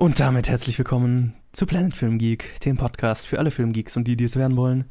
Und 0.00 0.18
damit 0.18 0.48
herzlich 0.48 0.78
willkommen 0.78 1.34
zu 1.52 1.66
Planet 1.66 1.94
Film 1.94 2.16
Geek, 2.16 2.58
dem 2.60 2.78
Podcast 2.78 3.26
für 3.26 3.38
alle 3.38 3.50
Filmgeeks 3.50 3.98
und 3.98 4.04
die, 4.04 4.16
die 4.16 4.24
es 4.24 4.34
werden 4.34 4.56
wollen. 4.56 4.86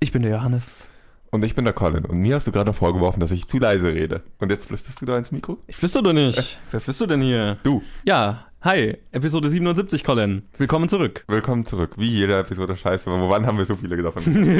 Ich 0.00 0.10
bin 0.10 0.22
der 0.22 0.32
Johannes. 0.32 0.88
Und 1.30 1.44
ich 1.44 1.54
bin 1.54 1.64
der 1.64 1.72
Colin. 1.72 2.04
Und 2.04 2.18
mir 2.18 2.34
hast 2.34 2.48
du 2.48 2.50
gerade 2.50 2.68
noch 2.68 2.74
vorgeworfen, 2.74 3.20
dass 3.20 3.30
ich 3.30 3.46
zu 3.46 3.58
leise 3.58 3.94
rede. 3.94 4.24
Und 4.40 4.50
jetzt 4.50 4.66
flüsterst 4.66 5.00
du 5.00 5.06
da 5.06 5.16
ins 5.16 5.30
Mikro? 5.30 5.58
Ich 5.68 5.76
flüster 5.76 6.02
doch 6.02 6.12
nicht. 6.12 6.58
Wer 6.72 6.80
flüstert 6.80 7.12
denn 7.12 7.22
hier? 7.22 7.58
Du. 7.62 7.84
Ja, 8.04 8.48
hi, 8.62 8.96
Episode 9.12 9.48
77, 9.48 10.02
Colin. 10.02 10.42
Willkommen 10.58 10.88
zurück. 10.88 11.24
Willkommen 11.28 11.64
zurück. 11.64 11.92
Wie 11.96 12.10
jede 12.10 12.36
Episode 12.36 12.74
scheiße. 12.74 13.08
Aber 13.08 13.30
wann 13.30 13.46
haben 13.46 13.58
wir 13.58 13.64
so 13.64 13.76
viele 13.76 14.02
davon? 14.02 14.24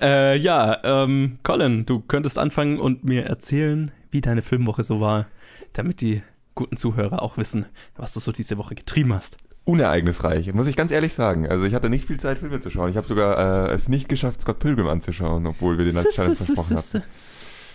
äh, 0.00 0.36
ja, 0.36 0.78
ähm, 0.84 1.40
Colin, 1.42 1.86
du 1.86 1.98
könntest 1.98 2.38
anfangen 2.38 2.78
und 2.78 3.02
mir 3.02 3.24
erzählen, 3.24 3.90
wie 4.12 4.20
deine 4.20 4.42
Filmwoche 4.42 4.84
so 4.84 5.00
war, 5.00 5.26
damit 5.72 6.00
die 6.00 6.22
guten 6.54 6.76
Zuhörer 6.76 7.22
auch 7.22 7.36
wissen, 7.36 7.66
was 7.96 8.14
du 8.14 8.20
so 8.20 8.32
diese 8.32 8.58
Woche 8.58 8.74
getrieben 8.74 9.12
hast. 9.12 9.36
Unereignisreich, 9.64 10.52
muss 10.52 10.66
ich 10.66 10.76
ganz 10.76 10.90
ehrlich 10.92 11.14
sagen. 11.14 11.48
Also 11.48 11.64
ich 11.64 11.74
hatte 11.74 11.88
nicht 11.88 12.06
viel 12.06 12.20
Zeit, 12.20 12.38
Filme 12.38 12.60
zu 12.60 12.70
schauen. 12.70 12.90
Ich 12.90 12.96
habe 12.96 13.06
sogar 13.06 13.70
äh, 13.70 13.72
es 13.72 13.88
nicht 13.88 14.08
geschafft, 14.08 14.42
Scott 14.42 14.58
Pilgrim 14.58 14.88
anzuschauen, 14.88 15.46
obwohl 15.46 15.78
wir 15.78 15.86
den 15.86 15.96
als 15.96 16.10
Challenge 16.14 16.36
versprochen 16.36 16.76
haben. 16.76 17.02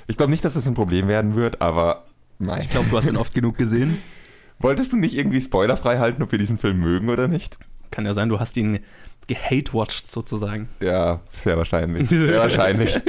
Ich 0.07 0.17
glaube 0.17 0.31
nicht, 0.31 0.45
dass 0.45 0.53
das 0.53 0.67
ein 0.67 0.75
Problem 0.75 1.07
werden 1.07 1.35
wird, 1.35 1.61
aber 1.61 2.05
nein. 2.37 2.61
Ich 2.61 2.69
glaube, 2.69 2.89
du 2.89 2.97
hast 2.97 3.09
ihn 3.09 3.17
oft 3.17 3.33
genug 3.33 3.57
gesehen. 3.57 3.97
Wolltest 4.59 4.91
du 4.93 4.97
nicht 4.97 5.15
irgendwie 5.15 5.41
spoilerfrei 5.41 5.97
halten, 5.99 6.21
ob 6.21 6.31
wir 6.31 6.39
diesen 6.39 6.57
Film 6.57 6.79
mögen 6.79 7.09
oder 7.09 7.27
nicht? 7.27 7.57
Kann 7.91 8.05
ja 8.05 8.13
sein, 8.13 8.29
du 8.29 8.39
hast 8.39 8.57
ihn 8.57 8.79
gehate-watched 9.29 10.07
sozusagen. 10.07 10.67
Ja, 10.79 11.21
sehr 11.31 11.55
wahrscheinlich. 11.55 12.09
Sehr 12.09 12.39
wahrscheinlich. 12.39 12.99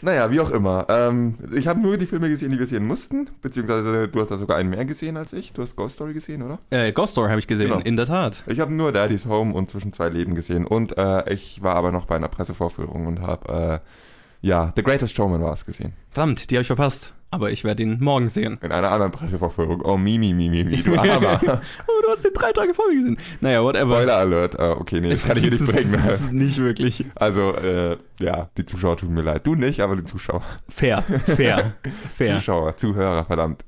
naja, 0.00 0.30
wie 0.30 0.40
auch 0.40 0.50
immer. 0.50 0.86
Ähm, 0.88 1.34
ich 1.54 1.68
habe 1.68 1.80
nur 1.80 1.98
die 1.98 2.06
Filme 2.06 2.28
gesehen, 2.28 2.50
die 2.50 2.58
wir 2.58 2.66
sehen 2.66 2.86
mussten. 2.86 3.28
Beziehungsweise 3.42 4.08
du 4.08 4.20
hast 4.20 4.30
da 4.30 4.36
sogar 4.36 4.56
einen 4.56 4.70
mehr 4.70 4.84
gesehen 4.84 5.16
als 5.16 5.34
ich. 5.34 5.52
Du 5.52 5.62
hast 5.62 5.76
Ghost 5.76 5.96
Story 5.96 6.14
gesehen, 6.14 6.42
oder? 6.42 6.58
Äh, 6.70 6.92
Ghost 6.92 7.12
Story 7.12 7.28
habe 7.28 7.40
ich 7.40 7.46
gesehen, 7.46 7.68
genau. 7.68 7.80
in 7.80 7.96
der 7.96 8.06
Tat. 8.06 8.42
Ich 8.46 8.60
habe 8.60 8.72
nur 8.72 8.90
Daddy's 8.92 9.26
Home 9.26 9.52
und 9.54 9.70
Zwischen 9.70 9.92
zwei 9.92 10.08
Leben 10.08 10.34
gesehen. 10.34 10.66
Und 10.66 10.96
äh, 10.96 11.30
ich 11.32 11.62
war 11.62 11.76
aber 11.76 11.92
noch 11.92 12.06
bei 12.06 12.16
einer 12.16 12.28
Pressevorführung 12.28 13.06
und 13.06 13.20
habe, 13.20 13.82
äh, 13.82 14.46
ja, 14.46 14.72
The 14.76 14.82
Greatest 14.82 15.14
Showman 15.14 15.42
war 15.42 15.52
es 15.52 15.66
gesehen. 15.66 15.92
Verdammt, 16.10 16.50
die 16.50 16.56
habe 16.56 16.62
ich 16.62 16.66
verpasst 16.68 17.12
aber 17.32 17.50
ich 17.50 17.64
werde 17.64 17.82
ihn 17.82 17.96
morgen 17.98 18.28
sehen. 18.28 18.58
In 18.60 18.72
einer 18.72 18.92
anderen 18.92 19.10
Pressevorführung. 19.10 19.80
Oh, 19.84 19.96
Mimi, 19.96 20.34
Mimi, 20.34 20.64
Mimi, 20.64 20.82
du 20.82 20.94
Armer. 20.94 21.40
oh, 21.86 22.02
du 22.02 22.10
hast 22.10 22.22
den 22.26 22.34
drei 22.34 22.52
Tage 22.52 22.74
vor 22.74 22.88
mir 22.88 22.96
gesehen. 22.96 23.16
Naja, 23.40 23.64
whatever. 23.64 23.94
Spoiler 23.94 24.16
Alert. 24.18 24.54
Uh, 24.58 24.78
okay, 24.78 25.00
nee, 25.00 25.08
das 25.08 25.24
kann 25.24 25.38
ich 25.38 25.44
hier 25.44 25.50
nicht 25.50 25.66
bringen. 25.72 25.92
Das 25.92 26.20
ist 26.20 26.32
nicht 26.32 26.58
wirklich. 26.58 27.06
Also, 27.14 27.54
äh, 27.54 27.96
ja, 28.18 28.50
die 28.58 28.66
Zuschauer 28.66 28.98
tun 28.98 29.14
mir 29.14 29.22
leid. 29.22 29.46
Du 29.46 29.54
nicht, 29.54 29.80
aber 29.80 29.96
die 29.96 30.04
Zuschauer. 30.04 30.42
Fair, 30.68 31.00
fair, 31.02 31.72
fair. 32.14 32.34
Zuschauer, 32.34 32.76
Zuhörer, 32.76 33.24
verdammt. 33.24 33.64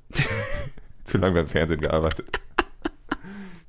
Zu 1.05 1.17
lange 1.17 1.37
beim 1.37 1.48
Fernsehen 1.48 1.81
gearbeitet. 1.81 2.41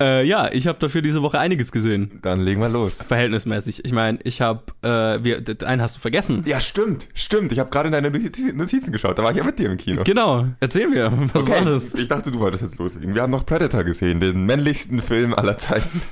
Äh, 0.01 0.25
ja, 0.25 0.51
ich 0.51 0.67
habe 0.67 0.77
dafür 0.79 1.01
diese 1.01 1.21
Woche 1.21 1.39
einiges 1.39 1.71
gesehen. 1.71 2.19
Dann 2.21 2.41
legen 2.41 2.59
wir 2.59 2.67
los. 2.67 2.95
Verhältnismäßig. 2.95 3.85
Ich 3.85 3.93
meine, 3.93 4.19
ich 4.23 4.41
habe, 4.41 4.63
äh, 4.81 5.23
wir, 5.23 5.41
einen 5.65 5.81
hast 5.81 5.95
du 5.95 5.99
vergessen. 6.01 6.43
Ja, 6.45 6.59
stimmt, 6.59 7.07
stimmt. 7.13 7.53
Ich 7.53 7.59
habe 7.59 7.69
gerade 7.69 7.87
in 7.87 7.93
deine 7.93 8.11
Notizen 8.11 8.91
geschaut. 8.91 9.17
Da 9.17 9.23
war 9.23 9.31
ich 9.31 9.37
ja 9.37 9.43
mit 9.43 9.57
dir 9.57 9.71
im 9.71 9.77
Kino. 9.77 10.03
Genau. 10.03 10.47
Erzähl 10.59 10.89
mir, 10.89 11.11
was 11.33 11.43
okay. 11.43 11.51
war 11.51 11.65
das? 11.65 11.93
Ich 11.93 12.07
dachte, 12.09 12.31
du 12.31 12.39
wolltest 12.39 12.63
jetzt 12.63 12.77
loslegen. 12.77 13.15
Wir 13.15 13.21
haben 13.21 13.31
noch 13.31 13.45
Predator 13.45 13.83
gesehen, 13.83 14.19
den 14.19 14.45
männlichsten 14.45 15.01
Film 15.01 15.33
aller 15.33 15.57
Zeiten. 15.57 16.01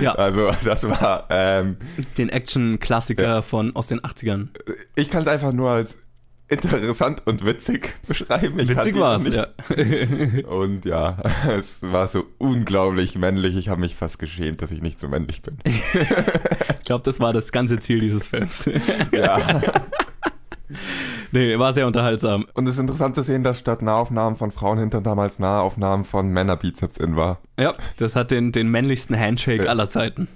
Ja. 0.00 0.14
Also, 0.14 0.50
das 0.64 0.88
war. 0.88 1.26
Ähm, 1.28 1.76
Den 2.16 2.30
Action-Klassiker 2.30 3.22
ja. 3.22 3.42
von 3.42 3.76
aus 3.76 3.88
den 3.88 4.00
80ern. 4.00 4.48
Ich 4.94 5.10
kann 5.10 5.22
es 5.22 5.28
einfach 5.28 5.52
nur 5.52 5.68
als 5.68 5.98
interessant 6.50 7.26
und 7.26 7.44
witzig 7.44 7.94
beschreiben. 8.06 8.58
Ich 8.58 8.68
witzig 8.68 8.98
war 8.98 9.16
es, 9.16 9.28
ja. 9.28 9.46
Und 10.48 10.84
ja, 10.84 11.18
es 11.56 11.80
war 11.82 12.08
so 12.08 12.26
unglaublich 12.38 13.16
männlich. 13.16 13.56
Ich 13.56 13.68
habe 13.68 13.80
mich 13.80 13.94
fast 13.94 14.18
geschämt, 14.18 14.60
dass 14.60 14.70
ich 14.70 14.82
nicht 14.82 15.00
so 15.00 15.08
männlich 15.08 15.42
bin. 15.42 15.58
ich 15.64 16.84
glaube, 16.84 17.04
das 17.04 17.20
war 17.20 17.32
das 17.32 17.52
ganze 17.52 17.78
Ziel 17.78 18.00
dieses 18.00 18.26
Films. 18.26 18.68
ja. 19.12 19.60
Nee, 21.32 21.58
war 21.58 21.72
sehr 21.72 21.86
unterhaltsam. 21.86 22.46
Und 22.54 22.66
es 22.66 22.76
ist 22.76 22.80
interessant 22.80 23.14
zu 23.14 23.22
sehen, 23.22 23.44
dass 23.44 23.58
statt 23.58 23.82
Nahaufnahmen 23.82 24.36
von 24.36 24.50
Frauenhintern 24.50 25.04
damals 25.04 25.38
Nahaufnahmen 25.38 26.04
von 26.04 26.30
Männerbizeps 26.30 26.98
in 26.98 27.16
war. 27.16 27.40
Ja, 27.58 27.74
das 27.98 28.16
hat 28.16 28.30
den, 28.30 28.52
den 28.52 28.68
männlichsten 28.68 29.18
Handshake 29.18 29.64
ja. 29.64 29.70
aller 29.70 29.88
Zeiten. 29.88 30.28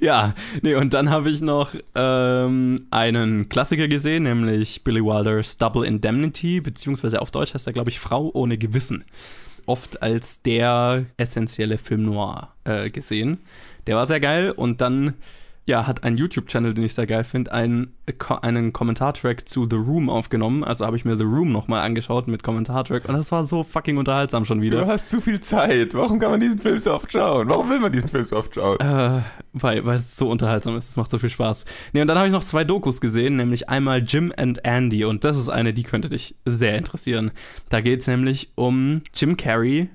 Ja, 0.00 0.34
nee, 0.62 0.74
und 0.74 0.94
dann 0.94 1.10
habe 1.10 1.30
ich 1.30 1.40
noch 1.40 1.70
ähm, 1.94 2.86
einen 2.90 3.48
Klassiker 3.48 3.88
gesehen, 3.88 4.24
nämlich 4.24 4.84
Billy 4.84 5.02
Wilders 5.02 5.58
Double 5.58 5.84
Indemnity, 5.84 6.60
beziehungsweise 6.60 7.22
auf 7.22 7.30
Deutsch 7.30 7.54
heißt 7.54 7.66
er, 7.66 7.72
glaube 7.72 7.90
ich, 7.90 8.00
Frau 8.00 8.30
ohne 8.34 8.58
Gewissen. 8.58 9.04
Oft 9.66 10.02
als 10.02 10.42
der 10.42 11.06
essentielle 11.16 11.78
Film 11.78 12.04
noir 12.04 12.54
äh, 12.64 12.90
gesehen. 12.90 13.38
Der 13.86 13.96
war 13.96 14.06
sehr 14.06 14.20
geil 14.20 14.50
und 14.50 14.80
dann 14.80 15.14
ja, 15.66 15.86
hat 15.86 16.04
einen 16.04 16.18
YouTube-Channel, 16.18 16.74
den 16.74 16.84
ich 16.84 16.94
sehr 16.94 17.06
geil 17.06 17.24
finde, 17.24 17.52
einen, 17.52 17.94
einen 18.42 18.74
Kommentartrack 18.74 19.48
zu 19.48 19.66
The 19.68 19.76
Room 19.76 20.10
aufgenommen. 20.10 20.62
Also 20.62 20.84
habe 20.84 20.96
ich 20.96 21.06
mir 21.06 21.16
The 21.16 21.24
Room 21.24 21.52
nochmal 21.52 21.80
angeschaut 21.80 22.28
mit 22.28 22.42
Kommentartrack 22.42 23.08
und 23.08 23.14
das 23.14 23.32
war 23.32 23.44
so 23.44 23.62
fucking 23.62 23.96
unterhaltsam 23.96 24.44
schon 24.44 24.60
wieder. 24.60 24.82
Du 24.82 24.86
hast 24.86 25.08
zu 25.08 25.22
viel 25.22 25.40
Zeit. 25.40 25.94
Warum 25.94 26.18
kann 26.18 26.32
man 26.32 26.40
diesen 26.40 26.58
Film 26.58 26.78
so 26.78 26.92
oft 26.92 27.10
schauen? 27.10 27.48
Warum 27.48 27.70
will 27.70 27.80
man 27.80 27.92
diesen 27.92 28.10
Film 28.10 28.26
so 28.26 28.36
oft 28.36 28.54
schauen? 28.54 28.78
Äh, 28.78 29.22
weil, 29.54 29.86
weil 29.86 29.96
es 29.96 30.16
so 30.16 30.28
unterhaltsam 30.28 30.76
ist. 30.76 30.90
Es 30.90 30.96
macht 30.98 31.10
so 31.10 31.18
viel 31.18 31.30
Spaß. 31.30 31.64
Nee, 31.94 32.02
und 32.02 32.08
dann 32.08 32.18
habe 32.18 32.26
ich 32.26 32.32
noch 32.32 32.44
zwei 32.44 32.64
Dokus 32.64 33.00
gesehen, 33.00 33.36
nämlich 33.36 33.70
einmal 33.70 34.02
Jim 34.02 34.34
and 34.36 34.64
Andy 34.64 35.04
und 35.06 35.24
das 35.24 35.38
ist 35.38 35.48
eine, 35.48 35.72
die 35.72 35.82
könnte 35.82 36.10
dich 36.10 36.36
sehr 36.44 36.76
interessieren. 36.76 37.30
Da 37.70 37.80
geht 37.80 38.02
es 38.02 38.06
nämlich 38.06 38.52
um 38.54 39.00
Jim 39.14 39.38
Carrey, 39.38 39.88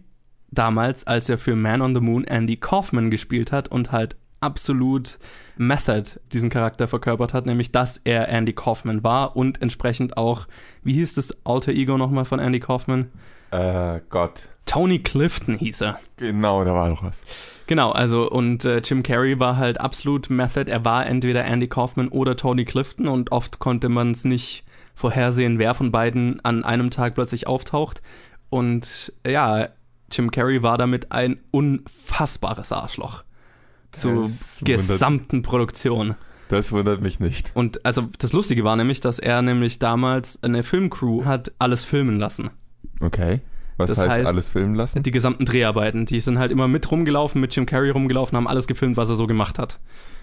damals, 0.51 1.05
als 1.05 1.29
er 1.29 1.37
für 1.37 1.55
Man 1.55 1.81
on 1.81 1.93
the 1.93 2.01
Moon 2.01 2.23
Andy 2.23 2.57
Kaufman 2.57 3.11
gespielt 3.11 3.51
hat 3.51 3.67
und 3.67 3.91
halt 3.91 4.17
absolut 4.41 5.19
Method 5.57 6.03
diesen 6.31 6.49
Charakter 6.49 6.87
verkörpert 6.87 7.33
hat, 7.33 7.45
nämlich 7.45 7.71
dass 7.71 7.97
er 7.97 8.29
Andy 8.29 8.53
Kaufman 8.53 9.03
war 9.03 9.35
und 9.35 9.61
entsprechend 9.61 10.17
auch, 10.17 10.47
wie 10.83 10.93
hieß 10.93 11.15
das 11.15 11.37
Alter 11.45 11.71
Ego 11.71 11.97
nochmal 11.97 12.25
von 12.25 12.39
Andy 12.39 12.59
Kaufman? 12.59 13.11
Äh, 13.51 14.01
Gott. 14.09 14.49
Tony 14.65 14.99
Clifton 14.99 15.57
hieß 15.57 15.81
er. 15.81 15.99
Genau, 16.17 16.63
da 16.63 16.73
war 16.73 16.89
doch 16.89 17.03
was. 17.03 17.21
Genau, 17.65 17.91
also 17.91 18.29
und 18.29 18.65
äh, 18.65 18.79
Jim 18.79 19.01
Carrey 19.01 19.39
war 19.39 19.57
halt 19.57 19.81
absolut 19.81 20.29
Method. 20.29 20.69
Er 20.69 20.85
war 20.85 21.07
entweder 21.07 21.43
Andy 21.43 21.67
Kaufman 21.67 22.09
oder 22.09 22.35
Tony 22.35 22.65
Clifton 22.65 23.07
und 23.07 23.31
oft 23.31 23.59
konnte 23.59 23.89
man 23.89 24.11
es 24.11 24.25
nicht 24.25 24.63
vorhersehen, 24.93 25.57
wer 25.57 25.73
von 25.73 25.91
beiden 25.91 26.43
an 26.45 26.63
einem 26.63 26.91
Tag 26.91 27.15
plötzlich 27.15 27.47
auftaucht. 27.47 28.01
Und 28.49 29.11
ja, 29.25 29.69
Jim 30.11 30.29
Carrey 30.29 30.61
war 30.61 30.77
damit 30.77 31.11
ein 31.11 31.39
unfassbares 31.51 32.71
Arschloch 32.71 33.23
zur 33.91 34.23
das 34.23 34.61
gesamten 34.63 35.37
wundert, 35.37 35.49
Produktion. 35.49 36.15
Das 36.49 36.71
wundert 36.71 37.01
mich 37.01 37.19
nicht. 37.19 37.51
Und 37.53 37.85
also 37.85 38.09
das 38.17 38.33
Lustige 38.33 38.63
war 38.63 38.75
nämlich, 38.75 39.01
dass 39.01 39.19
er 39.19 39.41
nämlich 39.41 39.79
damals 39.79 40.41
eine 40.43 40.63
Filmcrew 40.63 41.25
hat 41.25 41.51
alles 41.59 41.83
filmen 41.83 42.19
lassen. 42.19 42.49
Okay. 42.99 43.41
Was 43.77 43.91
das 43.91 43.99
heißt, 43.99 44.09
heißt 44.09 44.27
alles 44.27 44.49
filmen 44.49 44.75
lassen? 44.75 45.03
Die 45.03 45.11
gesamten 45.11 45.45
Dreharbeiten. 45.45 46.05
Die 46.05 46.19
sind 46.19 46.37
halt 46.37 46.51
immer 46.51 46.67
mit 46.67 46.91
rumgelaufen, 46.91 47.39
mit 47.39 47.55
Jim 47.55 47.65
Carrey 47.65 47.91
rumgelaufen, 47.91 48.35
haben 48.35 48.47
alles 48.47 48.67
gefilmt, 48.67 48.97
was 48.97 49.09
er 49.09 49.15
so 49.15 49.25
gemacht 49.25 49.57
hat. 49.57 49.79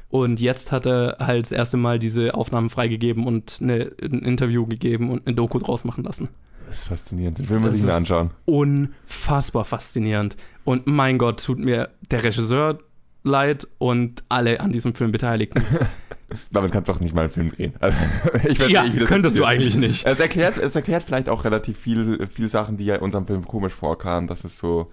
Und 0.09 0.41
jetzt 0.41 0.73
hat 0.73 0.87
er 0.87 1.17
halt 1.21 1.47
das 1.47 1.53
erste 1.53 1.77
Mal 1.77 1.99
diese 1.99 2.35
Aufnahmen 2.35 2.71
freigegeben 2.71 3.27
und 3.27 3.59
eine, 3.63 3.93
ein 4.03 4.21
Interview 4.21 4.67
gegeben 4.67 5.11
und 5.11 5.27
eine 5.27 5.35
Doku 5.35 5.59
draus 5.59 5.85
machen 5.85 6.05
lassen. 6.05 6.29
Das 6.69 6.79
ist 6.79 6.89
faszinierend. 6.89 7.39
Den 7.39 7.47
Film 7.47 7.63
muss 7.63 7.75
ich 7.75 7.83
mir 7.83 7.95
anschauen. 7.95 8.31
Unfassbar 8.45 9.65
faszinierend. 9.65 10.37
Und 10.65 10.87
mein 10.87 11.17
Gott, 11.17 11.43
tut 11.43 11.59
mir 11.59 11.91
der 12.11 12.25
Regisseur 12.25 12.79
leid 13.27 13.69
und 13.79 14.25
alle 14.29 14.61
an 14.61 14.73
diesem 14.73 14.95
Film 14.95 15.13
Beteiligten. 15.13 15.63
Damit 16.51 16.73
kannst 16.73 16.89
du 16.89 16.93
auch 16.93 17.01
nicht 17.01 17.15
mal 17.15 17.23
einen 17.23 17.31
Film 17.31 17.49
drehen. 17.51 17.75
Also, 17.81 17.97
ich 18.49 18.59
ja, 18.69 18.85
nicht, 18.85 19.07
könntest 19.07 19.39
du 19.39 19.45
eigentlich 19.45 19.77
nicht. 19.77 20.07
Es 20.07 20.19
erklärt, 20.19 20.57
es 20.57 20.75
erklärt 20.75 21.03
vielleicht 21.03 21.29
auch 21.29 21.45
relativ 21.45 21.79
viel, 21.79 22.27
viel 22.27 22.49
Sachen, 22.49 22.77
die 22.77 22.85
ja 22.85 22.97
in 22.97 23.03
unserem 23.03 23.27
Film 23.27 23.47
komisch 23.47 23.75
vorkamen, 23.75 24.27
dass 24.27 24.45
es 24.45 24.59
so 24.59 24.91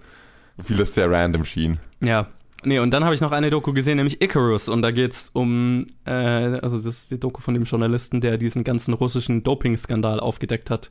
vieles 0.62 0.94
sehr 0.94 1.10
random 1.10 1.44
schien. 1.44 1.78
Ja. 2.00 2.28
Nee, 2.66 2.78
und 2.78 2.92
dann 2.92 3.04
habe 3.04 3.14
ich 3.14 3.20
noch 3.20 3.32
eine 3.32 3.50
Doku 3.50 3.74
gesehen, 3.74 3.96
nämlich 3.96 4.22
Icarus. 4.22 4.70
Und 4.70 4.80
da 4.80 4.90
geht 4.90 5.12
es 5.12 5.28
um, 5.28 5.86
äh, 6.06 6.10
also 6.10 6.76
das 6.76 6.86
ist 6.86 7.10
die 7.10 7.20
Doku 7.20 7.42
von 7.42 7.52
dem 7.52 7.64
Journalisten, 7.64 8.22
der 8.22 8.38
diesen 8.38 8.64
ganzen 8.64 8.94
russischen 8.94 9.42
Doping-Skandal 9.42 10.18
aufgedeckt 10.18 10.70
hat. 10.70 10.90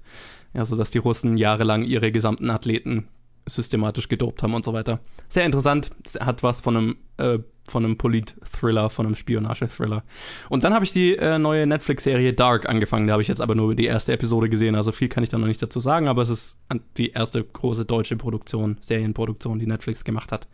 Also, 0.53 0.75
dass 0.75 0.91
die 0.91 0.99
Russen 0.99 1.35
jahrelang 1.35 1.83
ihre 1.83 2.11
gesamten 2.11 2.51
Athleten 2.51 3.07
systematisch 3.45 4.07
gedopt 4.07 4.43
haben 4.43 4.53
und 4.53 4.65
so 4.65 4.73
weiter. 4.73 4.99
Sehr 5.27 5.45
interessant, 5.45 5.91
hat 6.19 6.43
was 6.43 6.61
von 6.61 6.77
einem, 6.77 6.95
äh, 7.17 7.39
von 7.67 7.85
einem 7.85 7.97
Polit-Thriller, 7.97 8.89
von 8.89 9.05
einem 9.05 9.15
Spionage-Thriller. 9.15 10.03
Und 10.49 10.63
dann 10.63 10.73
habe 10.73 10.85
ich 10.85 10.93
die 10.93 11.15
äh, 11.15 11.37
neue 11.39 11.67
Netflix-Serie 11.67 12.33
Dark 12.33 12.67
angefangen, 12.69 13.07
da 13.07 13.13
habe 13.13 13.21
ich 13.21 13.27
jetzt 13.27 13.41
aber 13.41 13.55
nur 13.55 13.75
die 13.75 13.85
erste 13.85 14.13
Episode 14.13 14.49
gesehen, 14.49 14.75
also 14.75 14.91
viel 14.91 15.09
kann 15.09 15.23
ich 15.23 15.29
da 15.29 15.37
noch 15.37 15.47
nicht 15.47 15.61
dazu 15.61 15.79
sagen, 15.79 16.07
aber 16.07 16.21
es 16.21 16.29
ist 16.29 16.57
die 16.97 17.11
erste 17.11 17.43
große 17.43 17.85
deutsche 17.85 18.15
Produktion, 18.15 18.77
Serienproduktion, 18.81 19.59
die 19.59 19.67
Netflix 19.67 20.03
gemacht 20.03 20.31
hat. 20.31 20.47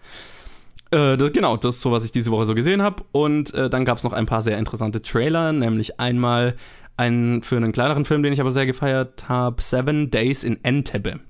Äh, 0.92 1.18
das, 1.18 1.32
genau, 1.32 1.58
das 1.58 1.76
ist 1.76 1.82
so, 1.82 1.92
was 1.92 2.04
ich 2.04 2.12
diese 2.12 2.32
Woche 2.32 2.46
so 2.46 2.56
gesehen 2.56 2.82
habe. 2.82 3.04
Und 3.12 3.54
äh, 3.54 3.70
dann 3.70 3.86
gab 3.86 3.98
es 3.98 4.04
noch 4.04 4.14
ein 4.14 4.26
paar 4.26 4.42
sehr 4.42 4.58
interessante 4.58 5.02
Trailer, 5.02 5.54
nämlich 5.54 6.00
einmal 6.00 6.56
einen 6.98 7.44
für 7.44 7.56
einen 7.56 7.72
kleineren 7.72 8.06
Film, 8.06 8.24
den 8.24 8.34
ich 8.34 8.42
aber 8.42 8.52
sehr 8.52 8.66
gefeiert 8.66 9.30
habe, 9.30 9.62
Seven 9.62 10.12
Days 10.12 10.44
in 10.44 10.64
Entebbe 10.64 11.22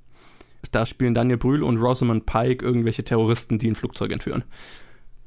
Da 0.71 0.85
spielen 0.85 1.13
Daniel 1.13 1.37
Brühl 1.37 1.63
und 1.63 1.77
Rosamund 1.77 2.25
Pike 2.25 2.63
irgendwelche 2.63 3.03
Terroristen, 3.03 3.59
die 3.59 3.69
ein 3.69 3.75
Flugzeug 3.75 4.11
entführen. 4.11 4.43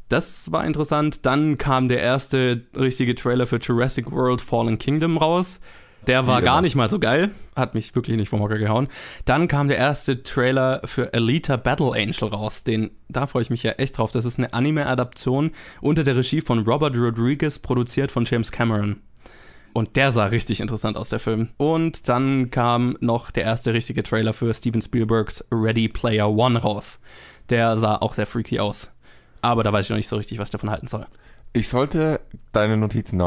Das 0.08 0.52
war 0.52 0.64
interessant. 0.66 1.24
Dann 1.24 1.56
kam 1.56 1.88
der 1.88 2.00
erste 2.00 2.66
richtige 2.76 3.14
Trailer 3.14 3.46
für 3.46 3.56
Jurassic 3.56 4.12
World 4.12 4.40
Fallen 4.40 4.78
Kingdom 4.78 5.16
raus. 5.16 5.60
Der 6.06 6.26
war 6.26 6.42
gar 6.42 6.62
nicht 6.62 6.74
mal 6.74 6.90
so 6.90 6.98
geil. 6.98 7.30
Hat 7.54 7.74
mich 7.74 7.94
wirklich 7.94 8.16
nicht 8.16 8.28
vom 8.28 8.40
Hocker 8.40 8.58
gehauen. 8.58 8.88
Dann 9.24 9.46
kam 9.46 9.68
der 9.68 9.78
erste 9.78 10.22
Trailer 10.22 10.80
für 10.84 11.14
Alita 11.14 11.56
Battle 11.56 11.92
Angel 11.92 12.28
raus. 12.28 12.64
Den, 12.64 12.90
da 13.08 13.26
freue 13.26 13.42
ich 13.42 13.50
mich 13.50 13.62
ja 13.62 13.72
echt 13.72 13.98
drauf. 13.98 14.10
Das 14.10 14.24
ist 14.24 14.38
eine 14.38 14.52
Anime-Adaption 14.52 15.52
unter 15.80 16.02
der 16.02 16.16
Regie 16.16 16.40
von 16.40 16.64
Robert 16.64 16.96
Rodriguez, 16.96 17.60
produziert 17.60 18.10
von 18.10 18.24
James 18.24 18.50
Cameron. 18.50 19.00
Und 19.74 19.96
der 19.96 20.12
sah 20.12 20.26
richtig 20.26 20.60
interessant 20.60 20.96
aus, 20.96 21.08
der 21.08 21.18
Film. 21.18 21.48
Und 21.56 22.08
dann 22.08 22.50
kam 22.50 22.96
noch 23.00 23.30
der 23.30 23.44
erste 23.44 23.72
richtige 23.72 24.02
Trailer 24.02 24.34
für 24.34 24.52
Steven 24.52 24.82
Spielbergs 24.82 25.44
Ready 25.50 25.88
Player 25.88 26.30
One 26.30 26.58
raus. 26.58 27.00
Der 27.48 27.76
sah 27.76 27.96
auch 27.96 28.14
sehr 28.14 28.26
freaky 28.26 28.60
aus. 28.60 28.90
Aber 29.40 29.62
da 29.62 29.72
weiß 29.72 29.86
ich 29.86 29.90
noch 29.90 29.96
nicht 29.96 30.08
so 30.08 30.16
richtig, 30.16 30.38
was 30.38 30.48
ich 30.48 30.52
davon 30.52 30.70
halten 30.70 30.86
soll. 30.86 31.06
Ich 31.54 31.68
sollte 31.68 32.20
deine 32.52 32.78
Notizen 32.78 33.18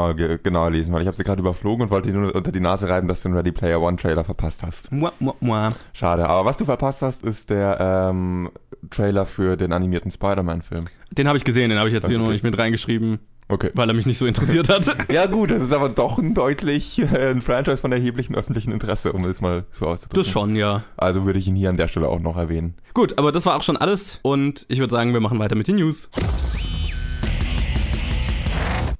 genauer 0.42 0.70
lesen, 0.70 0.92
weil 0.92 1.02
ich 1.02 1.06
habe 1.06 1.16
sie 1.16 1.22
gerade 1.22 1.40
überflogen 1.40 1.84
und 1.84 1.90
wollte 1.90 2.10
dir 2.10 2.18
nur 2.18 2.34
unter 2.34 2.50
die 2.50 2.58
Nase 2.58 2.88
reiben, 2.88 3.06
dass 3.06 3.22
du 3.22 3.28
einen 3.28 3.36
Ready 3.36 3.52
Player 3.52 3.80
One 3.80 3.96
Trailer 3.96 4.24
verpasst 4.24 4.64
hast. 4.64 4.90
Mua, 4.90 5.12
mua, 5.20 5.34
mua. 5.38 5.72
Schade, 5.92 6.28
aber 6.28 6.44
was 6.48 6.56
du 6.56 6.64
verpasst 6.64 7.02
hast, 7.02 7.24
ist 7.24 7.50
der 7.50 7.78
ähm, 8.10 8.50
Trailer 8.90 9.26
für 9.26 9.56
den 9.56 9.72
animierten 9.72 10.10
Spider-Man-Film. 10.10 10.86
Den 11.12 11.28
habe 11.28 11.38
ich 11.38 11.44
gesehen, 11.44 11.70
den 11.70 11.78
habe 11.78 11.88
ich 11.88 11.94
jetzt 11.94 12.04
okay. 12.04 12.14
hier 12.14 12.22
noch 12.22 12.30
nicht 12.30 12.42
mit 12.42 12.58
reingeschrieben. 12.58 13.20
Okay. 13.48 13.70
Weil 13.74 13.88
er 13.88 13.94
mich 13.94 14.06
nicht 14.06 14.18
so 14.18 14.26
interessiert 14.26 14.68
hat. 14.68 15.08
ja, 15.12 15.26
gut, 15.26 15.50
das 15.50 15.62
ist 15.62 15.72
aber 15.72 15.88
doch 15.88 16.18
ein 16.18 16.34
deutlich 16.34 16.98
äh, 16.98 17.30
ein 17.30 17.42
Franchise 17.42 17.76
von 17.76 17.92
erheblichem 17.92 18.34
öffentlichen 18.34 18.72
Interesse, 18.72 19.12
um 19.12 19.24
es 19.24 19.40
mal 19.40 19.64
so 19.70 19.86
auszudrücken. 19.86 20.20
Das 20.20 20.28
schon, 20.28 20.56
ja. 20.56 20.82
Also 20.96 21.24
würde 21.26 21.38
ich 21.38 21.46
ihn 21.46 21.54
hier 21.54 21.70
an 21.70 21.76
der 21.76 21.86
Stelle 21.86 22.08
auch 22.08 22.18
noch 22.18 22.36
erwähnen. 22.36 22.74
Gut, 22.92 23.18
aber 23.18 23.30
das 23.30 23.46
war 23.46 23.56
auch 23.56 23.62
schon 23.62 23.76
alles 23.76 24.18
und 24.22 24.66
ich 24.68 24.80
würde 24.80 24.90
sagen, 24.90 25.12
wir 25.12 25.20
machen 25.20 25.38
weiter 25.38 25.54
mit 25.54 25.68
den 25.68 25.76
News. 25.76 26.08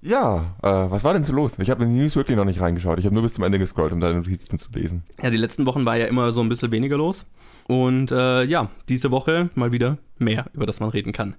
Ja, 0.00 0.54
äh, 0.62 0.68
was 0.68 1.02
war 1.02 1.14
denn 1.14 1.24
so 1.24 1.32
los? 1.32 1.58
Ich 1.58 1.68
habe 1.68 1.82
in 1.82 1.92
die 1.92 2.00
News 2.00 2.14
wirklich 2.14 2.36
noch 2.36 2.44
nicht 2.44 2.60
reingeschaut. 2.60 3.00
Ich 3.00 3.06
habe 3.06 3.14
nur 3.14 3.24
bis 3.24 3.34
zum 3.34 3.42
Ende 3.42 3.58
gescrollt, 3.58 3.92
um 3.92 3.98
deine 3.98 4.18
Notizen 4.18 4.56
zu 4.56 4.70
lesen. 4.72 5.02
Ja, 5.20 5.30
die 5.30 5.36
letzten 5.36 5.66
Wochen 5.66 5.84
war 5.84 5.96
ja 5.96 6.06
immer 6.06 6.30
so 6.30 6.40
ein 6.40 6.48
bisschen 6.48 6.70
weniger 6.70 6.96
los. 6.96 7.26
Und 7.66 8.12
äh, 8.12 8.44
ja, 8.44 8.70
diese 8.88 9.10
Woche 9.10 9.50
mal 9.56 9.72
wieder 9.72 9.98
mehr, 10.18 10.46
über 10.52 10.64
das 10.64 10.78
man 10.78 10.90
reden 10.90 11.12
kann. 11.12 11.34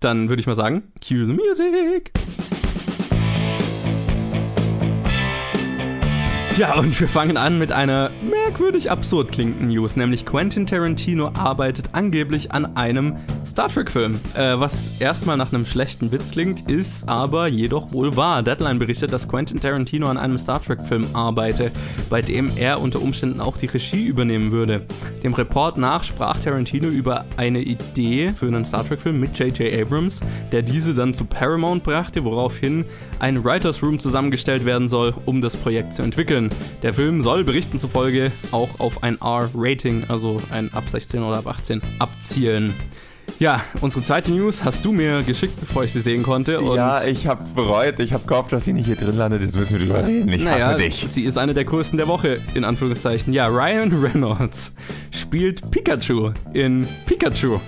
Dann 0.00 0.28
würde 0.28 0.40
ich 0.40 0.46
mal 0.46 0.54
sagen, 0.54 0.92
cue 1.00 1.26
the 1.26 1.32
music. 1.32 2.12
Ja, 6.58 6.78
und 6.78 6.98
wir 6.98 7.06
fangen 7.06 7.36
an 7.36 7.58
mit 7.58 7.70
einer 7.70 8.10
merkwürdig 8.30 8.90
absurd 8.90 9.30
klingenden 9.30 9.68
News, 9.68 9.94
nämlich 9.94 10.24
Quentin 10.24 10.66
Tarantino 10.66 11.30
arbeitet 11.34 11.90
angeblich 11.92 12.50
an 12.52 12.76
einem 12.76 13.16
Star 13.44 13.68
Trek-Film. 13.68 14.18
Äh, 14.34 14.58
was 14.58 14.98
erstmal 14.98 15.36
nach 15.36 15.52
einem 15.52 15.66
schlechten 15.66 16.12
Witz 16.12 16.30
klingt, 16.30 16.70
ist 16.70 17.06
aber 17.10 17.46
jedoch 17.46 17.92
wohl 17.92 18.16
wahr. 18.16 18.42
Deadline 18.42 18.78
berichtet, 18.78 19.12
dass 19.12 19.28
Quentin 19.28 19.60
Tarantino 19.60 20.06
an 20.06 20.16
einem 20.16 20.38
Star 20.38 20.62
Trek-Film 20.62 21.08
arbeite, 21.12 21.70
bei 22.08 22.22
dem 22.22 22.50
er 22.56 22.80
unter 22.80 23.02
Umständen 23.02 23.42
auch 23.42 23.58
die 23.58 23.66
Regie 23.66 24.06
übernehmen 24.06 24.50
würde. 24.50 24.86
Dem 25.22 25.34
Report 25.34 25.76
nach 25.76 26.04
sprach 26.04 26.40
Tarantino 26.40 26.88
über 26.88 27.26
eine 27.36 27.60
Idee 27.60 28.30
für 28.30 28.46
einen 28.46 28.64
Star 28.64 28.86
Trek-Film 28.86 29.20
mit 29.20 29.38
J.J. 29.38 29.78
Abrams, 29.78 30.20
der 30.52 30.62
diese 30.62 30.94
dann 30.94 31.12
zu 31.12 31.26
Paramount 31.26 31.84
brachte, 31.84 32.24
woraufhin 32.24 32.86
ein 33.18 33.44
Writers 33.44 33.82
Room 33.82 33.98
zusammengestellt 33.98 34.64
werden 34.64 34.88
soll, 34.88 35.14
um 35.26 35.40
das 35.40 35.54
Projekt 35.56 35.92
zu 35.92 36.02
entwickeln. 36.02 36.45
Der 36.82 36.94
Film 36.94 37.22
soll 37.22 37.44
Berichten 37.44 37.78
zufolge 37.78 38.32
auch 38.52 38.80
auf 38.80 39.02
ein 39.02 39.18
R-Rating, 39.20 40.04
also 40.08 40.40
ein 40.50 40.72
ab 40.72 40.88
16 40.88 41.22
oder 41.22 41.38
ab 41.38 41.46
18, 41.46 41.80
abzielen. 41.98 42.74
Ja, 43.38 43.62
unsere 43.82 44.02
zweite 44.02 44.32
News 44.32 44.64
hast 44.64 44.84
du 44.84 44.92
mir 44.92 45.22
geschickt, 45.22 45.60
bevor 45.60 45.84
ich 45.84 45.92
sie 45.92 46.00
sehen 46.00 46.22
konnte. 46.22 46.58
ja, 46.74 47.04
ich 47.04 47.26
habe 47.26 47.44
bereut. 47.54 47.98
Ich 48.00 48.12
habe 48.14 48.24
gehofft, 48.26 48.52
dass 48.52 48.64
sie 48.64 48.72
nicht 48.72 48.86
hier 48.86 48.96
drin 48.96 49.16
landet. 49.16 49.42
Jetzt 49.42 49.54
müssen 49.54 49.78
wir 49.78 49.86
drüber 49.86 50.06
reden. 50.06 50.32
Ich 50.32 50.42
naja, 50.42 50.68
hasse 50.68 50.78
dich. 50.78 51.04
Sie 51.06 51.22
ist 51.24 51.36
eine 51.36 51.52
der 51.52 51.64
größten 51.64 51.98
der 51.98 52.08
Woche, 52.08 52.40
in 52.54 52.64
Anführungszeichen. 52.64 53.34
Ja, 53.34 53.48
Ryan 53.48 53.92
Reynolds 53.92 54.72
spielt 55.10 55.70
Pikachu 55.70 56.32
in 56.54 56.86
Pikachu. 57.04 57.60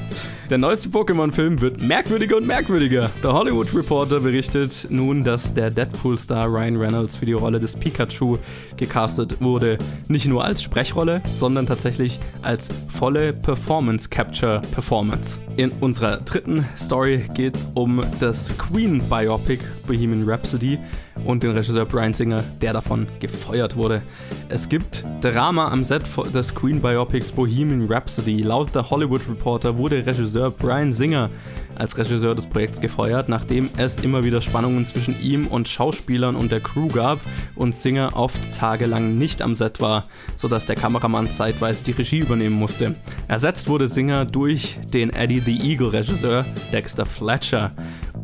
Der 0.50 0.56
neueste 0.56 0.88
Pokémon-Film 0.88 1.60
wird 1.60 1.82
merkwürdiger 1.82 2.38
und 2.38 2.46
merkwürdiger. 2.46 3.10
Der 3.22 3.34
Hollywood 3.34 3.74
Reporter 3.74 4.20
berichtet 4.20 4.86
nun, 4.88 5.22
dass 5.22 5.52
der 5.52 5.70
Deadpool-Star 5.70 6.46
Ryan 6.46 6.76
Reynolds 6.76 7.16
für 7.16 7.26
die 7.26 7.34
Rolle 7.34 7.60
des 7.60 7.76
Pikachu 7.76 8.38
gecastet 8.78 9.42
wurde. 9.42 9.76
Nicht 10.08 10.26
nur 10.26 10.42
als 10.42 10.62
Sprechrolle, 10.62 11.20
sondern 11.26 11.66
tatsächlich 11.66 12.18
als 12.40 12.70
volle 12.88 13.34
Performance-Capture-Performance. 13.34 15.38
In 15.58 15.70
unserer 15.80 16.16
dritten 16.16 16.64
Story 16.78 17.24
geht 17.34 17.56
es 17.56 17.66
um 17.74 18.02
das 18.18 18.56
Queen-Biopic 18.56 19.62
Bohemian 19.86 20.26
Rhapsody 20.26 20.78
und 21.24 21.42
den 21.42 21.52
Regisseur 21.52 21.84
Brian 21.84 22.12
Singer, 22.12 22.42
der 22.60 22.72
davon 22.72 23.06
gefeuert 23.20 23.76
wurde. 23.76 24.02
Es 24.48 24.68
gibt 24.68 25.04
Drama 25.20 25.68
am 25.68 25.84
Set 25.84 26.02
des 26.34 26.54
Queen 26.54 26.80
Biopics 26.80 27.32
Bohemian 27.32 27.86
Rhapsody. 27.90 28.42
Laut 28.42 28.70
The 28.72 28.80
Hollywood 28.80 29.22
Reporter 29.28 29.76
wurde 29.76 30.04
Regisseur 30.06 30.50
Brian 30.50 30.92
Singer 30.92 31.30
als 31.78 31.96
Regisseur 31.96 32.34
des 32.34 32.46
Projekts 32.46 32.80
gefeuert, 32.80 33.28
nachdem 33.28 33.70
es 33.76 34.00
immer 34.00 34.24
wieder 34.24 34.40
Spannungen 34.40 34.84
zwischen 34.84 35.20
ihm 35.20 35.46
und 35.46 35.68
Schauspielern 35.68 36.36
und 36.36 36.50
der 36.50 36.60
Crew 36.60 36.88
gab 36.88 37.20
und 37.54 37.76
Singer 37.76 38.16
oft 38.16 38.52
tagelang 38.52 39.16
nicht 39.16 39.42
am 39.42 39.54
Set 39.54 39.80
war, 39.80 40.04
sodass 40.36 40.66
der 40.66 40.76
Kameramann 40.76 41.30
zeitweise 41.30 41.84
die 41.84 41.92
Regie 41.92 42.18
übernehmen 42.18 42.56
musste. 42.56 42.96
Ersetzt 43.28 43.68
wurde 43.68 43.88
Singer 43.88 44.24
durch 44.24 44.78
den 44.92 45.10
Eddie 45.10 45.40
the 45.40 45.70
Eagle 45.70 45.92
Regisseur 45.92 46.44
Dexter 46.72 47.06
Fletcher. 47.06 47.72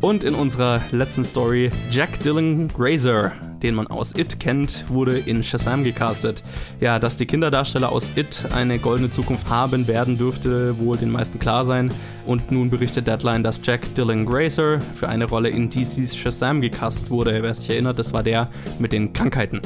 Und 0.05 0.23
in 0.23 0.35
unserer 0.35 0.81
letzten 0.91 1.23
Story, 1.23 1.71
Jack 1.89 2.19
Dylan 2.19 2.67
Grazer, 2.67 3.31
den 3.63 3.73
man 3.73 3.87
aus 3.87 4.15
It 4.15 4.39
kennt, 4.39 4.85
wurde 4.87 5.17
in 5.17 5.43
Shazam 5.43 5.83
gecastet. 5.83 6.43
Ja, 6.79 6.99
dass 6.99 7.17
die 7.17 7.25
Kinderdarsteller 7.25 7.91
aus 7.91 8.11
It 8.15 8.45
eine 8.53 8.77
goldene 8.77 9.09
Zukunft 9.09 9.49
haben 9.49 9.87
werden, 9.87 10.15
dürfte 10.19 10.77
wohl 10.77 10.95
den 10.95 11.09
meisten 11.09 11.39
klar 11.39 11.65
sein. 11.65 11.91
Und 12.27 12.51
nun 12.51 12.69
berichtet 12.69 13.07
Deadline, 13.07 13.41
dass 13.41 13.59
Jack 13.63 13.95
Dylan 13.95 14.27
Grazer 14.27 14.79
für 14.79 15.09
eine 15.09 15.25
Rolle 15.25 15.49
in 15.49 15.71
DC's 15.71 16.15
Shazam 16.15 16.61
gecastet 16.61 17.09
wurde. 17.09 17.41
Wer 17.41 17.55
sich 17.55 17.67
erinnert, 17.71 17.97
das 17.97 18.13
war 18.13 18.21
der 18.21 18.47
mit 18.77 18.93
den 18.93 19.11
Krankheiten. 19.11 19.59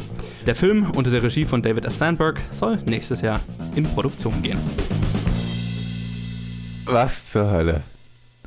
Der 0.46 0.56
Film 0.56 0.90
unter 0.96 1.12
der 1.12 1.22
Regie 1.22 1.44
von 1.44 1.62
David 1.62 1.84
F. 1.84 1.98
Sandberg 1.98 2.40
soll 2.54 2.78
nächstes 2.86 3.20
Jahr 3.20 3.42
in 3.76 3.84
Produktion 3.84 4.42
gehen. 4.42 4.60
Was 6.86 7.30
zur 7.30 7.52
Hölle? 7.52 7.84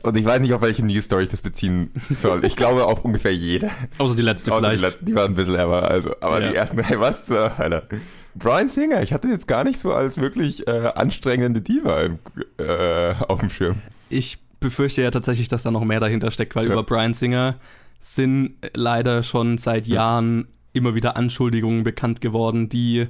Und 0.02 0.16
ich 0.16 0.24
weiß 0.24 0.40
nicht, 0.40 0.52
auf 0.52 0.62
welche 0.62 0.84
News 0.84 1.04
Story 1.04 1.24
ich 1.24 1.28
das 1.28 1.42
beziehen 1.42 1.90
soll. 2.10 2.44
Ich 2.44 2.56
glaube 2.56 2.84
auf 2.86 3.04
ungefähr 3.04 3.34
jede. 3.34 3.70
Außer 3.98 4.16
die 4.16 4.22
letzte 4.22 4.52
Außer 4.52 4.60
vielleicht. 4.60 4.82
Die, 4.82 4.86
letzte, 4.86 5.04
die 5.04 5.14
war 5.14 5.24
ein 5.24 5.34
bisschen 5.34 5.54
ärmer, 5.54 5.84
also. 5.84 6.14
Aber 6.20 6.42
ja. 6.42 6.50
die 6.50 6.56
ersten 6.56 6.76
drei, 6.78 6.98
was 6.98 7.24
zur 7.24 7.56
Hölle? 7.58 7.88
Brian 8.34 8.68
Singer, 8.68 9.02
ich 9.02 9.12
hatte 9.12 9.28
jetzt 9.28 9.46
gar 9.46 9.64
nicht 9.64 9.78
so 9.78 9.92
als 9.92 10.18
wirklich 10.18 10.66
äh, 10.66 10.92
anstrengende 10.94 11.60
Diva 11.60 12.02
im, 12.02 12.18
äh, 12.58 13.14
auf 13.28 13.40
dem 13.40 13.50
Schirm. 13.50 13.76
Ich 14.08 14.38
befürchte 14.60 15.02
ja 15.02 15.10
tatsächlich, 15.10 15.48
dass 15.48 15.62
da 15.62 15.70
noch 15.70 15.84
mehr 15.84 16.00
dahinter 16.00 16.30
steckt, 16.30 16.56
weil 16.56 16.66
ja. 16.66 16.72
über 16.72 16.82
Brian 16.82 17.14
Singer 17.14 17.56
sind 18.00 18.56
leider 18.74 19.22
schon 19.22 19.58
seit 19.58 19.86
Jahren 19.86 20.48
immer 20.72 20.94
wieder 20.94 21.16
Anschuldigungen 21.16 21.84
bekannt 21.84 22.20
geworden, 22.20 22.68
die 22.68 23.06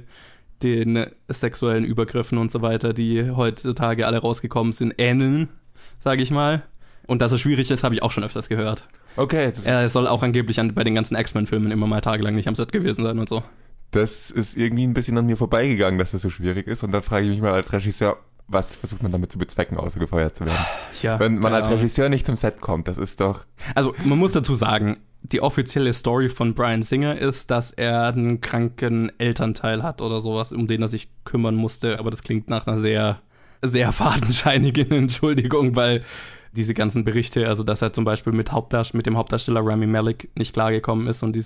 den 0.61 1.05
sexuellen 1.27 1.83
Übergriffen 1.83 2.37
und 2.37 2.51
so 2.51 2.61
weiter, 2.61 2.93
die 2.93 3.31
heutzutage 3.31 4.05
alle 4.05 4.19
rausgekommen 4.19 4.73
sind, 4.73 4.93
ähneln, 4.97 5.49
sage 5.99 6.23
ich 6.23 6.31
mal. 6.31 6.63
Und 7.07 7.21
dass 7.21 7.31
es 7.31 7.41
schwierig 7.41 7.69
ist, 7.69 7.83
habe 7.83 7.95
ich 7.95 8.01
auch 8.01 8.11
schon 8.11 8.23
öfters 8.23 8.49
gehört. 8.49 8.87
Okay. 9.15 9.51
er 9.65 9.89
soll 9.89 10.07
auch 10.07 10.23
angeblich 10.23 10.59
an, 10.59 10.73
bei 10.73 10.83
den 10.83 10.95
ganzen 10.95 11.15
X-Men-Filmen 11.15 11.71
immer 11.71 11.87
mal 11.87 12.01
tagelang 12.01 12.35
nicht 12.35 12.47
am 12.47 12.55
Set 12.55 12.71
gewesen 12.71 13.03
sein 13.03 13.19
und 13.19 13.29
so. 13.29 13.43
Das 13.91 14.31
ist 14.31 14.57
irgendwie 14.57 14.87
ein 14.87 14.93
bisschen 14.93 15.17
an 15.17 15.25
mir 15.25 15.37
vorbeigegangen, 15.37 15.99
dass 15.99 16.11
das 16.11 16.23
so 16.23 16.29
schwierig 16.29 16.67
ist. 16.67 16.83
Und 16.83 16.91
dann 16.91 17.03
frage 17.03 17.25
ich 17.25 17.31
mich 17.31 17.41
mal 17.41 17.53
als 17.53 17.71
Regisseur, 17.71 18.17
was 18.47 18.75
versucht 18.75 19.03
man 19.03 19.11
damit 19.11 19.31
zu 19.31 19.37
bezwecken, 19.37 19.77
außer 19.77 19.99
gefeuert 19.99 20.35
zu 20.35 20.45
werden? 20.45 20.65
Ja, 21.01 21.19
Wenn 21.19 21.37
man 21.37 21.53
als 21.53 21.69
Regisseur 21.69 22.09
nicht 22.09 22.25
zum 22.25 22.35
Set 22.35 22.61
kommt, 22.61 22.87
das 22.87 22.97
ist 22.97 23.19
doch. 23.19 23.45
Also, 23.75 23.93
man 24.03 24.17
muss 24.17 24.31
dazu 24.31 24.55
sagen, 24.55 24.97
die 25.21 25.41
offizielle 25.41 25.93
Story 25.93 26.29
von 26.29 26.53
Brian 26.53 26.81
Singer 26.81 27.17
ist, 27.17 27.49
dass 27.49 27.71
er 27.71 28.07
einen 28.07 28.41
kranken 28.41 29.11
Elternteil 29.19 29.81
hat 29.83 30.01
oder 30.01 30.19
sowas, 30.21 30.51
um 30.51 30.67
den 30.67 30.81
er 30.81 30.87
sich 30.87 31.09
kümmern 31.23 31.55
musste. 31.55 31.99
Aber 31.99 32.11
das 32.11 32.23
klingt 32.23 32.49
nach 32.49 32.67
einer 32.67 32.79
sehr, 32.79 33.21
sehr 33.61 33.91
fadenscheinigen 33.91 34.91
Entschuldigung, 34.91 35.75
weil 35.75 36.03
diese 36.55 36.73
ganzen 36.73 37.03
Berichte, 37.03 37.47
also 37.47 37.63
dass 37.63 37.81
er 37.81 37.93
zum 37.93 38.05
Beispiel 38.05 38.33
mit, 38.33 38.51
Hauptdarst 38.51 38.93
mit 38.93 39.05
dem 39.05 39.17
Hauptdarsteller 39.17 39.65
Rami 39.65 39.87
Malek 39.87 40.29
nicht 40.35 40.53
klargekommen 40.53 41.07
ist 41.07 41.23
und 41.23 41.33
die 41.33 41.43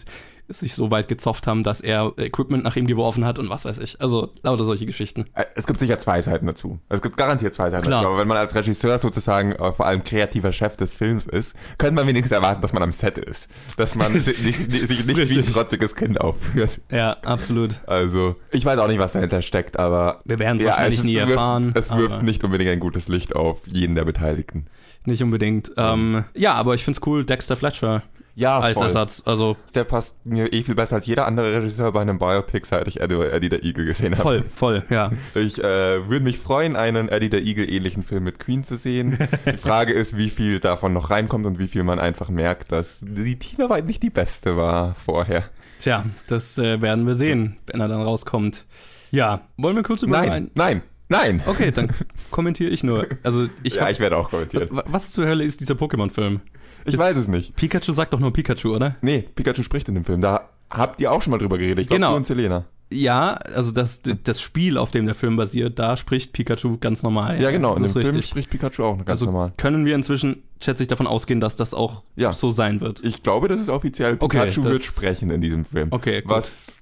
sich 0.49 0.75
so 0.75 0.91
weit 0.91 1.07
gezofft 1.07 1.47
haben, 1.47 1.63
dass 1.63 1.81
er 1.81 2.13
Equipment 2.17 2.63
nach 2.63 2.75
ihm 2.75 2.87
geworfen 2.87 3.25
hat 3.25 3.37
und 3.39 3.49
was 3.49 3.65
weiß 3.65 3.79
ich. 3.79 3.99
Also 3.99 4.29
lauter 4.43 4.63
solche 4.63 4.85
Geschichten. 4.85 5.25
Äh, 5.33 5.43
es 5.55 5.67
gibt 5.67 5.79
sicher 5.79 5.99
zwei 5.99 6.21
Seiten 6.21 6.45
dazu. 6.47 6.79
Es 6.89 7.01
gibt 7.01 7.17
garantiert 7.17 7.53
zwei 7.53 7.69
Seiten 7.69 7.87
Klar. 7.87 8.01
dazu. 8.01 8.11
Aber 8.11 8.19
wenn 8.19 8.27
man 8.27 8.37
als 8.37 8.55
Regisseur 8.55 8.97
sozusagen 8.99 9.51
äh, 9.53 9.71
vor 9.73 9.85
allem 9.85 10.03
kreativer 10.03 10.53
Chef 10.53 10.77
des 10.77 10.93
Films 10.93 11.25
ist, 11.25 11.53
könnte 11.77 11.95
man 11.95 12.07
wenigstens 12.07 12.31
erwarten, 12.31 12.61
dass 12.61 12.73
man 12.73 12.83
am 12.83 12.91
Set 12.93 13.17
ist. 13.17 13.49
Dass 13.75 13.95
man 13.95 14.17
sich 14.19 14.39
nicht, 14.39 14.71
sich 14.71 15.05
nicht 15.05 15.29
wie 15.29 15.39
ein 15.39 15.45
trotziges 15.45 15.95
Kind 15.95 16.21
aufführt. 16.21 16.79
Ja, 16.91 17.17
absolut. 17.23 17.81
Also, 17.85 18.35
ich 18.51 18.63
weiß 18.63 18.79
auch 18.79 18.87
nicht, 18.87 18.99
was 18.99 19.13
dahinter 19.13 19.41
steckt, 19.41 19.77
aber 19.77 20.21
Wir 20.23 20.39
werden 20.39 20.57
es 20.59 20.65
wahrscheinlich 20.65 20.99
es 20.99 21.05
nie 21.05 21.15
wirft, 21.15 21.31
erfahren. 21.31 21.71
Es 21.75 21.91
wirft 21.91 22.23
nicht 22.23 22.43
unbedingt 22.43 22.69
ein 22.69 22.79
gutes 22.79 23.07
Licht 23.09 23.35
auf 23.35 23.59
jeden 23.65 23.95
der 23.95 24.05
Beteiligten. 24.05 24.67
Nicht 25.07 25.23
unbedingt. 25.23 25.71
Ähm, 25.77 26.23
ja, 26.35 26.53
aber 26.53 26.75
ich 26.75 26.83
find's 26.83 27.01
cool, 27.05 27.25
Dexter 27.25 27.55
Fletcher 27.55 28.03
Ja, 28.35 28.59
als 28.59 28.79
Ersatz. 28.79 29.23
Also 29.25 29.57
Der 29.73 29.83
passt 29.83 30.15
mir 30.25 30.53
eh 30.53 30.61
viel 30.61 30.75
besser 30.75 30.97
als 30.97 31.05
jeder 31.07 31.25
andere 31.25 31.55
Regisseur 31.55 31.91
bei 31.91 32.01
einem 32.01 32.19
Biopic, 32.19 32.65
seit 32.67 32.87
ich 32.87 33.01
Eddie, 33.01 33.15
Eddie 33.15 33.49
der 33.49 33.63
Eagle 33.63 33.85
gesehen 33.85 34.13
habe. 34.13 34.21
voll, 34.21 34.43
voll, 34.53 34.83
ja. 34.91 35.09
Ich 35.33 35.57
äh, 35.57 36.07
würde 36.09 36.23
mich 36.23 36.37
freuen, 36.37 36.75
einen 36.75 37.09
Eddie 37.09 37.29
der 37.29 37.41
Eagle 37.41 37.67
ähnlichen 37.67 38.03
Film 38.03 38.25
mit 38.25 38.37
Queen 38.39 38.63
zu 38.63 38.75
sehen. 38.77 39.17
Die 39.51 39.57
Frage 39.57 39.93
ist, 39.93 40.15
wie 40.17 40.29
viel 40.29 40.59
davon 40.59 40.93
noch 40.93 41.09
reinkommt 41.09 41.45
und 41.47 41.57
wie 41.57 41.67
viel 41.67 41.83
man 41.83 41.97
einfach 41.99 42.29
merkt, 42.29 42.71
dass 42.71 42.99
die 43.01 43.39
Teamarbeit 43.39 43.85
nicht 43.87 44.03
die 44.03 44.09
beste 44.11 44.55
war 44.57 44.95
vorher. 45.03 45.45
Tja, 45.79 46.05
das 46.27 46.57
äh, 46.57 46.81
werden 46.81 47.07
wir 47.07 47.15
sehen, 47.15 47.57
wenn 47.67 47.81
er 47.81 47.87
dann 47.87 48.01
rauskommt. 48.01 48.65
Ja, 49.11 49.41
wollen 49.57 49.75
wir 49.75 49.83
kurz 49.83 50.03
über 50.03 50.17
Nein, 50.19 50.29
ein- 50.31 50.51
nein, 50.53 50.81
nein. 51.09 51.41
Okay, 51.45 51.71
dann 51.71 51.89
kommentiere 52.31 52.69
ich 52.69 52.83
nur. 52.83 53.07
Also 53.23 53.47
ich 53.63 53.75
ja, 53.75 53.83
hab, 53.83 53.91
ich 53.91 53.99
werde 53.99 54.17
auch 54.17 54.29
kommentieren. 54.29 54.67
Wa- 54.71 54.83
Was 54.87 55.11
zur 55.11 55.25
Hölle 55.25 55.43
ist 55.43 55.59
dieser 55.61 55.75
Pokémon-Film? 55.75 56.41
Ich 56.85 56.93
ist- 56.93 56.99
weiß 56.99 57.17
es 57.17 57.27
nicht. 57.27 57.55
Pikachu 57.55 57.91
sagt 57.91 58.13
doch 58.13 58.19
nur 58.19 58.31
Pikachu, 58.33 58.73
oder? 58.75 58.95
Nee, 59.01 59.25
Pikachu 59.35 59.63
spricht 59.63 59.87
in 59.89 59.95
dem 59.95 60.05
Film. 60.05 60.21
Da 60.21 60.49
habt 60.69 61.01
ihr 61.01 61.11
auch 61.11 61.21
schon 61.21 61.31
mal 61.31 61.37
drüber 61.37 61.57
geredet. 61.57 61.79
Ich 61.83 61.87
glaube, 61.87 61.99
Genau. 61.99 62.11
du 62.11 62.17
und 62.17 62.25
Selena. 62.25 62.65
Ja, 62.89 63.33
also 63.33 63.73
das, 63.73 64.01
das 64.23 64.39
Spiel, 64.39 64.77
auf 64.77 64.91
dem 64.91 65.05
der 65.07 65.15
Film 65.15 65.35
basiert, 65.35 65.77
da 65.77 65.97
spricht 65.97 66.31
Pikachu 66.31 66.77
ganz 66.79 67.03
normal. 67.03 67.41
Ja, 67.41 67.51
genau. 67.51 67.75
In 67.75 67.83
dem 67.83 67.91
Film 67.91 68.21
spricht 68.21 68.49
Pikachu 68.49 68.81
auch 68.81 68.95
ganz 68.99 69.09
Also 69.09 69.25
normal. 69.25 69.51
können 69.57 69.85
wir 69.85 69.93
inzwischen, 69.93 70.41
schätze 70.61 70.83
ich, 70.83 70.87
davon 70.87 71.05
ausgehen, 71.05 71.41
dass 71.41 71.57
das 71.57 71.73
auch 71.73 72.03
Ja. 72.15 72.31
so 72.31 72.49
sein 72.49 72.79
wird. 72.79 73.03
Ich 73.03 73.23
glaube, 73.23 73.49
das 73.49 73.59
ist 73.59 73.67
offiziell. 73.67 74.15
Okay, 74.19 74.39
Pikachu 74.39 74.61
das- 74.61 74.71
wird 74.71 74.83
sprechen 74.83 75.29
in 75.31 75.41
diesem 75.41 75.65
Film. 75.65 75.89
Okay, 75.91 76.21
gut. 76.21 76.31
Was. 76.31 76.77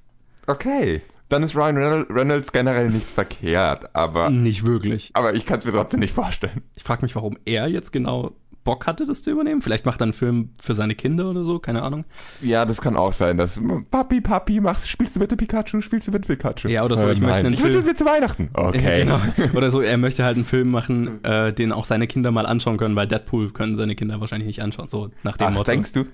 Okay. 0.46 1.02
Dann 1.30 1.42
ist 1.44 1.56
Ryan 1.56 1.78
Reynolds- 2.10 2.52
generell 2.52 2.90
nicht 2.90 3.08
verkehrt, 3.10 3.96
aber, 3.96 4.30
Nicht 4.30 4.66
wirklich. 4.66 5.10
aber 5.14 5.34
ich 5.34 5.46
kann 5.46 5.58
es 5.58 5.66
mir 5.66 5.72
trotzdem 5.72 6.00
nicht 6.00 6.14
vorstellen. 6.14 6.62
Ich 6.76 6.84
frage 6.84 7.02
mich, 7.02 7.16
warum 7.16 7.38
er 7.46 7.68
jetzt 7.68 7.92
genau 7.92 8.34
Bock 8.64 8.88
hatte, 8.88 9.06
das 9.06 9.22
zu 9.22 9.30
übernehmen. 9.32 9.62
Vielleicht 9.62 9.86
macht 9.86 10.02
er 10.02 10.06
einen 10.06 10.14
Film 10.14 10.50
für 10.60 10.74
seine 10.74 10.96
Kinder 10.96 11.30
oder 11.30 11.44
so, 11.44 11.60
keine 11.60 11.84
Ahnung. 11.84 12.04
Ja, 12.42 12.66
das 12.66 12.82
kann 12.82 12.96
auch 12.96 13.14
sein, 13.14 13.38
dass 13.38 13.60
Papi, 13.92 14.22
Papi, 14.22 14.60
machst, 14.60 14.88
spielst 14.90 15.16
du 15.16 15.20
bitte 15.20 15.36
Pikachu, 15.38 15.82
spielst 15.82 16.08
du 16.08 16.12
bitte 16.12 16.28
Pikachu? 16.28 16.68
Ja, 16.68 16.84
oder 16.84 16.98
so, 16.98 17.08
ich 17.10 17.20
möchte 17.20 17.40
einen 17.40 17.54
ich 17.54 17.62
Film- 17.62 17.86
mir 17.86 17.94
zu 17.96 18.06
Weihnachten. 18.06 18.50
Okay. 18.54 19.02
Genau. 19.04 19.20
Oder 19.56 19.70
so, 19.70 19.82
er 19.82 19.98
möchte 19.98 20.24
halt 20.24 20.36
einen 20.36 20.46
Film 20.46 20.72
machen, 20.72 21.24
äh, 21.24 21.54
den 21.54 21.72
auch 21.72 21.86
seine 21.86 22.08
Kinder 22.08 22.32
mal 22.32 22.48
anschauen 22.48 22.78
können, 22.78 22.96
weil 22.96 23.08
Deadpool 23.08 23.52
können 23.52 23.76
seine 23.76 23.94
Kinder 23.96 24.20
wahrscheinlich 24.20 24.48
nicht 24.48 24.62
anschauen, 24.64 24.90
so 24.90 25.10
nach 25.24 25.38
dem 25.38 25.48
Ach, 25.48 25.52
Motto. 25.54 25.72
denkst 25.72 25.94
du? 25.94 26.06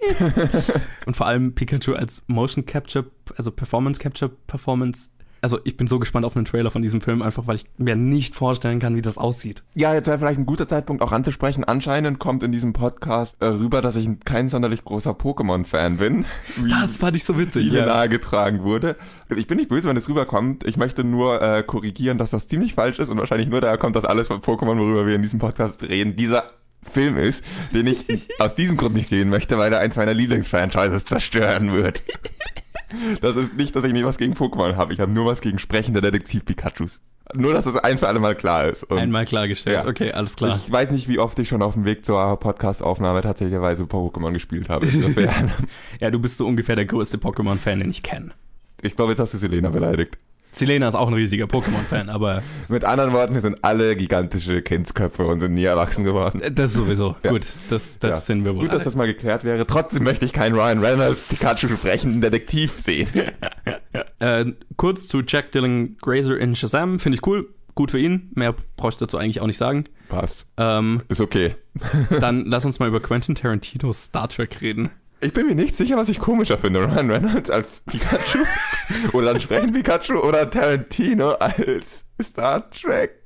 Und 1.06 1.16
vor 1.16 1.26
allem 1.26 1.54
Pikachu 1.54 1.94
als 1.94 2.22
Motion 2.26 2.66
Capture, 2.66 3.06
also 3.36 3.50
Performance 3.50 4.00
Capture 4.00 4.30
Performance. 4.46 5.10
Also 5.40 5.60
ich 5.62 5.76
bin 5.76 5.86
so 5.86 6.00
gespannt 6.00 6.26
auf 6.26 6.34
einen 6.34 6.46
Trailer 6.46 6.72
von 6.72 6.82
diesem 6.82 7.00
Film, 7.00 7.22
einfach 7.22 7.46
weil 7.46 7.54
ich 7.54 7.64
mir 7.76 7.94
nicht 7.94 8.34
vorstellen 8.34 8.80
kann, 8.80 8.96
wie 8.96 9.02
das 9.02 9.18
aussieht. 9.18 9.62
Ja, 9.74 9.94
jetzt 9.94 10.08
wäre 10.08 10.18
vielleicht 10.18 10.40
ein 10.40 10.46
guter 10.46 10.66
Zeitpunkt 10.66 11.00
auch 11.00 11.12
anzusprechen. 11.12 11.62
Anscheinend 11.62 12.18
kommt 12.18 12.42
in 12.42 12.50
diesem 12.50 12.72
Podcast 12.72 13.36
äh, 13.40 13.44
rüber, 13.46 13.80
dass 13.80 13.94
ich 13.94 14.08
kein 14.24 14.48
sonderlich 14.48 14.84
großer 14.84 15.12
Pokémon-Fan 15.12 15.98
bin. 15.98 16.24
Wie, 16.56 16.68
Das 16.80 16.96
fand 16.96 17.14
ich 17.16 17.22
so 17.22 17.38
witzig. 17.38 17.66
wie 17.66 17.70
mir 17.70 17.78
Ja. 17.80 17.86
nahegetragen 17.86 18.64
wurde. 18.64 18.96
Ich 19.36 19.46
bin 19.46 19.58
nicht 19.58 19.68
böse, 19.68 19.88
wenn 19.88 19.96
es 19.96 20.08
rüberkommt. 20.08 20.64
Ich 20.66 20.76
möchte 20.76 21.04
nur 21.04 21.40
äh, 21.40 21.62
korrigieren, 21.62 22.18
dass 22.18 22.30
das 22.30 22.48
ziemlich 22.48 22.74
falsch 22.74 22.98
ist 22.98 23.08
und 23.08 23.18
wahrscheinlich 23.18 23.48
nur 23.48 23.60
daher 23.60 23.78
kommt, 23.78 23.94
dass 23.94 24.04
alles 24.04 24.26
von 24.26 24.40
Pokémon, 24.40 24.76
worüber 24.80 25.06
wir 25.06 25.14
in 25.14 25.22
diesem 25.22 25.38
Podcast 25.38 25.84
reden, 25.84 26.16
dieser 26.16 26.50
Film 26.88 27.16
ist, 27.16 27.44
den 27.72 27.86
ich 27.86 28.04
aus 28.38 28.54
diesem 28.54 28.76
Grund 28.76 28.94
nicht 28.94 29.08
sehen 29.08 29.28
möchte, 29.30 29.58
weil 29.58 29.72
er 29.72 29.80
eins 29.80 29.96
meiner 29.96 30.14
Lieblingsfranchises 30.14 31.04
zerstören 31.04 31.72
wird. 31.72 32.02
Das 33.20 33.36
ist 33.36 33.54
nicht, 33.54 33.76
dass 33.76 33.84
ich 33.84 33.92
nie 33.92 34.04
was 34.04 34.16
gegen 34.16 34.32
Pokémon 34.34 34.76
habe. 34.76 34.92
Ich 34.94 35.00
habe 35.00 35.12
nur 35.12 35.26
was 35.26 35.40
gegen 35.42 35.58
sprechende 35.58 36.00
Detektiv-Pikachus. 36.00 37.00
Nur, 37.34 37.52
dass 37.52 37.66
es 37.66 37.76
ein 37.76 37.98
für 37.98 38.08
alle 38.08 38.20
Mal 38.20 38.34
klar 38.34 38.64
ist. 38.66 38.84
Und 38.84 38.96
Einmal 38.98 39.26
klargestellt. 39.26 39.84
Ja. 39.84 39.86
Okay, 39.86 40.12
alles 40.12 40.36
klar. 40.36 40.56
Ich 40.56 40.72
weiß 40.72 40.90
nicht, 40.92 41.08
wie 41.08 41.18
oft 41.18 41.38
ich 41.38 41.48
schon 41.50 41.60
auf 41.60 41.74
dem 41.74 41.84
Weg 41.84 42.06
zur 42.06 42.40
Podcast-Aufnahme 42.40 43.20
tatsächlicherweise 43.20 43.82
Pokémon 43.82 44.32
gespielt 44.32 44.70
habe. 44.70 44.86
Ja, 46.00 46.10
du 46.10 46.18
bist 46.18 46.38
so 46.38 46.46
ungefähr 46.46 46.76
der 46.76 46.86
größte 46.86 47.18
Pokémon-Fan, 47.18 47.80
den 47.80 47.90
ich 47.90 48.02
kenne. 48.02 48.30
ich 48.80 48.96
glaube, 48.96 49.12
jetzt 49.12 49.18
hast 49.20 49.34
du 49.34 49.38
Selena 49.38 49.68
beleidigt. 49.68 50.16
Selena 50.52 50.88
ist 50.88 50.94
auch 50.94 51.08
ein 51.08 51.14
riesiger 51.14 51.44
Pokémon-Fan, 51.46 52.08
aber 52.10 52.42
Mit 52.68 52.84
anderen 52.84 53.12
Worten, 53.12 53.34
wir 53.34 53.40
sind 53.40 53.58
alle 53.62 53.94
gigantische 53.96 54.62
Kindsköpfe 54.62 55.26
und 55.26 55.40
sind 55.40 55.54
nie 55.54 55.64
erwachsen 55.64 56.04
geworden. 56.04 56.40
das 56.52 56.72
sowieso. 56.72 57.16
Ja. 57.22 57.30
Gut, 57.30 57.46
das, 57.70 57.98
das 57.98 58.14
Ja. 58.14 58.20
sind 58.20 58.44
wir 58.44 58.54
wohl. 58.56 58.62
Gut, 58.64 58.72
dass 58.72 58.84
das 58.84 58.94
mal 58.96 59.06
geklärt 59.06 59.44
wäre. 59.44 59.66
Trotzdem 59.66 60.04
möchte 60.04 60.24
ich 60.24 60.32
keinen 60.32 60.54
Ryan 60.54 60.78
Reynolds 60.80 61.28
Pikachu 61.28 61.68
sprechenden 61.68 62.20
Detektiv 62.20 62.78
sehen. 62.78 63.08
Äh, 64.20 64.46
kurz 64.76 65.06
zu 65.06 65.22
Jack 65.26 65.52
Dylan 65.52 65.96
Grazer 66.00 66.36
in 66.38 66.56
Shazam. 66.56 66.98
Finde 66.98 67.16
ich 67.18 67.26
cool. 67.26 67.48
Gut 67.76 67.92
für 67.92 68.00
ihn. 68.00 68.32
Mehr 68.34 68.52
brauche 68.76 68.90
ich 68.90 68.96
dazu 68.96 69.16
eigentlich 69.16 69.40
auch 69.40 69.46
nicht 69.46 69.58
sagen. 69.58 69.84
Passt. 70.08 70.44
Ähm, 70.56 71.02
Ist 71.08 71.20
okay. 71.20 71.54
dann 72.18 72.44
lass 72.46 72.64
uns 72.64 72.80
mal 72.80 72.88
über 72.88 72.98
Quentin 73.00 73.36
Tarantinos 73.36 74.04
Star 74.06 74.28
Trek 74.28 74.60
reden. 74.60 74.90
Ich 75.20 75.32
bin 75.32 75.46
mir 75.46 75.54
nicht 75.54 75.74
sicher, 75.74 75.96
was 75.96 76.08
ich 76.08 76.20
komischer 76.20 76.58
finde. 76.58 76.84
Ryan 76.84 77.10
Reynolds 77.10 77.50
als 77.50 77.82
Pikachu 77.86 78.38
oder 79.12 79.32
dann 79.32 79.40
sprechen 79.40 79.72
Pikachu 79.72 80.18
oder 80.18 80.48
Tarantino 80.48 81.32
als 81.32 82.04
Star 82.22 82.70
Trek 82.70 83.24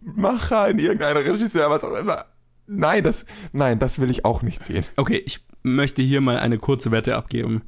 Macher 0.00 0.70
in 0.70 0.78
irgendeiner 0.78 1.24
Regisseur, 1.24 1.70
was 1.70 1.84
auch 1.84 1.96
immer. 1.96 2.24
Nein, 2.66 3.04
das, 3.04 3.24
nein, 3.52 3.78
das 3.78 4.00
will 4.00 4.10
ich 4.10 4.24
auch 4.24 4.42
nicht 4.42 4.64
sehen. 4.64 4.84
Okay, 4.96 5.22
ich 5.24 5.44
möchte 5.62 6.02
hier 6.02 6.20
mal 6.20 6.38
eine 6.38 6.58
kurze 6.58 6.90
Wette 6.90 7.16
abgeben. 7.16 7.62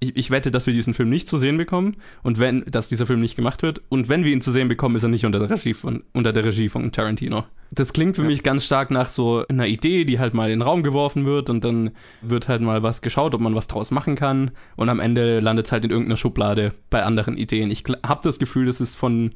Ich, 0.00 0.16
ich 0.16 0.30
wette, 0.30 0.50
dass 0.52 0.66
wir 0.66 0.72
diesen 0.74 0.94
Film 0.94 1.08
nicht 1.08 1.26
zu 1.26 1.38
sehen 1.38 1.56
bekommen 1.56 1.96
und 2.22 2.38
wenn, 2.38 2.64
dass 2.66 2.88
dieser 2.88 3.04
Film 3.04 3.20
nicht 3.20 3.34
gemacht 3.34 3.62
wird 3.62 3.82
und 3.88 4.08
wenn 4.08 4.22
wir 4.22 4.32
ihn 4.32 4.40
zu 4.40 4.52
sehen 4.52 4.68
bekommen, 4.68 4.94
ist 4.94 5.02
er 5.02 5.08
nicht 5.08 5.26
unter 5.26 5.40
der 5.40 5.50
Regie 5.50 5.74
von, 5.74 6.04
unter 6.12 6.32
der 6.32 6.44
Regie 6.44 6.68
von 6.68 6.92
Tarantino. 6.92 7.44
Das 7.72 7.92
klingt 7.92 8.14
für 8.16 8.22
Ja. 8.22 8.28
mich 8.28 8.42
ganz 8.44 8.64
stark 8.64 8.90
nach 8.92 9.06
so 9.06 9.44
einer 9.48 9.66
Idee, 9.66 10.04
die 10.04 10.18
halt 10.20 10.34
mal 10.34 10.50
in 10.50 10.60
den 10.60 10.62
Raum 10.62 10.82
geworfen 10.84 11.26
wird 11.26 11.50
und 11.50 11.64
dann 11.64 11.90
wird 12.22 12.48
halt 12.48 12.62
mal 12.62 12.82
was 12.84 13.02
geschaut, 13.02 13.34
ob 13.34 13.40
man 13.40 13.56
was 13.56 13.66
draus 13.66 13.90
machen 13.90 14.14
kann 14.14 14.52
und 14.76 14.88
am 14.88 15.00
Ende 15.00 15.40
landet 15.40 15.66
es 15.66 15.72
halt 15.72 15.84
in 15.84 15.90
irgendeiner 15.90 16.16
Schublade 16.16 16.74
bei 16.90 17.02
anderen 17.02 17.36
Ideen. 17.36 17.70
Ich 17.72 17.82
habe 18.06 18.20
das 18.22 18.38
Gefühl, 18.38 18.66
das 18.66 18.80
ist 18.80 18.94
von 18.96 19.32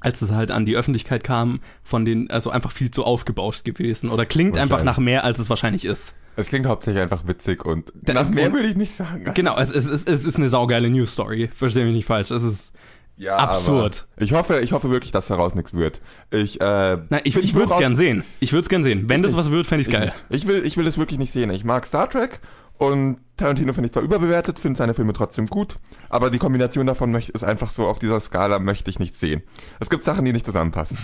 als 0.00 0.20
es 0.20 0.32
halt 0.32 0.50
an 0.50 0.66
die 0.66 0.76
Öffentlichkeit 0.76 1.24
kam, 1.24 1.60
von 1.82 2.04
den, 2.04 2.30
also 2.30 2.50
einfach 2.50 2.70
viel 2.72 2.90
zu 2.90 3.04
aufgebauscht 3.04 3.64
gewesen 3.64 4.10
oder 4.10 4.26
klingt 4.26 4.58
einfach 4.58 4.84
nach 4.84 4.98
mehr, 4.98 5.24
als 5.24 5.38
es 5.38 5.48
wahrscheinlich 5.48 5.86
ist. 5.86 6.14
Es 6.36 6.48
klingt 6.48 6.66
hauptsächlich 6.66 7.02
einfach 7.02 7.26
witzig 7.26 7.64
und 7.64 7.92
Da- 8.02 8.14
nach 8.14 8.28
mehr 8.28 8.52
würde 8.52 8.68
ich 8.68 8.76
nicht 8.76 8.92
sagen. 8.94 9.30
Genau, 9.34 9.56
es, 9.58 9.70
es, 9.74 9.88
es, 9.88 10.04
es 10.04 10.26
ist 10.26 10.36
eine 10.36 10.48
saugeile 10.48 10.88
News 10.90 11.12
Story. 11.12 11.48
Verstehe 11.54 11.84
mich 11.84 11.94
nicht 11.94 12.06
falsch. 12.06 12.30
Es 12.30 12.42
ist. 12.42 12.74
ja, 13.16 13.36
absurd. 13.36 14.06
Ich 14.16 14.32
hoffe, 14.32 14.60
ich 14.60 14.72
hoffe 14.72 14.90
wirklich, 14.90 15.12
dass 15.12 15.28
daraus 15.28 15.54
nichts 15.54 15.72
wird. 15.74 16.00
Ich, 16.32 16.60
äh, 16.60 16.98
Nein, 17.08 17.20
ich, 17.24 17.36
ich 17.36 17.54
würde 17.54 17.72
es 17.72 17.78
gern 17.78 17.94
sehen. 17.94 18.24
Ich 18.40 18.52
würde 18.52 18.62
es 18.62 18.68
gern 18.68 18.82
sehen. 18.82 19.08
Wenn 19.08 19.22
das 19.22 19.36
was 19.36 19.50
wird, 19.50 19.66
fände 19.66 19.82
ich 19.82 19.90
geil. 19.90 20.12
Ich 20.30 20.46
will, 20.48 20.66
ich 20.66 20.76
will 20.76 20.86
es 20.86 20.98
wirklich 20.98 21.18
nicht 21.20 21.32
sehen. 21.32 21.50
Ich 21.50 21.64
mag 21.64 21.86
Star 21.86 22.10
Trek 22.10 22.40
und 22.78 23.18
Tarantino 23.36 23.72
finde 23.72 23.86
ich 23.86 23.92
zwar 23.92 24.02
überbewertet, 24.04 24.60
finde 24.60 24.78
seine 24.78 24.94
Filme 24.94 25.12
trotzdem 25.12 25.46
gut, 25.46 25.76
aber 26.08 26.30
die 26.30 26.38
Kombination 26.38 26.86
davon 26.86 27.12
ist 27.14 27.42
einfach 27.42 27.70
so 27.70 27.86
auf 27.86 27.98
dieser 27.98 28.20
Skala 28.20 28.60
möchte 28.60 28.90
ich 28.90 29.00
nicht 29.00 29.16
sehen. 29.16 29.42
Es 29.80 29.90
gibt 29.90 30.04
Sachen, 30.04 30.24
die 30.24 30.32
nicht 30.32 30.46
zusammenpassen. 30.46 30.98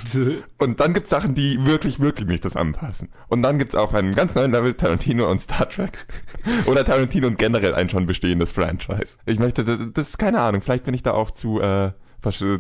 Und 0.59 0.79
dann 0.79 0.95
gibt 0.95 1.07
es 1.07 1.11
Sachen, 1.11 1.35
die 1.35 1.65
wirklich, 1.67 1.99
wirklich 1.99 2.29
nicht 2.29 2.45
zusammenpassen. 2.45 3.09
Und 3.29 3.43
dann 3.43 3.59
gibt 3.59 3.73
es 3.73 3.79
auf 3.79 3.95
einem 3.95 4.15
ganz 4.15 4.35
neuen 4.37 4.53
Level 4.53 4.75
Tarantino 4.75 5.29
und 5.29 5.43
Star 5.43 5.69
Trek. 5.69 6.07
Oder 6.67 6.85
Tarantino 6.85 7.27
und 7.27 7.39
generell 7.39 7.75
ein 7.75 7.89
schon 7.89 8.07
bestehendes 8.07 8.53
Franchise. 8.53 9.19
Ich 9.27 9.41
möchte, 9.41 9.65
das, 9.65 10.09
ist 10.09 10.19
keine 10.19 10.41
Ahnung, 10.41 10.63
vielleicht 10.63 10.85
bin 10.85 10.95
ich 10.95 11.03
da 11.03 11.13
auch 11.13 11.33
zu, 11.33 11.61
äh, 11.61 11.93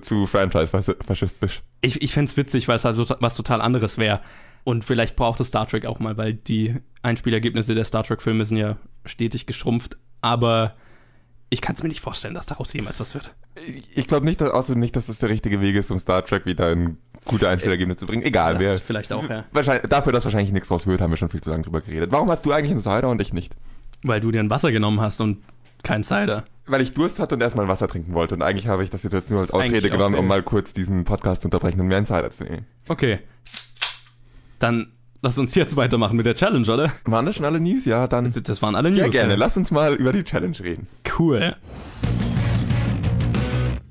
zu 0.00 0.26
Franchise-faschistisch. 0.26 1.62
Ich, 1.80 2.02
ich 2.02 2.12
fände 2.12 2.30
es 2.30 2.36
witzig, 2.36 2.66
weil 2.66 2.76
es 2.76 2.84
halt 2.84 2.96
so- 2.96 3.14
was 3.20 3.36
total 3.36 3.60
anderes 3.60 3.98
wäre. 3.98 4.20
Und 4.64 4.84
vielleicht 4.84 5.16
braucht 5.16 5.40
es 5.40 5.48
Star 5.48 5.66
Trek 5.66 5.86
auch 5.86 6.00
mal, 6.00 6.16
weil 6.16 6.34
die 6.34 6.74
Einspielergebnisse 7.02 7.74
der 7.74 7.84
Star 7.84 8.04
Trek-Filme 8.04 8.44
sind 8.44 8.58
ja 8.58 8.76
stetig 9.10 9.46
geschrumpft. 9.46 9.96
Aber 10.20 10.74
ich 11.50 11.60
kann 11.60 11.74
es 11.74 11.82
mir 11.82 11.88
nicht 11.88 12.00
vorstellen, 12.00 12.34
dass 12.34 12.46
daraus 12.46 12.72
jemals 12.72 13.00
was 13.00 13.14
wird. 13.14 13.34
Ich 13.94 14.06
glaube 14.06 14.24
nicht, 14.24 14.40
dass, 14.40 14.50
außerdem 14.50 14.80
nicht, 14.80 14.94
dass 14.96 15.06
das 15.06 15.18
der 15.18 15.28
richtige 15.28 15.60
Weg 15.60 15.74
ist, 15.74 15.90
um 15.90 15.98
Star 15.98 16.24
Trek 16.24 16.46
wieder 16.46 16.70
in 16.72 16.96
gute 17.26 17.48
Einspielergebnisse 17.48 18.00
zu 18.00 18.06
bringen. 18.06 18.22
Egal, 18.22 18.54
Das 18.54 18.62
wer. 18.62 18.78
vielleicht 18.78 19.12
auch, 19.12 19.28
ja. 19.28 19.44
Wahrscheinlich, 19.52 19.88
dafür, 19.90 20.12
dass 20.12 20.24
wahrscheinlich 20.24 20.52
nichts 20.52 20.68
draus 20.68 20.86
wird, 20.86 21.00
haben 21.00 21.10
wir 21.10 21.16
schon 21.16 21.28
viel 21.28 21.40
zu 21.40 21.50
lange 21.50 21.64
drüber 21.64 21.80
geredet. 21.80 22.12
Warum 22.12 22.30
hast 22.30 22.46
du 22.46 22.52
eigentlich 22.52 22.70
einen 22.70 22.80
Cider 22.82 23.08
und 23.08 23.20
ich 23.20 23.32
nicht? 23.32 23.54
Weil 24.02 24.20
du 24.20 24.30
dir 24.30 24.40
ein 24.40 24.48
Wasser 24.50 24.72
genommen 24.72 25.00
hast 25.00 25.20
und 25.20 25.42
kein 25.82 26.04
Cider. 26.04 26.44
Weil 26.66 26.82
ich 26.82 26.94
Durst 26.94 27.18
hatte 27.18 27.34
und 27.34 27.40
erstmal 27.40 27.66
Wasser 27.68 27.88
trinken 27.88 28.14
wollte. 28.14 28.34
Und 28.34 28.42
eigentlich 28.42 28.68
habe 28.68 28.84
ich 28.84 28.90
das 28.90 29.02
jetzt 29.02 29.30
nur 29.30 29.40
als 29.40 29.50
Ausrede 29.50 29.90
genommen, 29.90 30.14
um 30.14 30.26
mal 30.26 30.42
kurz 30.42 30.72
diesen 30.72 31.04
Podcast 31.04 31.42
zu 31.42 31.48
unterbrechen 31.48 31.80
und 31.80 31.88
mir 31.88 31.96
einen 31.96 32.06
Cider 32.06 32.30
zu 32.30 32.44
nehmen. 32.44 32.66
Okay. 32.88 33.18
Dann 34.60 34.92
lass 35.22 35.38
uns 35.38 35.54
jetzt 35.54 35.76
weitermachen 35.76 36.16
mit 36.16 36.26
der 36.26 36.34
Challenge, 36.34 36.70
oder? 36.72 36.92
Waren 37.04 37.26
das 37.26 37.36
schon 37.36 37.44
alle 37.44 37.60
News? 37.60 37.84
Ja, 37.84 38.06
dann 38.06 38.32
Das 38.42 38.62
waren 38.62 38.74
alle 38.74 38.90
sehr 38.90 39.04
News. 39.04 39.12
gerne. 39.12 39.32
ja. 39.34 39.38
Lass 39.38 39.56
uns 39.56 39.70
mal 39.70 39.94
über 39.94 40.12
die 40.12 40.24
Challenge 40.24 40.58
reden. 40.60 40.86
Cool. 41.18 41.54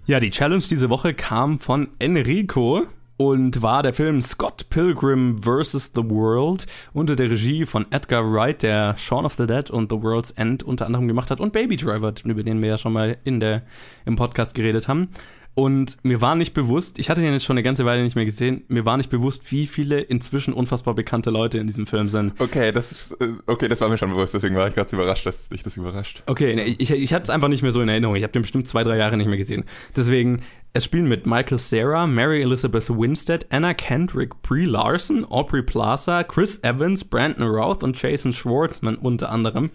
Ja, 0.06 0.20
die 0.20 0.32
Challenge 0.32 0.64
diese 0.70 0.90
Woche 0.90 1.14
kam 1.14 1.60
von 1.60 1.90
Enrico 2.00 2.84
und 3.18 3.62
war 3.62 3.84
der 3.84 3.94
Film 3.94 4.22
Scott 4.22 4.70
Pilgrim 4.70 5.44
vs. 5.44 5.92
The 5.94 6.10
World 6.10 6.66
unter 6.94 7.16
der 7.16 7.30
Regie 7.30 7.66
von 7.66 7.86
Edgar 7.92 8.24
Wright, 8.32 8.64
der 8.64 8.96
Shaun 8.98 9.26
of 9.26 9.34
the 9.34 9.46
Dead 9.46 9.70
und 9.70 9.92
The 9.92 10.02
World's 10.02 10.32
End 10.32 10.64
unter 10.64 10.86
anderem 10.88 11.08
gemacht 11.08 11.30
hat 11.30 11.40
und 11.40 11.54
Baby 11.54 11.76
Driver, 11.76 12.14
über 12.24 12.44
den 12.44 12.62
wir 12.64 12.70
ja 12.70 12.78
schon 12.78 12.94
mal 12.94 13.18
in 13.24 13.40
der, 13.40 13.62
im 14.06 14.16
Podcast 14.16 14.56
geredet 14.56 14.88
haben. 14.88 15.10
Und 15.60 15.98
mir 16.04 16.22
war 16.22 16.36
nicht 16.36 16.54
bewusst, 16.54 17.00
ich 17.00 17.10
hatte 17.10 17.20
den 17.20 17.34
jetzt 17.34 17.44
schon 17.44 17.56
eine 17.56 17.64
ganze 17.64 17.84
Weile 17.84 18.02
nicht 18.02 18.16
mehr 18.16 18.24
gesehen, 18.24 18.64
mir 18.70 18.86
war 18.86 18.96
nicht 18.96 19.10
bewusst, 19.10 19.52
wie 19.52 19.68
viele 19.68 20.00
inzwischen 20.00 20.54
unfassbar 20.54 20.94
bekannte 20.94 21.32
Leute 21.32 21.58
in 21.58 21.68
diesem 21.68 21.86
Film 21.86 22.08
sind. 22.08 22.40
Okay, 22.40 22.72
das 22.72 22.94
ist, 22.94 23.12
äh, 23.20 23.34
okay, 23.46 23.68
das 23.68 23.82
war 23.82 23.90
mir 23.90 23.98
schon 23.98 24.10
bewusst, 24.10 24.34
deswegen 24.34 24.56
war 24.56 24.70
ich 24.70 24.74
gerade 24.74 24.96
überrascht, 24.96 25.26
dass 25.26 25.50
dich 25.50 25.62
das 25.62 25.76
überrascht. 25.76 26.24
Okay, 26.28 26.56
ne, 26.56 26.64
ich, 26.64 26.92
ich 26.92 27.14
hatte 27.14 27.24
es 27.24 27.30
einfach 27.30 27.50
nicht 27.50 27.62
mehr 27.62 27.74
so 27.74 27.82
in 27.82 27.90
Erinnerung. 27.90 28.16
Ich 28.16 28.24
habe 28.24 28.32
den 28.32 28.44
bestimmt 28.44 28.68
zwei, 28.70 28.84
drei 28.84 28.96
Jahre 28.96 29.18
nicht 29.18 29.28
mehr 29.28 29.38
gesehen. 29.38 29.66
Deswegen, 29.98 30.44
es 30.72 30.86
spielen 30.86 31.10
mit 31.10 31.26
Michael 31.26 31.60
Cera, 31.60 32.08
Mary 32.08 32.42
Elizabeth 32.42 32.90
Winstead, 32.90 33.46
Anna 33.50 33.74
Kendrick, 33.74 34.42
Brie 34.42 34.64
Larson, 34.64 35.26
Aubrey 35.26 35.62
Plaza, 35.62 36.24
Chris 36.24 36.64
Evans, 36.64 37.04
Brandon 37.04 37.46
Routh 37.46 37.84
und 37.84 38.02
Jason 38.02 38.32
Schwartzman 38.32 38.96
unter 38.96 39.30
anderem. 39.30 39.72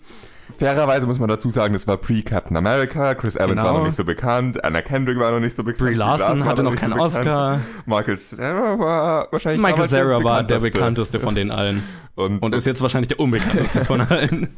Fairerweise 0.59 1.07
muss 1.07 1.19
man 1.19 1.29
dazu 1.29 1.51
sagen, 1.51 1.75
das 1.75 1.87
war 1.87 1.97
pre-Captain 1.97 2.57
America, 2.57 3.15
Chris 3.15 3.35
Evans 3.37 3.53
Genau. 3.53 3.65
war 3.65 3.73
noch 3.79 3.87
nicht 3.87 3.97
so 3.97 4.05
bekannt, 4.05 4.63
Anna 4.63 4.83
Kendrick 4.83 5.19
war 5.19 5.31
noch 5.33 5.41
nicht 5.41 5.57
so 5.57 5.65
bekannt. 5.65 5.89
Brie 5.89 5.95
Larson 5.95 6.41
war 6.41 6.47
hatte 6.47 6.63
noch 6.63 6.77
keinen 6.77 6.91
bekannt. 6.91 7.01
Oscar. 7.17 7.61
Michael 7.87 8.17
Cera 8.17 8.79
war 8.79 9.29
wahrscheinlich 9.33 9.61
Michael 9.63 9.89
Cera 9.89 10.23
war 10.23 10.43
der 10.45 10.61
bekannteste. 10.61 11.19
von 11.19 11.35
den 11.35 11.51
allen. 11.51 11.83
Und, 12.15 12.41
Und 12.41 12.55
ist 12.55 12.67
jetzt 12.67 12.83
wahrscheinlich 12.83 13.09
der 13.09 13.21
unbekannteste 13.21 13.85
von 13.85 14.01
allen. 14.09 14.49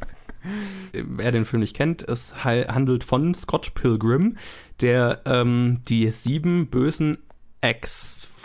Wer 0.93 1.31
den 1.31 1.45
Film 1.45 1.61
nicht 1.61 1.75
kennt, 1.75 2.07
es 2.07 2.43
handelt 2.43 3.03
von 3.03 3.33
Scott 3.33 3.73
Pilgrim, 3.73 4.37
der 4.81 5.21
ähm, 5.25 5.79
die 5.89 6.09
sieben 6.11 6.67
bösen 6.67 7.17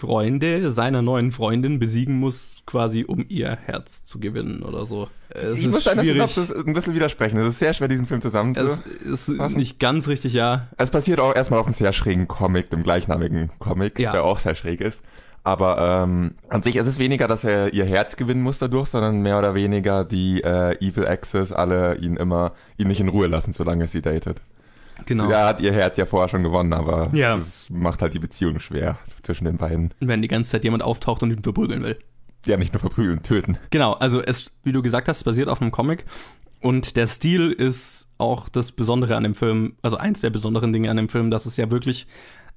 Ex-Freunde 0.02 0.71
seiner 0.71 1.00
neuen 1.02 1.30
Freundin 1.32 1.78
besiegen 1.78 2.18
muss, 2.18 2.62
quasi 2.66 3.04
um 3.06 3.25
ihr 3.28 3.56
Herz 3.66 4.04
zu 4.04 4.18
gewinnen 4.18 4.62
oder 4.62 4.85
so. 4.85 5.09
Es 5.30 5.59
ich 5.61 5.66
muss 5.66 5.76
ist 5.78 5.87
deiner. 5.87 6.04
Synopsis 6.04 6.52
ein 6.52 6.73
bisschen 6.75 6.94
widersprechen. 6.94 7.38
Es 7.38 7.49
ist 7.49 7.59
sehr 7.61 7.73
schwer, 7.73 7.88
diesen 7.88 8.06
Film 8.06 8.18
Es 8.18 8.25
zusammenzufassen. 8.25 8.85
ist 9.12 9.30
fassen. 9.37 9.56
nicht 9.59 9.78
ganz 9.78 10.09
richtig, 10.09 10.32
ja. 10.32 10.68
Es 10.76 10.90
basiert 10.90 11.21
auch 11.21 11.35
erstmal 11.35 11.61
auf 11.61 11.66
einem 11.66 11.75
sehr 11.75 11.92
schrägen 11.92 12.26
Comic, 12.28 12.71
dem 12.71 12.82
gleichnamigen 12.82 13.50
Comic, 13.59 13.99
Ja. 13.99 14.12
der 14.12 14.25
auch 14.25 14.38
sehr 14.40 14.54
schräg 14.54 14.80
ist. 14.80 15.02
Aber 15.44 16.02
ähm, 16.04 16.35
an 16.49 16.62
sich 16.62 16.76
ist 16.76 16.87
es 16.87 16.99
weniger, 17.00 17.26
dass 17.26 17.42
er 17.44 17.73
ihr 17.73 17.85
Herz 17.85 18.14
gewinnen 18.16 18.42
muss 18.42 18.59
dadurch, 18.59 18.88
sondern 18.88 19.23
mehr 19.23 19.38
oder 19.38 19.54
weniger 19.54 20.04
die 20.04 20.40
äh, 20.42 20.76
Evil 20.87 21.04
Exes 21.04 21.52
alle 21.52 21.97
ihn 21.97 22.16
immer, 22.16 22.52
ihn 22.76 22.87
nicht 22.88 23.00
in 23.00 23.09
Ruhe 23.09 23.26
lassen, 23.26 23.52
solange 23.52 23.88
sie 23.88 24.02
datet. 24.02 24.40
Genau. 25.06 25.30
Er 25.30 25.46
hat 25.46 25.61
ihr 25.61 25.72
Herz 25.72 25.96
ja 25.96 26.06
vorher 26.06 26.28
schon 26.28 26.42
gewonnen, 26.42 26.72
aber 26.72 27.08
Ja. 27.12 27.37
das 27.37 27.68
macht 27.70 28.02
halt 28.02 28.14
die 28.14 28.18
Beziehung 28.18 28.61
schwer 28.61 28.99
zwischen 29.22 29.44
den 29.44 29.56
beiden. 29.56 29.92
Wenn 30.00 30.22
die 30.22 30.28
ganze 30.28 30.50
Zeit 30.50 30.64
jemand 30.64 30.82
auftaucht 30.82 31.22
und 31.22 31.30
ihn 31.30 31.42
verprügeln 31.42 31.82
will. 31.82 31.99
Ja, 32.46 32.56
nicht 32.56 32.72
nur 32.72 32.80
verprügeln, 32.80 33.22
töten. 33.22 33.58
Genau, 33.70 33.92
also 33.94 34.20
es, 34.20 34.50
wie 34.64 34.72
du 34.72 34.82
gesagt 34.82 35.08
hast, 35.08 35.22
basiert 35.25 35.49
auf 35.49 35.61
einem 35.61 35.70
Comic 35.70 36.04
und 36.61 36.96
der 36.96 37.06
Stil 37.06 37.50
ist 37.52 38.06
auch 38.18 38.49
das 38.49 38.72
Besondere 38.72 39.16
an 39.16 39.22
dem 39.25 39.34
Film, 39.34 39.75
also 39.82 39.96
eins 39.96 40.20
der 40.20 40.30
besonderen 40.30 40.72
Dinge 40.72 40.90
an 40.90 40.96
dem 40.96 41.08
Film, 41.08 41.30
dass 41.30 41.46
es 41.46 41.56
ja 41.56 41.70
wirklich 41.70 42.06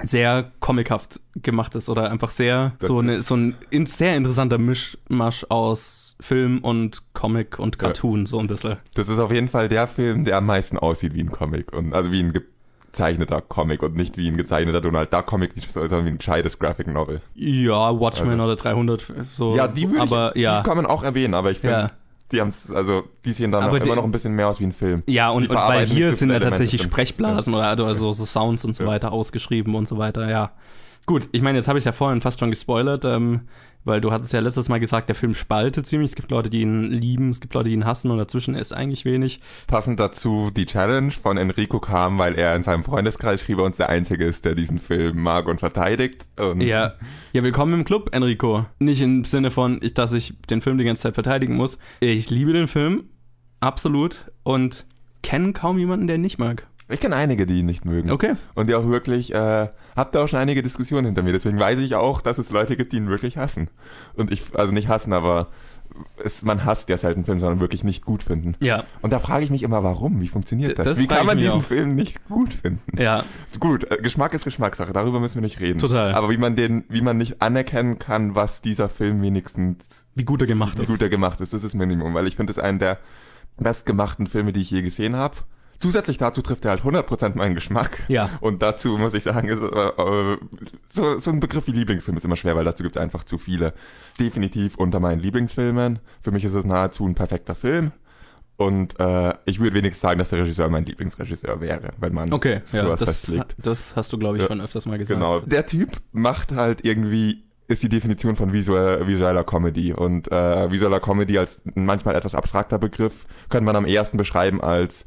sehr 0.03 0.51
comichaft 0.59 1.19
gemacht 1.35 1.73
ist 1.75 1.87
oder 1.89 2.11
einfach 2.11 2.29
sehr 2.29 2.73
Das 2.79 2.87
so, 2.89 2.99
eine, 2.99 3.21
so 3.21 3.35
ein 3.35 3.55
in, 3.69 3.85
sehr 3.85 4.15
interessanter 4.17 4.57
Mischmasch 4.57 5.45
aus 5.49 6.04
Film 6.19 6.59
und 6.59 7.01
Comic 7.13 7.59
und 7.59 7.77
Cartoon, 7.77 8.25
so 8.25 8.39
ein 8.39 8.47
bisschen. 8.47 8.77
Das 8.93 9.09
ist 9.09 9.19
auf 9.19 9.31
jeden 9.31 9.49
Fall 9.49 9.67
der 9.69 9.87
Film, 9.87 10.23
der 10.25 10.37
am 10.37 10.45
meisten 10.45 10.77
aussieht 10.77 11.13
wie 11.13 11.21
ein 11.21 11.31
Comic 11.31 11.73
und 11.73 11.93
also 11.93 12.11
wie 12.11 12.21
ein 12.23 12.31
gezeichneter 12.31 13.41
Comic 13.41 13.83
und 13.83 13.95
nicht 13.97 14.15
wie 14.17 14.29
ein 14.29 14.37
gezeichneter 14.37 14.79
Donald 14.79 15.13
Duck 15.13 15.25
Comic, 15.25 15.51
sondern 15.67 16.05
wie 16.05 16.09
ein 16.09 16.17
gescheites 16.17 16.57
Graphic 16.57 16.87
Novel. 16.87 17.21
Ja, 17.33 17.99
Watchmen 17.99 18.39
oder 18.39 18.55
300, 18.55 19.01
so. 19.35 19.51
Also 19.51 19.57
Ja, 19.57 19.67
die 19.67 19.89
würde 19.89 20.01
aber 20.01 20.31
ich, 20.35 20.41
ja. 20.41 20.61
die 20.61 20.67
kann 20.67 20.77
man 20.77 20.85
auch 20.85 21.03
erwähnen, 21.03 21.33
aber 21.33 21.51
ich 21.51 21.59
finde, 21.59 21.75
Ja. 21.75 21.91
die 22.31 22.39
haben 22.39 22.47
es, 22.47 22.71
also 22.71 23.03
die 23.25 23.33
sehen 23.33 23.51
dann 23.51 23.69
die- 23.69 23.77
immer 23.85 23.95
noch 23.95 24.05
ein 24.05 24.11
bisschen 24.11 24.33
mehr 24.33 24.47
aus 24.47 24.61
wie 24.61 24.65
ein 24.65 24.71
Film. 24.71 25.03
Ja, 25.07 25.29
und, 25.31 25.49
und 25.49 25.55
weil 25.57 25.85
hier 25.85 26.13
sind 26.13 26.29
ja 26.31 26.39
tatsächlich 26.39 26.79
Elemente. 26.81 26.93
Sprechblasen 27.03 27.53
oder 27.53 27.65
also 27.67 28.13
so 28.13 28.25
Sounds 28.25 28.63
und 28.63 28.73
so 28.73 28.83
Ja. 28.83 28.89
weiter 28.89 29.11
ausgeschrieben 29.11 29.75
und 29.75 29.87
so 29.89 29.97
weiter, 29.97 30.29
ja. 30.29 30.51
Gut, 31.05 31.29
ich 31.31 31.43
meine, 31.43 31.57
jetzt 31.59 31.67
habe 31.67 31.77
ich 31.77 31.85
ja 31.85 31.91
vorhin 31.91 32.21
fast 32.21 32.39
schon 32.39 32.49
gespoilert, 32.49 33.05
ähm, 33.05 33.41
weil 33.83 34.01
du 34.01 34.11
hattest 34.11 34.33
ja 34.33 34.39
letztes 34.39 34.69
Mal 34.69 34.79
gesagt, 34.79 35.07
der 35.07 35.15
Film 35.15 35.35
spaltet 35.35 35.85
ziemlich. 35.85 36.09
Es 36.09 36.15
gibt 36.15 36.31
Leute, 36.31 36.49
die 36.49 36.61
ihn 36.61 36.89
lieben, 36.89 37.29
es 37.29 37.41
gibt 37.41 37.53
Leute, 37.53 37.69
die 37.69 37.75
ihn 37.75 37.85
hassen 37.85 38.09
und 38.09 38.17
dazwischen 38.17 38.55
ist 38.55 38.73
eigentlich 38.73 39.05
wenig. 39.05 39.39
Passend 39.67 39.99
dazu, 39.99 40.49
die 40.55 40.65
Challenge 40.65 41.11
von 41.11 41.37
Enrico 41.37 41.79
kam, 41.79 42.17
weil 42.17 42.33
er 42.33 42.55
in 42.55 42.63
seinem 42.63 42.83
Freundeskreis 42.83 43.41
schrieb 43.41 43.59
und 43.59 43.77
der 43.77 43.89
Einzige 43.89 44.25
ist, 44.25 44.45
der 44.45 44.55
diesen 44.55 44.79
Film 44.79 45.21
mag 45.21 45.47
und 45.47 45.59
verteidigt. 45.59 46.25
Und 46.39 46.61
Ja, 46.61 46.95
ja, 47.33 47.43
willkommen 47.43 47.73
im 47.73 47.85
Club, 47.85 48.09
Enrico. 48.11 48.65
Nicht 48.79 49.01
im 49.01 49.23
Sinne 49.25 49.51
von, 49.51 49.79
ich, 49.83 49.93
dass 49.93 50.11
ich 50.11 50.33
den 50.49 50.61
Film 50.61 50.79
die 50.79 50.85
ganze 50.85 51.03
Zeit 51.03 51.13
verteidigen 51.13 51.55
muss. 51.55 51.77
Ich 51.99 52.31
liebe 52.31 52.51
den 52.51 52.67
Film, 52.67 53.09
absolut, 53.59 54.31
und 54.41 54.87
kenne 55.21 55.53
kaum 55.53 55.77
jemanden, 55.77 56.07
der 56.07 56.15
ihn 56.15 56.21
nicht 56.21 56.39
mag. 56.39 56.65
Ich 56.87 56.99
kenne 56.99 57.15
einige, 57.15 57.47
die 57.47 57.59
ihn 57.59 57.65
nicht 57.65 57.83
mögen. 57.83 58.11
Okay. 58.11 58.35
Und 58.53 58.69
die 58.69 58.75
auch 58.75 58.87
wirklich, 58.87 59.33
äh, 59.33 59.69
hab 59.95 60.11
da 60.11 60.23
auch 60.23 60.27
schon 60.27 60.39
einige 60.39 60.61
Diskussionen 60.61 61.05
hinter 61.05 61.23
mir. 61.23 61.31
Deswegen 61.31 61.59
weiß 61.59 61.79
ich 61.79 61.95
auch, 61.95 62.21
dass 62.21 62.37
es 62.37 62.51
Leute 62.51 62.77
gibt, 62.77 62.93
die 62.93 62.97
ihn 62.97 63.07
wirklich 63.07 63.37
hassen. 63.37 63.69
Und 64.15 64.31
ich, 64.31 64.43
also 64.53 64.73
nicht 64.73 64.87
hassen, 64.87 65.11
aber 65.11 65.47
es, 66.23 66.43
man 66.43 66.63
hasst 66.65 66.89
ja 66.89 66.97
selten 66.97 67.23
Film, 67.23 67.39
sondern 67.39 67.59
wirklich 67.59 67.83
nicht 67.83 68.05
gut 68.05 68.23
finden. 68.23 68.55
Ja, 68.59 68.83
Und 69.01 69.13
da 69.13 69.19
frage 69.19 69.43
ich 69.43 69.49
mich 69.49 69.63
immer, 69.63 69.83
warum? 69.83 70.21
Wie 70.21 70.27
funktioniert 70.27 70.77
das? 70.77 70.85
das 70.85 70.99
Wie 70.99 71.07
kann 71.07 71.25
man 71.25 71.37
diesen 71.37 71.53
auch. 71.53 71.63
Film 71.63 71.95
nicht 71.95 72.23
gut 72.25 72.53
finden? 72.53 72.81
ja, 72.97 73.23
Gut, 73.59 73.89
äh, 73.89 73.97
Geschmack 73.97 74.33
ist 74.33 74.43
Geschmackssache, 74.43 74.93
darüber 74.93 75.19
müssen 75.19 75.35
wir 75.35 75.41
nicht 75.41 75.59
reden. 75.59 75.79
Total. 75.79 76.13
Aber 76.13 76.29
wie 76.29 76.37
man 76.37 76.55
den, 76.55 76.83
wie 76.89 77.01
man 77.01 77.17
nicht 77.17 77.41
anerkennen 77.41 77.99
kann, 77.99 78.35
was 78.35 78.61
dieser 78.61 78.89
Film 78.89 79.21
wenigstens, 79.21 80.05
wie 80.15 80.25
gut 80.25 80.41
er 80.41 80.47
gemacht 80.47 80.77
wie 80.77 80.83
ist. 80.83 80.89
gut 80.89 81.01
er 81.01 81.09
gemacht 81.09 81.41
ist, 81.41 81.53
das 81.53 81.63
ist 81.63 81.73
das 81.73 81.73
Minimum, 81.73 82.13
weil 82.13 82.27
ich 82.27 82.35
finde, 82.35 82.51
es 82.51 82.57
ist 82.57 82.63
einen 82.63 82.79
der 82.79 82.99
bestgemachten 83.57 84.27
Filme, 84.27 84.53
die 84.53 84.61
ich 84.61 84.71
je 84.71 84.81
gesehen 84.81 85.15
habe. 85.15 85.35
Zusätzlich 85.79 86.17
dazu 86.17 86.41
trifft 86.41 86.65
er 86.65 86.71
halt 86.71 86.81
100% 86.81 87.35
meinen 87.37 87.55
Geschmack. 87.55 87.99
Ja. 88.07 88.29
Und 88.41 88.61
dazu 88.61 88.97
muss 88.97 89.13
ich 89.13 89.23
sagen, 89.23 89.47
ist, 89.49 89.61
äh, 89.61 89.65
äh, 89.65 90.37
so, 90.87 91.19
so 91.19 91.31
ein 91.31 91.39
Begriff 91.39 91.67
wie 91.67 91.71
Lieblingsfilm 91.71 92.17
ist 92.17 92.25
immer 92.25 92.35
schwer, 92.37 92.55
weil 92.55 92.63
dazu 92.65 92.83
gibt 92.83 92.95
es 92.95 93.01
einfach 93.01 93.23
zu 93.23 93.37
viele. 93.37 93.73
Definitiv 94.19 94.75
unter 94.77 94.99
meinen 94.99 95.19
Lieblingsfilmen. 95.19 95.99
Für 96.21 96.31
mich 96.31 96.43
ist 96.45 96.53
es 96.53 96.65
nahezu 96.65 97.05
ein 97.05 97.15
perfekter 97.15 97.55
Film. 97.55 97.91
Und 98.57 98.97
äh, 99.01 99.33
ich 99.43 99.59
würde 99.59 99.73
wenigstens 99.75 100.01
sagen, 100.01 100.17
dass 100.17 100.29
der 100.29 100.39
Regisseur 100.39 100.69
mein 100.69 100.85
Lieblingsregisseur 100.85 101.59
wäre, 101.59 101.89
wenn 101.99 102.13
man 102.13 102.31
Okay, 102.31 102.61
ja, 102.71 102.83
sowas 102.83 103.01
das, 103.01 103.09
festlegt. 103.09 103.53
das 103.57 103.97
hast 103.97 104.13
du, 104.13 104.17
glaube 104.17 104.37
ich, 104.37 104.43
Ja. 104.43 104.47
schon 104.47 104.61
öfters 104.61 104.85
mal 104.85 104.97
gesagt. 104.97 105.19
Genau. 105.19 105.41
Der 105.41 105.65
Typ 105.65 105.89
macht 106.13 106.53
halt 106.53 106.85
irgendwie, 106.85 107.43
ist 107.67 107.83
die 107.83 107.89
Definition 107.89 108.37
von 108.37 108.53
visuell, 108.53 109.05
visueller 109.07 109.43
Comedy. 109.43 109.91
Und 109.91 110.31
äh, 110.31 110.71
visueller 110.71 111.01
Comedy 111.01 111.37
als 111.37 111.59
manchmal 111.75 112.15
etwas 112.15 112.33
abstrakter 112.33 112.77
Begriff 112.79 113.25
könnte 113.49 113.65
man 113.65 113.75
am 113.75 113.85
ehesten 113.85 114.15
beschreiben 114.15 114.61
als 114.61 115.03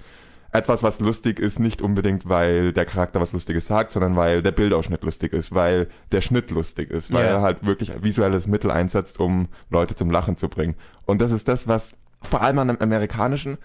etwas, 0.52 0.82
was 0.82 0.98
lustig 1.00 1.38
ist, 1.40 1.58
nicht 1.58 1.82
unbedingt, 1.82 2.28
weil 2.28 2.72
der 2.72 2.86
Charakter 2.86 3.20
was 3.20 3.32
Lustiges 3.32 3.66
sagt, 3.66 3.92
sondern 3.92 4.16
weil 4.16 4.42
der 4.42 4.52
Bildausschnitt 4.52 5.02
lustig 5.04 5.32
ist, 5.32 5.54
weil 5.54 5.88
der 6.12 6.20
Schnitt 6.22 6.50
lustig 6.50 6.90
ist, 6.90 7.12
weil 7.12 7.24
Ja. 7.26 7.32
er 7.32 7.40
halt 7.42 7.66
wirklich 7.66 7.92
ein 7.92 8.02
visuelles 8.02 8.46
Mittel 8.46 8.70
einsetzt, 8.70 9.20
um 9.20 9.48
Leute 9.70 9.94
zum 9.94 10.10
Lachen 10.10 10.36
zu 10.36 10.48
bringen. 10.48 10.74
Und 11.04 11.20
das 11.20 11.32
ist 11.32 11.48
das, 11.48 11.68
was 11.68 11.92
vor 12.22 12.40
allem 12.42 12.58
an 12.58 12.68
dem 12.68 12.80
amerikanischen, 12.80 13.58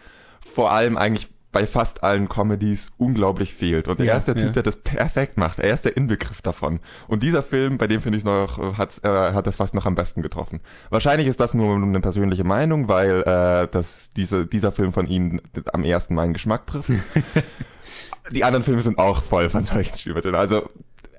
vor 0.46 0.72
allem 0.74 0.98
eigentlich 0.98 1.30
bei 1.54 1.66
fast 1.66 2.04
allen 2.04 2.28
Comedies 2.28 2.90
unglaublich 2.98 3.54
fehlt. 3.54 3.88
Und 3.88 4.00
er 4.02 4.18
ist 4.18 4.28
der 4.28 4.36
Typ, 4.36 4.54
der 4.54 4.64
das 4.64 4.76
perfekt 4.76 5.38
macht. 5.38 5.60
Er 5.60 5.74
ist 5.74 5.86
der 5.86 5.96
Inbegriff 5.96 6.42
davon. 6.42 6.80
Und 7.08 7.24
dieser 7.24 7.42
Film, 7.44 7.78
bei 7.78 7.88
dem 7.88 8.02
finde 8.02 8.18
ich 8.18 8.24
es 8.24 8.26
noch, 8.26 8.78
hat, 8.78 9.00
äh, 9.06 9.08
hat 9.08 9.48
das 9.48 9.56
fast 9.56 9.74
noch 9.74 9.86
am 9.86 9.96
besten 9.96 10.22
getroffen. 10.22 10.60
Wahrscheinlich 10.90 11.28
ist 11.30 11.40
das 11.40 11.54
nur 11.54 11.76
eine 11.76 12.02
persönliche 12.02 12.44
Meinung, 12.44 12.90
weil 12.90 13.22
äh, 13.22 13.68
das, 13.72 14.10
diese, 14.18 14.46
dieser 14.46 14.74
Film 14.74 14.92
von 14.92 15.08
ihm 15.08 15.40
am 15.72 15.86
ersten 15.86 16.16
meinen 16.16 16.34
Geschmack 16.34 16.68
trifft. 16.68 16.90
Die 18.32 18.44
anderen 18.44 18.64
Filme 18.64 18.82
sind 18.82 18.98
auch 18.98 19.22
voll 19.22 19.50
von 19.50 19.66
solchen 19.66 19.98
Schüberteln. 19.98 20.36
Also 20.36 20.70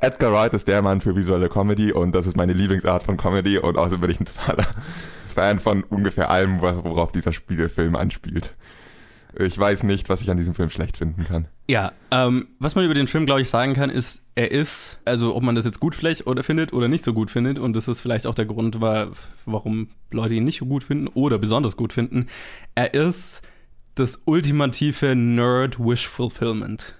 Edgar 0.00 0.32
Wright 0.32 0.54
ist 0.54 0.66
der 0.68 0.82
Mann 0.82 1.00
für 1.00 1.14
visuelle 1.16 1.48
Comedy 1.48 1.92
und 1.92 2.12
das 2.14 2.26
ist 2.26 2.36
meine 2.36 2.52
Lieblingsart 2.52 3.02
von 3.02 3.16
Comedy 3.16 3.58
und 3.58 3.76
außerdem 3.78 4.00
bin 4.00 4.10
ich 4.10 4.20
ein 4.20 4.24
totaler 4.26 4.66
Fan 5.34 5.58
von 5.58 5.82
ungefähr 5.84 6.30
allem, 6.30 6.60
wo- 6.60 6.84
worauf 6.84 7.12
dieser 7.12 7.32
Spielfilm 7.32 7.94
anspielt. 7.96 8.54
Ich 9.38 9.58
weiß 9.58 9.82
nicht, 9.82 10.08
was 10.08 10.20
ich 10.20 10.30
an 10.30 10.36
diesem 10.36 10.54
Film 10.54 10.70
schlecht 10.70 10.96
finden 10.96 11.24
kann. 11.24 11.48
Ja, 11.66 11.92
ähm, 12.10 12.48
was 12.58 12.74
man 12.74 12.84
über 12.84 12.94
den 12.94 13.06
Film, 13.06 13.26
glaube 13.26 13.40
ich, 13.40 13.48
sagen 13.48 13.74
kann, 13.74 13.90
ist, 13.90 14.22
er 14.34 14.50
ist, 14.50 15.00
also 15.04 15.34
ob 15.34 15.42
man 15.42 15.54
das 15.54 15.64
jetzt 15.64 15.80
gut 15.80 15.94
vielleicht 15.94 16.26
oder 16.26 16.42
findet 16.42 16.72
oder 16.72 16.88
nicht 16.88 17.04
so 17.04 17.12
gut 17.14 17.30
findet, 17.30 17.58
und 17.58 17.74
das 17.74 17.88
ist 17.88 18.00
vielleicht 18.00 18.26
auch 18.26 18.34
der 18.34 18.44
Grund, 18.44 18.80
wa- 18.80 19.08
warum 19.46 19.88
Leute 20.10 20.34
ihn 20.34 20.44
nicht 20.44 20.58
so 20.58 20.66
gut 20.66 20.84
finden 20.84 21.08
oder 21.08 21.38
besonders 21.38 21.76
gut 21.76 21.92
finden, 21.92 22.26
er 22.74 22.94
ist 22.94 23.42
das 23.94 24.22
ultimative 24.24 25.14
Nerd-Wish-Fulfillment. 25.16 26.94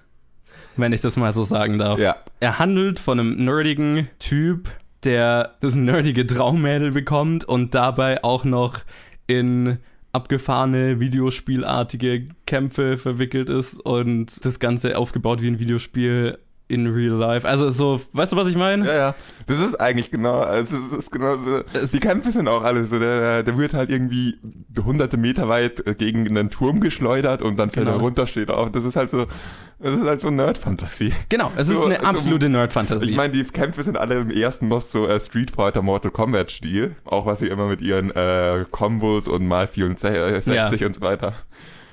Wenn 0.77 0.93
ich 0.93 1.01
das 1.01 1.17
mal 1.17 1.33
so 1.33 1.43
sagen 1.43 1.77
darf. 1.77 1.99
Ja. 1.99 2.17
Er 2.39 2.59
handelt 2.59 2.99
von 2.99 3.19
einem 3.19 3.43
nerdigen 3.45 4.09
Typ, 4.19 4.69
der 5.03 5.55
das 5.61 5.75
nerdige 5.75 6.25
Traummädel 6.25 6.91
bekommt 6.91 7.45
und 7.45 7.75
dabei 7.75 8.23
auch 8.23 8.43
noch 8.43 8.79
in 9.27 9.77
abgefahrene 10.15 10.99
Videospielartige 10.99 12.29
Kämpfe 12.47 12.97
verwickelt 12.97 13.49
ist 13.49 13.79
und 13.79 14.43
das 14.45 14.59
Ganze 14.59 14.97
aufgebaut 14.97 15.41
wie 15.41 15.47
ein 15.47 15.59
Videospiel 15.59 16.37
in 16.67 16.87
real 16.87 17.15
life. 17.15 17.47
Also 17.47 17.69
so, 17.69 18.01
weißt 18.13 18.31
du, 18.31 18.37
was 18.37 18.47
ich 18.47 18.55
meine? 18.55 18.87
Ja, 18.87 18.95
ja. 18.95 19.15
Das 19.45 19.59
ist 19.59 19.75
eigentlich 19.75 20.09
genau, 20.09 20.39
also 20.39 20.77
es 20.77 20.91
ist 20.97 21.11
genau 21.11 21.35
so. 21.37 21.61
Die 21.93 21.99
Kämpfe 21.99 22.31
sind 22.31 22.47
auch 22.47 22.63
alle 22.63 22.85
so. 22.85 22.97
Der, 22.97 23.43
der 23.43 23.55
wird 23.59 23.75
halt 23.75 23.91
irgendwie 23.91 24.39
hunderte 24.83 25.17
Meter 25.17 25.47
weit 25.47 25.83
gegen 25.99 26.27
einen 26.27 26.49
Turm 26.49 26.79
geschleudert 26.79 27.43
und 27.43 27.57
dann 27.59 27.69
fällt 27.69 27.85
Genau. 27.85 27.97
er 27.99 28.01
runter, 28.01 28.25
steht 28.25 28.49
auf. 28.49 28.71
Das 28.71 28.83
ist 28.83 28.95
halt 28.95 29.11
so, 29.11 29.27
das 29.79 29.97
ist 29.97 30.03
halt 30.03 30.21
so 30.21 30.29
Nerd-Fantasie. 30.29 31.13
Genau, 31.29 31.51
es 31.55 31.67
ist 31.69 31.75
So, 31.77 31.85
eine 31.85 31.99
also, 31.99 32.09
absolute 32.11 32.49
Nerd-Fantasie. 32.49 33.09
Ich 33.11 33.15
meine, 33.15 33.33
die 33.33 33.43
Kämpfe 33.43 33.83
sind 33.83 33.97
alle 33.97 34.15
im 34.19 34.29
ersten 34.31 34.67
noch 34.67 34.81
so 34.81 35.07
äh, 35.07 35.19
Street 35.19 35.51
Fighter 35.51 35.81
Mortal 35.81 36.11
Kombat 36.11 36.51
Stil. 36.51 36.95
Auch 37.05 37.25
was 37.25 37.39
sie 37.39 37.47
immer 37.47 37.67
mit 37.67 37.81
ihren 37.81 38.11
äh, 38.11 38.65
Combos 38.71 39.27
und 39.27 39.47
mal 39.47 39.67
64 39.67 40.45
Ja. 40.53 40.67
und 40.87 40.95
so 40.95 41.01
weiter. 41.01 41.33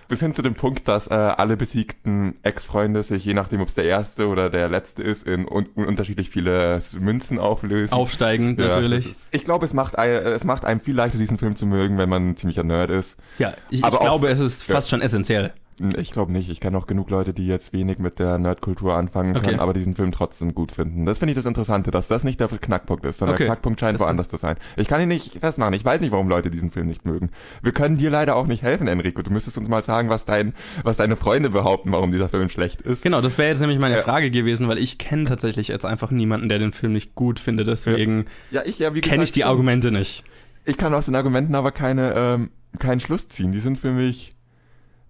Bis 0.09 0.21
hin 0.21 0.35
zu 0.35 0.43
dem 0.43 0.55
Punkt, 0.55 0.89
dass 0.89 1.07
äh, 1.07 1.15
alle 1.15 1.57
besiegten 1.57 2.35
Ex-Freunde 2.43 3.03
sich, 3.03 3.25
je 3.25 3.33
nachdem 3.33 3.63
ob 3.63 3.69
es 3.69 3.75
der 3.75 3.85
erste 3.85 4.29
oder 4.29 4.51
der 4.51 4.69
letzte 4.69 5.03
ist, 5.03 5.27
in 5.27 5.49
un 5.49 5.67
unterschiedlich 5.75 6.29
viele 6.29 6.81
Münzen 7.01 7.39
auflösen. 7.39 7.95
Aufsteigend 7.95 8.61
Ja, 8.61 8.69
natürlich. 8.69 9.09
ist- 9.09 9.29
Ich 9.31 9.45
glaube, 9.45 9.65
es 9.65 9.73
macht, 9.73 9.95
es 9.95 10.45
macht 10.45 10.67
einem 10.67 10.81
viel 10.81 10.95
leichter, 10.95 11.17
diesen 11.17 11.39
Film 11.39 11.57
zu 11.57 11.65
mögen, 11.65 11.97
wenn 11.97 12.11
man 12.11 12.31
ein 12.31 12.37
ziemlicher 12.37 12.63
Nerd 12.63 12.91
ist. 12.91 13.17
Ja, 13.39 13.55
ich, 13.71 13.79
ich 13.79 13.85
auch- 13.85 14.01
glaube, 14.01 14.29
es 14.29 14.39
ist 14.41 14.69
Ja. 14.69 14.75
fast 14.75 14.91
schon 14.91 15.01
essentiell. 15.01 15.55
Ich 15.97 16.13
glaube 16.13 16.31
nicht. 16.33 16.49
Ich 16.51 16.61
kenne 16.61 16.77
auch 16.79 16.87
genug 16.87 17.09
Leute, 17.11 17.33
die 17.33 17.47
jetzt 17.47 17.73
wenig 17.73 17.99
mit 17.99 18.19
der 18.19 18.39
Nerdkultur 18.39 18.95
anfangen 18.95 19.37
Okay. 19.37 19.47
können, 19.47 19.61
aber 19.61 19.73
diesen 19.73 19.95
Film 19.95 20.13
trotzdem 20.13 20.55
gut 20.55 20.71
finden. 20.73 21.07
Das 21.07 21.19
finde 21.19 21.33
ich 21.33 21.37
das 21.37 21.47
Interessante, 21.47 21.91
dass 21.91 22.09
das 22.09 22.25
nicht 22.25 22.39
der 22.41 22.49
Knackpunkt 22.49 23.05
ist, 23.07 23.19
sondern 23.19 23.35
Okay. 23.37 23.45
der 23.45 23.53
Knackpunkt 23.55 23.81
scheint 23.81 23.95
Das- 23.99 24.07
woanders 24.07 24.29
zu 24.29 24.37
sein. 24.37 24.57
Ich 24.77 24.87
kann 24.87 25.01
ihn 25.01 25.09
nicht 25.09 25.39
festmachen. 25.41 25.73
Ich 25.75 25.85
weiß 25.85 26.01
nicht, 26.01 26.13
warum 26.13 26.29
Leute 26.29 26.51
diesen 26.51 26.71
Film 26.71 26.87
nicht 26.87 27.05
mögen. 27.07 27.31
Wir 27.63 27.73
können 27.73 27.97
dir 27.97 28.11
leider 28.11 28.37
auch 28.37 28.47
nicht 28.47 28.63
helfen, 28.63 28.87
Enrico. 28.87 29.23
Du 29.23 29.31
müsstest 29.33 29.57
uns 29.59 29.69
mal 29.69 29.83
sagen, 29.83 30.09
was 30.09 30.25
dein, 30.25 30.53
was 30.85 30.99
deine 30.99 31.17
Freunde 31.17 31.51
behaupten, 31.51 31.91
warum 31.93 32.13
dieser 32.13 32.29
Film 32.29 32.49
schlecht 32.49 32.83
ist. 32.83 33.03
Genau, 33.03 33.21
das 33.21 33.39
wäre 33.39 33.49
jetzt 33.49 33.61
nämlich 33.61 33.79
meine 33.79 33.97
Ja. 33.97 34.03
Frage 34.03 34.31
gewesen, 34.31 34.69
weil 34.69 34.79
ich 34.79 34.99
kenne 34.99 35.25
tatsächlich 35.25 35.69
jetzt 35.69 35.85
einfach 35.85 36.11
niemanden, 36.11 36.49
der 36.49 36.59
den 36.59 36.73
Film 36.73 36.93
nicht 36.93 37.15
gut 37.15 37.41
findet. 37.41 37.67
Deswegen 37.69 38.27
Ja, 38.51 38.63
ich 38.65 38.79
ja, 38.79 38.95
wie 38.95 39.01
kenne 39.01 39.25
ich 39.25 39.33
die. 39.33 39.45
Argumente 39.45 39.91
nicht. 39.91 40.23
Ich 40.65 40.77
kann 40.77 40.95
aus 40.95 41.07
den 41.07 41.15
Argumenten 41.17 41.55
aber 41.57 41.73
keine, 41.73 42.15
ähm, 42.15 42.51
keinen 42.79 43.01
Schluss 43.01 43.29
ziehen. 43.29 43.51
Die 43.53 43.61
sind 43.61 43.79
für 43.79 43.91
mich. 43.91 44.32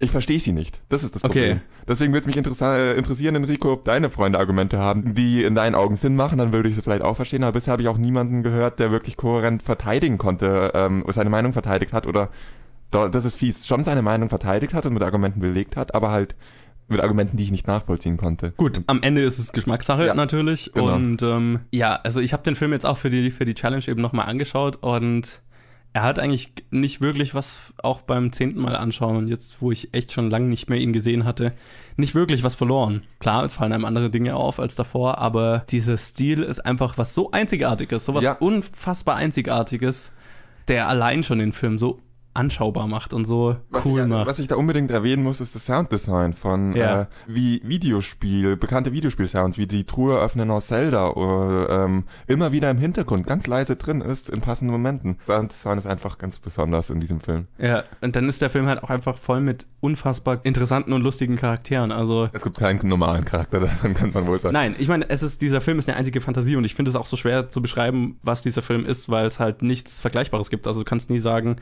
Ich 0.03 0.11
verstehe 0.11 0.41
sie 0.41 0.53
nicht. 0.53 0.81
Das 0.89 1.05
ist 1.05 1.15
das 1.15 1.23
Okay. 1.23 1.39
Problem. 1.41 1.61
Deswegen 1.87 2.13
würde 2.13 2.29
es 2.29 2.35
mich 2.35 2.37
äh, 2.61 2.93
interessieren, 2.99 3.37
Enrico, 3.37 3.73
ob 3.73 3.85
deine 3.85 4.11
Freunde 4.11 4.39
Argumente 4.41 4.79
haben, 4.79 5.15
die 5.15 5.45
in 5.45 5.55
deinen 5.55 5.77
Augen 5.77 5.97
Sinn 5.97 6.17
machen, 6.17 6.39
dann 6.39 6.53
würde 6.53 6.69
ich 6.69 6.75
sie 6.75 6.83
vielleicht 6.83 7.03
auch 7.03 7.15
verstehen. 7.15 7.45
Aber 7.45 7.53
bisher 7.53 7.71
habe 7.73 7.83
ich 7.83 7.89
auch 7.89 7.99
niemanden 7.99 8.43
gehört, 8.43 8.81
der 8.81 8.91
wirklich 8.91 9.17
kohärent 9.17 9.63
verteidigen 9.63 10.19
konnte, 10.19 10.73
ähm, 10.75 11.05
seine 11.11 11.31
Meinung 11.31 11.53
verteidigt 11.53 11.93
hat 11.93 12.09
oder 12.09 12.31
da- 12.91 13.09
das 13.09 13.25
ist 13.25 13.37
fies, 13.37 13.65
schon 13.67 13.85
seine 13.85 14.03
Meinung 14.03 14.29
verteidigt 14.29 14.75
hat 14.75 14.87
und 14.87 14.93
mit 14.95 15.03
Argumenten 15.05 15.39
belegt 15.41 15.77
hat, 15.77 15.95
aber 15.95 16.11
halt 16.11 16.35
mit 16.89 17.01
Argumenten, 17.01 17.37
die 17.37 17.45
ich 17.45 17.53
nicht 17.53 17.69
nachvollziehen 17.69 18.17
konnte. 18.17 18.53
Gut, 18.57 18.83
am 18.89 19.03
Ende 19.03 19.23
ist 19.23 19.39
es 19.39 19.53
Geschmackssache 19.53 20.05
Ja, 20.07 20.15
natürlich. 20.15 20.73
genau. 20.75 20.95
Und 20.97 21.23
ähm, 21.23 21.61
ja, 21.71 21.95
also 21.95 22.21
ich 22.21 22.33
habe 22.33 22.43
den 22.43 22.57
Film 22.57 22.73
jetzt 22.73 22.85
auch 22.87 22.99
für 22.99 23.09
die, 23.09 23.31
für 23.31 23.45
die 23.45 23.55
Challenge 23.55 23.87
eben 23.87 24.03
nochmal 24.03 24.29
angeschaut 24.29 24.77
und 24.83 25.43
er 25.95 26.03
hat 26.03 26.19
eigentlich 26.19 26.53
nicht 26.71 27.01
wirklich 27.01 27.35
was, 27.35 27.75
auch 27.83 28.01
beim 28.01 28.33
zehnten 28.33 28.61
Mal 28.61 28.77
anschauen 28.77 29.17
und 29.17 29.29
jetzt, 29.29 29.61
wo 29.61 29.71
ich 29.71 29.93
echt 29.93 30.13
schon 30.13 30.31
lange 30.31 30.47
nicht 30.47 30.71
mehr 30.71 30.79
ihn 30.79 30.93
gesehen 30.93 31.25
hatte, 31.25 31.53
nicht 31.97 32.15
wirklich 32.15 32.43
was 32.43 32.55
verloren. 32.55 33.03
Klar, 33.19 33.45
es 33.45 33.55
fallen 33.55 33.73
einem 33.73 33.85
andere 33.85 34.09
Dinge 34.09 34.35
auf 34.37 34.59
als 34.59 34.75
davor, 34.75 35.19
aber 35.19 35.65
dieser 35.71 35.99
Stil 35.99 36.43
ist 36.43 36.61
einfach 36.65 36.97
was 36.97 37.15
so 37.15 37.31
Einzigartiges, 37.31 38.07
sowas 38.07 38.25
Ja. 38.25 38.33
unfassbar 38.33 39.17
Einzigartiges, 39.17 40.13
der 40.69 40.89
allein 40.89 41.23
schon 41.25 41.39
den 41.39 41.53
Film 41.53 41.77
so 41.77 42.01
anschaubar 42.35 42.87
macht 42.87 43.13
und 43.13 43.27
so 43.27 43.57
Was 43.71 43.85
cool 43.85 44.01
ich, 44.03 44.07
macht. 44.07 44.27
Was 44.27 44.39
ich 44.39 44.49
da 44.49 44.57
unbedingt 44.57 44.91
erwähnen 44.91 45.23
muss, 45.23 45.41
ist 45.41 45.55
das 45.55 45.67
Sounddesign 45.67 46.33
von 46.33 46.75
Ja. 46.75 47.03
äh, 47.03 47.07
wie 47.27 47.61
Videospiel, 47.65 48.57
bekannte 48.57 48.93
Videospiel-Sounds, 48.93 49.59
wie 49.59 49.67
die 49.67 49.85
Truhe 49.85 50.19
öffnen 50.19 50.51
aus 50.51 50.69
Zelda 50.69 51.11
oder 51.11 51.85
ähm, 51.85 52.05
immer 52.27 52.53
wieder 52.53 52.71
im 52.71 52.79
Hintergrund 52.79 53.27
ganz 53.27 53.47
leise 53.47 53.77
drin 53.77 54.01
ist 54.01 54.31
in 54.31 54.41
passenden 54.41 54.73
Momenten. 54.73 55.19
Sounddesign 55.21 55.79
ist 55.79 55.87
einfach 55.87 56.19
ganz 56.19 56.39
besonders 56.39 56.91
in 56.91 57.01
diesem 57.01 57.21
Film. 57.21 57.47
Ja, 57.59 57.85
und 58.01 58.17
dann 58.17 58.29
ist 58.29 58.41
der 58.41 58.51
Film 58.51 58.67
halt 58.67 58.83
auch 58.83 58.91
einfach 58.91 59.19
voll 59.19 59.41
mit 59.41 59.67
unfassbar 59.81 60.41
interessanten 60.45 60.93
und 60.93 61.03
lustigen 61.03 61.37
Charakteren. 61.37 61.93
Also, 61.93 62.29
Es 62.33 62.43
gibt 62.45 62.59
keinen 62.59 62.89
normalen 62.89 63.25
Charakter, 63.25 63.61
daran 63.61 63.95
kann 63.95 64.11
man 64.13 64.27
wohl 64.27 64.39
sagen. 64.39 64.55
nein, 64.55 64.75
ich 64.79 64.89
meine, 64.89 65.09
es 65.11 65.23
ist, 65.23 65.43
dieser 65.43 65.61
Film 65.61 65.79
ist 65.79 65.89
eine 65.89 65.99
einzige 65.99 66.21
Fantasie 66.21 66.57
und 66.57 66.65
ich 66.65 66.75
finde 66.75 66.91
es 66.91 66.97
auch 66.97 67.07
so 67.07 67.17
schwer 67.17 67.51
zu 67.51 67.61
beschreiben, 67.61 68.19
was 68.23 68.43
dieser 68.43 68.63
Film 68.63 68.85
ist, 68.87 69.09
weil 69.11 69.27
es 69.27 69.39
halt 69.41 69.63
nichts 69.63 70.01
Vergleichbares 70.01 70.49
gibt. 70.51 70.67
Also, 70.67 70.81
du 70.81 70.85
kannst 70.85 71.11
nie 71.11 71.21
sagen, 71.21 71.57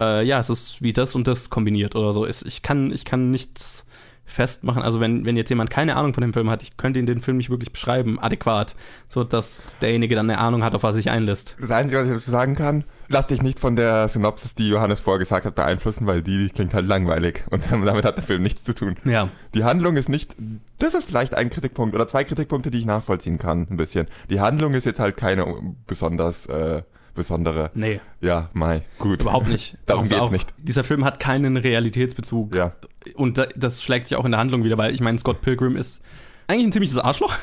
äh, 0.00 0.24
ja, 0.24 0.38
es 0.38 0.50
ist 0.50 0.82
wie 0.82 0.92
das 0.92 1.14
und 1.14 1.26
das 1.26 1.50
kombiniert 1.50 1.96
oder 1.96 2.12
so. 2.12 2.26
Ich 2.26 2.62
kann, 2.62 2.92
ich 2.92 3.04
kann 3.04 3.30
nichts 3.30 3.86
festmachen. 4.24 4.82
Also, 4.82 5.00
wenn, 5.00 5.24
wenn 5.24 5.36
jetzt 5.36 5.50
jemand 5.50 5.70
keine 5.70 5.96
Ahnung 5.96 6.14
von 6.14 6.22
dem 6.22 6.32
Film 6.32 6.50
hat, 6.50 6.62
ich 6.62 6.76
könnte 6.76 6.98
ihn 6.98 7.06
den 7.06 7.20
Film 7.20 7.36
nicht 7.36 7.50
wirklich 7.50 7.72
beschreiben, 7.72 8.18
adäquat, 8.18 8.74
so 9.08 9.24
dass 9.24 9.76
derjenige 9.80 10.14
dann 10.14 10.28
eine 10.28 10.38
Ahnung 10.38 10.64
hat, 10.64 10.74
auf 10.74 10.82
was 10.82 10.94
er 10.94 10.96
sich 10.96 11.10
einlässt. 11.10 11.56
Das 11.60 11.70
Einzige, 11.70 12.00
was 12.00 12.08
ich 12.08 12.14
dazu 12.14 12.30
sagen 12.30 12.54
kann, 12.54 12.84
lass 13.08 13.26
dich 13.26 13.42
nicht 13.42 13.60
von 13.60 13.76
der 13.76 14.08
Synopsis, 14.08 14.54
die 14.54 14.68
Johannes 14.68 15.00
vorher 15.00 15.18
gesagt 15.18 15.44
hat, 15.44 15.54
beeinflussen, 15.54 16.06
weil 16.06 16.22
die 16.22 16.48
klingt 16.48 16.74
halt 16.74 16.86
langweilig 16.86 17.44
und 17.50 17.62
damit 17.70 18.04
hat 18.04 18.16
der 18.16 18.24
Film 18.24 18.42
nichts 18.42 18.64
zu 18.64 18.74
tun. 18.74 18.96
Ja. 19.04 19.28
Die 19.54 19.64
Handlung 19.64 19.96
ist 19.96 20.08
nicht, 20.08 20.34
das 20.78 20.94
ist 20.94 21.04
vielleicht 21.04 21.34
ein 21.34 21.50
Kritikpunkt 21.50 21.94
oder 21.94 22.08
zwei 22.08 22.24
Kritikpunkte, 22.24 22.70
die 22.70 22.78
ich 22.78 22.86
nachvollziehen 22.86 23.38
kann, 23.38 23.66
ein 23.70 23.76
bisschen. 23.76 24.06
Die 24.30 24.40
Handlung 24.40 24.74
ist 24.74 24.86
jetzt 24.86 25.00
halt 25.00 25.16
keine 25.16 25.46
besonders 25.86 26.46
äh, 26.46 26.82
besondere. 27.14 27.70
Nee, 27.74 28.00
Ja, 28.20 28.48
Mai, 28.52 28.82
gut. 28.98 29.22
überhaupt 29.22 29.48
nicht. 29.48 29.76
Darum 29.86 30.04
Das 30.04 30.10
geht's 30.10 30.20
auch, 30.22 30.30
nicht. 30.30 30.54
Dieser 30.58 30.84
Film 30.84 31.04
hat 31.04 31.20
keinen 31.20 31.56
Realitätsbezug. 31.56 32.54
Ja. 32.54 32.72
Und 33.14 33.38
da, 33.38 33.46
das 33.56 33.82
schlägt 33.82 34.06
sich 34.06 34.16
auch 34.16 34.24
in 34.24 34.30
der 34.32 34.40
Handlung 34.40 34.64
wieder, 34.64 34.78
weil 34.78 34.92
ich 34.94 35.00
meine, 35.00 35.18
Scott 35.18 35.40
Pilgrim 35.42 35.76
ist 35.76 36.00
eigentlich 36.46 36.66
ein 36.68 36.72
ziemliches 36.72 36.98
Arschloch. 36.98 37.34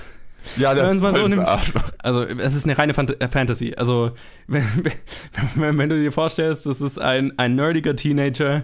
Ja, 0.55 0.73
der 0.73 0.88
Wenn 0.88 0.95
ist 0.95 1.19
so 1.19 1.27
nimmt. 1.27 1.45
Arschloch. 1.47 1.91
Also, 1.99 2.23
es 2.23 2.55
ist 2.55 2.63
eine 2.63 2.77
reine 2.77 2.93
Fant 2.93 3.19
äh, 3.21 3.27
Fantasy. 3.27 3.73
Also, 3.75 4.12
wenn, 4.47 4.63
wenn, 5.55 5.77
wenn 5.77 5.89
du 5.89 5.99
dir 5.99 6.12
vorstellst, 6.12 6.65
das 6.65 6.82
ist 6.82 6.97
ein, 6.97 7.38
ein 7.38 7.55
nerdiger 7.55 7.95
Teenager, 7.95 8.63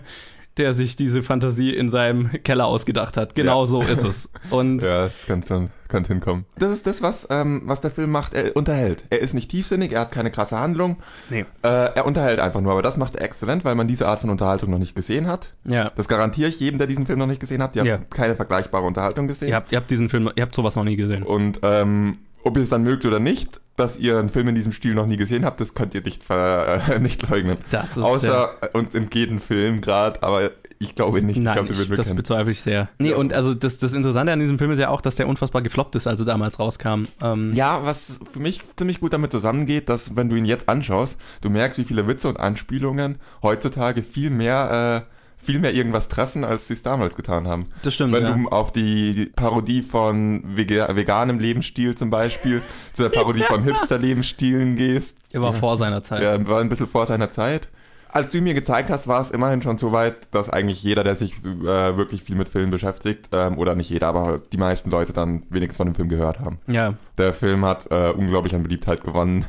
der 0.57 0.73
sich 0.73 0.95
diese 0.95 1.21
Fantasie 1.21 1.71
in 1.71 1.89
seinem 1.89 2.31
Keller 2.43 2.65
ausgedacht 2.65 3.17
hat. 3.17 3.35
Genau 3.35 3.61
Ja. 3.61 3.67
so 3.67 3.81
ist 3.81 4.03
es. 4.03 4.29
Und 4.49 4.83
Ja, 4.83 5.03
das 5.03 5.25
kann 5.25 5.43
schon, 5.43 5.69
könnte 5.87 6.09
hinkommen. 6.13 6.45
Das 6.57 6.71
ist 6.71 6.87
das, 6.87 7.01
was, 7.01 7.27
ähm, 7.29 7.63
was 7.65 7.81
der 7.81 7.91
Film 7.91 8.11
macht. 8.11 8.33
Er 8.33 8.55
unterhält. 8.55 9.03
Er 9.09 9.19
ist 9.19 9.33
nicht 9.33 9.51
tiefsinnig, 9.51 9.91
er 9.91 10.01
hat 10.01 10.11
keine 10.11 10.31
krasse 10.31 10.57
Handlung. 10.59 10.97
nee. 11.29 11.41
Äh, 11.63 11.67
er 11.95 12.05
unterhält 12.05 12.39
einfach 12.39 12.61
nur, 12.61 12.71
aber 12.71 12.81
das 12.81 12.97
macht 12.97 13.15
er 13.15 13.23
exzellent, 13.23 13.65
weil 13.65 13.75
man 13.75 13.87
diese 13.87 14.07
Art 14.07 14.19
von 14.19 14.29
Unterhaltung 14.29 14.69
noch 14.71 14.79
nicht 14.79 14.95
gesehen 14.95 15.27
hat. 15.27 15.53
Ja. 15.65 15.91
Das 15.95 16.07
garantiere 16.07 16.49
ich 16.49 16.59
jedem, 16.59 16.77
der 16.77 16.87
diesen 16.87 17.05
Film 17.05 17.19
noch 17.19 17.27
nicht 17.27 17.39
gesehen 17.41 17.61
hat. 17.61 17.75
Ihr 17.75 17.83
Ja. 17.85 17.93
habt 17.95 18.11
keine 18.11 18.35
vergleichbare 18.35 18.85
Unterhaltung 18.85 19.27
gesehen. 19.27 19.49
Ihr 19.49 19.55
habt, 19.55 19.71
ihr 19.71 19.77
habt 19.77 19.91
diesen 19.91 20.09
Film, 20.09 20.29
ihr 20.35 20.43
habt 20.43 20.55
sowas 20.55 20.75
noch 20.75 20.83
nie 20.85 20.95
gesehen. 20.95 21.23
Und 21.23 21.59
ähm, 21.63 22.19
ob 22.45 22.55
ihr 22.57 22.63
es 22.63 22.69
dann 22.69 22.83
mögt 22.83 23.05
oder 23.05 23.19
nicht, 23.19 23.59
dass 23.75 23.97
ihr 23.97 24.17
einen 24.19 24.29
Film 24.29 24.47
in 24.47 24.55
diesem 24.55 24.71
Stil 24.71 24.93
noch 24.95 25.05
nie 25.07 25.17
gesehen 25.17 25.43
habt, 25.43 25.59
das 25.59 25.73
könnt 25.73 25.93
ihr 25.93 26.01
nicht, 26.01 26.23
ver 26.23 26.81
äh, 26.89 26.99
nicht 26.99 27.29
leugnen. 27.29 27.57
Das 27.71 27.91
ist 27.97 28.03
Außer 28.03 28.51
uns 28.73 28.95
entgeht 28.95 29.29
ein 29.29 29.39
Film 29.41 29.81
gerade, 29.81 30.23
aber 30.23 30.51
ich 30.79 30.95
glaube 30.95 31.21
nicht. 31.21 31.37
Nein, 31.37 31.57
ich 31.57 31.65
glaube, 31.65 31.73
den 31.73 31.91
ich, 31.91 31.97
das 31.97 32.07
kennen. 32.07 32.17
bezweifle 32.17 32.51
ich 32.51 32.61
sehr. 32.61 32.89
Nee, 32.99 33.11
Ja. 33.11 33.15
und 33.17 33.33
also 33.33 33.53
das, 33.53 33.77
das 33.77 33.93
Interessante 33.93 34.31
an 34.31 34.39
diesem 34.39 34.57
Film 34.59 34.71
ist 34.71 34.79
ja 34.79 34.89
auch, 34.89 35.01
dass 35.01 35.15
der 35.15 35.27
unfassbar 35.27 35.61
gefloppt 35.61 35.95
ist, 35.95 36.05
als 36.07 36.19
er 36.21 36.25
damals 36.25 36.59
rauskam. 36.59 37.03
Ähm, 37.21 37.51
Ja, 37.53 37.83
was 37.83 38.19
für 38.31 38.39
mich 38.39 38.61
ziemlich 38.77 38.99
gut 38.99 39.11
damit 39.13 39.31
zusammengeht, 39.31 39.89
dass 39.89 40.15
wenn 40.15 40.29
du 40.29 40.35
ihn 40.35 40.45
jetzt 40.45 40.69
anschaust, 40.69 41.17
du 41.41 41.49
merkst, 41.49 41.77
wie 41.79 41.85
viele 41.85 42.07
Witze 42.07 42.27
und 42.29 42.37
Anspielungen 42.39 43.19
heutzutage 43.41 44.03
viel 44.03 44.29
mehr, 44.29 45.05
äh, 45.09 45.14
viel 45.45 45.59
mehr 45.59 45.73
irgendwas 45.73 46.09
treffen, 46.09 46.43
als 46.43 46.67
sie 46.67 46.73
es 46.73 46.83
damals 46.83 47.15
getan 47.15 47.47
haben. 47.47 47.67
Das 47.83 47.93
stimmt, 47.93 48.13
Wenn 48.13 48.23
ja. 48.23 48.31
du 48.33 48.49
auf 48.49 48.71
die 48.73 49.31
Parodie 49.35 49.81
von 49.81 50.43
vega 50.55 50.95
veganem 50.95 51.39
Lebensstil 51.39 51.95
zum 51.95 52.09
Beispiel, 52.09 52.61
zur 52.93 53.09
Parodie 53.09 53.43
von 53.43 53.63
Hipster-Lebensstilen 53.63 54.75
gehst, 54.75 55.17
Er 55.33 55.41
war 55.41 55.53
vor 55.53 55.77
seiner 55.77 56.03
Zeit. 56.03 56.21
ja, 56.23 56.47
war 56.47 56.59
ein 56.61 56.69
bisschen 56.69 56.87
vor 56.87 57.05
seiner 57.07 57.31
Zeit. 57.31 57.67
Als 58.09 58.31
du 58.31 58.37
ihn 58.37 58.45
mir 58.45 58.53
gezeigt 58.53 58.89
hast, 58.89 59.09
war 59.09 59.19
es 59.19 59.29
immerhin 59.31 59.61
schon 59.61 59.77
so 59.77 59.91
weit, 59.91 60.15
dass 60.31 60.49
eigentlich 60.49 60.81
jeder, 60.81 61.03
der 61.03 61.17
sich 61.17 61.33
äh, 61.43 61.97
wirklich 61.97 62.23
viel 62.23 62.37
mit 62.37 62.47
Filmen 62.47 62.71
beschäftigt, 62.71 63.27
ähm, 63.33 63.57
oder 63.57 63.75
nicht 63.75 63.89
jeder, 63.89 64.07
aber 64.07 64.39
die 64.53 64.57
meisten 64.57 64.89
Leute 64.89 65.11
dann 65.11 65.43
wenigstens 65.49 65.75
von 65.77 65.87
dem 65.87 65.95
Film 65.95 66.07
gehört 66.07 66.39
haben. 66.39 66.59
ja. 66.67 66.93
Der 67.17 67.33
Film 67.33 67.65
hat 67.65 67.87
äh, 67.91 68.11
unglaublich 68.11 68.55
an 68.55 68.63
Beliebtheit 68.63 69.03
gewonnen. 69.03 69.45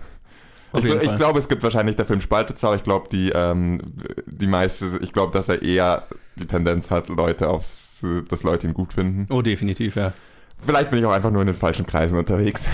Auf 0.79 0.85
ich 0.85 1.03
ich 1.03 1.17
glaube, 1.17 1.39
es 1.39 1.49
gibt 1.49 1.63
wahrscheinlich, 1.63 1.97
der 1.97 2.05
Film 2.05 2.21
spaltet 2.21 2.59
zwar, 2.59 2.75
ich 2.77 2.85
glaube, 2.85 3.09
die, 3.11 3.31
ähm, 3.35 3.81
die 4.27 4.47
meiste, 4.47 4.99
ich 5.03 5.13
glaube, 5.13 5.33
dass 5.33 5.49
er 5.49 5.63
eher 5.63 6.05
die 6.37 6.47
Tendenz 6.47 6.91
hat, 6.91 7.09
Leute 7.09 7.49
aufs, 7.49 8.05
dass 8.29 8.43
Leute 8.43 8.67
ihn 8.67 8.75
gut 8.75 8.93
finden. 8.93 9.27
Oh, 9.33 9.43
definitiv, 9.43 9.97
ja. 9.97 10.13
Vielleicht 10.65 10.91
bin 10.91 11.01
ich 11.01 11.05
auch 11.05 11.13
einfach 11.13 11.31
nur 11.31 11.43
in 11.43 11.49
den 11.49 11.57
falschen 11.57 11.85
Kreisen 11.85 12.19
unterwegs. 12.19 12.67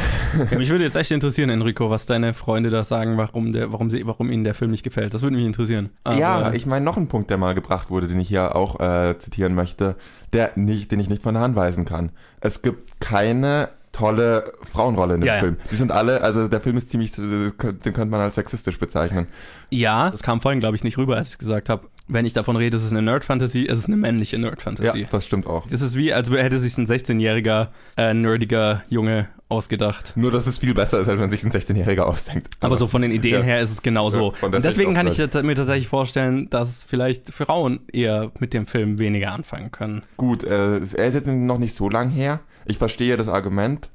Ja, 0.51 0.57
mich 0.59 0.71
würde 0.71 0.85
jetzt 0.85 0.95
echt 0.95 1.11
interessieren, 1.11 1.51
Enrico, 1.51 1.91
was 1.91 2.07
deine 2.07 2.33
Freunde 2.33 2.71
da 2.71 2.85
sagen, 2.85 3.17
warum, 3.17 3.53
der, 3.53 3.73
warum, 3.73 3.91
sie, 3.91 4.07
warum 4.07 4.31
ihnen 4.31 4.45
der 4.45 4.55
Film 4.55 4.71
nicht 4.71 4.85
gefällt. 4.85 5.15
Das 5.15 5.23
würde 5.23 5.35
mich 5.37 5.45
interessieren. 5.45 5.91
Aber- 6.05 6.17
ja, 6.17 6.53
ich 6.53 6.65
meine, 6.65 6.85
noch 6.85 6.97
ein 6.97 7.09
Punkt, 7.09 7.29
der 7.31 7.39
mal 7.39 7.55
gebracht 7.55 7.91
wurde, 7.91 8.07
den 8.07 8.21
ich 8.21 8.29
hier 8.29 8.55
auch 8.55 8.79
äh, 8.79 9.19
zitieren 9.19 9.55
möchte, 9.57 9.97
der 10.33 10.53
nicht, 10.55 10.93
den 10.93 11.01
ich 11.01 11.09
nicht 11.09 11.23
von 11.25 11.35
der 11.35 11.43
Hand 11.43 11.57
weisen 11.57 11.85
kann. 11.85 12.11
Es 12.41 12.63
gibt 12.63 13.01
keine 13.01 13.69
tolle 13.93 14.53
Frauenrolle 14.71 15.15
in 15.15 15.21
dem 15.21 15.27
Ja. 15.27 15.37
Film. 15.39 15.57
Die 15.71 15.77
sind 15.77 15.93
alle, 15.93 16.23
also 16.23 16.49
der 16.49 16.61
Film 16.61 16.77
ist 16.79 16.91
ziemlich, 16.91 17.13
den 17.13 17.53
könnte 17.59 18.07
man 18.07 18.21
als 18.21 18.35
sexistisch 18.35 18.79
bezeichnen. 18.79 19.29
Ja, 19.71 20.11
das 20.11 20.23
kam 20.23 20.41
vorhin, 20.41 20.61
glaube 20.61 20.77
ich, 20.77 20.85
nicht 20.85 20.99
rüber, 20.99 21.17
als 21.17 21.31
ich 21.31 21.39
gesagt 21.39 21.69
habe. 21.69 21.87
Wenn 22.09 22.25
ich 22.27 22.33
davon 22.33 22.57
rede, 22.57 22.77
es 22.77 22.83
ist 22.85 22.91
eine 22.91 23.03
Nerd-Fantasy, 23.03 23.67
es 23.69 23.79
ist 23.79 23.87
eine 23.87 23.97
männliche 23.97 24.39
Nerd-Fantasy. 24.39 25.01
Ja, 25.03 25.07
das 25.11 25.25
stimmt 25.25 25.47
auch. 25.47 25.67
Das 25.69 25.81
ist 25.81 25.97
wie, 25.97 26.13
als 26.13 26.31
hätte 26.31 26.59
sich 26.59 26.77
ein 26.77 26.87
16-jähriger, 26.87 27.69
äh, 27.97 28.13
nerdiger 28.13 28.83
Junge 28.91 29.29
ausgedacht. 29.49 30.15
Nur, 30.17 30.31
dass 30.33 30.47
es 30.47 30.59
viel 30.59 30.75
besser 30.75 31.01
ist, 31.01 31.09
als 31.09 31.21
wenn 31.21 31.31
sich 31.31 31.45
ein 31.45 31.53
16-Jähriger 31.53 32.01
ausdenkt. 32.03 32.49
Aber 32.61 32.77
so 32.77 32.87
von 32.87 33.03
den 33.03 33.11
Ideen 33.13 33.41
Ja. 33.41 33.43
her 33.43 33.61
ist 33.61 33.71
es 33.71 33.83
genauso. 33.83 34.33
Ja, 34.43 34.49
deswegen 34.49 34.95
kann 34.95 35.07
ich 35.07 35.19
mir 35.19 35.55
tatsächlich 35.55 35.89
vorstellen, 35.89 36.49
dass 36.51 36.85
vielleicht 36.85 37.33
Frauen 37.33 37.81
eher 37.93 38.33
mit 38.39 38.55
dem 38.55 38.67
Film 38.67 38.99
weniger 38.99 39.33
anfangen 39.33 39.71
können. 39.71 40.03
Gut, 40.17 40.43
äh, 40.43 40.79
er 40.79 40.81
ist 40.81 40.95
jetzt 40.97 41.27
noch 41.27 41.59
nicht 41.59 41.77
so 41.77 41.89
lang 41.89 42.11
her. 42.11 42.41
Ich 42.65 42.79
verstehe 42.79 43.17
das 43.17 43.29
Argument, 43.29 43.91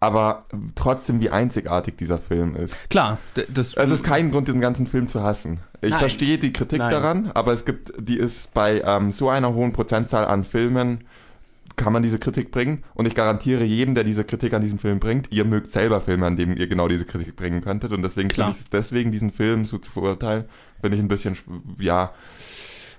aber 0.00 0.44
trotzdem, 0.74 1.20
wie 1.20 1.30
einzigartig 1.30 1.96
dieser 1.96 2.18
Film 2.18 2.54
ist. 2.54 2.88
Klar, 2.90 3.18
das 3.48 3.74
Es 3.74 3.90
ist 3.90 4.04
kein 4.04 4.30
Grund, 4.30 4.46
diesen 4.48 4.60
ganzen 4.60 4.86
Film 4.86 5.08
zu 5.08 5.22
hassen. 5.22 5.60
Ich 5.80 5.90
Nein. 5.90 6.00
verstehe 6.00 6.38
die 6.38 6.52
Kritik 6.52 6.78
Nein. 6.78 6.90
daran, 6.90 7.30
aber 7.34 7.52
es 7.52 7.64
gibt, 7.64 7.92
die 7.98 8.18
ist 8.18 8.52
bei 8.54 8.82
ähm, 8.84 9.10
so 9.12 9.28
einer 9.30 9.54
hohen 9.54 9.72
Prozentzahl 9.72 10.24
an 10.26 10.44
Filmen, 10.44 11.04
kann 11.76 11.92
man 11.92 12.02
diese 12.02 12.18
Kritik 12.18 12.50
bringen. 12.52 12.84
Und 12.94 13.06
ich 13.06 13.14
garantiere 13.14 13.62
jedem, 13.64 13.94
der 13.94 14.04
diese 14.04 14.24
Kritik 14.24 14.54
an 14.54 14.62
diesem 14.62 14.78
Film 14.78 14.98
bringt, 14.98 15.30
ihr 15.30 15.44
mögt 15.44 15.72
selber 15.72 16.00
Filme, 16.00 16.24
an 16.26 16.36
denen 16.36 16.56
ihr 16.56 16.68
genau 16.68 16.88
diese 16.88 17.04
Kritik 17.04 17.36
bringen 17.36 17.60
könntet. 17.62 17.92
Und 17.92 18.00
deswegen 18.02 18.28
Klar. 18.28 18.48
finde 18.48 18.60
ich, 18.64 18.70
deswegen 18.70 19.12
diesen 19.12 19.30
Film 19.30 19.64
so 19.66 19.76
zu 19.76 19.90
verurteilen, 19.90 20.44
finde 20.80 20.96
ich 20.96 21.02
ein 21.02 21.08
bisschen, 21.08 21.34
sch- 21.34 21.42
ja, 21.78 22.12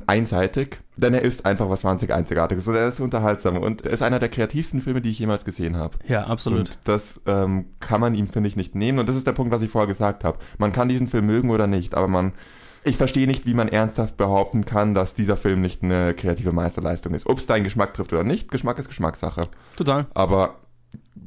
einseitig. 0.05 0.79
Denn 0.95 1.13
er 1.13 1.21
ist 1.21 1.45
einfach 1.45 1.69
was 1.69 1.83
wahnsinnig 1.83 2.15
Einzigartiges 2.15 2.67
und 2.67 2.75
er 2.75 2.88
ist 2.88 2.99
unterhaltsam. 2.99 3.57
Und 3.57 3.86
er 3.86 3.91
ist 3.91 4.01
einer 4.01 4.19
der 4.19 4.29
kreativsten 4.29 4.81
Filme, 4.81 5.01
die 5.01 5.12
ich 5.12 5.19
jemals 5.19 5.45
gesehen 5.45 5.75
habe. 5.77 5.97
ja, 6.07 6.23
absolut. 6.25 6.60
Und 6.60 6.79
das 6.86 7.21
ähm, 7.25 7.65
kann 7.79 8.01
man 8.01 8.15
ihm, 8.15 8.27
finde 8.27 8.49
ich, 8.49 8.55
nicht 8.55 8.75
nehmen. 8.75 8.99
Und 8.99 9.07
das 9.10 9.15
ist 9.15 9.27
der 9.27 9.33
Punkt, 9.33 9.51
was 9.51 9.62
ich 9.62 9.69
vorher 9.69 9.88
gesagt 9.88 10.23
habe. 10.23 10.39
Man 10.57 10.73
kann 10.73 10.89
diesen 10.89 11.07
Film 11.07 11.25
mögen 11.25 11.49
oder 11.49 11.67
nicht, 11.67 11.95
aber 11.95 12.07
man. 12.07 12.33
Ich 12.83 12.95
verstehe 12.95 13.27
nicht, 13.27 13.45
wie 13.45 13.53
man 13.53 13.67
ernsthaft 13.67 14.15
behaupten 14.15 14.63
kann, 14.63 14.93
dass 14.93 15.13
dieser 15.13 15.36
Film 15.36 15.60
nicht 15.60 15.83
eine 15.83 16.13
kreative 16.13 16.53
Meisterleistung 16.53 17.13
ist. 17.13 17.27
Ob 17.27 17.39
es 17.39 17.45
deinen 17.45 17.65
Geschmack 17.65 17.93
trifft 17.93 18.13
oder 18.13 18.23
nicht, 18.23 18.49
Geschmack 18.49 18.79
ist 18.79 18.88
Geschmackssache. 18.88 19.49
Total, 19.75 20.05
Aber 20.13 20.55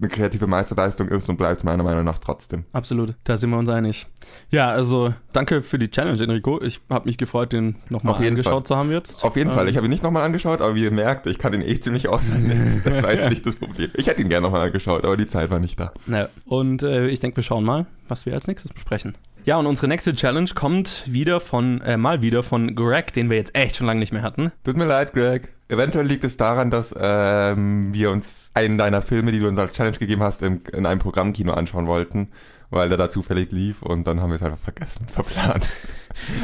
eine 0.00 0.08
kreative 0.08 0.46
Meisterleistung 0.46 1.08
ist 1.08 1.28
und 1.28 1.36
bleibt 1.36 1.58
es 1.58 1.64
meiner 1.64 1.82
Meinung 1.82 2.04
nach 2.04 2.18
trotzdem. 2.18 2.64
absolut. 2.72 3.14
Da 3.24 3.36
sind 3.36 3.50
wir 3.50 3.58
uns 3.58 3.68
einig. 3.68 4.06
Ja, 4.50 4.70
also 4.70 5.14
danke 5.32 5.62
für 5.62 5.78
die 5.78 5.90
Challenge, 5.90 6.22
Enrico. 6.22 6.60
Ich 6.62 6.80
habe 6.88 7.06
mich 7.06 7.18
gefreut, 7.18 7.52
den 7.52 7.76
nochmal 7.88 8.14
angeschaut 8.26 8.66
zu 8.66 8.76
haben 8.76 8.90
jetzt. 8.90 9.24
Auf 9.24 9.36
jeden 9.36 9.50
Ähm, 9.50 9.56
Fall. 9.56 9.68
Ich 9.68 9.76
habe 9.76 9.86
ihn 9.86 9.90
nicht 9.90 10.02
nochmal 10.02 10.24
angeschaut, 10.24 10.60
aber 10.60 10.74
wie 10.74 10.84
ihr 10.84 10.90
merkt, 10.90 11.26
ich 11.26 11.38
kann 11.38 11.52
ihn 11.52 11.62
eh 11.62 11.78
ziemlich 11.80 12.08
auswendig. 12.08 12.58
Das 12.84 13.02
war 13.02 13.12
jetzt 13.12 13.28
nicht 13.30 13.44
das 13.46 13.56
Problem. 13.56 13.90
Ich 13.94 14.06
hätte 14.06 14.22
ihn 14.22 14.28
gerne 14.28 14.46
nochmal 14.46 14.66
angeschaut, 14.66 15.04
aber 15.04 15.16
die 15.16 15.26
Zeit 15.26 15.50
war 15.50 15.58
nicht 15.60 15.78
da. 15.78 15.92
Ja. 16.06 16.28
Und 16.46 16.82
äh, 16.82 17.08
ich 17.08 17.20
denke, 17.20 17.36
wir 17.36 17.42
schauen 17.42 17.64
mal, 17.64 17.86
was 18.08 18.26
wir 18.26 18.34
als 18.34 18.46
nächstes 18.46 18.72
besprechen. 18.72 19.14
Ja, 19.50 19.56
und 19.56 19.66
unsere 19.66 19.88
nächste 19.88 20.14
Challenge 20.14 20.48
kommt 20.54 21.02
wieder 21.08 21.40
von, 21.40 21.80
äh, 21.80 21.96
mal 21.96 22.22
wieder 22.22 22.44
von 22.44 22.76
Greg, 22.76 23.12
den 23.12 23.30
wir 23.30 23.36
jetzt 23.36 23.52
echt 23.56 23.74
schon 23.74 23.88
lange 23.88 23.98
nicht 23.98 24.12
mehr 24.12 24.22
hatten. 24.22 24.52
Tut 24.62 24.76
mir 24.76 24.84
leid, 24.84 25.12
Greg. 25.12 25.48
Eventuell 25.66 26.06
liegt 26.06 26.22
es 26.22 26.36
daran, 26.36 26.70
dass 26.70 26.94
ähm, 26.96 27.92
wir 27.92 28.12
uns 28.12 28.52
einen 28.54 28.78
deiner 28.78 29.02
Filme, 29.02 29.32
die 29.32 29.40
du 29.40 29.48
uns 29.48 29.58
als 29.58 29.72
Challenge 29.72 29.98
gegeben 29.98 30.22
hast, 30.22 30.42
in, 30.42 30.62
in 30.72 30.86
einem 30.86 31.00
Programmkino 31.00 31.52
anschauen 31.52 31.88
wollten, 31.88 32.28
weil 32.70 32.90
der 32.90 32.96
da 32.96 33.10
zufällig 33.10 33.50
lief 33.50 33.82
und 33.82 34.06
dann 34.06 34.20
haben 34.20 34.30
wir 34.30 34.36
es 34.36 34.42
einfach 34.44 34.60
vergessen, 34.60 35.08
verplant. 35.12 35.68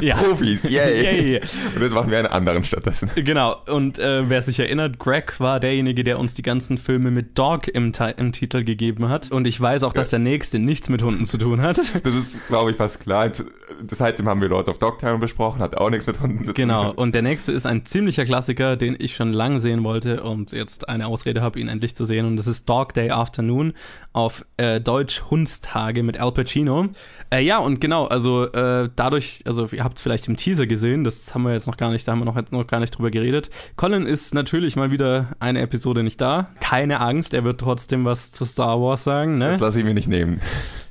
Ja. 0.01 0.17
Profis, 0.23 0.65
yay. 0.65 1.03
Yay. 1.03 1.41
Und 1.75 1.83
jetzt 1.83 1.93
machen 1.93 2.11
wir 2.11 2.19
einen 2.19 2.27
anderen 2.27 2.65
stattdessen. 2.65 3.11
Genau, 3.15 3.57
und 3.67 3.99
äh, 3.99 4.29
wer 4.29 4.43
sich 4.43 4.59
erinnert, 4.59 4.99
Greg 4.99 5.39
war 5.41 5.61
derjenige, 5.61 6.05
der 6.05 6.19
uns 6.19 6.35
die 6.35 6.43
ganzen 6.43 6.79
Filme 6.79 7.11
mit 7.11 7.39
Dog 7.39 7.69
im, 7.69 7.93
im 8.17 8.33
Titel 8.33 8.65
gegeben 8.65 9.09
hat. 9.09 9.31
Und 9.31 9.47
ich 9.47 9.61
weiß 9.61 9.83
auch, 9.83 9.93
dass 9.93 10.09
der 10.09 10.19
nächste 10.19 10.59
nichts 10.59 10.89
mit 10.89 11.03
Hunden 11.03 11.27
zu 11.27 11.39
tun 11.39 11.63
hat. 11.63 11.79
Das 11.79 12.15
ist, 12.15 12.47
glaube 12.49 12.71
ich, 12.71 12.77
fast 12.77 13.01
klar. 13.01 13.31
Seitdem 13.91 14.29
haben 14.29 14.41
wir 14.41 14.49
Lords 14.49 14.69
of 14.69 14.79
Dogtown 14.79 15.21
besprochen, 15.21 15.61
hat 15.61 15.77
auch 15.77 15.91
nichts 15.91 16.07
mit 16.07 16.21
Hunden 16.21 16.39
zu 16.39 16.47
tun. 16.47 16.55
Genau, 16.55 16.93
und 16.93 17.15
der 17.15 17.23
nächste 17.23 17.53
ist 17.53 17.67
ein 17.67 17.85
ziemlicher 17.85 18.25
Klassiker, 18.25 18.77
den 18.77 18.97
ich 18.99 19.17
schon 19.17 19.33
lange 19.33 19.61
sehen 19.61 19.85
wollte 19.85 20.23
und 20.23 20.53
jetzt 20.53 20.89
eine 20.89 21.07
Ausrede 21.07 21.43
habe, 21.43 21.59
ihn 21.59 21.69
endlich 21.69 21.95
zu 21.95 22.05
sehen. 22.05 22.27
Und 22.27 22.37
das 22.37 22.47
ist 22.47 22.69
Dog 22.69 22.95
Day 22.95 23.11
Afternoon 23.11 23.75
auf 24.13 24.45
äh, 24.57 24.81
Deutsch 24.81 25.25
Hundstage 25.31 26.03
mit 26.03 26.19
Al 26.19 26.33
Pacino. 26.33 26.89
Äh, 27.31 27.43
ja, 27.43 27.59
und 27.59 27.81
genau, 27.81 28.07
also 28.07 28.45
äh, 28.53 28.89
dadurch, 28.95 29.41
also 29.47 29.69
ihr 29.73 29.83
habt 29.83 29.99
es 29.99 30.03
vielleicht 30.03 30.29
im 30.29 30.37
Teaser 30.37 30.67
gesehen, 30.67 31.05
das 31.05 31.35
haben 31.35 31.43
wir 31.43 31.53
jetzt 31.53 31.67
noch 31.67 31.77
gar 31.77 31.91
nicht, 31.91 32.07
da 32.07 32.13
haben 32.13 32.21
wir 32.21 32.25
noch, 32.25 32.51
noch 32.51 32.67
gar 32.67 32.81
nicht 32.81 32.97
drüber 32.97 33.11
geredet. 33.11 33.51
Colin 33.77 34.07
ist 34.07 34.35
natürlich 34.35 34.77
mal 34.77 34.91
wieder 34.91 35.31
eine 35.41 35.61
Episode 35.61 36.03
nicht 36.03 36.21
da. 36.21 36.51
Keine 36.61 37.01
Angst, 37.01 37.35
er 37.35 37.45
wird 37.45 37.61
trotzdem 37.61 38.05
was 38.05 38.33
zu 38.33 38.45
Star 38.45 38.81
Wars 38.81 39.05
sagen, 39.05 39.39
ne? 39.39 39.51
Das 39.51 39.61
lasse 39.61 39.81
ich 39.81 39.85
mir 39.85 39.95
nicht 39.95 40.09
nehmen. 40.09 40.41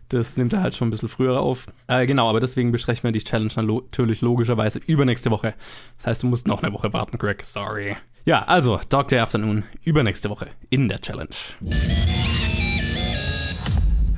Das 0.10 0.38
nimmt 0.38 0.54
er 0.54 0.62
halt 0.62 0.76
schon 0.76 0.90
ein 0.90 0.92
bisschen 0.92 1.10
früher 1.10 1.40
auf. 1.40 1.66
Äh, 1.88 2.06
genau, 2.06 2.30
aber 2.30 2.40
deswegen 2.40 2.72
besprechen 2.72 3.04
wir 3.04 3.12
die 3.12 3.24
Challenge 3.24 3.52
natürlich 3.56 4.22
logischerweise 4.22 4.80
übernächste 4.86 5.32
Woche. 5.32 5.56
Das 5.98 6.08
heißt, 6.08 6.24
du 6.24 6.28
musst 6.28 6.48
noch 6.48 6.62
eine 6.62 6.74
Woche 6.74 6.94
warten, 6.94 7.18
Greg. 7.18 7.44
Sorry. 7.44 7.96
Ja, 8.26 8.44
also, 8.44 8.80
Day 8.90 9.20
Afternoon 9.20 9.64
übernächste 9.84 10.30
Woche 10.30 10.48
in 10.70 10.88
der 10.90 11.02
Challenge. 11.02 11.36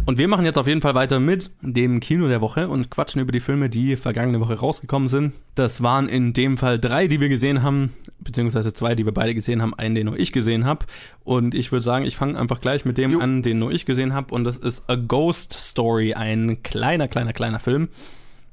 Und 0.07 0.17
wir 0.17 0.29
machen 0.29 0.45
jetzt 0.45 0.57
auf 0.57 0.67
jeden 0.67 0.79
Fall 0.79 0.95
weiter 0.95 1.19
mit 1.19 1.51
dem 1.59 1.99
Kino 1.99 2.29
der 2.29 2.39
Woche 2.39 2.69
und 2.69 2.89
quatschen 2.89 3.21
über 3.21 3.33
die 3.33 3.41
Filme, 3.41 3.69
die 3.69 3.97
vergangene 3.97 4.39
Woche 4.39 4.53
rausgekommen 4.53 5.09
sind. 5.09 5.33
Das 5.53 5.83
waren 5.83 6.07
in 6.07 6.31
dem 6.31 6.57
Fall 6.57 6.79
drei, 6.79 7.07
die 7.07 7.19
wir 7.19 7.27
gesehen 7.27 7.61
haben, 7.61 7.91
beziehungsweise 8.19 8.73
zwei, 8.73 8.95
die 8.95 9.03
wir 9.03 9.13
beide 9.13 9.35
gesehen 9.35 9.61
haben, 9.61 9.73
einen, 9.73 9.95
den 9.95 10.05
nur 10.05 10.17
ich 10.17 10.31
gesehen 10.31 10.63
habe. 10.63 10.85
Und 11.25 11.53
ich 11.53 11.73
würde 11.73 11.83
sagen, 11.83 12.05
ich 12.05 12.15
fange 12.15 12.39
einfach 12.39 12.61
gleich 12.61 12.85
mit 12.85 12.97
dem 12.97 13.11
Jo. 13.11 13.19
an, 13.19 13.41
den 13.41 13.59
nur 13.59 13.69
ich 13.69 13.85
gesehen 13.85 14.13
habe. 14.13 14.33
Und 14.33 14.45
das 14.45 14.55
ist 14.55 14.89
A 14.89 14.95
Ghost 14.95 15.51
Story, 15.51 16.13
ein 16.13 16.63
kleiner, 16.63 17.09
kleiner, 17.09 17.33
kleiner 17.33 17.59
Film 17.59 17.89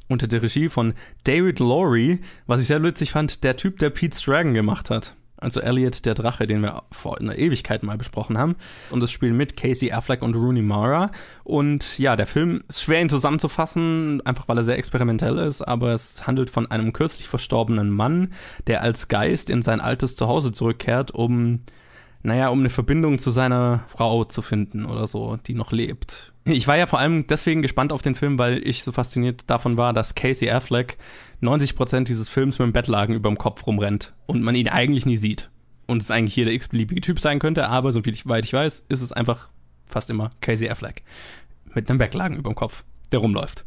unter 0.08 0.26
der 0.26 0.42
Regie 0.42 0.68
von 0.68 0.92
David 1.22 1.60
Lowry, 1.60 2.18
was 2.48 2.62
ich 2.62 2.66
sehr 2.66 2.82
witzig 2.82 3.12
fand, 3.12 3.44
der 3.44 3.56
Typ, 3.56 3.78
der 3.78 3.90
Pete's 3.90 4.20
Dragon 4.22 4.54
gemacht 4.54 4.90
hat. 4.90 5.14
Also 5.44 5.60
Elliot 5.60 6.04
der 6.04 6.14
Drache, 6.14 6.46
den 6.46 6.62
wir 6.62 6.82
vor 6.90 7.20
einer 7.20 7.36
Ewigkeit 7.36 7.82
mal 7.82 7.96
besprochen 7.96 8.38
haben. 8.38 8.56
Und 8.90 9.00
das 9.00 9.12
spielen 9.12 9.36
mit 9.36 9.56
Casey 9.56 9.92
Affleck 9.92 10.22
und 10.22 10.34
Rooney 10.34 10.62
Mara. 10.62 11.10
Und 11.44 11.98
ja, 11.98 12.16
der 12.16 12.26
Film 12.26 12.62
ist 12.68 12.82
schwer 12.82 13.00
ihn 13.00 13.08
zusammenzufassen, 13.08 14.20
einfach 14.24 14.48
weil 14.48 14.58
er 14.58 14.64
sehr 14.64 14.78
experimentell 14.78 15.38
ist, 15.38 15.62
aber 15.62 15.92
es 15.92 16.26
handelt 16.26 16.50
von 16.50 16.70
einem 16.70 16.92
kürzlich 16.92 17.28
verstorbenen 17.28 17.90
Mann, 17.90 18.32
der 18.66 18.82
als 18.82 19.08
Geist 19.08 19.50
in 19.50 19.62
sein 19.62 19.80
altes 19.80 20.16
Zuhause 20.16 20.52
zurückkehrt, 20.52 21.12
um 21.12 21.60
naja, 22.24 22.48
um 22.48 22.60
eine 22.60 22.70
Verbindung 22.70 23.18
zu 23.18 23.30
seiner 23.30 23.84
Frau 23.86 24.24
zu 24.24 24.40
finden 24.40 24.86
oder 24.86 25.06
so, 25.06 25.36
die 25.46 25.54
noch 25.54 25.72
lebt. 25.72 26.33
Ich 26.46 26.68
war 26.68 26.76
ja 26.76 26.86
vor 26.86 26.98
allem 26.98 27.26
deswegen 27.26 27.62
gespannt 27.62 27.92
auf 27.92 28.02
den 28.02 28.14
Film, 28.14 28.38
weil 28.38 28.66
ich 28.66 28.84
so 28.84 28.92
fasziniert 28.92 29.44
davon 29.46 29.78
war, 29.78 29.94
dass 29.94 30.14
Casey 30.14 30.50
Affleck 30.50 30.98
90% 31.42 32.04
dieses 32.04 32.28
Films 32.28 32.58
mit 32.58 32.66
dem 32.66 32.72
Bettlaken 32.72 33.14
über 33.14 33.30
dem 33.30 33.38
Kopf 33.38 33.66
rumrennt 33.66 34.12
und 34.26 34.42
man 34.42 34.54
ihn 34.54 34.68
eigentlich 34.68 35.06
nie 35.06 35.16
sieht. 35.16 35.50
Und 35.86 36.02
es 36.02 36.10
eigentlich 36.10 36.36
jeder 36.36 36.52
x-beliebige 36.52 37.00
Typ 37.00 37.18
sein 37.18 37.38
könnte, 37.38 37.68
aber 37.68 37.92
so 37.92 38.02
viel 38.02 38.12
ich, 38.14 38.26
weit 38.26 38.44
ich 38.44 38.52
weiß, 38.52 38.84
ist 38.88 39.00
es 39.00 39.12
einfach 39.12 39.48
fast 39.86 40.10
immer 40.10 40.32
Casey 40.40 40.68
Affleck. 40.68 41.02
Mit 41.74 41.88
einem 41.88 41.98
Bettlaken 41.98 42.36
über 42.36 42.50
dem 42.50 42.56
Kopf, 42.56 42.84
der 43.12 43.20
rumläuft. 43.20 43.64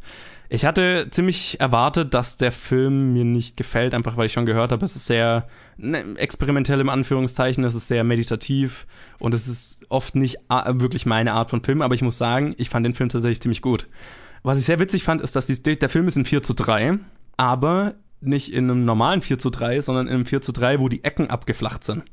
Ich 0.49 0.65
hatte 0.65 1.07
ziemlich 1.12 1.60
erwartet, 1.60 2.13
dass 2.13 2.38
der 2.38 2.51
Film 2.51 3.13
mir 3.13 3.25
nicht 3.25 3.57
gefällt, 3.57 3.93
einfach 3.93 4.15
weil 4.15 4.27
ich 4.27 4.33
schon 4.33 4.45
gehört 4.45 4.71
habe, 4.71 4.86
es 4.86 4.95
ist 4.95 5.05
sehr 5.05 5.47
ne, 5.77 6.15
experimentell 6.17 6.79
im 6.79 6.89
Anführungszeichen, 6.89 7.63
es 7.65 7.75
ist 7.75 7.88
sehr 7.88 8.03
meditativ 8.03 8.88
und 9.19 9.33
es 9.33 9.47
ist 9.47 9.81
oft 9.89 10.15
nicht 10.15 10.38
wirklich 10.49 11.05
meine 11.05 11.33
Art 11.33 11.49
von 11.49 11.63
Film, 11.63 11.81
aber 11.81 11.95
ich 11.95 12.01
muss 12.01 12.17
sagen, 12.17 12.55
ich 12.57 12.69
fand 12.69 12.86
den 12.86 12.93
Film 12.93 13.10
tatsächlich 13.10 13.41
ziemlich 13.41 13.62
gut. 13.62 13.88
Was 14.43 14.57
ich 14.57 14.65
sehr 14.65 14.79
witzig 14.79 15.03
fand, 15.03 15.21
ist, 15.21 15.36
dass 15.36 15.47
die, 15.47 15.62
der 15.79 15.89
Film 15.89 16.07
ist 16.07 16.15
in 16.15 16.23
4 16.25 16.43
zu 16.43 16.53
3, 16.53 16.99
aber 17.36 17.95
nicht 18.21 18.53
in 18.53 18.69
einem 18.69 18.86
normalen 18.86 19.21
4 19.21 19.38
zu 19.39 19.49
3, 19.49 19.81
sondern 19.81 20.07
in 20.07 20.13
einem 20.13 20.25
4 20.25 20.41
zu 20.41 20.51
3, 20.53 20.79
wo 20.79 20.88
die 20.88 21.03
Ecken 21.03 21.29
abgeflacht 21.29 21.83
sind. 21.83 22.03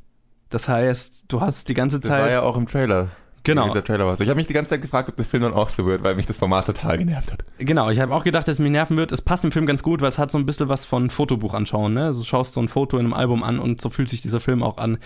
Das 0.49 0.67
heißt, 0.67 1.25
du 1.29 1.41
hast 1.41 1.69
die 1.69 1.73
ganze 1.73 1.99
Das 1.99 2.09
Zeit. 2.09 2.21
war 2.21 2.29
ja 2.29 2.41
auch 2.41 2.57
im 2.57 2.67
Trailer. 2.67 3.09
Genau. 3.45 3.71
Der 3.71 3.83
Trailer 3.83 4.05
war 4.05 4.15
so. 4.15 4.23
Ich 4.23 4.29
habe 4.29 4.37
mich 4.37 4.47
die 4.47 4.53
ganze 4.53 4.71
Zeit 4.71 4.81
gefragt, 4.81 5.07
ob 5.07 5.15
der 5.15 5.25
Film 5.25 5.43
dann 5.43 5.53
auch 5.53 5.69
so 5.69 5.85
wird, 5.85 6.03
weil 6.03 6.15
mich 6.15 6.25
das 6.25 6.37
Format 6.37 6.65
total 6.65 6.97
genervt 6.97 7.31
hat. 7.31 7.45
Genau, 7.59 7.89
ich 7.89 7.99
habe 7.99 8.13
auch 8.13 8.23
gedacht, 8.23 8.47
dass 8.47 8.55
es 8.55 8.59
mich 8.59 8.71
nerven 8.71 8.97
wird. 8.97 9.11
Es 9.11 9.21
passt 9.21 9.45
im 9.45 9.51
Film 9.51 9.65
ganz 9.65 9.83
gut, 9.83 10.01
weil 10.01 10.09
es 10.09 10.17
hat 10.17 10.31
so 10.31 10.37
ein 10.37 10.45
bisschen 10.45 10.67
was 10.67 10.83
von 10.83 11.09
Fotobuch 11.09 11.53
anschauen. 11.53 11.93
Ne? 11.93 12.05
Also 12.05 12.21
du 12.21 12.25
schaust 12.25 12.53
so 12.53 12.61
ein 12.61 12.67
Foto 12.67 12.97
in 12.97 13.05
einem 13.05 13.13
Album 13.13 13.43
an 13.43 13.59
und 13.59 13.79
so 13.79 13.89
fühlt 13.89 14.09
sich 14.09 14.21
dieser 14.21 14.39
Film 14.39 14.63
auch 14.63 14.77
an. 14.77 14.97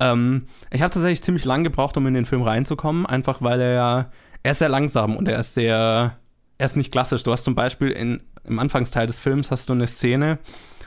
Ähm, 0.00 0.46
ich 0.70 0.82
habe 0.82 0.94
tatsächlich 0.94 1.22
ziemlich 1.22 1.44
lang 1.44 1.64
gebraucht, 1.64 1.96
um 1.96 2.06
in 2.06 2.14
den 2.14 2.24
Film 2.24 2.42
reinzukommen, 2.42 3.04
einfach 3.04 3.42
weil 3.42 3.60
er 3.60 3.72
ja, 3.72 4.10
er 4.44 4.52
ist 4.52 4.60
sehr 4.60 4.68
langsam 4.68 5.16
und 5.16 5.26
er 5.28 5.40
ist 5.40 5.54
sehr, 5.54 6.16
er 6.56 6.64
ist 6.64 6.76
nicht 6.76 6.92
klassisch. 6.92 7.24
Du 7.24 7.32
hast 7.32 7.44
zum 7.44 7.54
Beispiel 7.54 7.90
in, 7.90 8.22
im 8.44 8.58
Anfangsteil 8.58 9.06
des 9.06 9.18
Films 9.18 9.50
hast 9.50 9.68
du 9.68 9.72
eine 9.72 9.86
Szene, 9.86 10.38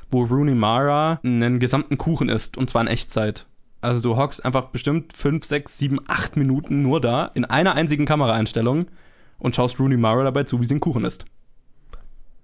wo 0.10 0.24
Rooney 0.24 0.56
Mara 0.56 1.20
einen 1.24 1.60
gesamten 1.60 1.98
Kuchen 1.98 2.30
isst 2.30 2.58
und 2.58 2.70
zwar 2.70 2.82
in 2.82 2.88
Echtzeit. 2.88 3.46
Also 3.82 4.02
du 4.02 4.16
hockst 4.18 4.46
einfach 4.46 4.66
bestimmt 4.70 5.14
5, 5.14 5.44
6, 5.44 5.78
7, 5.78 6.00
8 6.08 6.38
Minuten 6.38 6.82
nur 6.82 7.02
da 7.02 7.26
in 7.34 7.46
einer 7.46 7.74
einzigen 7.74 8.06
Kameraeinstellung 8.06 8.88
und 9.40 9.56
schaust 9.56 9.80
Rooney 9.80 9.98
Mara 9.98 10.24
dabei 10.24 10.44
zu, 10.44 10.60
wie 10.62 10.66
sie 10.66 10.76
einen 10.76 10.82
Kuchen 10.82 11.04
isst 11.04 11.26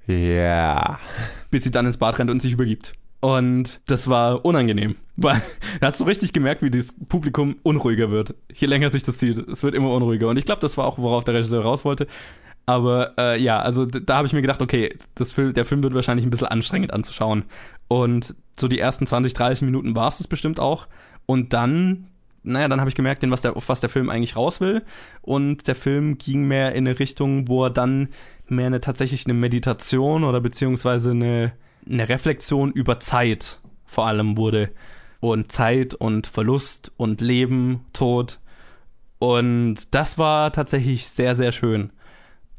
Ja. 0.08 1.00
bis 1.52 1.64
sie 1.64 1.72
dann 1.72 1.86
ins 1.86 1.98
Bad 1.98 2.18
rennt 2.20 2.32
und 2.32 2.42
sich 2.42 2.54
übergibt. 2.54 2.94
Und 3.20 3.82
das 3.88 4.08
war 4.10 4.46
unangenehm, 4.46 4.96
weil 5.16 5.42
da 5.80 5.88
hast 5.88 6.00
du 6.00 6.06
richtig 6.06 6.34
gemerkt, 6.34 6.62
wie 6.62 6.70
das 6.72 6.94
Publikum 7.10 7.58
unruhiger 7.64 8.12
wird. 8.12 8.36
Je 8.54 8.68
länger 8.68 8.90
sich 8.90 9.04
das 9.04 9.18
zieht, 9.18 9.38
es 9.50 9.64
wird 9.64 9.76
immer 9.76 9.92
unruhiger. 9.92 10.28
Und 10.30 10.38
ich 10.38 10.46
glaube, 10.46 10.62
das 10.62 10.78
war 10.78 10.86
auch, 10.86 10.98
worauf 10.98 11.24
der 11.24 11.34
Regisseur 11.36 11.64
raus 11.64 11.84
wollte. 11.84 12.08
Aber 12.66 13.14
äh, 13.18 13.42
ja, 13.42 13.60
also 13.60 13.86
da 13.86 14.18
habe 14.18 14.28
ich 14.28 14.34
mir 14.34 14.42
gedacht, 14.42 14.62
okay, 14.62 14.96
das 15.16 15.32
Film, 15.32 15.54
der 15.54 15.66
Film 15.66 15.84
wird 15.84 15.94
wahrscheinlich 15.94 16.26
ein 16.26 16.30
bisschen 16.30 16.48
anstrengend 16.48 16.94
anzuschauen. 16.94 17.46
Und 17.88 18.36
so 18.60 18.68
die 18.68 18.80
ersten 18.80 19.08
20, 19.08 19.34
30 19.34 19.62
Minuten 19.64 19.96
war 19.96 20.08
es 20.10 20.18
das 20.18 20.28
bestimmt 20.28 20.60
auch. 20.60 20.88
Und 21.28 21.54
dann, 21.54 22.08
naja, 22.42 22.68
dann 22.68 22.80
habe 22.80 22.90
ich 22.90 22.96
gemerkt, 22.96 23.22
was 23.30 23.44
der, 23.44 23.56
auf 23.56 23.70
was 23.70 23.82
der 23.82 23.90
Film 23.90 24.10
eigentlich 24.10 24.36
raus 24.36 24.60
will. 24.60 24.84
Und 25.22 25.68
der 25.68 25.76
Film 25.76 26.18
ging 26.18 26.48
mehr 26.48 26.72
in 26.72 26.88
eine 26.88 26.98
Richtung, 26.98 27.48
wo 27.48 27.66
er 27.66 27.70
dann 27.70 28.10
mehr 28.48 28.66
eine 28.66 28.82
tatsächlich 28.82 29.26
eine 29.26 29.36
Meditation 29.36 30.24
oder 30.24 30.42
beziehungsweise 30.42 31.12
eine, 31.12 31.54
eine 31.86 32.10
Reflexion 32.10 32.72
über 32.72 33.00
Zeit 33.00 33.60
vor 33.86 34.08
allem 34.08 34.38
wurde. 34.38 34.72
Und 35.20 35.52
Zeit 35.52 35.94
und 35.94 36.26
Verlust 36.26 36.92
und 36.98 37.22
Leben, 37.22 37.86
Tod. 37.94 38.40
Und 39.20 39.94
das 39.94 40.18
war 40.18 40.52
tatsächlich 40.54 41.08
sehr, 41.10 41.36
sehr 41.36 41.52
schön 41.52 41.92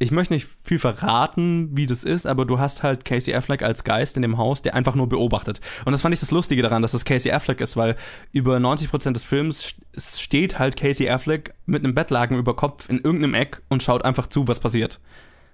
ich 0.00 0.12
möchte 0.12 0.32
nicht 0.32 0.48
viel 0.62 0.78
verraten, 0.78 1.76
wie 1.76 1.86
das 1.86 2.04
ist, 2.04 2.26
aber 2.26 2.44
du 2.44 2.60
hast 2.60 2.84
halt 2.84 3.04
Casey 3.04 3.34
Affleck 3.34 3.62
als 3.62 3.82
Geist 3.82 4.14
in 4.16 4.22
dem 4.22 4.38
Haus, 4.38 4.62
der 4.62 4.74
einfach 4.74 4.94
nur 4.94 5.08
beobachtet. 5.08 5.60
Und 5.84 5.92
das 5.92 6.02
fand 6.02 6.14
ich 6.14 6.20
das 6.20 6.30
Lustige 6.30 6.62
daran, 6.62 6.82
dass 6.82 6.94
es 6.94 7.04
Casey 7.04 7.32
Affleck 7.32 7.60
ist, 7.60 7.76
weil 7.76 7.96
über 8.30 8.56
90% 8.58 9.12
des 9.12 9.24
Films 9.24 9.74
steht 9.96 10.58
halt 10.58 10.76
Casey 10.76 11.08
Affleck 11.08 11.54
mit 11.66 11.84
einem 11.84 11.94
Bettlaken 11.94 12.38
über 12.38 12.54
Kopf 12.54 12.88
in 12.88 12.98
irgendeinem 12.98 13.34
Eck 13.34 13.62
und 13.68 13.82
schaut 13.82 14.04
einfach 14.04 14.28
zu, 14.28 14.46
was 14.46 14.60
passiert. 14.60 15.00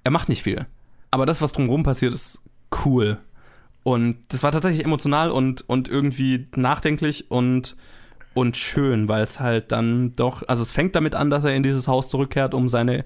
Er 0.04 0.10
macht 0.10 0.28
nicht 0.28 0.42
viel. 0.42 0.66
Aber 1.10 1.24
das, 1.24 1.40
was 1.40 1.52
drumherum 1.52 1.82
passiert, 1.82 2.12
ist 2.12 2.42
cool. 2.84 3.18
Und 3.82 4.18
das 4.28 4.42
war 4.42 4.52
tatsächlich 4.52 4.84
emotional 4.84 5.30
und, 5.30 5.66
und 5.68 5.88
irgendwie 5.88 6.48
nachdenklich 6.54 7.30
und, 7.30 7.76
und 8.34 8.56
schön, 8.58 9.08
weil 9.08 9.22
es 9.22 9.40
halt 9.40 9.72
dann 9.72 10.16
doch, 10.16 10.42
also 10.48 10.62
es 10.62 10.72
fängt 10.72 10.96
damit 10.96 11.14
an, 11.14 11.30
dass 11.30 11.44
er 11.44 11.54
in 11.54 11.62
dieses 11.62 11.88
Haus 11.88 12.08
zurückkehrt, 12.08 12.52
um 12.52 12.68
seine 12.68 13.04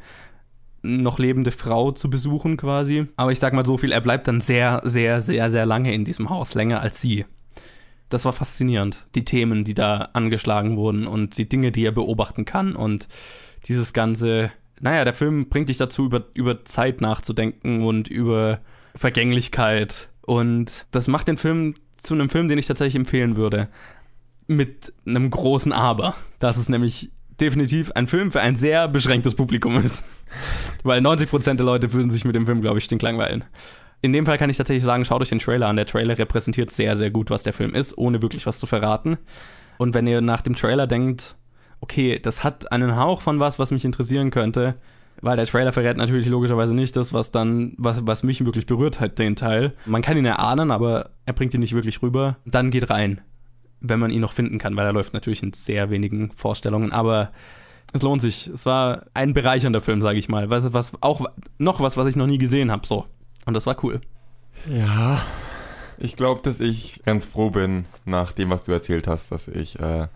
noch 0.88 1.18
lebende 1.18 1.50
Frau 1.50 1.92
zu 1.92 2.10
besuchen 2.10 2.56
quasi. 2.56 3.06
Aber 3.16 3.32
ich 3.32 3.38
sag 3.38 3.52
mal 3.52 3.66
so 3.66 3.76
viel, 3.76 3.92
er 3.92 4.00
bleibt 4.00 4.26
dann 4.28 4.40
sehr, 4.40 4.80
sehr, 4.84 5.20
sehr, 5.20 5.50
sehr 5.50 5.66
lange 5.66 5.94
in 5.94 6.04
diesem 6.04 6.30
Haus, 6.30 6.54
länger 6.54 6.80
als 6.80 7.00
sie. 7.00 7.24
Das 8.08 8.24
war 8.24 8.32
faszinierend, 8.32 9.06
die 9.14 9.24
Themen, 9.24 9.64
die 9.64 9.74
da 9.74 10.08
angeschlagen 10.14 10.76
wurden 10.76 11.06
und 11.06 11.36
die 11.36 11.48
Dinge, 11.48 11.72
die 11.72 11.84
er 11.84 11.92
beobachten 11.92 12.46
kann 12.46 12.74
und 12.74 13.06
dieses 13.66 13.92
ganze, 13.92 14.50
naja, 14.80 15.04
der 15.04 15.12
Film 15.12 15.48
bringt 15.50 15.68
dich 15.68 15.76
dazu, 15.76 16.06
über, 16.06 16.24
über 16.32 16.64
Zeit 16.64 17.02
nachzudenken 17.02 17.84
und 17.84 18.08
über 18.08 18.60
Vergänglichkeit 18.94 20.08
und 20.22 20.86
das 20.90 21.08
macht 21.08 21.28
den 21.28 21.36
Film 21.36 21.74
zu 21.98 22.14
einem 22.14 22.30
Film, 22.30 22.48
den 22.48 22.58
ich 22.58 22.66
tatsächlich 22.66 22.96
empfehlen 22.96 23.36
würde. 23.36 23.68
Mit 24.46 24.94
einem 25.06 25.30
großen 25.30 25.72
Aber. 25.72 26.14
Das 26.38 26.56
ist 26.56 26.68
nämlich 26.70 27.10
definitiv 27.40 27.90
ein 27.92 28.06
Film 28.06 28.30
für 28.30 28.40
ein 28.40 28.56
sehr 28.56 28.88
beschränktes 28.88 29.34
Publikum 29.34 29.76
ist. 29.84 30.04
Weil 30.82 31.00
90% 31.00 31.54
der 31.54 31.66
Leute 31.66 31.92
würden 31.92 32.10
sich 32.10 32.24
mit 32.24 32.34
dem 32.34 32.46
Film, 32.46 32.60
glaube 32.60 32.78
ich, 32.78 32.84
stinklangweilen. 32.84 33.44
In 34.00 34.12
dem 34.12 34.26
Fall 34.26 34.38
kann 34.38 34.50
ich 34.50 34.56
tatsächlich 34.56 34.84
sagen, 34.84 35.04
schaut 35.04 35.22
euch 35.22 35.28
den 35.28 35.40
Trailer 35.40 35.66
an. 35.66 35.76
Der 35.76 35.86
Trailer 35.86 36.18
repräsentiert 36.18 36.70
sehr, 36.70 36.96
sehr 36.96 37.10
gut, 37.10 37.30
was 37.30 37.42
der 37.42 37.52
Film 37.52 37.74
ist, 37.74 37.96
ohne 37.98 38.22
wirklich 38.22 38.46
was 38.46 38.58
zu 38.58 38.66
verraten. 38.66 39.18
Und 39.78 39.94
wenn 39.94 40.06
ihr 40.06 40.20
nach 40.20 40.42
dem 40.42 40.54
Trailer 40.54 40.86
denkt, 40.86 41.36
okay, 41.80 42.18
das 42.18 42.44
hat 42.44 42.70
einen 42.70 42.96
Hauch 42.96 43.22
von 43.22 43.40
was, 43.40 43.58
was 43.58 43.70
mich 43.70 43.84
interessieren 43.84 44.30
könnte, 44.30 44.74
weil 45.20 45.36
der 45.36 45.46
Trailer 45.46 45.72
verrät 45.72 45.96
natürlich 45.96 46.28
logischerweise 46.28 46.74
nicht 46.74 46.94
das, 46.94 47.12
was 47.12 47.32
dann, 47.32 47.74
was, 47.76 48.06
was 48.06 48.22
mich 48.22 48.44
wirklich 48.44 48.66
berührt 48.66 49.00
hat, 49.00 49.18
den 49.18 49.34
Teil. 49.34 49.74
Man 49.84 50.02
kann 50.02 50.16
ihn 50.16 50.24
erahnen, 50.24 50.70
aber 50.70 51.10
er 51.26 51.32
bringt 51.32 51.54
ihn 51.54 51.60
nicht 51.60 51.74
wirklich 51.74 52.00
rüber. 52.02 52.36
Dann 52.44 52.70
geht 52.70 52.90
rein 52.90 53.20
wenn 53.80 53.98
man 54.00 54.10
ihn 54.10 54.20
noch 54.20 54.32
finden 54.32 54.58
kann, 54.58 54.76
weil 54.76 54.86
er 54.86 54.92
läuft 54.92 55.14
natürlich 55.14 55.42
in 55.42 55.52
sehr 55.52 55.90
wenigen 55.90 56.32
Vorstellungen, 56.32 56.92
aber 56.92 57.30
es 57.92 58.02
lohnt 58.02 58.20
sich. 58.20 58.48
Es 58.48 58.66
war 58.66 59.06
ein 59.14 59.32
bereichernder 59.32 59.80
Film, 59.80 60.02
sage 60.02 60.18
ich 60.18 60.28
mal. 60.28 60.50
Was, 60.50 60.72
was, 60.72 60.92
auch 61.00 61.24
noch 61.58 61.80
was, 61.80 61.96
was 61.96 62.08
ich 62.08 62.16
noch 62.16 62.26
nie 62.26 62.38
gesehen 62.38 62.70
habe, 62.70 62.86
so. 62.86 63.06
Und 63.46 63.54
das 63.54 63.66
war 63.66 63.82
cool. 63.82 64.00
Ja, 64.68 65.22
ich 65.96 66.16
glaube, 66.16 66.42
dass 66.42 66.60
ich 66.60 67.02
ganz 67.04 67.24
froh 67.24 67.50
bin, 67.50 67.86
nach 68.04 68.32
dem, 68.32 68.50
was 68.50 68.64
du 68.64 68.72
erzählt 68.72 69.06
hast, 69.06 69.32
dass 69.32 69.48
ich 69.48 69.78
äh, 69.80 70.08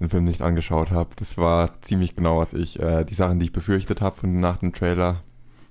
den 0.00 0.10
Film 0.10 0.24
nicht 0.24 0.42
angeschaut 0.42 0.90
habe. 0.90 1.10
Das 1.16 1.36
war 1.36 1.80
ziemlich 1.82 2.16
genau, 2.16 2.38
was 2.38 2.52
ich, 2.52 2.80
äh, 2.80 3.04
die 3.04 3.14
Sachen, 3.14 3.38
die 3.38 3.46
ich 3.46 3.52
befürchtet 3.52 4.00
habe 4.00 4.26
nach 4.26 4.58
dem 4.58 4.72
Trailer, 4.72 5.22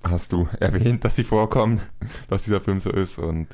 hast 0.02 0.32
du 0.32 0.48
erwähnt, 0.60 1.04
dass 1.04 1.16
sie 1.16 1.24
vorkommen, 1.24 1.80
dass 2.28 2.44
dieser 2.44 2.60
Film 2.60 2.80
so 2.80 2.90
ist 2.90 3.18
und 3.18 3.48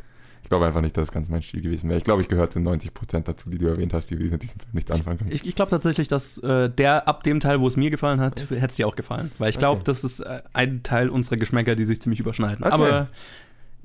ich 0.44 0.50
glaube 0.50 0.66
einfach 0.66 0.83
nicht, 0.83 0.94
dass 0.94 1.04
es 1.04 1.11
ganz 1.11 1.30
mein 1.30 1.42
Stil 1.42 1.62
gewesen 1.62 1.88
wäre. 1.88 1.96
Ich 1.96 2.04
glaube, 2.04 2.20
ich 2.20 2.28
gehöre 2.28 2.50
zu 2.50 2.61
90 2.61 2.92
Prozent 2.92 3.26
dazu, 3.26 3.48
die 3.48 3.57
du 3.57 3.66
erwähnt 3.66 3.94
hast, 3.94 4.11
die 4.11 4.16
mit 4.16 4.42
diesem 4.42 4.61
Film 4.61 4.72
nicht 4.74 4.90
anfangen 4.90 5.16
können. 5.16 5.33
Ich, 5.33 5.46
ich 5.46 5.54
glaube 5.54 5.70
tatsächlich, 5.70 6.07
dass 6.07 6.37
äh, 6.37 6.68
der 6.68 7.09
ab 7.09 7.22
dem 7.22 7.40
Teil, 7.40 7.62
wo 7.62 7.66
es 7.66 7.78
mir 7.78 7.88
gefallen 7.88 8.20
hat, 8.20 8.50
hätte 8.50 8.66
es 8.66 8.74
dir 8.74 8.87
auch 8.87 8.94
gefallen. 8.94 9.33
Weil 9.38 9.48
ich 9.48 9.59
glaube, 9.59 9.76
okay. 9.76 9.85
das 9.87 10.04
ist 10.04 10.20
äh, 10.20 10.42
ein 10.52 10.83
Teil 10.83 11.09
unserer 11.09 11.38
Geschmäcker, 11.38 11.76
die 11.76 11.87
sich 11.87 12.02
ziemlich 12.02 12.20
überschneiden. 12.20 12.62
Okay. 12.62 12.74
Aber 12.74 13.09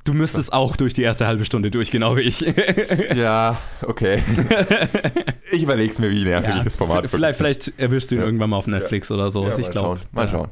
du 0.04 0.14
müsstest 0.14 0.52
auch 0.52 0.76
durch 0.76 0.94
die 0.94 1.04
erste 1.04 1.28
halbe 1.28 1.46
Stunde 1.46 1.72
durch, 1.72 1.92
genau 1.92 2.18
wie 2.18 2.24
ich. 2.24 2.42
ja, 3.16 3.58
okay. 3.84 4.22
ich 5.54 5.64
überlege 5.64 5.94
es 5.94 6.00
mir, 6.00 6.12
wie 6.12 6.26
nervig 6.26 6.56
ja, 6.56 6.64
das 6.64 6.76
Format 6.76 7.10
Vielleicht, 7.10 7.38
vielleicht 7.38 7.80
erwischst 7.80 8.12
du 8.12 8.16
ihn 8.16 8.20
ja. 8.20 8.26
irgendwann 8.26 8.50
mal 8.50 8.58
auf 8.58 8.68
Netflix 8.68 9.08
ja. 9.08 9.16
oder 9.16 9.32
so. 9.32 9.48
Ja, 9.48 9.58
ich 9.58 9.72
glaube. 9.72 10.02
Mal 10.12 10.28
schauen. 10.28 10.50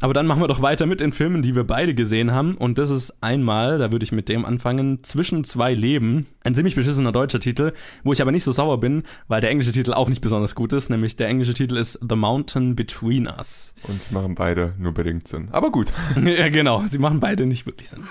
Aber 0.00 0.14
dann 0.14 0.26
machen 0.26 0.42
wir 0.42 0.48
doch 0.48 0.62
weiter 0.62 0.86
mit 0.86 1.00
den 1.00 1.12
Filmen, 1.12 1.42
die 1.42 1.54
wir 1.54 1.64
beide 1.64 1.94
gesehen 1.94 2.32
haben. 2.32 2.56
Und 2.56 2.78
das 2.78 2.90
ist 2.90 3.22
einmal, 3.22 3.78
da 3.78 3.92
würde 3.92 4.04
ich 4.04 4.12
mit 4.12 4.28
dem 4.28 4.44
anfangen, 4.44 5.02
Zwischen 5.02 5.44
zwei 5.44 5.74
Leben. 5.74 6.26
Ein 6.44 6.54
ziemlich 6.54 6.74
beschissener 6.74 7.12
deutscher 7.12 7.40
Titel, 7.40 7.72
wo 8.04 8.12
ich 8.12 8.22
aber 8.22 8.32
nicht 8.32 8.44
so 8.44 8.52
sauer 8.52 8.80
bin, 8.80 9.04
weil 9.26 9.40
der 9.40 9.50
englische 9.50 9.72
Titel 9.72 9.92
auch 9.92 10.08
nicht 10.08 10.20
besonders 10.20 10.54
gut 10.54 10.72
ist. 10.72 10.90
Nämlich 10.90 11.16
der 11.16 11.28
englische 11.28 11.54
Titel 11.54 11.76
ist 11.76 12.00
The 12.08 12.16
Mountain 12.16 12.76
Between 12.76 13.26
Us. 13.26 13.74
Und 13.84 14.02
sie 14.02 14.14
machen 14.14 14.34
beide 14.34 14.74
nur 14.78 14.92
bedingt 14.92 15.28
Sinn. 15.28 15.48
Aber 15.52 15.70
gut. 15.70 15.92
ja, 16.16 16.48
genau. 16.48 16.86
Sie 16.86 16.98
machen 16.98 17.20
beide 17.20 17.46
nicht 17.46 17.66
wirklich 17.66 17.88
Sinn. 17.88 18.04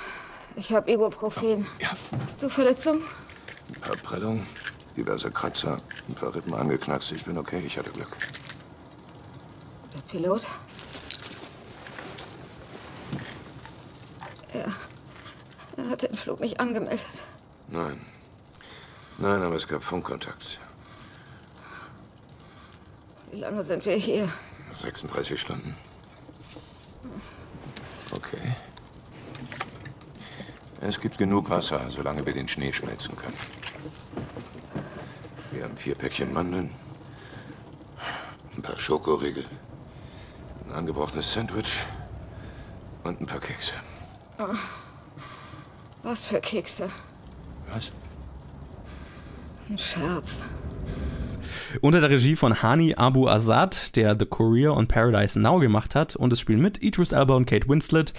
Ich 0.55 0.71
habe 0.71 0.91
Ibuprofen. 0.91 1.65
Ja. 1.79 1.89
Hast 2.25 2.41
du 2.41 2.49
Verletzungen? 2.49 3.01
Ein 3.75 3.81
paar 3.81 3.95
Prellungen, 3.97 4.43
diverse 4.95 5.29
Kratzer, 5.29 5.77
ein 6.07 6.15
paar 6.15 6.33
Rippen 6.33 6.53
angeknackst. 6.53 7.11
Ich 7.11 7.23
bin 7.25 7.37
okay, 7.37 7.61
ich 7.65 7.77
hatte 7.77 7.91
Glück. 7.91 8.17
Der 9.93 10.01
Pilot? 10.11 10.47
Er, 14.57 14.73
er 15.83 15.89
hat 15.89 16.01
den 16.01 16.15
Flug 16.15 16.39
nicht 16.39 16.59
angemeldet. 16.59 17.01
Nein. 17.67 18.01
Nein, 19.19 19.41
aber 19.43 19.55
es 19.55 19.67
gab 19.67 19.83
Funkkontakt. 19.83 20.59
Wie 23.31 23.39
lange 23.39 23.63
sind 23.63 23.85
wir 23.85 23.95
hier? 23.95 24.29
36 24.81 25.39
Stunden. 25.39 25.75
Okay. 28.11 28.55
Es 30.81 30.99
gibt 30.99 31.17
genug 31.17 31.49
Wasser, 31.49 31.89
solange 31.89 32.25
wir 32.25 32.33
den 32.33 32.47
Schnee 32.47 32.71
schmelzen 32.71 33.15
können. 33.15 33.37
Wir 35.51 35.63
haben 35.63 35.77
vier 35.77 35.95
Päckchen 35.95 36.31
Mandeln, 36.33 36.69
ein 38.55 38.61
paar 38.61 38.79
Schokoriegel, 38.79 39.45
ein 40.65 40.73
angebrochenes 40.73 41.33
Sandwich 41.33 41.85
und 43.03 43.21
ein 43.21 43.25
paar 43.25 43.39
Kekse. 43.39 43.73
Oh. 44.39 44.43
Was 46.03 46.27
für 46.27 46.39
Kekse? 46.39 46.89
Was? 47.73 47.91
Ein 49.69 49.77
Scherz. 49.77 50.43
Unter 51.81 51.99
der 51.99 52.09
Regie 52.09 52.35
von 52.35 52.61
Hani 52.61 52.95
Abu 52.95 53.27
Azad, 53.27 53.95
der 53.95 54.15
The 54.17 54.25
Courier 54.25 54.73
und 54.73 54.87
Paradise 54.87 55.39
Now 55.39 55.59
gemacht 55.59 55.95
hat. 55.95 56.15
Und 56.15 56.31
es 56.31 56.39
spielen 56.39 56.61
mit 56.61 56.81
Idris 56.81 57.11
Elba 57.11 57.35
und 57.35 57.45
Kate 57.45 57.67
Winslet, 57.67 58.13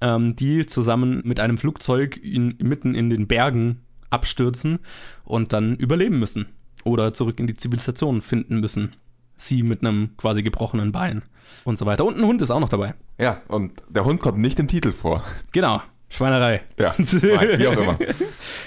ähm, 0.00 0.36
die 0.36 0.66
zusammen 0.66 1.20
mit 1.24 1.40
einem 1.40 1.58
Flugzeug 1.58 2.16
in, 2.22 2.54
mitten 2.62 2.94
in 2.94 3.10
den 3.10 3.26
Bergen 3.26 3.82
abstürzen 4.08 4.78
und 5.24 5.52
dann 5.52 5.76
überleben 5.76 6.18
müssen. 6.18 6.46
Oder 6.84 7.12
zurück 7.12 7.40
in 7.40 7.48
die 7.48 7.56
Zivilisation 7.56 8.20
finden 8.20 8.60
müssen. 8.60 8.92
Sie 9.36 9.62
mit 9.62 9.82
einem 9.82 10.16
quasi 10.16 10.42
gebrochenen 10.42 10.92
Bein 10.92 11.22
und 11.64 11.78
so 11.78 11.86
weiter. 11.86 12.04
Und 12.04 12.18
ein 12.18 12.24
Hund 12.24 12.42
ist 12.42 12.50
auch 12.50 12.60
noch 12.60 12.68
dabei. 12.68 12.94
Ja, 13.18 13.40
und 13.48 13.82
der 13.88 14.04
Hund 14.04 14.20
kommt 14.20 14.38
nicht 14.38 14.58
im 14.58 14.68
Titel 14.68 14.92
vor. 14.92 15.22
Genau. 15.52 15.82
Schweinerei. 16.08 16.62
Ja, 16.78 16.94
wie 16.98 17.66
auch 17.66 17.76
immer. 17.76 17.98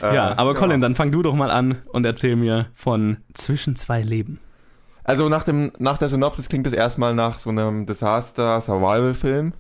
ja, 0.02 0.38
aber 0.38 0.54
Colin, 0.56 0.82
ja. 0.82 0.88
dann 0.88 0.96
fang 0.96 1.12
du 1.12 1.24
doch 1.24 1.34
mal 1.34 1.52
an 1.52 1.78
und 1.88 2.06
erzähl 2.06 2.36
mir 2.36 2.68
von 2.74 3.18
Zwischen 3.34 3.76
zwei 3.76 4.02
Leben. 4.02 4.40
Also 5.06 5.30
nach, 5.30 5.44
dem, 5.44 5.72
nach 5.80 5.98
der 5.98 6.10
Synopsis 6.10 6.50
klingt 6.50 6.68
es 6.68 6.74
erstmal 6.74 7.16
nach 7.16 7.40
so 7.40 7.50
einem 7.50 7.86
Disaster-Survival-Film. 7.86 9.54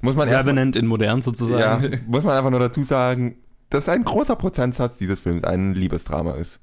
Muss 0.00 0.16
man 0.16 0.28
Revenant 0.28 0.76
in 0.76 0.86
modern 0.86 1.22
sozusagen. 1.22 1.92
Ja, 1.92 1.98
muss 2.06 2.24
man 2.24 2.36
einfach 2.36 2.50
nur 2.50 2.60
dazu 2.60 2.82
sagen, 2.82 3.36
dass 3.70 3.88
ein 3.88 4.04
großer 4.04 4.36
Prozentsatz 4.36 4.98
dieses 4.98 5.20
Films 5.20 5.44
ein 5.44 5.74
Liebesdrama 5.74 6.32
ist. 6.32 6.60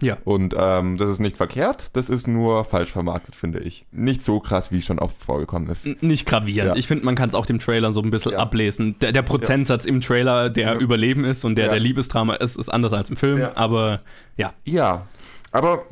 Ja. 0.00 0.18
Und 0.24 0.54
ähm, 0.58 0.98
das 0.98 1.08
ist 1.08 1.20
nicht 1.20 1.36
verkehrt, 1.38 1.88
das 1.94 2.10
ist 2.10 2.26
nur 2.28 2.64
falsch 2.64 2.92
vermarktet, 2.92 3.34
finde 3.34 3.60
ich. 3.60 3.86
Nicht 3.92 4.22
so 4.22 4.40
krass, 4.40 4.70
wie 4.70 4.76
es 4.78 4.84
schon 4.84 4.98
oft 4.98 5.16
vorgekommen 5.22 5.70
ist. 5.70 5.86
N- 5.86 5.96
Nicht 6.02 6.26
gravierend. 6.26 6.72
Ja. 6.72 6.76
Ich 6.76 6.86
finde, 6.86 7.04
man 7.04 7.14
kann 7.14 7.28
es 7.30 7.34
auch 7.34 7.46
dem 7.46 7.58
Trailer 7.58 7.92
so 7.92 8.02
ein 8.02 8.10
bisschen 8.10 8.32
Ja. 8.32 8.38
ablesen. 8.40 8.98
Der, 9.00 9.12
der 9.12 9.22
Prozentsatz 9.22 9.86
im 9.86 10.00
Trailer, 10.02 10.50
der 10.50 10.74
Ja. 10.74 10.78
Überleben 10.78 11.24
ist 11.24 11.44
und 11.44 11.56
der 11.56 11.66
Ja. 11.66 11.70
der 11.72 11.80
Liebesdrama 11.80 12.34
ist, 12.34 12.56
ist 12.56 12.68
anders 12.68 12.92
als 12.92 13.08
im 13.08 13.16
Film. 13.16 13.38
Ja. 13.38 13.52
Aber 13.56 14.00
ja, 14.36 14.52
Ja, 14.64 15.06
aber 15.50 15.84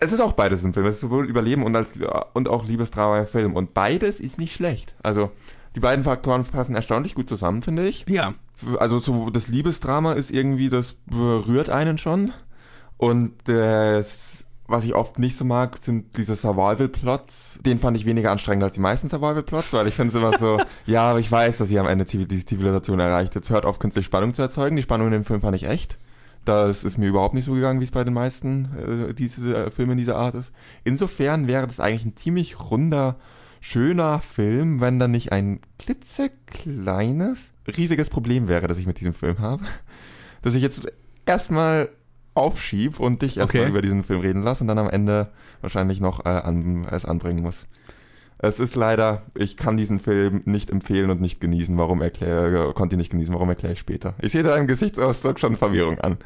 es 0.00 0.12
ist 0.12 0.20
auch 0.20 0.32
beides 0.32 0.64
im 0.64 0.72
Film. 0.72 0.86
Es 0.86 0.94
ist 0.96 1.00
sowohl 1.02 1.26
Überleben 1.28 1.62
und, 1.64 1.76
als, 1.76 1.90
und 2.32 2.48
auch 2.48 2.66
Liebesdrama 2.66 3.20
im 3.20 3.26
Film. 3.26 3.54
Und 3.54 3.74
beides 3.74 4.20
ist 4.20 4.38
nicht 4.38 4.54
schlecht. 4.54 4.94
Also 5.02 5.30
die 5.76 5.80
beiden 5.80 6.04
Faktoren 6.04 6.44
passen 6.44 6.74
erstaunlich 6.74 7.14
gut 7.14 7.28
zusammen, 7.28 7.62
finde 7.62 7.86
ich. 7.86 8.06
ja, 8.08 8.32
Also 8.78 8.98
so 9.00 9.28
das 9.30 9.48
Liebesdrama 9.48 10.12
ist 10.12 10.30
irgendwie, 10.30 10.68
das 10.68 10.94
berührt 11.06 11.68
einen 11.68 11.98
schon. 11.98 12.32
Und 13.04 13.34
das, 13.44 14.46
was 14.66 14.82
ich 14.82 14.94
oft 14.94 15.18
nicht 15.18 15.36
so 15.36 15.44
mag, 15.44 15.76
sind 15.82 16.16
diese 16.16 16.36
Survival-Plots. 16.36 17.58
Den 17.62 17.78
fand 17.78 17.98
ich 17.98 18.06
weniger 18.06 18.30
anstrengend 18.30 18.64
als 18.64 18.72
die 18.72 18.80
meisten 18.80 19.10
Survival-Plots, 19.10 19.74
weil 19.74 19.88
ich 19.88 19.94
finde 19.94 20.08
es 20.08 20.14
immer 20.14 20.38
so, 20.38 20.58
ja, 20.86 21.10
aber 21.10 21.20
ich 21.20 21.30
weiß, 21.30 21.58
dass 21.58 21.70
ihr 21.70 21.82
am 21.82 21.86
Ende 21.86 22.06
die 22.06 22.46
Zivilisation 22.46 23.00
erreicht. 23.00 23.34
Jetzt 23.34 23.50
hört 23.50 23.66
auf, 23.66 23.78
künstlich 23.78 24.06
Spannung 24.06 24.32
zu 24.32 24.40
erzeugen. 24.40 24.76
Die 24.76 24.82
Spannung 24.82 25.08
in 25.08 25.12
dem 25.12 25.24
Film 25.26 25.42
fand 25.42 25.54
ich 25.54 25.64
echt. 25.64 25.98
Das 26.46 26.82
ist 26.82 26.96
mir 26.96 27.08
überhaupt 27.08 27.34
nicht 27.34 27.44
so 27.44 27.52
gegangen, 27.52 27.80
wie 27.80 27.84
es 27.84 27.90
bei 27.90 28.04
den 28.04 28.14
meisten 28.14 29.10
äh, 29.10 29.14
diese 29.14 29.54
äh, 29.54 29.70
Filme 29.70 29.96
dieser 29.96 30.16
Art 30.16 30.34
ist. 30.34 30.50
Insofern 30.82 31.46
wäre 31.46 31.66
das 31.66 31.80
eigentlich 31.80 32.06
ein 32.06 32.16
ziemlich 32.16 32.58
runder, 32.58 33.16
schöner 33.60 34.20
Film, 34.20 34.80
wenn 34.80 34.98
da 34.98 35.08
nicht 35.08 35.30
ein 35.30 35.60
klitzekleines, 35.78 37.38
riesiges 37.66 38.08
Problem 38.08 38.48
wäre, 38.48 38.66
das 38.66 38.78
ich 38.78 38.86
mit 38.86 38.98
diesem 38.98 39.12
Film 39.12 39.40
habe. 39.40 39.64
Dass 40.40 40.54
ich 40.54 40.62
jetzt 40.62 40.90
erstmal 41.26 41.90
aufschieb 42.34 43.00
und 43.00 43.22
dich 43.22 43.36
erstmal 43.38 43.62
Okay. 43.62 43.70
über 43.70 43.82
diesen 43.82 44.02
Film 44.02 44.20
reden 44.20 44.42
lasse 44.42 44.64
und 44.64 44.68
dann 44.68 44.78
am 44.78 44.88
Ende 44.90 45.30
wahrscheinlich 45.60 46.00
noch 46.00 46.24
äh, 46.24 46.28
an, 46.28 46.86
es 46.90 47.04
anbringen 47.04 47.42
muss. 47.42 47.66
Es 48.38 48.60
ist 48.60 48.74
leider, 48.74 49.22
ich 49.34 49.56
kann 49.56 49.76
diesen 49.76 50.00
Film 50.00 50.42
nicht 50.44 50.68
empfehlen 50.70 51.08
und 51.10 51.20
nicht 51.20 51.40
genießen. 51.40 51.78
Warum 51.78 52.02
erkläre, 52.02 52.74
konnte 52.74 52.96
ihn 52.96 52.98
nicht 52.98 53.10
genießen, 53.10 53.32
warum 53.32 53.48
erkläre 53.48 53.72
ich 53.74 53.78
später. 53.78 54.14
Ich 54.20 54.32
sehe 54.32 54.42
da 54.42 54.56
im 54.56 54.66
Gesichtsausdruck 54.66 55.38
schon 55.38 55.56
Verwirrung 55.56 55.98
an. 56.00 56.18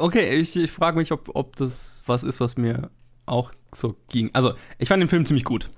Okay, 0.00 0.34
ich, 0.34 0.56
ich 0.56 0.70
frage 0.70 0.98
mich, 0.98 1.12
ob, 1.12 1.30
ob 1.34 1.56
das 1.56 2.02
was 2.06 2.24
ist, 2.24 2.40
was 2.40 2.56
mir 2.56 2.90
auch 3.24 3.52
so 3.72 3.94
ging. 4.08 4.30
Also, 4.32 4.54
ich 4.78 4.88
fand 4.88 5.00
den 5.00 5.08
Film 5.08 5.24
ziemlich 5.26 5.44
gut. 5.44 5.70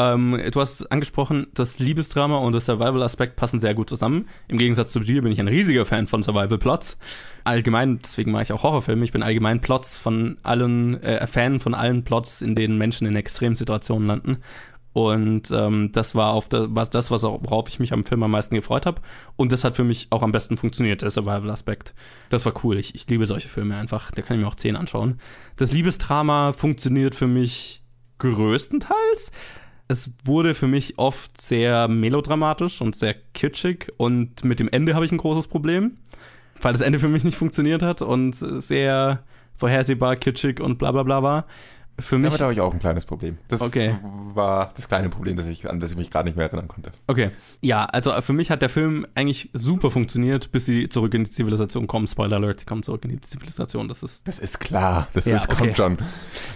Ähm, 0.00 0.40
du 0.50 0.60
hast 0.60 0.90
angesprochen, 0.90 1.48
das 1.52 1.78
Liebesdrama 1.78 2.38
und 2.38 2.54
das 2.54 2.64
Survival-Aspekt 2.64 3.36
passen 3.36 3.60
sehr 3.60 3.74
gut 3.74 3.90
zusammen. 3.90 4.28
Im 4.48 4.56
Gegensatz 4.56 4.92
zu 4.92 5.00
dir 5.00 5.20
bin 5.20 5.30
ich 5.30 5.40
ein 5.40 5.48
riesiger 5.48 5.84
Fan 5.84 6.06
von 6.06 6.22
Survival-Plots. 6.22 6.98
Allgemein, 7.44 7.98
deswegen 8.02 8.30
mache 8.30 8.44
ich 8.44 8.52
auch 8.52 8.62
Horrorfilme. 8.62 9.04
Ich 9.04 9.12
bin 9.12 9.22
allgemein 9.22 9.60
Plots 9.60 9.98
von 9.98 10.38
allen, 10.42 11.02
äh, 11.02 11.26
Fan 11.26 11.60
von 11.60 11.74
allen 11.74 12.02
Plots, 12.02 12.40
in 12.40 12.54
denen 12.54 12.78
Menschen 12.78 13.06
in 13.06 13.14
Extremsituationen 13.14 14.08
landen. 14.08 14.38
Und 14.92 15.50
ähm, 15.52 15.90
das 15.92 16.14
war 16.14 16.32
auf 16.32 16.48
der, 16.48 16.74
was 16.74 16.88
das, 16.88 17.10
was 17.10 17.22
auch, 17.22 17.40
worauf 17.42 17.68
ich 17.68 17.78
mich 17.78 17.92
am 17.92 18.04
Film 18.04 18.22
am 18.22 18.30
meisten 18.30 18.54
gefreut 18.54 18.86
habe. 18.86 19.02
Und 19.36 19.52
das 19.52 19.64
hat 19.64 19.76
für 19.76 19.84
mich 19.84 20.08
auch 20.10 20.22
am 20.22 20.32
besten 20.32 20.56
funktioniert, 20.56 21.02
der 21.02 21.10
Survival-Aspekt. 21.10 21.94
Das 22.30 22.46
war 22.46 22.54
cool. 22.64 22.78
Ich, 22.78 22.94
ich 22.94 23.06
liebe 23.08 23.26
solche 23.26 23.48
Filme 23.48 23.76
einfach. 23.76 24.10
Da 24.12 24.22
kann 24.22 24.38
ich 24.38 24.42
mir 24.42 24.48
auch 24.48 24.56
zehn 24.56 24.76
anschauen. 24.76 25.20
Das 25.56 25.72
Liebesdrama 25.72 26.54
funktioniert 26.54 27.14
für 27.14 27.26
mich 27.28 27.82
größtenteils. 28.18 29.30
Es 29.90 30.12
wurde 30.22 30.54
für 30.54 30.68
mich 30.68 31.00
oft 31.00 31.40
sehr 31.40 31.88
melodramatisch 31.88 32.80
und 32.80 32.94
sehr 32.94 33.12
kitschig. 33.34 33.92
Und 33.96 34.44
mit 34.44 34.60
dem 34.60 34.68
Ende 34.68 34.94
habe 34.94 35.04
ich 35.04 35.10
ein 35.10 35.18
großes 35.18 35.48
Problem, 35.48 35.96
weil 36.62 36.72
das 36.72 36.80
Ende 36.80 37.00
für 37.00 37.08
mich 37.08 37.24
nicht 37.24 37.36
funktioniert 37.36 37.82
hat 37.82 38.00
und 38.00 38.34
sehr 38.34 39.24
vorhersehbar, 39.56 40.14
kitschig 40.14 40.60
und 40.60 40.78
bla 40.78 40.92
bla 40.92 41.02
bla 41.02 41.24
war. 41.24 41.46
Für 42.00 42.18
mich. 42.18 42.28
Damit 42.30 42.40
habe 42.40 42.52
ich 42.52 42.60
auch 42.60 42.72
ein 42.72 42.78
kleines 42.80 43.04
Problem. 43.04 43.38
Das 43.48 43.60
Okay. 43.60 43.96
war 44.34 44.70
das 44.76 44.88
kleine 44.88 45.08
Problem, 45.08 45.36
das 45.36 45.46
ich, 45.46 45.68
an 45.68 45.80
das 45.80 45.90
ich 45.92 45.96
mich 45.96 46.10
gerade 46.10 46.28
nicht 46.28 46.36
mehr 46.36 46.46
erinnern 46.46 46.68
konnte. 46.68 46.92
Okay. 47.06 47.30
Ja, 47.60 47.84
also 47.84 48.12
für 48.20 48.32
mich 48.32 48.50
hat 48.50 48.62
der 48.62 48.68
Film 48.68 49.06
eigentlich 49.14 49.50
super 49.52 49.90
funktioniert, 49.90 50.52
bis 50.52 50.66
sie 50.66 50.88
zurück 50.88 51.14
in 51.14 51.24
die 51.24 51.30
Zivilisation 51.30 51.86
kommen. 51.86 52.06
Spoiler 52.06 52.36
Alert, 52.36 52.60
sie 52.60 52.66
kommen 52.66 52.82
zurück 52.82 53.04
in 53.04 53.10
die 53.10 53.20
Zivilisation. 53.20 53.88
Das 53.88 54.02
ist. 54.02 54.26
Das 54.26 54.38
ist 54.38 54.60
klar. 54.60 55.08
Das 55.14 55.24
Ja, 55.26 55.36
ist, 55.36 55.48
okay. 55.50 55.56
kommt 55.56 55.76
schon. 55.76 55.98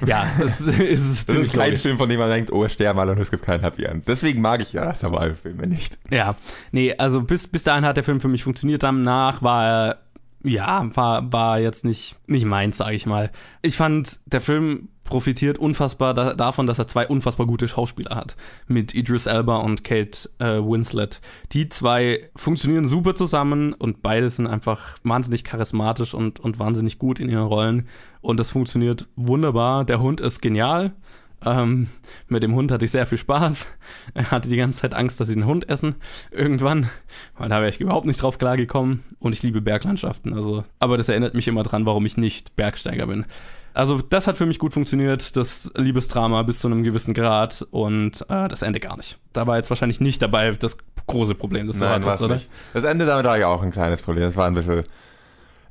Ja, 0.06 0.26
das 0.40 0.60
ist, 0.66 0.78
ist 0.78 1.28
Das 1.28 1.36
ist 1.36 1.54
kein 1.54 1.66
logisch. 1.66 1.82
Film, 1.82 1.98
von 1.98 2.08
dem 2.08 2.18
man 2.18 2.30
denkt, 2.30 2.52
oh, 2.52 2.68
sterben 2.68 2.98
alle 2.98 3.12
und 3.12 3.20
es 3.20 3.30
gibt 3.30 3.44
kein 3.44 3.60
Happy 3.60 3.84
End. 3.84 4.06
Deswegen 4.08 4.40
mag 4.40 4.60
ich 4.62 4.72
ja 4.72 4.94
Survival-Filme 4.94 5.66
nicht. 5.66 5.98
Ja, 6.10 6.34
nee, 6.72 6.94
also 6.96 7.22
bis, 7.22 7.46
bis 7.48 7.62
dahin 7.64 7.84
hat 7.84 7.96
der 7.96 8.04
Film 8.04 8.20
für 8.20 8.28
mich 8.28 8.44
funktioniert. 8.44 8.82
Danach 8.82 9.42
war 9.42 9.64
er, 9.64 9.98
ja, 10.44 10.88
war, 10.94 11.32
war 11.32 11.58
jetzt 11.58 11.84
nicht, 11.84 12.16
nicht 12.26 12.44
meins, 12.44 12.76
sage 12.76 12.94
ich 12.94 13.06
mal. 13.06 13.30
Ich 13.62 13.76
fand, 13.76 14.20
der 14.26 14.42
Film 14.42 14.88
profitiert 15.04 15.58
unfassbar 15.58 16.14
da, 16.14 16.34
davon, 16.34 16.66
dass 16.66 16.78
er 16.78 16.86
zwei 16.86 17.06
unfassbar 17.06 17.46
gute 17.46 17.66
Schauspieler 17.66 18.14
hat. 18.14 18.36
Mit 18.66 18.94
Idris 18.94 19.26
Elba 19.26 19.56
und 19.56 19.84
Kate 19.84 20.28
äh, 20.38 20.58
Winslet. 20.58 21.20
Die 21.52 21.68
zwei 21.68 22.30
funktionieren 22.36 22.86
super 22.86 23.14
zusammen 23.14 23.72
und 23.72 24.02
beide 24.02 24.28
sind 24.28 24.46
einfach 24.46 24.98
wahnsinnig 25.02 25.44
charismatisch 25.44 26.14
und, 26.14 26.40
und 26.40 26.58
wahnsinnig 26.58 26.98
gut 26.98 27.20
in 27.20 27.28
ihren 27.30 27.46
Rollen. 27.46 27.88
Und 28.20 28.38
das 28.38 28.50
funktioniert 28.50 29.08
wunderbar. 29.16 29.84
Der 29.84 30.00
Hund 30.00 30.20
ist 30.20 30.40
genial. 30.40 30.92
Ähm, 31.44 31.88
mit 32.28 32.42
dem 32.42 32.54
Hund 32.54 32.72
hatte 32.72 32.84
ich 32.84 32.90
sehr 32.90 33.06
viel 33.06 33.18
Spaß. 33.18 33.68
Er 34.14 34.30
hatte 34.30 34.48
die 34.48 34.56
ganze 34.56 34.80
Zeit 34.80 34.94
Angst, 34.94 35.20
dass 35.20 35.28
sie 35.28 35.34
den 35.34 35.46
Hund 35.46 35.68
essen. 35.68 35.96
Irgendwann. 36.30 36.88
Weil 37.36 37.48
da 37.48 37.58
wäre 37.58 37.68
ich 37.68 37.80
überhaupt 37.80 38.06
nicht 38.06 38.22
drauf 38.22 38.38
klargekommen. 38.38 39.02
Und 39.18 39.32
ich 39.32 39.42
liebe 39.42 39.60
Berglandschaften. 39.60 40.34
Also, 40.34 40.64
aber 40.78 40.96
das 40.96 41.08
erinnert 41.08 41.34
mich 41.34 41.48
immer 41.48 41.62
dran, 41.62 41.86
warum 41.86 42.06
ich 42.06 42.16
nicht 42.16 42.56
Bergsteiger 42.56 43.06
bin. 43.06 43.26
Also, 43.74 43.98
das 43.98 44.26
hat 44.26 44.36
für 44.36 44.46
mich 44.46 44.58
gut 44.58 44.72
funktioniert. 44.72 45.36
Das 45.36 45.70
Liebesdrama 45.76 46.42
bis 46.42 46.60
zu 46.60 46.68
einem 46.68 46.84
gewissen 46.84 47.12
Grad. 47.12 47.66
Und 47.70 48.24
äh, 48.28 48.48
das 48.48 48.62
Ende 48.62 48.80
gar 48.80 48.96
nicht. 48.96 49.18
Da 49.32 49.46
war 49.46 49.56
jetzt 49.56 49.70
wahrscheinlich 49.70 50.00
nicht 50.00 50.22
dabei 50.22 50.52
das 50.52 50.78
große 51.06 51.34
Problem, 51.34 51.66
das 51.66 51.78
du 51.78 51.88
hattest, 51.88 52.06
war's 52.06 52.22
oder? 52.22 52.34
nicht. 52.34 52.48
Das 52.72 52.84
Ende 52.84 53.04
damit 53.04 53.26
war 53.26 53.36
ja 53.36 53.48
auch 53.48 53.62
ein 53.62 53.72
kleines 53.72 54.00
Problem. 54.00 54.24
Das 54.24 54.36
war 54.36 54.46
ein 54.46 54.54
bisschen. 54.54 54.84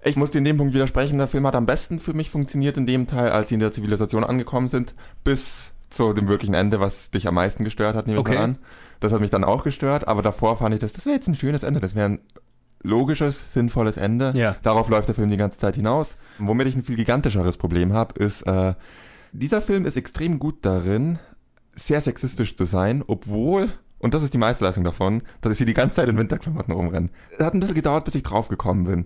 Ich 0.06 0.16
muss 0.16 0.32
dir 0.32 0.40
in 0.40 0.44
dem 0.46 0.58
Punkt 0.58 0.74
widersprechen. 0.74 1.18
Der 1.18 1.28
Film 1.28 1.48
hat 1.48 1.56
am 1.56 1.66
besten 1.66 2.00
für 2.00 2.14
mich 2.14 2.30
funktioniert 2.30 2.78
in 2.78 2.86
dem 2.86 3.08
Teil, 3.08 3.32
als 3.32 3.50
sie 3.50 3.56
in 3.56 3.60
der 3.62 3.72
Zivilisation 3.72 4.24
angekommen 4.24 4.68
sind, 4.68 4.94
bis 5.24 5.72
zu 5.90 6.14
dem 6.14 6.28
wirklichen 6.28 6.56
Ende, 6.56 6.80
was 6.80 7.12
dich 7.12 7.28
am 7.28 7.36
meisten 7.36 7.64
gestört 7.64 7.96
hat, 7.96 8.08
nehme 8.08 8.20
Okay. 8.20 8.34
ich 8.34 8.38
mal 8.40 8.44
an. 8.44 8.58
Das 9.00 9.14
hat 9.14 9.22
mich 9.22 9.30
dann 9.30 9.44
auch 9.44 9.64
gestört, 9.64 10.08
aber 10.08 10.22
davor 10.22 10.58
fand 10.58 10.74
ich 10.74 10.82
das, 10.82 10.94
das 10.94 11.06
wäre 11.06 11.16
jetzt 11.16 11.28
ein 11.28 11.36
schönes 11.36 11.64
Ende. 11.64 11.80
Das 11.80 11.94
wäre 11.94 12.08
ein 12.10 12.20
logisches, 12.82 13.54
sinnvolles 13.54 13.98
Ende. 13.98 14.32
Ja. 14.36 14.56
Darauf 14.64 14.90
läuft 14.90 15.08
der 15.08 15.16
Film 15.16 15.30
die 15.30 15.38
ganze 15.38 15.58
Zeit 15.58 15.76
hinaus. 15.76 16.18
Womit 16.40 16.68
ich 16.68 16.76
ein 16.76 16.84
viel 16.84 16.96
gigantischeres 16.96 17.58
Problem 17.58 17.94
habe, 17.94 18.22
ist, 18.22 18.42
äh, 18.44 18.74
dieser 19.32 19.62
Film 19.62 19.86
ist 19.86 19.96
extrem 19.98 20.40
gut 20.40 20.58
darin, 20.66 21.20
sehr 21.76 22.02
sexistisch 22.02 22.56
zu 22.56 22.66
sein, 22.66 23.04
obwohl, 23.08 23.72
und 24.00 24.14
das 24.14 24.22
ist 24.24 24.34
die 24.34 24.38
Meisterleistung 24.38 24.84
davon, 24.84 25.24
dass 25.42 25.54
ich 25.54 25.58
sie 25.60 25.66
die 25.66 25.74
ganze 25.74 25.96
Zeit 25.96 26.10
in 26.10 26.18
Winterklamotten 26.18 26.74
rumrenne. 26.74 27.10
Es 27.32 27.44
hat 27.46 27.54
ein 27.54 27.60
bisschen 27.62 27.76
gedauert, 27.76 28.06
bis 28.06 28.16
ich 28.16 28.24
draufgekommen 28.24 28.84
bin. 28.84 29.06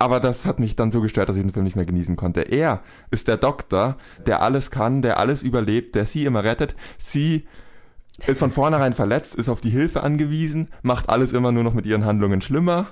Aber 0.00 0.18
das 0.18 0.46
hat 0.46 0.58
mich 0.58 0.76
dann 0.76 0.90
so 0.90 1.02
gestört, 1.02 1.28
dass 1.28 1.36
ich 1.36 1.42
den 1.42 1.52
Film 1.52 1.64
nicht 1.64 1.76
mehr 1.76 1.84
genießen 1.84 2.16
konnte. 2.16 2.40
Er 2.40 2.80
ist 3.10 3.28
der 3.28 3.36
Doktor, 3.36 3.98
der 4.26 4.40
alles 4.40 4.70
kann, 4.70 5.02
der 5.02 5.18
alles 5.18 5.42
überlebt, 5.42 5.94
der 5.94 6.06
sie 6.06 6.24
immer 6.24 6.42
rettet. 6.42 6.74
Sie 6.96 7.46
ist 8.26 8.38
von 8.38 8.50
vornherein 8.50 8.94
verletzt, 8.94 9.34
ist 9.34 9.50
auf 9.50 9.60
die 9.60 9.68
Hilfe 9.68 10.02
angewiesen, 10.02 10.68
macht 10.80 11.10
alles 11.10 11.34
immer 11.34 11.52
nur 11.52 11.64
noch 11.64 11.74
mit 11.74 11.84
ihren 11.84 12.06
Handlungen 12.06 12.40
schlimmer. 12.40 12.86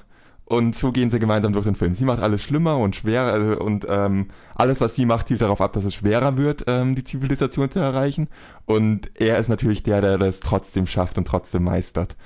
Und 0.45 0.77
so 0.77 0.93
gehen 0.93 1.09
sie 1.09 1.19
gemeinsam 1.19 1.55
durch 1.55 1.65
den 1.65 1.77
Film. 1.77 1.95
Sie 1.95 2.05
macht 2.05 2.21
alles 2.21 2.43
schlimmer 2.43 2.77
und 2.77 2.95
schwerer 2.95 3.33
also, 3.33 3.59
und 3.59 3.87
ähm, 3.89 4.29
alles, 4.55 4.83
was 4.83 4.95
sie 4.95 5.07
macht, 5.07 5.29
zielt 5.29 5.41
darauf 5.41 5.63
ab, 5.63 5.73
dass 5.73 5.85
es 5.85 5.95
schwerer 5.95 6.37
wird, 6.37 6.65
ähm, 6.67 6.95
die 6.95 7.05
Zivilisation 7.05 7.71
zu 7.71 7.79
erreichen. 7.79 8.29
Und 8.67 9.11
er 9.19 9.39
ist 9.39 9.49
natürlich 9.49 9.83
der, 9.83 10.03
der 10.03 10.19
das 10.19 10.41
trotzdem 10.41 10.87
schafft 10.87 11.17
und 11.17 11.27
trotzdem 11.27 11.65
meistert. 11.65 12.17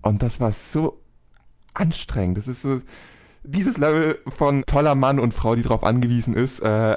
Und 0.00 0.22
das 0.22 0.40
war 0.40 0.52
so 0.52 1.02
anstrengend. 1.74 2.38
Das 2.38 2.48
ist 2.48 2.62
so, 2.62 2.80
dieses 3.42 3.78
Level 3.78 4.18
von 4.28 4.64
toller 4.66 4.94
Mann 4.94 5.18
und 5.18 5.34
Frau, 5.34 5.54
die 5.54 5.62
darauf 5.62 5.84
angewiesen 5.84 6.34
ist, 6.34 6.60
äh, 6.60 6.96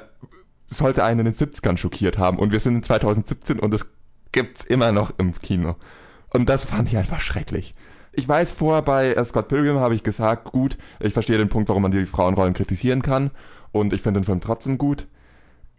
sollte 0.67 1.03
einen 1.03 1.21
in 1.21 1.33
den 1.33 1.35
70ern 1.35 1.77
schockiert 1.77 2.17
haben. 2.17 2.39
Und 2.39 2.51
wir 2.51 2.59
sind 2.59 2.75
in 2.75 2.83
2017 2.83 3.59
und 3.59 3.73
es 3.73 3.85
gibt's 4.31 4.63
immer 4.63 4.91
noch 4.91 5.13
im 5.17 5.33
Kino. 5.39 5.75
Und 6.31 6.49
das 6.49 6.65
fand 6.65 6.87
ich 6.87 6.97
einfach 6.97 7.21
schrecklich. 7.21 7.75
Ich 8.11 8.27
weiß, 8.27 8.51
vorher 8.51 8.81
bei 8.81 9.13
äh, 9.13 9.25
Scott 9.25 9.47
Pilgrim 9.47 9.77
habe 9.77 9.95
ich 9.95 10.03
gesagt, 10.03 10.45
gut, 10.45 10.77
ich 10.99 11.13
verstehe 11.13 11.37
den 11.37 11.49
Punkt, 11.49 11.69
warum 11.69 11.83
man 11.83 11.91
die 11.91 12.05
Frauenrollen 12.05 12.53
kritisieren 12.53 13.01
kann. 13.01 13.31
Und 13.71 13.93
ich 13.93 14.01
finde 14.01 14.19
den 14.19 14.25
Film 14.25 14.41
trotzdem 14.41 14.77
gut. 14.77 15.07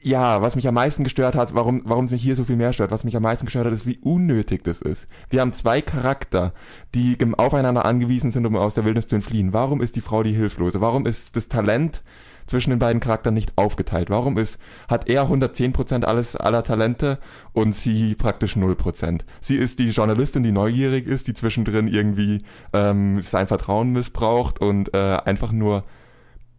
Ja, 0.07 0.43
was 0.43 0.55
mich 0.55 0.69
am 0.69 0.75
meisten 0.75 1.03
gestört 1.03 1.35
hat, 1.35 1.55
warum, 1.55 1.81
warum 1.87 2.05
es 2.05 2.11
mich 2.11 2.23
hier 2.23 2.37
so 2.37 2.45
viel 2.45 2.57
mehr 2.57 2.75
stört, 2.75 2.91
was 2.91 3.05
mich 3.05 3.17
am 3.17 3.23
meisten 3.23 3.47
gestört 3.47 3.65
hat, 3.65 3.73
ist, 3.73 3.87
wie 3.87 3.97
unnötig 4.03 4.63
das 4.63 4.83
ist. 4.83 5.09
Wir 5.31 5.41
haben 5.41 5.55
zwei 5.55 5.81
Charakter, 5.81 6.53
die 6.95 7.17
aufeinander 7.39 7.87
angewiesen 7.87 8.31
sind, 8.31 8.45
um 8.45 8.55
aus 8.55 8.75
der 8.75 8.85
Wildnis 8.85 9.07
zu 9.07 9.15
entfliehen. 9.15 9.55
Warum 9.55 9.81
ist 9.81 9.97
die 9.97 10.03
Frau 10.03 10.23
die 10.23 10.35
Hilflose? 10.35 10.83
Warum 10.83 11.07
ist 11.07 11.37
das 11.37 11.49
Talent 11.49 12.03
zwischen 12.47 12.69
den 12.69 12.79
beiden 12.79 13.01
Charakteren 13.01 13.33
nicht 13.33 13.57
aufgeteilt? 13.57 14.11
Warum 14.11 14.37
ist, 14.37 14.59
hat 14.89 15.09
er 15.09 15.25
110% 15.25 16.05
alles, 16.05 16.37
aller 16.37 16.63
Talente 16.65 17.19
und 17.55 17.75
sie 17.75 18.15
praktisch 18.15 18.59
0%? 18.59 19.23
Sie 19.41 19.57
ist 19.57 19.79
die 19.79 19.89
Journalistin, 19.89 20.43
die 20.43 20.53
neugierig 20.53 21.07
ist, 21.07 21.29
die 21.29 21.35
zwischendrin 21.35 21.89
irgendwie 21.89 22.43
ähm, 22.75 23.23
sein 23.23 23.47
Vertrauen 23.47 23.95
missbraucht 23.95 24.61
und 24.61 24.93
äh, 24.93 24.99
einfach 24.99 25.51
nur 25.51 25.85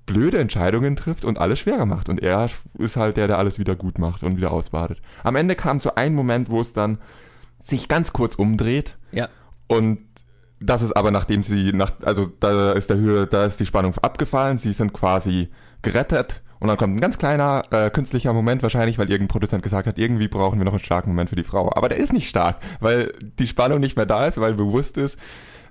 blöde 0.06 0.38
Entscheidungen 0.40 0.96
trifft 0.96 1.26
und 1.26 1.38
alles 1.38 1.60
schwerer 1.60 1.86
macht. 1.86 2.10
Und 2.10 2.22
er 2.22 2.50
ist 2.78 2.98
halt 2.98 3.18
der, 3.18 3.28
der 3.28 3.38
alles 3.38 3.60
wieder 3.60 3.76
gut 3.76 3.98
macht 3.98 4.24
und 4.24 4.38
wieder 4.38 4.52
ausbadet. 4.52 5.00
Am 5.24 5.36
Ende 5.36 5.56
kam 5.56 5.80
so 5.80 5.96
ein 5.96 6.14
Moment, 6.14 6.50
wo 6.50 6.62
es 6.62 6.74
dann 6.74 7.00
sich 7.60 7.88
ganz 7.88 8.14
kurz 8.14 8.36
umdreht. 8.36 8.98
Ja. 9.12 9.30
Und 9.68 10.00
das 10.60 10.82
ist 10.82 10.94
aber 10.94 11.12
nachdem 11.12 11.44
sie 11.44 11.74
nach, 11.74 11.92
also 12.04 12.32
da 12.40 12.72
ist 12.74 12.90
der 12.90 12.98
Höhe, 12.98 13.28
da 13.28 13.46
ist 13.46 13.60
die 13.60 13.66
Spannung 13.66 13.94
abgefallen, 14.02 14.58
sie 14.58 14.74
sind 14.74 14.94
quasi 14.94 15.50
gerettet 15.82 16.42
und 16.60 16.70
dann 16.70 16.78
kommt 16.78 16.96
ein 16.96 17.02
ganz 17.02 17.18
kleiner 17.18 17.64
äh, 17.72 17.90
künstlicher 17.90 18.34
Moment, 18.34 18.64
wahrscheinlich, 18.64 18.98
weil 18.98 19.10
irgendein 19.10 19.28
Produzent 19.28 19.62
gesagt 19.62 19.88
hat, 19.88 19.98
irgendwie 19.98 20.28
brauchen 20.28 20.60
wir 20.60 20.66
noch 20.66 20.74
einen 20.74 20.84
starken 20.84 21.10
Moment 21.10 21.30
für 21.30 21.36
die 21.36 21.44
Frau. 21.44 21.72
Aber 21.76 21.90
der 21.90 21.98
ist 21.98 22.14
nicht 22.14 22.30
stark, 22.30 22.58
weil 22.80 23.14
die 23.40 23.48
Spannung 23.48 23.80
nicht 23.80 23.98
mehr 23.98 24.06
da 24.06 24.26
ist, 24.26 24.40
weil 24.40 24.54
bewusst 24.54 24.98
ist, 24.98 25.20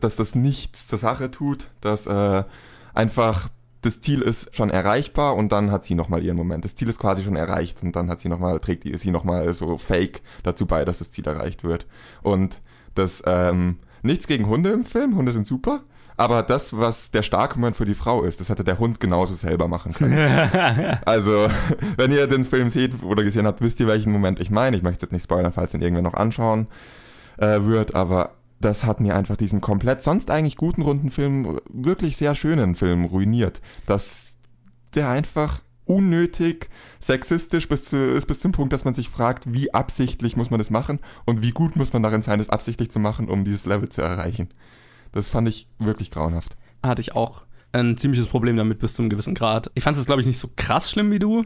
dass 0.01 0.16
das 0.16 0.35
nichts 0.35 0.87
zur 0.87 0.99
Sache 0.99 1.30
tut, 1.30 1.68
dass 1.80 2.07
äh, 2.07 2.45
einfach 2.93 3.49
das 3.85 4.01
Ziel 4.01 4.22
ist 4.22 4.55
schon 4.57 4.70
erreichbar 4.70 5.37
und 5.37 5.53
dann 5.53 5.70
hat 5.70 5.85
sie 5.85 5.95
nochmal 5.95 6.22
ihren 6.22 6.37
Moment. 6.37 6.64
Das 6.64 6.74
Ziel 6.74 6.89
ist 6.89 6.99
quasi 6.99 7.22
schon 7.22 7.37
erreicht 7.37 7.82
und 7.82 7.95
dann 7.95 8.09
hat 8.09 8.20
sie 8.20 8.28
nochmal, 8.28 8.59
trägt 8.61 8.85
sie 8.99 9.11
nochmal 9.11 9.53
so 9.53 9.76
fake 9.76 10.22
dazu 10.43 10.66
bei, 10.66 10.85
dass 10.85 10.99
das 10.99 11.11
Ziel 11.11 11.26
erreicht 11.26 11.64
wird. 11.64 11.87
Und 12.22 12.62
das, 12.95 13.22
ähm, 13.26 13.78
nichts 14.03 14.26
gegen 14.26 14.47
Hunde 14.47 14.70
im 14.70 14.85
Film, 14.85 15.16
Hunde 15.16 15.32
sind 15.32 15.47
super, 15.47 15.82
aber 16.16 16.43
das, 16.43 16.78
was 16.78 17.11
der 17.11 17.22
starke 17.22 17.59
Moment 17.59 17.76
für 17.76 17.85
die 17.85 17.95
Frau 17.95 18.22
ist, 18.22 18.41
das 18.41 18.49
hätte 18.49 18.64
der 18.64 18.78
Hund 18.78 19.01
genauso 19.01 19.35
selber 19.35 19.68
machen 19.68 19.93
können. 19.93 20.16
also, 21.05 21.49
wenn 21.97 22.12
ihr 22.12 22.26
den 22.26 22.45
Film 22.45 22.70
seht 22.70 23.03
oder 23.03 23.22
gesehen 23.22 23.47
habt, 23.47 23.61
wisst 23.61 23.80
ihr, 23.80 23.87
welchen 23.87 24.12
Moment 24.12 24.41
ich 24.41 24.51
meine. 24.51 24.76
Ich 24.76 24.82
möchte 24.82 25.05
jetzt 25.05 25.12
nicht 25.12 25.24
spoilern, 25.24 25.53
falls 25.53 25.74
ihn 25.74 25.82
irgendwer 25.82 26.03
noch 26.03 26.14
anschauen 26.14 26.68
äh, 27.37 27.61
wird, 27.62 27.95
aber 27.95 28.30
das 28.65 28.85
hat 28.85 29.01
mir 29.01 29.15
einfach 29.15 29.37
diesen 29.37 29.61
komplett 29.61 30.03
sonst 30.03 30.31
eigentlich 30.31 30.57
guten 30.57 30.83
runden 30.83 31.11
Film, 31.11 31.61
wirklich 31.69 32.17
sehr 32.17 32.35
schönen 32.35 32.75
Film 32.75 33.05
ruiniert. 33.05 33.61
Dass 33.87 34.37
der 34.95 35.11
einfach 35.11 35.61
unnötig 35.85 36.71
sexistisch 36.99 37.69
bis 37.69 37.85
zu, 37.85 37.97
ist 37.97 38.27
bis 38.27 38.41
zum 38.41 38.53
Punkt, 38.53 38.73
dass 38.73 38.87
man 38.87 38.95
sich 38.95 39.11
fragt, 39.11 39.53
wie 39.53 39.75
absichtlich 39.75 40.37
muss 40.37 40.51
man 40.51 40.59
das 40.59 40.71
machen 40.71 41.01
und 41.27 41.43
wie 41.43 41.51
gut 41.51 41.77
muss 41.77 41.93
man 41.93 42.03
darin 42.03 42.23
sein, 42.23 42.39
das 42.39 42.49
absichtlich 42.49 42.91
zu 42.91 42.99
machen, 42.99 43.29
um 43.29 43.45
dieses 43.45 43.67
Level 43.67 43.91
zu 43.91 44.01
erreichen. 44.01 44.49
Das 45.12 45.29
fand 45.29 45.49
ich 45.49 45.69
wirklich 45.79 46.11
grauenhaft. 46.11 46.57
Hatte 46.83 47.03
ich 47.03 47.15
auch 47.15 47.45
ein 47.73 47.97
ziemliches 47.99 48.29
Problem 48.29 48.57
damit 48.57 48.79
bis 48.79 48.95
zu 48.95 49.03
einem 49.03 49.11
gewissen 49.11 49.35
Grad. 49.35 49.71
Ich 49.75 49.85
fand 49.85 49.97
es, 49.97 50.07
glaube 50.07 50.23
ich, 50.23 50.27
nicht 50.27 50.39
so 50.39 50.49
krass 50.57 50.91
schlimm 50.91 51.11
wie 51.11 51.19
du, 51.19 51.45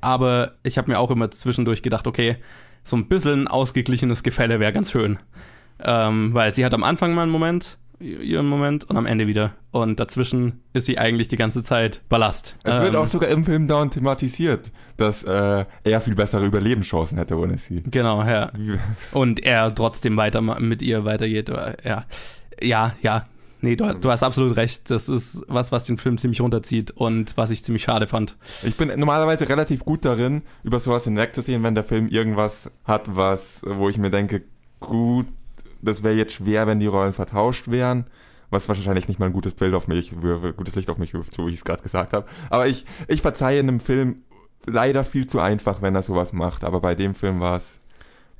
aber 0.00 0.52
ich 0.62 0.78
habe 0.78 0.90
mir 0.90 0.98
auch 0.98 1.10
immer 1.10 1.30
zwischendurch 1.30 1.82
gedacht, 1.82 2.06
okay, 2.06 2.36
so 2.82 2.96
ein 2.96 3.08
bisschen 3.08 3.46
ausgeglichenes 3.46 4.22
Gefälle 4.22 4.58
wäre 4.58 4.72
ganz 4.72 4.90
schön. 4.90 5.18
Ähm, 5.82 6.34
weil 6.34 6.52
sie 6.52 6.64
hat 6.64 6.74
am 6.74 6.84
Anfang 6.84 7.14
mal 7.14 7.22
einen 7.22 7.32
Moment, 7.32 7.78
ihren 8.00 8.46
Moment 8.46 8.84
und 8.88 8.96
am 8.96 9.06
Ende 9.06 9.26
wieder. 9.26 9.52
Und 9.70 10.00
dazwischen 10.00 10.60
ist 10.72 10.86
sie 10.86 10.98
eigentlich 10.98 11.28
die 11.28 11.36
ganze 11.36 11.62
Zeit 11.62 12.00
Ballast. 12.08 12.56
Es 12.64 12.76
ähm, 12.76 12.82
wird 12.82 12.96
auch 12.96 13.06
sogar 13.06 13.30
im 13.30 13.44
Film 13.44 13.68
dauernd 13.68 13.94
thematisiert, 13.94 14.72
dass 14.96 15.22
äh, 15.22 15.64
er 15.84 16.00
viel 16.00 16.14
bessere 16.14 16.46
Überlebenschancen 16.46 17.18
hätte 17.18 17.36
ohne 17.36 17.58
sie. 17.58 17.82
Genau, 17.82 18.22
ja. 18.24 18.50
Und 19.12 19.44
er 19.44 19.74
trotzdem 19.74 20.16
weiter 20.16 20.40
mit 20.40 20.82
ihr 20.82 21.04
weitergeht. 21.04 21.50
Ja, 21.84 22.04
ja, 22.62 22.94
ja. 23.02 23.24
Nee, 23.62 23.76
du, 23.76 23.92
du, 23.94 24.10
hast 24.10 24.22
absolut 24.22 24.56
recht. 24.56 24.90
Das 24.90 25.10
ist 25.10 25.44
was, 25.46 25.70
was 25.70 25.84
den 25.84 25.98
Film 25.98 26.16
ziemlich 26.16 26.40
runterzieht 26.40 26.92
und 26.92 27.36
was 27.36 27.50
ich 27.50 27.62
ziemlich 27.62 27.82
schade 27.82 28.06
fand. 28.06 28.36
Ich 28.62 28.76
bin 28.76 28.88
normalerweise 28.98 29.48
relativ 29.48 29.84
gut 29.84 30.06
darin, 30.06 30.42
über 30.62 30.80
sowas 30.80 31.04
hinwegzusehen, 31.04 31.62
wenn 31.62 31.74
der 31.74 31.84
Film 31.84 32.08
irgendwas 32.08 32.70
hat, 32.84 33.14
was, 33.14 33.60
wo 33.66 33.90
ich 33.90 33.98
mir 33.98 34.10
denke, 34.10 34.44
gut, 34.80 35.26
das 35.82 36.02
wäre 36.02 36.14
jetzt 36.14 36.34
schwer, 36.34 36.66
wenn 36.66 36.80
die 36.80 36.86
Rollen 36.86 37.12
vertauscht 37.12 37.68
wären, 37.68 38.06
was 38.50 38.68
wahrscheinlich 38.68 39.08
nicht 39.08 39.20
mal 39.20 39.26
ein 39.26 39.32
gutes 39.32 39.54
Bild 39.54 39.74
auf 39.74 39.88
mich, 39.88 40.12
gutes 40.56 40.76
Licht 40.76 40.90
auf 40.90 40.98
mich 40.98 41.14
wirft, 41.14 41.34
so 41.34 41.46
wie 41.46 41.50
ich 41.50 41.58
es 41.58 41.64
gerade 41.64 41.82
gesagt 41.82 42.12
habe. 42.12 42.26
Aber 42.50 42.66
ich, 42.66 42.84
ich 43.08 43.22
verzeihe 43.22 43.60
einem 43.60 43.80
Film 43.80 44.22
leider 44.66 45.04
viel 45.04 45.26
zu 45.26 45.40
einfach, 45.40 45.82
wenn 45.82 45.94
er 45.94 46.02
sowas 46.02 46.32
macht. 46.32 46.64
Aber 46.64 46.80
bei 46.80 46.94
dem 46.94 47.14
Film 47.14 47.40
war 47.40 47.56
es 47.56 47.78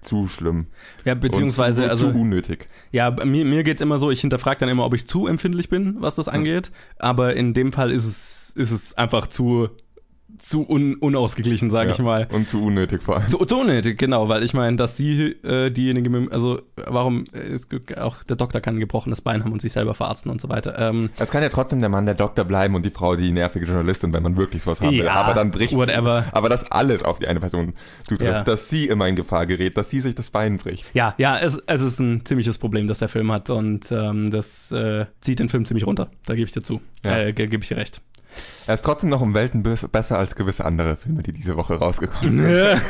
zu 0.00 0.26
schlimm. 0.26 0.66
Ja, 1.04 1.14
beziehungsweise, 1.14 1.84
zu, 1.84 1.90
also. 1.90 2.10
Zu 2.10 2.18
unnötig. 2.18 2.68
Ja, 2.90 3.10
mir, 3.10 3.44
mir 3.44 3.62
geht's 3.62 3.80
immer 3.80 3.98
so, 3.98 4.10
ich 4.10 4.20
hinterfrage 4.20 4.60
dann 4.60 4.68
immer, 4.68 4.84
ob 4.84 4.94
ich 4.94 5.06
zu 5.06 5.26
empfindlich 5.26 5.68
bin, 5.68 5.96
was 6.00 6.14
das 6.14 6.28
angeht. 6.28 6.70
Aber 6.98 7.36
in 7.36 7.54
dem 7.54 7.72
Fall 7.72 7.90
ist 7.90 8.04
es, 8.04 8.52
ist 8.56 8.70
es 8.70 8.94
einfach 8.94 9.26
zu 9.26 9.68
zu 10.40 10.68
un 10.68 10.94
unausgeglichen, 10.96 11.70
sage 11.70 11.90
ja, 11.90 11.94
ich 11.94 12.02
mal. 12.02 12.28
Und 12.32 12.48
zu 12.48 12.62
unnötig 12.62 13.02
vor 13.02 13.16
allem. 13.16 13.28
Zu, 13.28 13.38
zu 13.38 13.58
unnötig, 13.58 13.98
genau, 13.98 14.28
weil 14.28 14.42
ich 14.42 14.54
meine, 14.54 14.76
dass 14.76 14.96
sie 14.96 15.36
äh, 15.44 15.70
diejenige, 15.70 16.28
also 16.30 16.62
warum 16.76 17.24
ist, 17.26 17.68
auch 17.98 18.22
der 18.24 18.36
Doktor 18.36 18.60
kann 18.60 18.76
ein 18.76 18.80
gebrochenes 18.80 19.20
Bein 19.20 19.44
haben 19.44 19.52
und 19.52 19.60
sich 19.60 19.72
selber 19.72 19.94
verarzten 19.94 20.30
und 20.30 20.40
so 20.40 20.48
weiter. 20.48 20.78
Ähm, 20.78 21.10
es 21.18 21.30
kann 21.30 21.42
ja 21.42 21.48
trotzdem 21.48 21.80
der 21.80 21.88
Mann 21.88 22.06
der 22.06 22.14
Doktor 22.14 22.44
bleiben 22.44 22.74
und 22.74 22.84
die 22.84 22.90
Frau 22.90 23.16
die 23.16 23.32
nervige 23.32 23.66
Journalistin, 23.66 24.12
wenn 24.12 24.22
man 24.22 24.36
wirklich 24.36 24.66
was 24.66 24.80
haben 24.80 24.90
will. 24.90 25.04
Ja, 25.04 25.14
aber 25.14 25.34
dann 25.34 25.50
bricht. 25.50 25.74
Whatever. 25.74 26.24
Aber 26.32 26.48
dass 26.48 26.70
alles 26.70 27.04
auf 27.04 27.18
die 27.18 27.26
eine 27.26 27.40
Person 27.40 27.74
zutrifft, 28.08 28.32
ja. 28.32 28.42
dass 28.42 28.68
sie 28.68 28.86
immer 28.86 29.06
in 29.08 29.16
Gefahr 29.16 29.46
gerät, 29.46 29.76
dass 29.76 29.90
sie 29.90 30.00
sich 30.00 30.14
das 30.14 30.30
Bein 30.30 30.58
bricht. 30.58 30.86
Ja, 30.94 31.14
ja, 31.18 31.38
es, 31.38 31.62
es 31.66 31.80
ist 31.80 31.98
ein 32.00 32.24
ziemliches 32.24 32.58
Problem, 32.58 32.86
das 32.86 33.00
der 33.00 33.08
Film 33.08 33.30
hat 33.32 33.50
und 33.50 33.90
ähm, 33.92 34.30
das 34.30 34.72
äh, 34.72 35.06
zieht 35.20 35.40
den 35.40 35.48
Film 35.48 35.64
ziemlich 35.64 35.86
runter. 35.86 36.10
Da 36.26 36.34
gebe 36.34 36.46
ich 36.46 36.52
dir 36.52 36.62
zu. 36.62 36.80
Ja. 37.04 37.18
Äh, 37.18 37.32
gebe 37.32 37.56
ich 37.56 37.68
dir 37.68 37.76
recht. 37.76 38.00
Er 38.66 38.74
ist 38.74 38.84
trotzdem 38.84 39.10
noch 39.10 39.20
um 39.20 39.34
Welten 39.34 39.62
besser 39.62 40.18
als 40.18 40.34
gewisse 40.34 40.64
andere 40.64 40.96
Filme, 40.96 41.22
die 41.22 41.32
diese 41.32 41.56
Woche 41.56 41.74
rausgekommen 41.74 42.38
sind. 42.38 42.82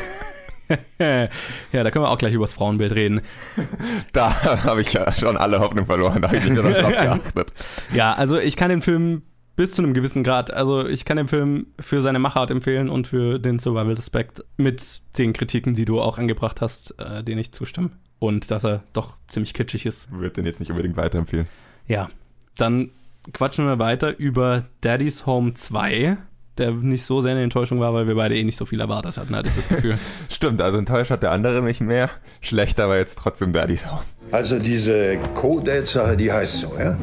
ja, 0.99 1.29
da 1.71 1.91
können 1.91 2.05
wir 2.05 2.09
auch 2.09 2.17
gleich 2.17 2.33
über 2.33 2.43
das 2.43 2.53
Frauenbild 2.53 2.93
reden. 2.93 3.21
Da 4.13 4.63
habe 4.63 4.81
ich 4.81 4.93
ja 4.93 5.11
schon 5.11 5.37
alle 5.37 5.59
Hoffnung 5.59 5.85
verloren, 5.85 6.21
da 6.21 6.27
habe 6.27 6.37
ich 6.37 6.49
nicht 6.49 6.61
drauf 6.61 6.87
geachtet. 6.87 7.53
Ja, 7.93 8.13
also 8.13 8.37
ich 8.37 8.57
kann 8.57 8.69
den 8.69 8.81
Film 8.81 9.23
bis 9.55 9.73
zu 9.73 9.83
einem 9.83 9.93
gewissen 9.93 10.23
Grad, 10.23 10.51
also 10.51 10.87
ich 10.87 11.05
kann 11.05 11.17
den 11.17 11.27
Film 11.27 11.67
für 11.79 12.01
seine 12.01 12.19
Machart 12.19 12.51
empfehlen 12.51 12.89
und 12.89 13.07
für 13.07 13.39
den 13.39 13.59
Survival-Aspekt 13.59 14.43
mit 14.57 15.01
den 15.17 15.33
Kritiken, 15.33 15.73
die 15.73 15.85
du 15.85 16.01
auch 16.01 16.17
angebracht 16.17 16.61
hast, 16.61 16.99
äh, 16.99 17.23
denen 17.23 17.39
ich 17.39 17.51
zustimme. 17.51 17.91
Und 18.19 18.51
dass 18.51 18.63
er 18.63 18.83
doch 18.93 19.17
ziemlich 19.27 19.53
kitschig 19.53 19.85
ist. 19.85 20.11
Würde 20.11 20.35
den 20.35 20.45
jetzt 20.45 20.59
nicht 20.59 20.69
unbedingt 20.69 20.95
weiterempfehlen. 20.95 21.47
Ja, 21.87 22.09
dann 22.57 22.91
quatschen 23.33 23.65
wir 23.65 23.79
weiter 23.79 24.17
über 24.17 24.63
Daddy's 24.81 25.25
Home 25.25 25.53
2, 25.53 26.17
der 26.57 26.71
nicht 26.71 27.05
so 27.05 27.21
sehr 27.21 27.31
eine 27.31 27.43
Enttäuschung 27.43 27.79
war, 27.79 27.93
weil 27.93 28.07
wir 28.07 28.15
beide 28.15 28.35
eh 28.35 28.43
nicht 28.43 28.57
so 28.57 28.65
viel 28.65 28.79
erwartet 28.79 29.17
hatten, 29.17 29.35
hatte 29.35 29.49
ich 29.49 29.55
das 29.55 29.69
Gefühl. 29.69 29.97
Stimmt, 30.29 30.61
also 30.61 30.77
enttäuscht 30.77 31.11
hat 31.11 31.23
der 31.23 31.31
andere 31.31 31.61
nicht 31.61 31.81
mehr. 31.81 32.09
Schlechter 32.39 32.89
war 32.89 32.97
jetzt 32.97 33.17
trotzdem 33.17 33.53
Daddy's 33.53 33.89
Home. 33.89 34.01
Also 34.31 34.59
diese 34.59 35.17
Codate-Sache, 35.35 36.17
die 36.17 36.31
heißt 36.31 36.59
so, 36.59 36.73
ja? 36.77 36.97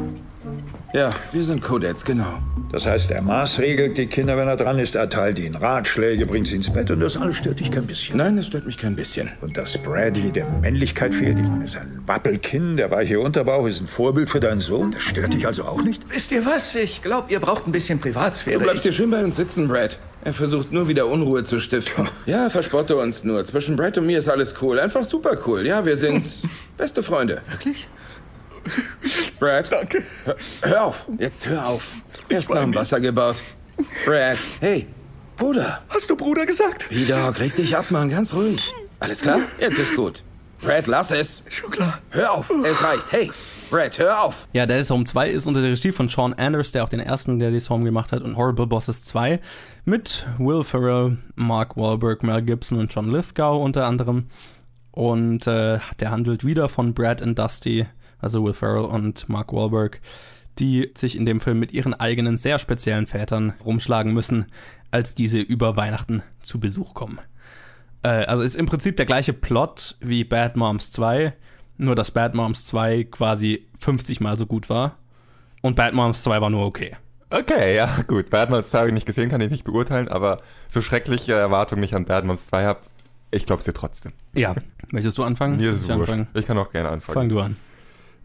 Ja, 0.94 1.10
wir 1.32 1.44
sind 1.44 1.62
Codettes, 1.62 2.02
genau. 2.02 2.38
Das 2.72 2.86
heißt, 2.86 3.10
er 3.10 3.20
maßregelt 3.20 3.98
die 3.98 4.06
Kinder, 4.06 4.38
wenn 4.38 4.48
er 4.48 4.56
dran 4.56 4.78
ist, 4.78 4.94
erteilt 4.94 5.38
ihnen 5.38 5.54
Ratschläge, 5.54 6.24
bringt 6.24 6.46
sie 6.46 6.56
ins 6.56 6.72
Bett 6.72 6.90
und 6.90 7.00
das 7.00 7.18
alles 7.18 7.36
stört 7.36 7.60
dich 7.60 7.70
kein 7.70 7.86
bisschen. 7.86 8.16
Nein, 8.16 8.36
das 8.36 8.46
stört 8.46 8.64
mich 8.64 8.78
kein 8.78 8.96
bisschen. 8.96 9.30
Und 9.42 9.58
dass 9.58 9.76
Brady 9.76 10.30
der 10.32 10.48
Männlichkeit 10.62 11.14
fehlt, 11.14 11.38
ich 11.38 11.44
meine, 11.44 11.64
ist 11.66 11.76
ein 11.76 12.00
Wappelkinn, 12.06 12.78
der 12.78 12.90
weiche 12.90 13.20
Unterbauch 13.20 13.66
ist 13.66 13.82
ein 13.82 13.86
Vorbild 13.86 14.30
für 14.30 14.40
deinen 14.40 14.60
Sohn, 14.60 14.92
das 14.92 15.02
stört 15.02 15.34
dich 15.34 15.46
also 15.46 15.64
auch 15.64 15.82
nicht? 15.82 16.02
Wisst 16.08 16.32
ihr 16.32 16.46
was? 16.46 16.74
Ich 16.74 17.02
glaube, 17.02 17.30
ihr 17.32 17.40
braucht 17.40 17.66
ein 17.66 17.72
bisschen 17.72 18.00
Privatsphäre. 18.00 18.58
Du 18.58 18.64
bleibst 18.64 18.82
hier 18.82 18.92
schön 18.92 19.10
bei 19.10 19.22
uns 19.22 19.36
sitzen, 19.36 19.68
Brad. 19.68 19.98
Er 20.24 20.32
versucht 20.32 20.72
nur 20.72 20.88
wieder 20.88 21.06
Unruhe 21.06 21.44
zu 21.44 21.60
stiften. 21.60 22.08
Ja, 22.24 22.48
verspotte 22.48 22.96
uns 22.96 23.24
nur. 23.24 23.44
Zwischen 23.44 23.76
Brad 23.76 23.98
und 23.98 24.06
mir 24.06 24.18
ist 24.18 24.28
alles 24.28 24.54
cool. 24.62 24.80
Einfach 24.80 25.04
super 25.04 25.38
cool. 25.46 25.66
Ja, 25.66 25.84
wir 25.84 25.98
sind 25.98 26.26
beste 26.78 27.02
Freunde. 27.02 27.42
Wirklich? 27.50 27.88
Brad. 29.38 29.70
Danke. 29.70 30.04
Hör, 30.24 30.36
hör 30.62 30.84
auf. 30.84 31.06
Jetzt 31.18 31.46
hör 31.46 31.66
auf. 31.66 31.84
Erst 32.28 32.50
nach 32.50 32.62
dem 32.62 32.74
Wasser 32.74 33.00
gebaut. 33.00 33.42
Brad. 34.04 34.38
Hey. 34.60 34.86
Bruder. 35.36 35.82
Hast 35.88 36.10
du 36.10 36.16
Bruder 36.16 36.46
gesagt? 36.46 36.90
Wieder, 36.90 37.38
reg 37.38 37.54
dich 37.54 37.76
ab, 37.76 37.90
Mann. 37.90 38.08
Ganz 38.10 38.34
ruhig. 38.34 38.72
Alles 39.00 39.22
klar? 39.22 39.40
Jetzt 39.60 39.78
ist 39.78 39.94
gut. 39.94 40.24
Brad, 40.60 40.88
lass 40.88 41.12
es. 41.12 41.42
Schon 41.48 41.70
klar. 41.70 42.00
Hör 42.10 42.32
auf. 42.32 42.50
Es 42.64 42.82
reicht. 42.82 43.12
Hey. 43.12 43.30
Brad, 43.70 43.98
hör 43.98 44.24
auf! 44.24 44.48
Ja, 44.54 44.64
Daddy's 44.64 44.88
Home 44.88 45.04
2 45.04 45.28
ist 45.28 45.46
unter 45.46 45.60
der 45.60 45.72
Regie 45.72 45.92
von 45.92 46.08
Sean 46.08 46.32
Anders, 46.32 46.72
der 46.72 46.84
auch 46.84 46.88
den 46.88 47.00
ersten 47.00 47.38
Daddy's 47.38 47.68
Home 47.68 47.84
gemacht 47.84 48.12
hat, 48.12 48.22
und 48.22 48.34
Horrible 48.34 48.66
Bosses 48.66 49.04
2 49.04 49.40
mit 49.84 50.26
Will 50.38 50.62
Ferrell, 50.62 51.18
Mark 51.34 51.76
Wahlberg, 51.76 52.22
Mel 52.22 52.40
Gibson 52.40 52.78
und 52.78 52.94
John 52.94 53.12
Lithgow 53.12 53.62
unter 53.62 53.84
anderem. 53.84 54.28
Und 54.90 55.46
äh, 55.46 55.80
der 56.00 56.10
handelt 56.10 56.46
wieder 56.46 56.70
von 56.70 56.94
Brad 56.94 57.20
und 57.20 57.38
Dusty, 57.38 57.86
also 58.20 58.44
Will 58.44 58.52
Ferrell 58.52 58.84
und 58.84 59.28
Mark 59.28 59.52
Wahlberg, 59.52 60.00
die 60.58 60.90
sich 60.96 61.16
in 61.16 61.26
dem 61.26 61.40
Film 61.40 61.58
mit 61.58 61.72
ihren 61.72 61.94
eigenen 61.94 62.36
sehr 62.36 62.58
speziellen 62.58 63.06
Vätern 63.06 63.54
rumschlagen 63.64 64.12
müssen, 64.12 64.46
als 64.90 65.14
diese 65.14 65.38
über 65.38 65.76
Weihnachten 65.76 66.22
zu 66.42 66.58
Besuch 66.58 66.94
kommen. 66.94 67.18
Äh, 68.02 68.24
also 68.24 68.42
ist 68.42 68.56
im 68.56 68.66
Prinzip 68.66 68.96
der 68.96 69.06
gleiche 69.06 69.32
Plot 69.32 69.96
wie 70.00 70.24
Bad 70.24 70.56
Moms 70.56 70.92
2, 70.92 71.32
nur 71.76 71.94
dass 71.94 72.10
Bad 72.10 72.34
Moms 72.34 72.66
2 72.66 73.04
quasi 73.04 73.68
50 73.78 74.20
mal 74.20 74.36
so 74.36 74.46
gut 74.46 74.68
war 74.68 74.96
und 75.62 75.76
Bad 75.76 75.94
Moms 75.94 76.22
2 76.22 76.40
war 76.40 76.50
nur 76.50 76.66
okay. 76.66 76.96
Okay, 77.30 77.76
ja, 77.76 78.02
gut. 78.06 78.30
Bad 78.30 78.50
Moms 78.50 78.70
2 78.70 78.78
habe 78.78 78.88
ich 78.88 78.94
nicht 78.94 79.06
gesehen, 79.06 79.28
kann 79.28 79.40
ich 79.40 79.50
nicht 79.50 79.64
beurteilen, 79.64 80.08
aber 80.08 80.40
so 80.68 80.80
schreckliche 80.80 81.34
Erwartungen 81.34 81.82
ich 81.82 81.94
an 81.94 82.04
Bad 82.04 82.24
Moms 82.24 82.46
2 82.46 82.64
habe, 82.64 82.80
ich 83.30 83.44
glaube 83.46 83.62
sie 83.62 83.72
trotzdem. 83.72 84.12
Ja. 84.34 84.54
Möchtest 84.90 85.18
du 85.18 85.24
anfangen? 85.24 85.58
Mir 85.58 85.70
ist 85.70 85.82
es 85.82 85.88
wurscht. 85.88 86.12
Ich 86.34 86.46
kann 86.46 86.56
auch 86.56 86.72
gerne 86.72 86.88
anfangen. 86.88 87.14
Fang 87.14 87.28
du 87.28 87.40
an. 87.40 87.56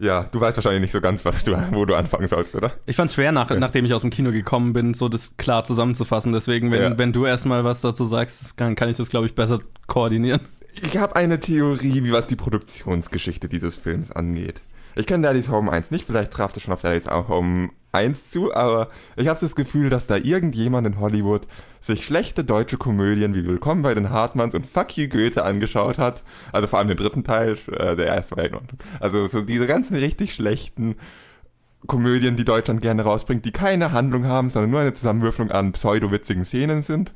Ja, 0.04 0.24
du 0.30 0.40
weißt 0.40 0.56
wahrscheinlich 0.58 0.82
nicht 0.82 0.92
so 0.92 1.00
ganz, 1.00 1.24
was 1.24 1.44
du, 1.44 1.56
wo 1.72 1.84
du 1.86 1.94
anfangen 1.94 2.28
sollst, 2.28 2.54
oder? 2.54 2.72
Ich 2.86 2.94
fand's 2.96 3.14
schwer, 3.14 3.32
nach, 3.32 3.48
nachdem 3.50 3.84
ich 3.86 3.94
aus 3.94 4.02
dem 4.02 4.10
Kino 4.10 4.30
gekommen 4.32 4.72
bin, 4.74 4.92
so 4.92 5.08
das 5.08 5.36
klar 5.38 5.64
zusammenzufassen. 5.64 6.32
Deswegen, 6.32 6.70
wenn, 6.70 6.82
Ja. 6.82 6.98
wenn 6.98 7.12
du 7.12 7.24
erstmal 7.24 7.64
was 7.64 7.80
dazu 7.80 8.04
sagst, 8.04 8.56
kann, 8.58 8.74
kann 8.74 8.88
ich 8.90 8.96
das, 8.98 9.08
glaube 9.08 9.26
ich, 9.26 9.34
besser 9.34 9.60
koordinieren. 9.86 10.40
Ich 10.82 10.96
habe 10.98 11.16
eine 11.16 11.40
Theorie, 11.40 12.04
wie 12.04 12.12
was 12.12 12.26
die 12.26 12.36
Produktionsgeschichte 12.36 13.48
dieses 13.48 13.76
Films 13.76 14.10
angeht. 14.10 14.60
Ich 14.96 15.06
kenne 15.06 15.26
Daddy's 15.26 15.48
Home 15.48 15.72
1 15.72 15.90
nicht, 15.90 16.06
vielleicht 16.06 16.30
traf 16.30 16.52
das 16.52 16.62
schon 16.62 16.72
auf 16.72 16.82
Daddy's 16.82 17.08
Home 17.08 17.70
1 17.92 18.28
zu, 18.28 18.54
aber 18.54 18.88
ich 19.16 19.28
habe 19.28 19.38
das 19.40 19.56
Gefühl, 19.56 19.90
dass 19.90 20.06
da 20.06 20.16
irgendjemand 20.16 20.86
in 20.86 21.00
Hollywood 21.00 21.42
sich 21.80 22.04
schlechte 22.04 22.44
deutsche 22.44 22.76
Komödien 22.76 23.34
wie 23.34 23.46
Willkommen 23.46 23.82
bei 23.82 23.94
den 23.94 24.10
Hartmanns 24.10 24.54
und 24.54 24.66
Fuck 24.66 24.96
You 24.96 25.08
Goethe 25.08 25.44
angeschaut 25.44 25.98
hat. 25.98 26.22
Also 26.52 26.66
vor 26.68 26.78
allem 26.78 26.88
den 26.88 26.96
dritten 26.96 27.24
Teil, 27.24 27.56
äh, 27.72 27.96
der 27.96 28.06
erste 28.06 28.36
war 28.36 28.44
in 28.44 28.54
Ordnung. 28.54 28.78
Also 29.00 29.26
so 29.26 29.42
diese 29.42 29.66
ganzen 29.66 29.96
richtig 29.96 30.34
schlechten 30.34 30.96
Komödien, 31.86 32.36
die 32.36 32.44
Deutschland 32.44 32.80
gerne 32.80 33.02
rausbringt, 33.02 33.44
die 33.44 33.52
keine 33.52 33.92
Handlung 33.92 34.24
haben, 34.26 34.48
sondern 34.48 34.70
nur 34.70 34.80
eine 34.80 34.94
Zusammenwürfelung 34.94 35.50
an 35.50 35.72
pseudo-witzigen 35.72 36.44
Szenen 36.44 36.82
sind. 36.82 37.14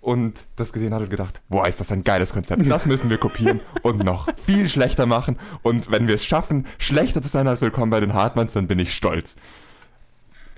Und 0.00 0.46
das 0.56 0.72
gesehen 0.72 0.94
hat 0.94 1.02
und 1.02 1.10
gedacht, 1.10 1.42
boah, 1.50 1.68
ist 1.68 1.78
das 1.78 1.92
ein 1.92 2.04
geiles 2.04 2.32
Konzept. 2.32 2.68
Das 2.70 2.86
müssen 2.86 3.10
wir 3.10 3.18
kopieren 3.18 3.60
und 3.82 4.02
noch 4.02 4.28
viel 4.46 4.68
schlechter 4.68 5.04
machen. 5.04 5.38
Und 5.62 5.90
wenn 5.90 6.06
wir 6.06 6.14
es 6.14 6.24
schaffen, 6.24 6.66
schlechter 6.78 7.20
zu 7.20 7.28
sein 7.28 7.46
als 7.46 7.60
Willkommen 7.60 7.90
bei 7.90 8.00
den 8.00 8.14
Hartmanns, 8.14 8.54
dann 8.54 8.66
bin 8.66 8.78
ich 8.78 8.94
stolz. 8.94 9.36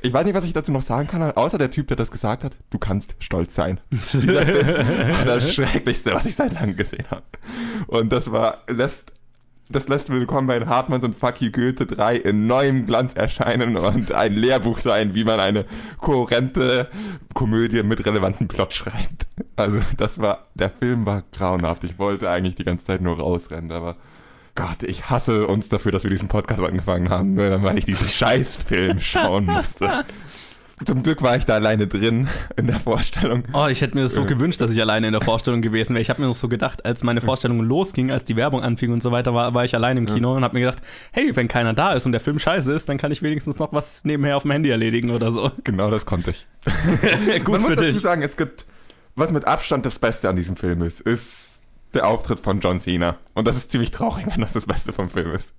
Ich 0.05 0.13
weiß 0.13 0.25
nicht, 0.25 0.35
was 0.35 0.45
ich 0.45 0.53
dazu 0.53 0.73
noch 0.73 0.83
sagen 0.83 1.09
kann, 1.09 1.23
außer 1.23 1.59
der 1.59 1.71
Typ, 1.71 1.87
der 1.89 1.97
das 1.97 2.11
gesagt 2.11 2.43
hat, 2.43 2.57
du 2.71 2.79
kannst 2.79 3.15
stolz 3.19 3.55
sein. 3.55 3.81
Das 5.25 5.55
Schrecklichste, 5.55 6.13
was 6.13 6.27
ich 6.27 6.35
seit 6.35 6.53
langem 6.55 6.77
gesehen 6.77 7.07
habe. 7.09 7.23
Und 7.87 8.13
das 8.13 8.31
war, 8.31 8.63
lässt, 8.69 9.13
das 9.73 9.89
lässt 9.89 10.11
Willkommen 10.11 10.47
bei 10.47 10.61
Hartmanns 10.61 11.03
und 11.03 11.17
Fuck 11.17 11.41
You 11.41 11.51
Goethe 11.51 11.87
3 11.87 12.17
in 12.17 12.47
neuem 12.47 12.85
Glanz 12.85 13.15
erscheinen 13.15 13.77
und 13.77 14.13
ein 14.13 14.35
Lehrbuch 14.35 14.81
sein, 14.81 15.15
wie 15.15 15.25
man 15.25 15.41
eine 15.41 15.65
kohärente 15.99 16.89
Komödie 17.33 17.83
mit 17.83 18.05
relevantem 18.05 18.49
Plot 18.49 18.75
schreibt. 18.75 19.27
Also 19.57 19.81
das 19.97 20.19
war, 20.19 20.47
der 20.55 20.69
Film 20.69 21.07
war 21.07 21.23
grauenhaft. 21.33 21.85
Ich 21.85 21.99
wollte 21.99 22.29
eigentlich 22.29 22.55
die 22.55 22.65
ganze 22.65 22.85
Zeit 22.85 23.01
nur 23.01 23.19
rausrennen, 23.19 23.73
aber 23.73 23.97
Gott, 24.55 24.83
ich 24.83 25.09
hasse 25.09 25.47
uns 25.47 25.71
dafür, 25.71 25.93
dass 25.93 26.03
wir 26.03 26.11
diesen 26.11 26.29
Podcast 26.29 26.63
angefangen 26.63 27.09
haben, 27.09 27.39
weil 27.39 27.79
ich 27.79 27.87
diesen 27.87 28.07
Scheißfilm 28.07 29.01
schauen 29.01 29.47
musste. 29.47 30.05
Zum 30.85 31.03
Glück 31.03 31.23
war 31.23 31.37
ich 31.37 31.45
da 31.45 31.55
alleine 31.55 31.87
drin 31.87 32.29
in 32.57 32.67
der 32.67 32.81
Vorstellung. 32.81 33.45
Oh, 33.53 33.67
ich 33.67 33.81
hätte 33.81 33.95
mir 33.95 34.03
das 34.05 34.15
so 34.15 34.23
Ja. 34.23 34.27
gewünscht, 34.27 34.61
dass 34.61 34.71
ich 34.71 34.81
alleine 34.81 35.07
in 35.07 35.13
der 35.13 35.21
Vorstellung 35.23 35.61
gewesen 35.63 35.91
wäre. 35.95 36.01
Ich 36.03 36.11
habe 36.11 36.21
mir 36.23 36.29
das 36.29 36.41
so 36.41 36.49
gedacht, 36.49 36.85
als 36.85 37.03
meine 37.03 37.21
Vorstellung 37.21 37.61
losging, 37.61 38.11
als 38.11 38.25
die 38.25 38.37
Werbung 38.37 38.63
anfing 38.63 38.93
und 38.93 39.03
so 39.03 39.13
weiter, 39.13 39.35
war, 39.35 39.55
war 39.55 39.65
ich 39.65 39.75
alleine 39.75 40.01
im 40.01 40.07
Kino 40.07 40.35
und 40.35 40.45
habe 40.45 40.55
mir 40.55 40.67
gedacht, 40.67 40.83
hey, 41.13 41.35
wenn 41.37 41.49
keiner 41.49 41.75
da 41.75 41.93
ist 41.93 42.07
und 42.07 42.13
der 42.13 42.21
Film 42.21 42.39
scheiße 42.39 42.73
ist, 42.73 42.89
dann 42.89 42.99
kann 42.99 43.13
ich 43.13 43.23
wenigstens 43.23 43.59
noch 43.59 43.73
was 43.73 44.05
nebenher 44.05 44.37
auf 44.37 44.43
dem 44.43 44.51
Handy 44.53 44.71
erledigen 44.71 45.11
oder 45.11 45.31
so. 45.33 45.51
Genau 45.65 45.91
das 45.91 46.07
konnte 46.07 46.31
ich. 46.31 46.47
Gut 47.45 47.53
Man 47.61 47.63
muss 47.63 47.75
dazu 47.77 47.99
sagen, 47.99 48.23
es 48.23 48.37
gibt, 48.37 48.65
was 49.15 49.33
mit 49.33 49.47
Abstand 49.47 49.85
das 49.87 49.99
Beste 49.99 50.29
an 50.29 50.37
diesem 50.37 50.57
Film 50.57 50.83
ist, 50.83 51.01
ist 51.01 51.61
der 51.95 52.07
Auftritt 52.07 52.41
von 52.41 52.61
John 52.61 52.81
Cena. 52.81 53.17
Und 53.35 53.47
das 53.47 53.57
ist 53.57 53.71
ziemlich 53.71 53.91
traurig, 53.91 54.27
wenn 54.31 54.41
das 54.41 54.55
das 54.55 54.67
Beste 54.67 54.93
vom 54.93 55.09
Film 55.11 55.33
ist. 55.33 55.53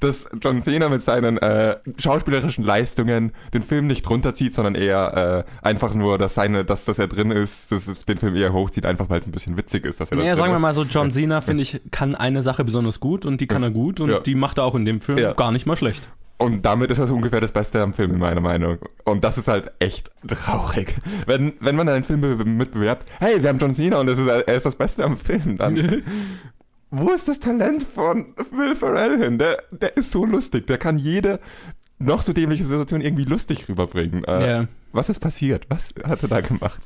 Dass 0.00 0.28
John 0.40 0.62
Cena 0.62 0.88
mit 0.88 1.02
seinen 1.02 1.38
äh, 1.38 1.76
schauspielerischen 1.98 2.64
Leistungen 2.64 3.32
den 3.54 3.62
Film 3.62 3.86
nicht 3.86 4.08
runterzieht, 4.08 4.54
sondern 4.54 4.74
eher 4.74 5.44
äh, 5.62 5.66
einfach 5.66 5.94
nur, 5.94 6.18
dass 6.18 6.34
seine, 6.34 6.64
dass, 6.64 6.84
dass 6.84 6.98
er 6.98 7.08
drin 7.08 7.30
ist, 7.30 7.70
dass 7.72 7.86
es 7.88 8.04
den 8.04 8.18
Film 8.18 8.34
eher 8.36 8.52
hochzieht, 8.52 8.86
einfach 8.86 9.08
weil 9.10 9.20
es 9.20 9.26
ein 9.26 9.32
bisschen 9.32 9.56
witzig 9.56 9.84
ist, 9.84 10.00
dass 10.00 10.10
er 10.10 10.16
da 10.18 10.22
Ja, 10.22 10.30
drin 10.30 10.36
sagen 10.38 10.52
wir 10.52 10.58
mal 10.58 10.72
so, 10.74 10.84
John 10.84 11.10
Cena, 11.10 11.40
finde 11.40 11.62
ich, 11.62 11.80
kann 11.90 12.14
eine 12.14 12.42
Sache 12.42 12.64
besonders 12.64 13.00
gut 13.00 13.26
und 13.26 13.40
die 13.40 13.46
kann 13.46 13.62
er 13.62 13.70
gut 13.70 14.00
und 14.00 14.10
Ja. 14.10 14.20
die 14.20 14.34
macht 14.34 14.58
er 14.58 14.64
auch 14.64 14.74
in 14.74 14.84
dem 14.84 15.00
Film 15.00 15.18
Ja. 15.18 15.32
gar 15.34 15.52
nicht 15.52 15.66
mal 15.66 15.76
schlecht. 15.76 16.08
Und 16.38 16.64
damit 16.64 16.90
ist 16.90 16.98
das 16.98 17.10
ungefähr 17.10 17.42
das 17.42 17.52
Beste 17.52 17.82
am 17.82 17.92
Film, 17.92 18.12
in 18.12 18.18
meiner 18.18 18.40
Meinung. 18.40 18.78
Und 19.04 19.24
das 19.24 19.36
ist 19.36 19.46
halt 19.46 19.72
echt 19.78 20.10
traurig. 20.26 20.94
Wenn, 21.26 21.52
wenn 21.60 21.76
man 21.76 21.86
einen 21.86 22.02
Film 22.02 22.22
be- 22.22 22.42
mitbewerbt, 22.46 23.06
hey, 23.18 23.42
wir 23.42 23.50
haben 23.50 23.58
John 23.58 23.74
Cena 23.74 23.98
und 24.00 24.08
ist, 24.08 24.18
er 24.18 24.46
ist 24.54 24.64
das 24.64 24.74
Beste 24.74 25.04
am 25.04 25.18
Film, 25.18 25.58
dann. 25.58 25.76
wo 26.90 27.10
ist 27.10 27.28
das 27.28 27.40
Talent 27.40 27.82
von 27.82 28.34
Will 28.50 28.74
Ferrell 28.74 29.18
hin? 29.18 29.38
Der, 29.38 29.62
der 29.70 29.96
ist 29.96 30.10
so 30.10 30.24
lustig. 30.24 30.66
Der 30.66 30.78
kann 30.78 30.96
jede 30.96 31.40
noch 31.98 32.22
so 32.22 32.32
dämliche 32.32 32.64
Situation 32.64 33.00
irgendwie 33.00 33.24
lustig 33.24 33.68
rüberbringen. 33.68 34.24
Äh, 34.24 34.50
Ja. 34.50 34.66
Was 34.92 35.08
ist 35.08 35.20
passiert? 35.20 35.66
Was 35.68 35.94
hat 36.02 36.22
er 36.24 36.28
da 36.28 36.40
gemacht? 36.40 36.80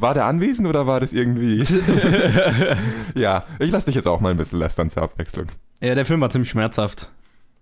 War 0.00 0.12
der 0.12 0.26
anwesend 0.26 0.68
oder 0.68 0.86
war 0.86 1.00
das 1.00 1.14
irgendwie. 1.14 1.64
ja, 3.14 3.46
ich 3.58 3.70
lasse 3.70 3.86
dich 3.86 3.94
jetzt 3.94 4.06
auch 4.06 4.20
mal 4.20 4.30
ein 4.30 4.36
bisschen 4.36 4.58
lästern 4.58 4.90
zur 4.90 5.02
Abwechslung. 5.02 5.46
Ja, 5.80 5.94
der 5.94 6.04
Film 6.04 6.20
war 6.20 6.28
ziemlich 6.28 6.50
schmerzhaft. 6.50 7.10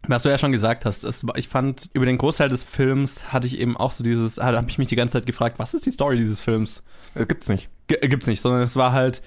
Was 0.09 0.25
du 0.25 0.29
ja 0.29 0.39
schon 0.39 0.53
gesagt 0.53 0.85
hast, 0.87 1.05
es 1.05 1.25
ich 1.37 1.49
fand, 1.49 1.91
über 1.93 2.07
den 2.07 2.19
Großteil 2.19 2.49
des 2.49 2.63
Films 2.63 3.33
hatte 3.33 3.47
ich 3.47 3.59
eben 3.59 3.77
auch 3.77 3.93
so 3.93 4.03
dieses, 4.05 4.39
habe 4.39 4.65
ich 4.69 4.79
mich 4.79 4.89
die 4.89 4.97
ganze 4.97 5.13
Zeit 5.13 5.27
gefragt, 5.27 5.59
was 5.59 5.75
ist 5.75 5.87
die 5.87 5.91
Story 5.91 6.17
dieses 6.17 6.41
Films? 6.41 6.83
Äh, 7.15 7.27
gibt's 7.27 7.49
nicht. 7.49 7.69
G 7.87 7.95
äh, 7.97 8.09
gibt's 8.09 8.27
nicht, 8.27 8.41
sondern 8.41 8.63
es 8.63 8.77
war 8.77 8.93
halt 8.93 9.23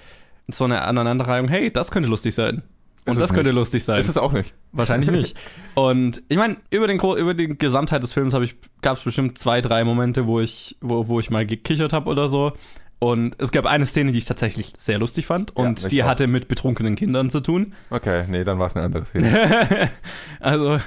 so 0.48 0.64
eine 0.64 0.82
Aneinanderreihung, 0.82 1.48
hey, 1.48 1.70
das 1.72 1.90
könnte 1.90 2.08
lustig 2.08 2.34
sein. 2.34 2.62
Und 3.06 3.12
Ist 3.14 3.20
das 3.20 3.32
könnte 3.32 3.48
nicht. 3.50 3.54
lustig 3.56 3.82
sein. 3.82 3.98
Ist 3.98 4.08
es 4.08 4.18
auch 4.18 4.32
nicht. 4.32 4.52
Wahrscheinlich 4.72 5.10
nicht. 5.10 5.36
Und 5.74 6.22
ich 6.28 6.36
meine, 6.36 6.58
über 6.70 6.86
den 6.86 6.98
über 7.00 7.32
die 7.34 7.48
Gesamtheit 7.56 8.02
des 8.02 8.12
Films 8.12 8.34
habe 8.34 8.44
ich 8.44 8.56
gab 8.82 8.98
es 8.98 9.02
bestimmt 9.02 9.38
zwei, 9.38 9.60
drei 9.62 9.84
Momente, 9.84 10.26
wo 10.26 10.38
ich 10.40 10.76
wo, 10.82 11.08
wo 11.08 11.18
ich 11.18 11.30
mal 11.30 11.46
gekichert 11.46 11.92
habe 11.94 12.10
oder 12.10 12.28
so. 12.28 12.52
Und 12.98 13.40
es 13.40 13.50
gab 13.52 13.64
eine 13.64 13.86
Szene, 13.86 14.12
die 14.12 14.18
ich 14.18 14.26
tatsächlich 14.26 14.74
sehr 14.76 14.98
lustig 14.98 15.24
fand 15.24 15.54
Ja, 15.56 15.64
und 15.64 15.80
ich 15.80 15.86
die 15.86 16.02
auch. 16.02 16.08
hatte 16.08 16.26
mit 16.26 16.48
betrunkenen 16.48 16.94
Kindern 16.96 17.30
zu 17.30 17.40
tun. 17.40 17.72
Okay, 17.88 18.26
nee, 18.28 18.44
dann 18.44 18.58
war 18.58 18.66
es 18.66 18.76
eine 18.76 18.84
andere 18.84 19.06
Szene. 19.06 19.90
also, 20.40 20.78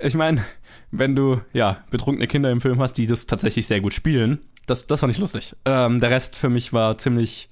ich 0.00 0.14
meine, 0.14 0.44
wenn 0.92 1.16
du 1.16 1.40
ja 1.52 1.78
betrunkene 1.90 2.28
Kinder 2.28 2.52
im 2.52 2.60
Film 2.60 2.80
hast, 2.80 2.94
die 2.94 3.08
das 3.08 3.26
tatsächlich 3.26 3.66
sehr 3.66 3.80
gut 3.80 3.92
spielen, 3.92 4.38
das 4.66 4.86
das 4.86 5.00
fand 5.00 5.12
ich 5.12 5.18
lustig. 5.18 5.56
Ähm, 5.64 5.98
der 5.98 6.10
Rest 6.12 6.36
für 6.36 6.48
mich 6.48 6.72
war 6.72 6.96
ziemlich 6.98 7.48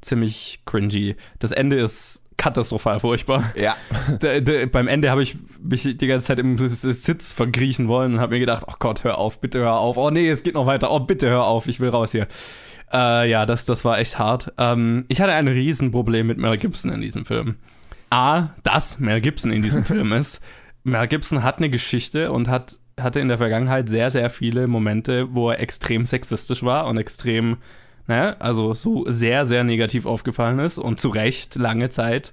ziemlich 0.00 0.60
cringy. 0.66 1.16
Das 1.38 1.52
Ende 1.52 1.76
ist 1.76 2.22
katastrophal 2.36 3.00
furchtbar. 3.00 3.52
ja. 3.56 3.76
Der, 4.22 4.40
der, 4.40 4.66
beim 4.66 4.88
Ende 4.88 5.10
habe 5.10 5.22
ich 5.22 5.36
mich 5.60 5.82
die 5.82 6.06
ganze 6.06 6.26
Zeit 6.26 6.38
im 6.38 6.56
Sitz 6.56 7.32
verkriechen 7.32 7.88
wollen 7.88 8.14
und 8.14 8.20
habe 8.20 8.34
mir 8.34 8.40
gedacht, 8.40 8.64
oh 8.66 8.74
Gott, 8.78 9.04
hör 9.04 9.18
auf, 9.18 9.40
bitte 9.40 9.58
hör 9.60 9.74
auf. 9.74 9.96
Oh 9.96 10.10
nee, 10.10 10.28
es 10.28 10.42
geht 10.42 10.54
noch 10.54 10.66
weiter. 10.66 10.90
Oh, 10.90 11.00
bitte 11.00 11.28
hör 11.28 11.44
auf, 11.44 11.66
ich 11.66 11.80
will 11.80 11.90
raus 11.90 12.12
hier. 12.12 12.26
Äh, 12.92 13.28
ja, 13.28 13.44
das, 13.44 13.64
das 13.64 13.84
war 13.84 13.98
echt 13.98 14.18
hart. 14.18 14.52
Ähm, 14.56 15.04
ich 15.08 15.20
hatte 15.20 15.32
ein 15.32 15.48
Riesenproblem 15.48 16.26
mit 16.26 16.38
Mel 16.38 16.56
Gibson 16.56 16.92
in 16.92 17.00
diesem 17.00 17.24
Film. 17.24 17.56
A, 18.10 18.50
dass 18.62 18.98
Mel 18.98 19.20
Gibson 19.20 19.52
in 19.52 19.62
diesem 19.62 19.84
Film 19.84 20.12
ist. 20.12 20.40
Mel 20.84 21.06
Gibson 21.06 21.42
hat 21.42 21.58
eine 21.58 21.68
Geschichte 21.68 22.32
und 22.32 22.48
hat, 22.48 22.78
hatte 22.98 23.20
in 23.20 23.28
der 23.28 23.38
Vergangenheit 23.38 23.88
sehr, 23.88 24.10
sehr 24.10 24.30
viele 24.30 24.66
Momente, 24.66 25.34
wo 25.34 25.50
er 25.50 25.60
extrem 25.60 26.06
sexistisch 26.06 26.62
war 26.62 26.86
und 26.86 26.96
extrem, 26.96 27.58
naja, 28.08 28.36
also 28.38 28.74
so 28.74 29.04
sehr, 29.08 29.44
sehr 29.44 29.64
negativ 29.64 30.06
aufgefallen 30.06 30.58
ist 30.58 30.78
und 30.78 30.98
zu 30.98 31.08
Recht 31.08 31.54
lange 31.54 31.90
Zeit 31.90 32.32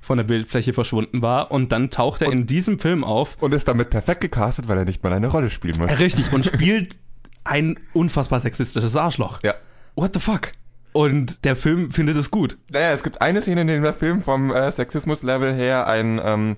von 0.00 0.18
der 0.18 0.24
Bildfläche 0.24 0.72
verschwunden 0.74 1.22
war. 1.22 1.50
Und 1.50 1.72
dann 1.72 1.90
taucht 1.90 2.22
er 2.22 2.30
in 2.30 2.46
diesem 2.46 2.78
Film 2.78 3.02
auf, 3.02 3.36
Und 3.40 3.54
ist 3.54 3.66
damit 3.66 3.90
perfekt 3.90 4.20
gecastet, 4.20 4.68
weil 4.68 4.78
er 4.78 4.84
nicht 4.84 5.02
mal 5.02 5.12
eine 5.12 5.28
Rolle 5.28 5.50
spielen 5.50 5.78
muss. 5.78 5.98
richtig, 5.98 6.32
und 6.32 6.44
spielt 6.44 6.98
ein 7.42 7.80
unfassbar 7.94 8.38
sexistisches 8.38 8.96
Arschloch. 8.96 9.42
Ja. 9.42 9.54
What 9.96 10.12
the 10.14 10.20
fuck? 10.20 10.52
Und 10.92 11.44
der 11.44 11.56
Film 11.56 11.90
findet 11.90 12.16
es 12.16 12.30
gut. 12.30 12.58
Naja, 12.70 12.92
es 12.92 13.02
gibt 13.02 13.20
eine 13.20 13.40
Szene 13.42 13.62
in 13.62 13.66
dem 13.66 13.82
der 13.82 13.94
Film 13.94 14.22
vom 14.22 14.52
äh, 14.52 14.70
Sexismus-Level 14.70 15.54
her 15.54 15.86
ein 15.86 16.20
ähm, 16.22 16.56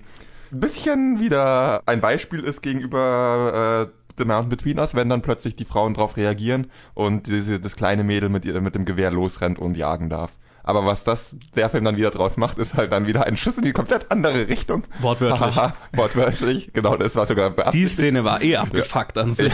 bisschen 0.51 1.19
wieder 1.19 1.81
ein 1.85 2.01
Beispiel 2.01 2.41
ist 2.41 2.61
gegenüber 2.61 3.89
äh, 3.89 3.96
Mountain 4.25 4.49
Between 4.49 4.79
Us, 4.79 4.95
wenn 4.95 5.09
dann 5.09 5.21
plötzlich 5.21 5.55
die 5.55 5.65
Frauen 5.65 5.93
drauf 5.93 6.17
reagieren 6.17 6.71
und 6.93 7.27
diese, 7.27 7.59
das 7.59 7.75
kleine 7.75 8.03
Mädel 8.03 8.29
mit, 8.29 8.45
ihr, 8.45 8.59
mit 8.61 8.75
dem 8.75 8.85
Gewehr 8.85 9.11
losrennt 9.11 9.59
und 9.59 9.77
jagen 9.77 10.09
darf. 10.09 10.31
Aber 10.63 10.85
was 10.85 11.05
das 11.05 11.37
der 11.55 11.69
Film 11.69 11.85
dann 11.85 11.95
wieder 11.95 12.11
draus 12.11 12.35
macht, 12.35 12.57
ist 12.57 12.73
halt 12.73 12.91
dann 12.91 13.07
wieder 13.07 13.25
ein 13.25 13.37
Schuss 13.37 13.57
in 13.57 13.63
die 13.63 13.71
komplett 13.71 14.11
andere 14.11 14.49
Richtung. 14.49 14.83
Wortwörtlich. 14.99 15.55
Haha, 15.55 15.73
Wortwörtlich, 15.93 16.73
genau, 16.73 16.97
das 16.97 17.15
war 17.15 17.25
sogar 17.25 17.51
Die. 17.71 17.87
Szene 17.87 18.25
war 18.25 18.41
eh 18.41 18.57
abgefuckt 18.57 19.17
an 19.17 19.31
sich. 19.31 19.53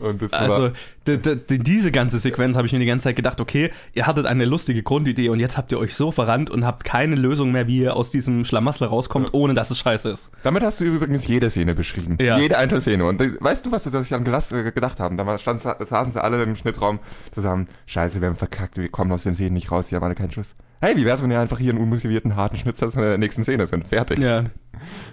Und 0.00 0.22
das 0.22 0.32
Also, 0.32 0.70
diese 1.06 1.90
ganze 1.90 2.18
Sequenz 2.18 2.56
habe 2.56 2.66
ich 2.66 2.72
mir 2.72 2.78
die 2.78 2.86
ganze 2.86 3.04
Zeit 3.04 3.16
gedacht, 3.16 3.40
okay, 3.40 3.70
ihr 3.92 4.06
hattet 4.06 4.26
eine 4.26 4.44
lustige 4.44 4.82
Grundidee 4.82 5.28
und 5.28 5.40
jetzt 5.40 5.56
habt 5.56 5.72
ihr 5.72 5.78
euch 5.78 5.94
so 5.94 6.10
verrannt 6.10 6.50
und 6.50 6.64
habt 6.64 6.84
keine 6.84 7.16
Lösung 7.16 7.52
mehr, 7.52 7.66
wie 7.66 7.78
ihr 7.80 7.96
aus 7.96 8.10
diesem 8.10 8.44
Schlamassel 8.44 8.86
rauskommt, 8.88 9.34
ohne 9.34 9.54
dass 9.54 9.70
es 9.70 9.78
scheiße 9.78 10.10
ist. 10.10 10.30
damit 10.42 10.62
hast 10.62 10.80
du 10.80 10.84
übrigens 10.84 11.26
jede 11.26 11.50
Szene 11.50 11.74
beschrieben. 11.74 12.18
Ja. 12.20 12.38
Jede 12.38 12.58
einzelne 12.58 12.80
Szene. 12.80 13.04
Und 13.04 13.20
äh, 13.20 13.32
weißt 13.40 13.66
du, 13.66 13.72
was 13.72 13.84
sie 13.84 13.90
sich 13.90 14.14
an 14.14 14.24
gelas- 14.24 14.52
äh, 14.52 14.70
gedacht 14.72 15.00
haben? 15.00 15.16
Da 15.16 15.38
stand, 15.38 15.62
saßen 15.62 16.12
sie 16.12 16.22
alle 16.22 16.42
im 16.42 16.54
Schnittraum 16.54 16.98
zusammen. 17.32 17.68
Scheiße, 17.86 18.20
wir 18.20 18.28
haben 18.28 18.36
verkackt, 18.36 18.76
wir 18.78 18.88
kommen 18.88 19.12
aus 19.12 19.24
den 19.24 19.34
Szenen 19.34 19.54
nicht 19.54 19.70
raus, 19.70 19.88
die 19.88 19.96
haben 19.96 20.04
alle 20.04 20.14
keinen 20.14 20.30
Schuss. 20.30 20.54
Hey, 20.84 20.96
wie 20.96 21.04
wär's, 21.04 21.22
wenn 21.22 21.30
ihr 21.30 21.38
einfach 21.38 21.60
hier 21.60 21.70
einen 21.72 21.80
unmotivierten, 21.80 22.34
harten 22.34 22.56
Schnitzer 22.56 22.86
in 22.92 23.00
der 23.00 23.16
nächsten 23.16 23.44
Szene 23.44 23.68
sind? 23.68 23.86
Fertig. 23.86 24.18
Ja, 24.18 24.46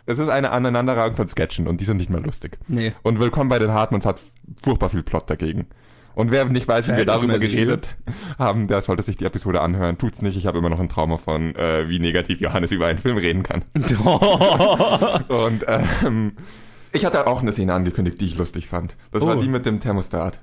Es 0.08 0.18
ist 0.18 0.28
eine 0.30 0.50
Aneinanderreihung 0.50 1.16
von 1.16 1.28
Sketchen 1.28 1.68
und 1.68 1.80
die 1.80 1.86
sind 1.86 1.98
nicht 1.98 2.10
mehr 2.10 2.22
lustig. 2.22 2.58
nee. 2.68 2.94
Und 3.04 3.20
Willkommen 3.20 3.50
bei 3.50 3.60
den 3.60 3.72
Hartmanns 3.72 4.04
hat 4.04 4.20
furchtbar 4.64 4.90
viel 4.90 5.04
Plot 5.04 5.30
dagegen. 5.30 5.68
Und 6.16 6.32
wer 6.32 6.44
nicht 6.46 6.68
weiß, 6.68 6.88
wie 6.88 6.98
wir 6.98 7.06
darüber 7.06 7.38
geredet 7.38 7.96
haben, 8.40 8.68
der 8.68 8.82
sollte 8.82 9.04
sich 9.04 9.16
die 9.18 9.26
Episode 9.26 9.62
anhören. 9.62 10.00
Tut's 10.00 10.24
nicht, 10.24 10.36
ich 10.38 10.48
habe 10.48 10.58
immer 10.58 10.70
noch 10.70 10.80
ein 10.80 10.90
Trauma 10.90 11.18
von, 11.18 11.56
äh, 11.56 11.88
wie 11.88 12.00
negativ 12.00 12.42
Johannes 12.42 12.72
über 12.72 12.88
einen 12.88 12.98
Film 12.98 13.18
reden 13.18 13.44
kann. 13.44 13.62
Und 13.76 15.66
ähm, 15.68 16.34
ich 16.94 17.06
hatte 17.06 17.28
auch 17.28 17.42
eine 17.44 17.52
Szene 17.52 17.76
angekündigt, 17.76 18.20
die 18.20 18.26
ich 18.26 18.38
lustig 18.40 18.68
fand. 18.68 18.98
Das 19.12 19.24
war 19.24 19.38
Oh. 19.38 19.40
die 19.40 19.48
mit 19.48 19.68
dem 19.68 19.80
Thermostat. 19.80 20.40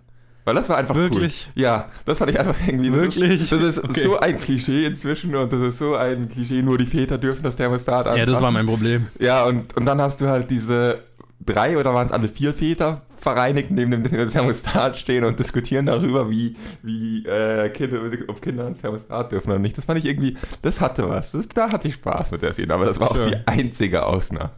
Weil 0.47 0.55
das 0.55 0.69
war 0.71 0.79
einfach 0.79 0.95
Wirklich? 0.95 1.49
cool. 1.55 1.63
Ja, 1.63 1.89
das 2.07 2.19
fand 2.19 2.31
ich 2.31 2.39
einfach 2.41 2.55
irgendwie. 2.67 2.89
Das 2.91 3.17
Wirklich? 3.17 3.43
Ist, 3.43 3.53
das 3.53 3.63
ist 3.63 3.85
Okay. 3.85 4.01
so 4.01 4.19
ein 4.19 4.39
Klischee 4.39 4.87
inzwischen 4.87 5.35
und 5.35 5.53
das 5.53 5.61
ist 5.61 5.79
so 5.79 5.95
ein 5.97 6.29
Klischee, 6.29 6.63
nur 6.63 6.79
die 6.79 6.87
Väter 6.87 7.19
dürfen 7.19 7.43
das 7.43 7.57
Thermostat 7.57 8.07
anfassen. 8.07 8.19
ja, 8.21 8.27
das 8.27 8.41
war 8.41 8.51
mein 8.53 8.65
Problem. 8.67 9.09
Ja, 9.19 9.45
und, 9.45 9.77
und 9.77 9.85
dann 9.85 10.01
hast 10.01 10.21
du 10.23 10.29
halt 10.29 10.51
diese 10.51 11.01
drei 11.45 11.77
oder 11.77 11.93
waren 11.95 12.07
es 12.07 12.13
alle 12.13 12.29
vier 12.29 12.55
Väter 12.55 13.03
vereinigt 13.19 13.71
neben 13.73 13.91
dem 13.91 14.31
Thermostat 14.31 14.97
stehen 14.97 15.25
und 15.25 15.39
diskutieren 15.39 15.87
darüber, 15.87 16.31
wie, 16.31 16.55
wie 16.83 17.27
äh, 17.27 17.69
Kinder, 17.71 18.01
ob 18.29 18.41
Kinder 18.41 18.65
ans 18.65 18.81
Thermostat 18.81 19.33
dürfen 19.33 19.51
oder 19.51 19.59
nicht. 19.59 19.77
Das 19.77 19.85
fand 19.85 19.99
ich 19.99 20.05
irgendwie, 20.07 20.37
das 20.63 20.81
hatte 20.81 21.09
was. 21.09 21.33
Das, 21.33 21.49
da 21.49 21.71
hatte 21.73 21.89
ich 21.89 21.95
Spaß 21.95 22.31
mit 22.31 22.43
der 22.43 22.53
Szene, 22.53 22.73
aber 22.73 22.87
das 22.87 23.01
war 23.01 23.11
auch 23.11 23.17
Schön. 23.17 23.31
die 23.33 23.47
einzige 23.47 24.07
Ausnahme. 24.07 24.51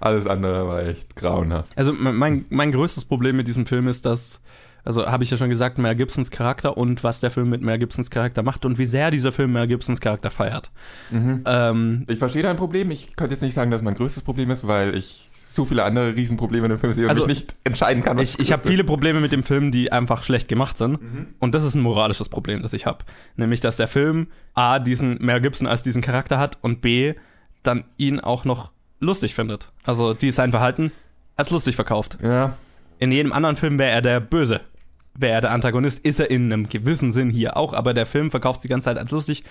Alles 0.00 0.26
andere 0.26 0.66
war 0.66 0.82
echt 0.86 1.14
grauenhaft. 1.14 1.70
Also 1.76 1.92
me- 1.92 2.12
mein, 2.12 2.46
mein 2.48 2.72
größtes 2.72 3.04
Problem 3.04 3.36
mit 3.36 3.46
diesem 3.46 3.66
Film 3.66 3.86
ist, 3.86 4.06
dass, 4.06 4.40
also 4.84 5.06
habe 5.06 5.24
ich 5.24 5.30
ja 5.30 5.36
schon 5.36 5.48
gesagt, 5.50 5.78
Mel 5.78 5.94
Gibsons 5.94 6.30
Charakter 6.30 6.76
und 6.76 7.02
was 7.04 7.20
der 7.20 7.30
Film 7.30 7.50
mit 7.50 7.62
Mel 7.62 7.78
Gibsons 7.78 8.10
Charakter 8.10 8.42
macht 8.42 8.64
und 8.64 8.78
wie 8.78 8.86
sehr 8.86 9.10
dieser 9.10 9.32
Film 9.32 9.52
Mel 9.52 9.66
Gibsons 9.66 10.00
Charakter 10.00 10.30
feiert. 10.30 10.70
Ähm, 11.12 12.04
Ich 12.08 12.18
verstehe 12.18 12.42
dein 12.42 12.56
Problem. 12.56 12.90
Ich 12.90 13.16
könnte 13.16 13.32
jetzt 13.34 13.42
nicht 13.42 13.54
sagen, 13.54 13.70
dass 13.70 13.82
mein 13.82 13.94
größtes 13.94 14.22
Problem 14.22 14.50
ist, 14.50 14.66
weil 14.66 14.94
ich 14.94 15.28
so 15.52 15.64
viele 15.64 15.82
andere 15.82 16.14
Riesenprobleme 16.14 16.66
in 16.66 16.70
dem 16.70 16.78
Film 16.78 16.92
sehe 16.92 17.04
und 17.04 17.10
Also, 17.10 17.26
mich 17.26 17.40
nicht 17.40 17.56
entscheiden 17.64 18.02
kann, 18.04 18.16
was 18.16 18.34
ich 18.34 18.38
ich 18.38 18.52
habe 18.52 18.62
viele 18.62 18.84
Probleme 18.84 19.20
mit 19.20 19.32
dem 19.32 19.42
Film, 19.42 19.72
die 19.72 19.90
einfach 19.90 20.22
schlecht 20.22 20.46
gemacht 20.48 20.76
sind. 20.78 20.98
Und 21.40 21.54
das 21.56 21.64
ist 21.64 21.74
ein 21.74 21.82
moralisches 21.82 22.28
Problem, 22.28 22.62
das 22.62 22.72
ich 22.72 22.86
habe. 22.86 23.04
Nämlich, 23.36 23.60
dass 23.60 23.76
der 23.76 23.88
Film 23.88 24.28
A, 24.54 24.78
diesen 24.78 25.18
Mel 25.20 25.40
Gibson 25.40 25.66
als 25.66 25.82
diesen 25.82 26.02
Charakter 26.02 26.38
hat 26.38 26.58
und 26.60 26.80
B, 26.82 27.14
dann 27.64 27.84
ihn 27.96 28.20
auch 28.20 28.44
noch 28.44 28.70
lustig 29.00 29.34
findet. 29.34 29.72
Also 29.84 30.14
die 30.14 30.30
sein 30.30 30.52
Verhalten 30.52 30.92
als 31.36 31.50
lustig 31.50 31.74
verkauft. 31.74 32.18
Ja, 32.22 32.56
In 32.98 33.10
jedem 33.10 33.32
anderen 33.32 33.56
Film 33.56 33.78
wäre 33.78 33.90
er 33.90 34.02
der 34.02 34.20
Böse. 34.20 34.60
Wäre 35.20 35.34
er 35.34 35.40
der 35.42 35.50
Antagonist, 35.52 36.00
ist 36.04 36.18
er 36.20 36.30
in 36.30 36.52
einem 36.52 36.68
gewissen 36.68 37.12
Sinn 37.12 37.30
hier 37.30 37.56
auch, 37.56 37.72
aber 37.72 37.94
der 37.94 38.06
Film 38.06 38.30
verkauft 38.30 38.60
sich 38.62 38.68
die 38.68 38.72
ganze 38.72 38.86
Zeit 38.86 38.98
als 38.98 39.10
lustig. 39.10 39.44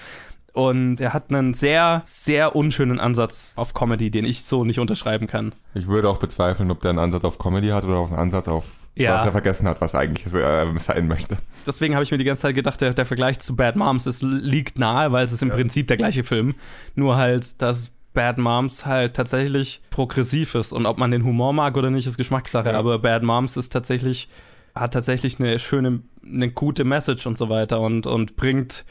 Und 0.51 0.99
er 0.99 1.13
hat 1.13 1.29
einen 1.29 1.53
sehr, 1.53 2.01
sehr 2.05 2.55
unschönen 2.55 2.99
Ansatz 2.99 3.53
auf 3.55 3.73
Comedy, 3.75 4.09
den 4.09 4.25
ich 4.25 4.43
so 4.43 4.65
nicht 4.65 4.79
unterschreiben 4.79 5.27
kann. 5.27 5.53
ich 5.75 5.85
würde 5.87 6.09
auch 6.09 6.17
bezweifeln, 6.17 6.71
ob 6.71 6.81
der 6.81 6.89
einen 6.89 6.99
Ansatz 6.99 7.23
auf 7.23 7.37
Comedy 7.37 7.67
hat 7.69 7.85
oder 7.85 7.97
auf 7.97 8.09
einen 8.09 8.19
Ansatz 8.19 8.47
auf 8.47 8.65
Ja. 8.95 9.13
was 9.15 9.25
er 9.25 9.31
vergessen 9.31 9.67
hat, 9.67 9.79
was 9.79 9.93
eigentlich 9.93 10.25
äh, 10.33 10.65
sein 10.79 11.07
möchte. 11.07 11.37
Deswegen 11.67 11.93
habe 11.93 12.03
ich 12.03 12.09
mir 12.11 12.17
die 12.17 12.23
ganze 12.23 12.41
Zeit 12.41 12.55
gedacht, 12.55 12.81
der, 12.81 12.95
der 12.95 13.05
Vergleich 13.05 13.39
zu 13.39 13.55
Bad 13.55 13.75
Moms, 13.75 14.05
das 14.05 14.23
liegt 14.23 14.79
nahe, 14.79 15.11
weil 15.11 15.23
es 15.23 15.31
ist 15.31 15.43
im 15.43 15.51
Prinzip 15.51 15.87
der 15.87 15.97
gleiche 15.97 16.23
Film. 16.23 16.55
Nur 16.95 17.15
halt, 17.15 17.61
dass 17.61 17.91
Bad 18.15 18.39
Moms 18.39 18.87
halt 18.87 19.13
tatsächlich 19.15 19.81
progressiv 19.91 20.55
ist. 20.55 20.73
Und 20.73 20.87
ob 20.87 20.97
man 20.97 21.11
den 21.11 21.23
Humor 21.23 21.53
mag 21.53 21.77
oder 21.77 21.91
nicht, 21.91 22.07
ist 22.07 22.17
Geschmackssache. 22.17 22.69
Ja. 22.71 22.79
Aber 22.79 22.97
Bad 22.97 23.21
Moms 23.21 23.55
ist 23.55 23.69
tatsächlich, 23.71 24.27
hat 24.75 24.93
tatsächlich 24.93 25.39
eine 25.39 25.59
schöne, 25.59 26.01
eine 26.25 26.49
gute 26.51 26.83
Message 26.83 27.25
und 27.27 27.37
so 27.37 27.49
weiter 27.49 27.79
und, 27.81 28.07
und 28.07 28.35
bringt, 28.35 28.85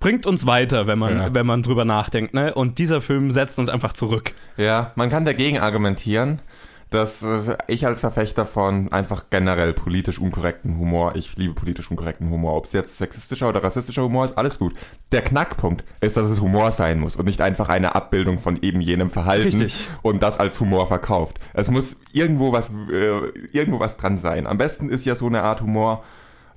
bringt 0.00 0.26
uns 0.26 0.46
weiter, 0.46 0.86
wenn 0.86 0.98
man, 0.98 1.16
Ja. 1.16 1.34
wenn 1.34 1.46
man 1.46 1.62
drüber 1.62 1.84
nachdenkt. 1.84 2.34
Ne? 2.34 2.54
Und 2.54 2.78
dieser 2.78 3.00
Film 3.00 3.30
setzt 3.30 3.58
uns 3.58 3.68
einfach 3.68 3.92
zurück. 3.92 4.34
Ja, 4.56 4.92
man 4.96 5.10
kann 5.10 5.24
dagegen 5.24 5.58
argumentieren, 5.58 6.40
dass 6.90 7.22
äh, 7.22 7.56
ich 7.66 7.86
als 7.86 8.00
Verfechter 8.00 8.46
von 8.46 8.92
einfach 8.92 9.24
generell 9.30 9.72
politisch 9.72 10.18
unkorrekten 10.18 10.78
Humor, 10.78 11.16
ich 11.16 11.36
liebe 11.36 11.54
politisch 11.54 11.90
unkorrekten 11.90 12.30
Humor, 12.30 12.56
ob 12.56 12.64
es 12.64 12.72
jetzt 12.72 12.98
sexistischer 12.98 13.48
oder 13.48 13.62
rassistischer 13.62 14.02
Humor 14.02 14.26
ist, 14.26 14.38
alles 14.38 14.58
gut. 14.58 14.74
Der 15.12 15.22
Knackpunkt 15.22 15.84
ist, 16.00 16.16
dass 16.16 16.28
es 16.28 16.40
Humor 16.40 16.72
sein 16.72 17.00
muss 17.00 17.16
und 17.16 17.26
nicht 17.26 17.40
einfach 17.40 17.68
eine 17.68 17.94
Abbildung 17.94 18.38
von 18.38 18.60
eben 18.62 18.80
jenem 18.80 19.10
Verhalten 19.10 19.60
Richtig. 19.60 19.88
und 20.02 20.22
das 20.22 20.38
als 20.38 20.58
Humor 20.60 20.86
verkauft. 20.86 21.38
Es 21.52 21.70
muss 21.70 21.96
irgendwo 22.12 22.52
was, 22.52 22.70
äh, 22.90 23.28
irgendwo 23.52 23.80
was 23.80 23.96
dran 23.96 24.18
sein. 24.18 24.46
Am 24.46 24.58
besten 24.58 24.88
ist 24.88 25.04
ja 25.04 25.14
so 25.14 25.26
eine 25.26 25.42
Art 25.42 25.60
Humor, 25.60 26.04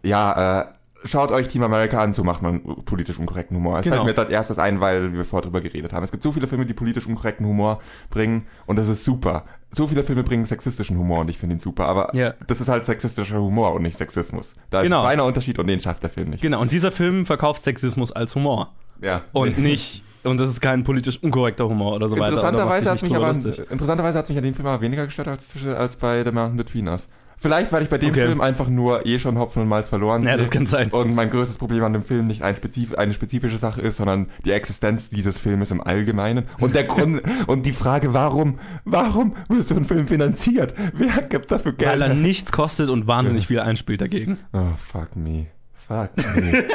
ja, 0.03 0.61
äh, 0.61 0.65
Schaut 1.03 1.31
euch 1.31 1.47
Team 1.47 1.63
America 1.63 1.99
an, 2.01 2.13
so 2.13 2.23
macht 2.23 2.41
man 2.43 2.61
politisch 2.85 3.17
unkorrekten 3.17 3.57
Humor. 3.57 3.79
Es 3.79 3.83
Genau. 3.83 3.95
fällt 3.95 4.03
mir 4.05 4.09
jetzt 4.11 4.19
als 4.19 4.29
erstes 4.29 4.59
ein, 4.59 4.81
weil 4.81 5.13
wir 5.13 5.25
vorher 5.25 5.43
drüber 5.43 5.59
geredet 5.61 5.93
haben. 5.93 6.03
Es 6.03 6.11
gibt 6.11 6.21
so 6.21 6.31
viele 6.31 6.45
Filme, 6.47 6.65
die 6.65 6.73
politisch 6.73 7.07
unkorrekten 7.07 7.45
Humor 7.47 7.79
bringen 8.11 8.45
und 8.67 8.77
das 8.77 8.87
ist 8.87 9.03
super. 9.03 9.45
So 9.71 9.87
viele 9.87 10.03
Filme 10.03 10.23
bringen 10.23 10.45
sexistischen 10.45 10.97
Humor 10.97 11.21
und 11.21 11.29
ich 11.29 11.37
finde 11.39 11.55
ihn 11.55 11.59
super, 11.59 11.85
aber 11.87 12.15
Ja. 12.15 12.33
das 12.45 12.61
ist 12.61 12.69
halt 12.69 12.85
sexistischer 12.85 13.39
Humor 13.39 13.73
und 13.73 13.81
nicht 13.81 13.97
Sexismus. 13.97 14.53
Da 14.69 14.83
Genau. 14.83 14.99
ist 14.99 15.05
ein 15.05 15.09
feiner 15.11 15.25
Unterschied 15.25 15.57
und 15.57 15.67
den 15.67 15.79
schafft 15.81 16.03
der 16.03 16.09
Film 16.11 16.29
nicht. 16.29 16.41
Genau, 16.41 16.61
und 16.61 16.71
dieser 16.71 16.91
Film 16.91 17.25
verkauft 17.25 17.63
Sexismus 17.63 18.11
als 18.11 18.35
Humor. 18.35 18.69
Ja. 19.01 19.21
Und 19.31 19.57
nicht, 19.57 20.03
und 20.23 20.39
das 20.39 20.49
ist 20.49 20.61
kein 20.61 20.83
politisch 20.83 21.17
unkorrekter 21.23 21.67
Humor 21.67 21.95
oder 21.95 22.09
so 22.09 22.15
weiter. 22.15 22.27
Interessanterweise 22.29 22.91
hat 22.91 23.01
mich 23.01 23.15
aber 23.15 23.31
interessanterweise 23.71 24.19
hat 24.19 24.29
mich 24.29 24.37
an 24.37 24.43
dem 24.43 24.53
Film 24.53 24.67
aber 24.67 24.81
weniger 24.81 25.05
gestört 25.05 25.29
als, 25.29 25.49
zwischen- 25.49 25.73
als 25.73 25.95
bei 25.95 26.23
The 26.23 26.31
Mountain 26.31 26.57
Between 26.57 26.87
Us. 26.87 27.07
Vielleicht, 27.41 27.71
weil 27.71 27.81
ich 27.81 27.89
bei 27.89 27.97
dem 27.97 28.11
Okay. 28.11 28.27
Film 28.27 28.39
einfach 28.39 28.67
nur 28.67 29.07
eh 29.07 29.17
schon 29.17 29.39
Hopfen 29.39 29.63
und 29.63 29.67
Malz 29.67 29.89
verloren 29.89 30.23
Ja, 30.23 30.37
das 30.37 30.51
kann 30.51 30.67
sein. 30.67 30.91
Und 30.91 31.15
mein 31.15 31.31
größtes 31.31 31.57
Problem 31.57 31.83
an 31.83 31.91
dem 31.91 32.03
Film 32.03 32.27
nicht 32.27 32.43
ein 32.43 32.55
spezif 32.55 32.93
eine 32.93 33.15
spezifische 33.15 33.57
Sache 33.57 33.81
ist, 33.81 33.97
sondern 33.97 34.29
die 34.45 34.51
Existenz 34.51 35.09
dieses 35.09 35.39
Filmes 35.39 35.71
im 35.71 35.81
Allgemeinen. 35.81 36.45
Und 36.59 36.75
der 36.75 36.83
Grund, 36.83 37.23
und 37.47 37.65
die 37.65 37.73
Frage, 37.73 38.13
warum, 38.13 38.59
warum 38.85 39.33
wird 39.49 39.67
so 39.67 39.75
ein 39.75 39.85
Film 39.85 40.07
finanziert? 40.07 40.75
Wer 40.93 41.23
gibt 41.23 41.49
dafür 41.49 41.73
Geld? 41.73 41.91
Weil 41.91 42.01
er 42.03 42.13
nichts 42.13 42.51
kostet 42.51 42.89
und 42.89 43.07
wahnsinnig 43.07 43.47
viel 43.47 43.59
einspielt 43.59 44.01
dagegen. 44.01 44.37
Oh, 44.53 44.59
fuck 44.77 45.15
me. 45.15 45.47
Fuck 45.73 46.11
me. 46.35 46.63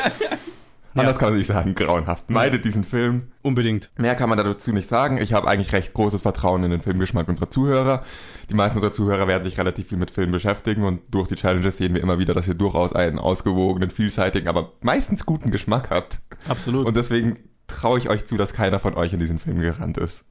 Anders 0.97 1.19
kann 1.19 1.29
man 1.29 1.39
nicht 1.39 1.49
sagen, 1.49 1.75
grauenhaft. 1.75 2.29
Meidet 2.31 2.65
diesen 2.65 2.83
Film. 2.83 3.29
Unbedingt. 3.43 3.91
Mehr 3.99 4.15
kann 4.15 4.29
man 4.29 4.39
dazu 4.39 4.73
nicht 4.73 4.89
sagen. 4.89 5.19
Ich 5.19 5.33
habe 5.33 5.47
eigentlich 5.47 5.73
recht 5.73 5.93
großes 5.93 6.23
Vertrauen 6.23 6.65
in 6.65 6.71
den 6.71 6.81
Filmgeschmack 6.81 7.29
unserer 7.29 7.51
Zuhörer. 7.51 8.03
Die 8.49 8.55
meisten 8.55 8.79
unserer 8.79 8.93
Zuhörer 8.93 9.27
werden 9.27 9.43
sich 9.43 9.59
relativ 9.59 9.89
viel 9.89 9.99
mit 9.99 10.11
Filmen 10.11 10.33
beschäftigen 10.33 10.85
und 10.85 11.01
durch 11.11 11.29
die 11.29 11.35
Challenges 11.35 11.79
sehen 11.79 11.95
wir 11.95 12.03
immer 12.03 12.19
wieder, 12.19 12.33
dass 12.33 12.47
ihr 12.47 12.55
durchaus 12.55 12.93
einen 12.93 13.19
ausgewogenen, 13.19 13.91
vielseitigen, 13.91 14.49
aber 14.49 14.73
meistens 14.83 15.27
guten 15.27 15.51
Geschmack 15.51 15.91
habt. 15.91 16.21
Absolut. 16.49 16.87
Und 16.87 16.97
deswegen 16.97 17.39
traue 17.67 17.99
ich 17.99 18.09
euch 18.09 18.25
zu, 18.27 18.37
dass 18.37 18.53
keiner 18.53 18.79
von 18.79 18.95
euch 18.95 19.13
in 19.13 19.19
diesen 19.19 19.41
Film 19.41 19.61
gerannt 19.61 19.99
ist. 19.99 20.25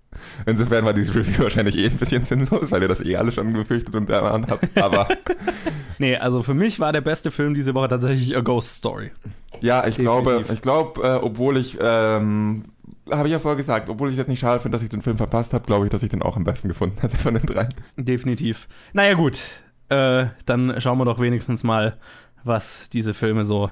Insofern 0.45 0.85
war 0.85 0.93
dieses 0.93 1.13
Review 1.13 1.43
wahrscheinlich 1.43 1.77
eh 1.77 1.87
ein 1.87 1.97
bisschen 1.97 2.23
sinnlos, 2.23 2.71
weil 2.71 2.81
ihr 2.81 2.87
das 2.87 3.01
eh 3.01 3.17
alle 3.17 3.33
schon 3.33 3.51
befürchtet 3.51 3.93
und 3.95 4.09
erahnt 4.09 4.47
habt. 4.49 4.77
Aber 4.77 5.09
nee, 5.99 6.15
also 6.15 6.41
für 6.41 6.53
mich 6.53 6.79
war 6.79 6.93
der 6.93 7.01
beste 7.01 7.31
Film 7.31 7.53
diese 7.53 7.73
Woche 7.73 7.89
tatsächlich 7.89 8.37
A 8.37 8.39
Ghost 8.39 8.75
Story. 8.75 9.11
ja, 9.59 9.85
ich 9.85 9.97
glaube, 9.97 10.31
Definitiv. 10.31 10.53
ich 10.53 10.61
glaube, 10.61 11.01
äh, 11.03 11.15
obwohl 11.15 11.57
ich 11.57 11.77
ähm, 11.81 12.63
habe 13.11 13.27
ich 13.27 13.31
ja 13.31 13.39
vorher 13.39 13.57
gesagt, 13.57 13.89
obwohl 13.89 14.09
ich 14.09 14.17
jetzt 14.17 14.27
nicht 14.27 14.39
schade 14.39 14.59
finde, 14.59 14.75
dass 14.75 14.83
ich 14.83 14.89
den 14.89 15.01
Film 15.01 15.17
verpasst 15.17 15.53
habe, 15.53 15.65
glaube 15.65 15.85
ich, 15.85 15.91
dass 15.91 16.03
ich 16.03 16.09
den 16.09 16.21
auch 16.21 16.35
am 16.35 16.43
besten 16.43 16.67
gefunden 16.67 16.99
hätte 17.01 17.17
von 17.17 17.33
den 17.33 17.45
dreien. 17.45 17.73
Definitiv. 17.97 18.67
Naja, 18.93 19.13
gut. 19.13 19.41
Äh, 19.89 20.27
dann 20.45 20.79
schauen 20.81 20.97
wir 20.97 21.05
doch 21.05 21.19
wenigstens 21.19 21.63
mal, 21.63 21.97
was 22.43 22.89
diese 22.89 23.13
Filme 23.13 23.45
so 23.45 23.69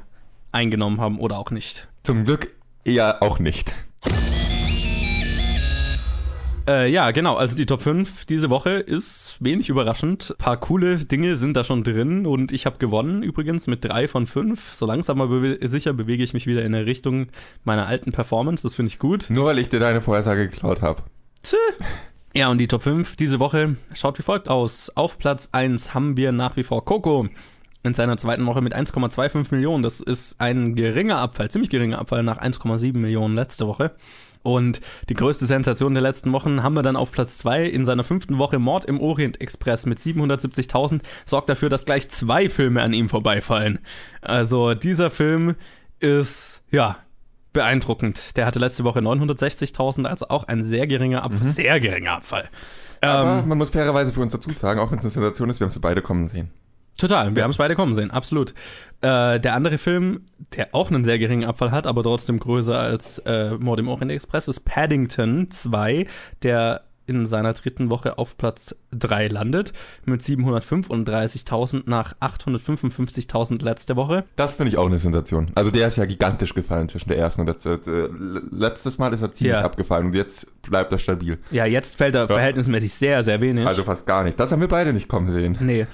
eingenommen 0.52 1.02
haben 1.02 1.20
oder 1.20 1.38
auch 1.38 1.52
nicht. 1.52 1.88
Zum 2.04 2.26
Glück 2.26 2.52
eher 2.84 3.24
auch 3.24 3.40
nicht. 3.40 3.74
Äh, 6.68 6.89
ja, 6.89 7.11
genau. 7.11 7.36
Also 7.36 7.57
die 7.57 7.66
Top 7.66 7.82
5 7.82 8.26
diese 8.26 8.49
Woche 8.49 8.72
ist 8.72 9.36
wenig 9.39 9.70
überraschend. 9.70 10.32
Ein 10.32 10.38
paar 10.38 10.57
coole 10.57 10.97
Dinge 10.97 11.36
sind 11.36 11.57
da 11.57 11.64
schon 11.64 11.84
drin 11.84 12.26
und 12.26 12.51
ich 12.51 12.66
habe 12.66 12.78
gewonnen 12.78 13.22
übrigens 13.22 13.68
mit 13.68 13.84
drei 13.84 14.07
von 14.07 14.28
fünf. 14.28 14.74
So 14.74 14.86
langsam 14.86 15.20
aber 15.20 15.41
bewe 15.41 15.68
sicher 15.68 15.93
bewege 15.93 16.24
ich 16.24 16.34
mich 16.34 16.47
wieder 16.47 16.64
in 16.64 16.72
der 16.72 16.86
Richtung 16.86 17.28
meiner 17.66 17.88
alten 17.88 18.11
Performance. 18.11 18.64
Das 18.64 18.76
finde 18.76 18.91
ich 18.91 18.99
gut. 18.99 19.30
Nur 19.30 19.45
weil 19.45 19.59
ich 19.59 19.70
dir 19.70 19.80
deine 19.80 20.01
Vorhersage 20.01 20.47
geklaut 20.47 20.82
habe. 20.82 21.03
Ja, 22.34 22.49
und 22.49 22.57
die 22.57 22.68
Top 22.68 22.84
5 22.84 23.16
diese 23.18 23.39
Woche 23.39 23.76
schaut 23.93 24.18
wie 24.18 24.24
folgt 24.24 24.47
aus. 24.47 24.89
Auf 24.95 25.20
Platz 25.20 25.49
1 25.51 25.93
haben 25.93 26.18
wir 26.18 26.32
nach 26.32 26.55
wie 26.55 26.64
vor 26.64 26.86
Coco 26.86 27.28
in 27.84 27.93
seiner 27.93 28.18
zweiten 28.18 28.45
Woche 28.45 28.61
mit 28.61 28.74
1,25 28.74 29.53
Millionen. 29.53 29.84
Das 29.84 29.99
ist 29.99 30.39
ein 30.39 30.76
geringer 30.76 31.18
Abfall, 31.18 31.51
ziemlich 31.51 31.70
geringer 31.70 31.99
Abfall 31.99 32.24
nach 32.24 32.39
1,7 32.41 32.97
Millionen 32.97 33.36
letzte 33.36 33.68
Woche. 33.68 33.91
Und 34.44 34.82
die 35.10 35.14
größte 35.14 35.46
Sensation 35.46 35.94
der 35.94 36.04
letzten 36.04 36.32
Wochen 36.34 36.64
haben 36.64 36.76
wir 36.76 36.84
dann 36.84 36.98
auf 36.98 37.12
Platz 37.12 37.38
2 37.39 37.66
in 37.66 37.86
seiner 37.86 38.04
fünften 38.04 38.38
Woche 38.38 38.60
Mord 38.60 38.86
im 38.86 39.00
Orient 39.00 39.41
Express 39.41 39.86
mit 39.86 40.00
770.000 40.00 41.02
sorgt 41.26 41.50
dafür, 41.50 41.70
dass 41.70 41.86
gleich 41.86 42.10
zwei 42.10 42.50
Filme 42.50 42.82
an 42.82 42.94
ihm 42.94 43.10
vorbeifallen. 43.10 43.80
Also 44.22 44.74
dieser 44.74 45.10
Film 45.10 45.56
ist, 46.00 46.62
ja, 46.72 46.98
beeindruckend. 47.54 48.36
Der 48.36 48.46
hatte 48.46 48.60
letzte 48.60 48.84
Woche 48.84 49.00
960.000, 49.00 50.06
also 50.06 50.28
auch 50.28 50.44
ein 50.46 50.62
sehr 50.62 50.88
geringer 50.88 51.24
Abfall, 51.24 51.48
sehr 51.48 51.80
geringer 51.80 52.14
Abfall. 52.14 52.50
Aber 53.02 53.39
Ähm, 53.39 53.48
man 53.48 53.58
muss 53.58 53.70
fairerweise 53.70 54.12
für 54.12 54.22
uns 54.22 54.34
dazu 54.34 54.52
sagen, 54.52 54.80
auch 54.80 54.91
wenn 54.91 54.98
es 54.98 55.04
eine 55.04 55.12
Sensation 55.12 55.50
ist, 55.50 55.60
wir 55.60 55.66
haben 55.66 55.72
sie 55.72 55.80
beide 55.80 56.02
kommen 56.02 56.28
sehen. 56.28 56.52
Total, 56.98 57.36
wir 57.36 57.44
haben 57.44 57.52
es 57.52 57.58
beide 57.58 57.76
kommen 57.76 57.96
sehen, 57.96 58.12
absolut. 58.12 58.52
Äh, 59.02 59.39
der 59.39 59.54
andere 59.54 59.78
Film, 59.78 60.22
der 60.56 60.70
auch 60.74 60.89
einen 60.91 61.04
sehr 61.04 61.20
geringen 61.20 61.46
Abfall 61.46 61.72
hat, 61.72 61.88
aber 61.88 62.04
trotzdem 62.04 62.39
größer 62.39 62.78
als 62.78 63.20
äh, 63.20 63.52
Mord 63.58 63.80
im 63.80 63.88
Orient 63.89 64.12
Express, 64.12 64.48
ist 64.48 64.62
Paddington 64.62 65.50
2, 65.52 66.08
der 66.44 66.82
in 67.06 67.26
seiner 67.26 67.52
dritten 67.52 67.91
Woche 67.91 68.18
auf 68.18 68.38
Platz 68.38 68.74
3 68.91 69.28
landet, 69.28 69.74
mit 70.06 70.22
735.000 70.22 71.84
nach 71.86 72.16
855.000 72.22 73.64
letzte 73.64 73.96
Woche. 73.96 74.24
Das 74.36 74.56
finde 74.56 74.70
ich 74.70 74.78
auch 74.78 74.86
eine 74.86 75.00
Sensation. 75.00 75.52
Also 75.56 75.72
der 75.72 75.88
ist 75.88 75.98
ja 75.98 76.06
gigantisch 76.06 76.54
gefallen 76.54 76.89
zwischen 76.89 77.10
der 77.10 77.18
ersten 77.18 77.41
und 77.41 77.48
der 77.48 77.60
zweiten. 77.60 78.50
Letztes 78.52 78.98
Mal 78.98 79.14
ist 79.14 79.22
er 79.22 79.34
ziemlich 79.34 79.54
Ja. 79.54 79.62
abgefallen 79.66 80.08
und 80.08 80.14
jetzt 80.16 80.62
bleibt 80.62 80.91
er 80.91 81.00
stabil. 81.00 81.39
Ja, 81.52 81.66
jetzt 81.66 81.98
fällt 81.98 82.16
er 82.16 82.28
verhältnismäßig 82.28 82.94
sehr, 82.94 83.24
sehr 83.24 83.41
wenig. 83.41 83.68
Also 83.68 83.84
fast 83.84 84.06
gar 84.06 84.24
nicht. 84.24 84.39
Das 84.39 84.52
haben 84.52 84.62
wir 84.62 84.68
beide 84.70 84.94
nicht 84.94 85.08
kommen 85.10 85.30
sehen. 85.30 85.58
Nee. 85.60 85.88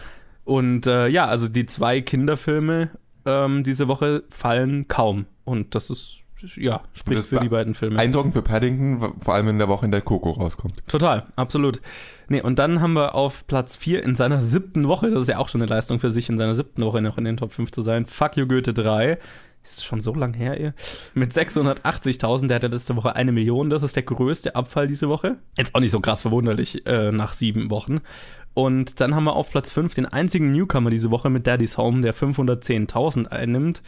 Und 0.50 0.88
äh, 0.88 1.08
ja, 1.10 1.28
also 1.28 1.47
die 1.47 1.68
zwei 1.68 2.02
Kinderfilme 2.02 2.89
ähm, 3.24 3.64
diese 3.64 3.88
Woche 3.88 4.24
fallen 4.32 4.88
kaum. 4.88 5.28
Und 5.43 5.76
das 5.76 5.91
ist, 5.91 6.24
ja, 6.56 6.82
spricht 6.91 7.26
für 7.26 7.39
die 7.39 7.50
beiden 7.50 7.76
Filme. 7.76 8.00
Eindruckend 8.00 8.34
für 8.34 8.41
Paddington, 8.41 9.14
vor 9.22 9.36
allem 9.36 9.47
in 9.50 9.60
der 9.60 9.68
Woche, 9.68 9.86
in 9.86 9.91
der 9.91 10.02
Coco 10.02 10.32
rauskommt. 10.32 10.74
Total, 10.88 11.28
absolut. 11.36 11.82
Nee, 12.30 12.41
und 12.41 12.58
dann 12.58 12.82
haben 12.82 12.93
wir 12.93 13.14
auf 13.14 13.45
Platz 13.45 13.76
4 13.76 14.04
in 14.04 14.16
seiner 14.16 14.41
siebten 14.41 14.88
Woche, 14.88 15.12
das 15.12 15.22
ist 15.22 15.30
ja 15.30 15.38
auch 15.38 15.50
schon 15.50 15.62
eine 15.62 15.70
Leistung 15.70 16.00
für 16.00 16.10
sich, 16.10 16.30
in 16.30 16.39
seiner 16.39 16.56
siebten 16.56 16.84
Woche 16.84 17.00
noch 17.00 17.20
in 17.20 17.26
den 17.26 17.38
Top 17.38 17.52
5 17.52 17.70
zu 17.70 17.84
sein, 17.84 18.08
Fuck 18.08 18.36
You 18.38 18.47
Goethe 18.47 18.74
3. 18.74 19.20
Ist 19.64 19.86
schon 19.86 20.00
so 20.00 20.16
lang 20.16 20.34
her, 20.34 20.60
ihr. 20.60 20.74
Mit 21.14 21.32
680.000, 21.32 22.47
der 22.47 22.56
hatte 22.56 22.68
letzte 22.68 22.95
Woche 22.95 23.16
eine 23.16 23.32
Million. 23.32 23.70
Das 23.70 23.84
ist 23.84 23.95
der 23.95 24.04
größte 24.04 24.56
Abfall 24.56 24.88
diese 24.88 25.10
Woche. 25.10 25.36
Jetzt 25.58 25.76
auch 25.76 25.82
nicht 25.82 25.91
so 25.91 26.00
krass 26.00 26.22
verwunderlich 26.22 26.88
äh, 26.88 27.12
nach 27.12 27.34
sieben 27.34 27.70
Wochen. 27.70 28.00
Und 28.54 29.00
dann 29.00 29.16
haben 29.16 29.24
wir 29.26 29.34
auf 29.36 29.52
Platz 29.52 29.72
5 29.72 29.95
den 29.95 30.06
einzigen 30.06 30.52
Newcomer 30.52 30.89
diese 30.89 31.12
Woche 31.12 31.30
mit 31.30 31.47
Daddy's 31.47 31.78
Home, 31.78 32.02
der 32.02 32.14
510.000 32.14 33.28
einnimmt. 33.28 33.82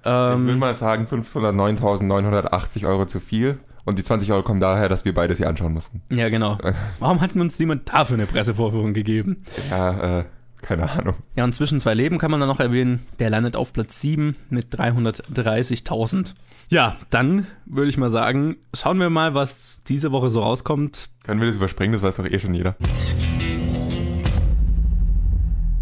Ich 0.00 0.06
will 0.06 0.12
Ähm, 0.12 0.58
mal 0.58 0.74
sagen, 0.74 1.06
509.980 1.06 2.86
Euro 2.86 3.06
zu 3.06 3.20
viel. 3.20 3.58
Und 3.84 3.98
die 3.98 4.04
20 4.04 4.30
Euro 4.32 4.42
kommen 4.42 4.60
daher, 4.60 4.88
dass 4.88 5.04
wir 5.04 5.14
beides 5.14 5.38
hier 5.38 5.48
anschauen 5.48 5.72
mussten. 5.72 6.02
ja, 6.10 6.28
genau. 6.28 6.58
Warum 6.98 7.20
hat 7.20 7.34
uns 7.34 7.58
niemand 7.58 7.88
dafür 7.92 8.14
eine 8.16 8.26
Pressevorführung 8.26 8.92
gegeben? 8.94 9.38
Ja, 9.70 10.18
äh, 10.20 10.24
keine 10.62 10.90
Ahnung. 10.90 11.14
Ja, 11.36 11.44
und 11.44 11.54
zwischen 11.54 11.80
zwei 11.80 11.94
Leben 11.94 12.18
kann 12.18 12.30
man 12.30 12.40
dann 12.40 12.48
noch 12.48 12.60
erwähnen, 12.60 13.00
der 13.18 13.30
landet 13.30 13.56
auf 13.56 13.72
Platz 13.72 14.00
7 14.00 14.36
mit 14.50 14.66
330.000. 14.74 16.34
Ja, 16.68 16.96
dann 17.08 17.46
würde 17.64 17.88
ich 17.88 17.96
mal 17.96 18.10
sagen, 18.10 18.56
schauen 18.74 18.98
wir 19.00 19.10
mal, 19.10 19.34
was 19.34 19.80
diese 19.88 20.12
Woche 20.12 20.28
so 20.30 20.40
rauskommt. 20.42 21.08
Können 21.24 21.40
wir 21.40 21.48
das 21.48 21.56
überspringen? 21.56 21.94
Das 21.94 22.02
weiß 22.02 22.16
doch 22.16 22.26
eh 22.26 22.38
schon 22.38 22.54
jeder. 22.54 22.76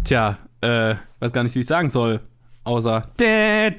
Tja, 0.09 0.39
äh, 0.61 0.95
weiß 1.19 1.31
gar 1.33 1.43
nicht, 1.43 1.53
wie 1.53 1.59
ich 1.59 1.67
sagen 1.67 1.91
soll. 1.91 2.21
Außer. 2.63 3.11
Nein, 3.19 3.75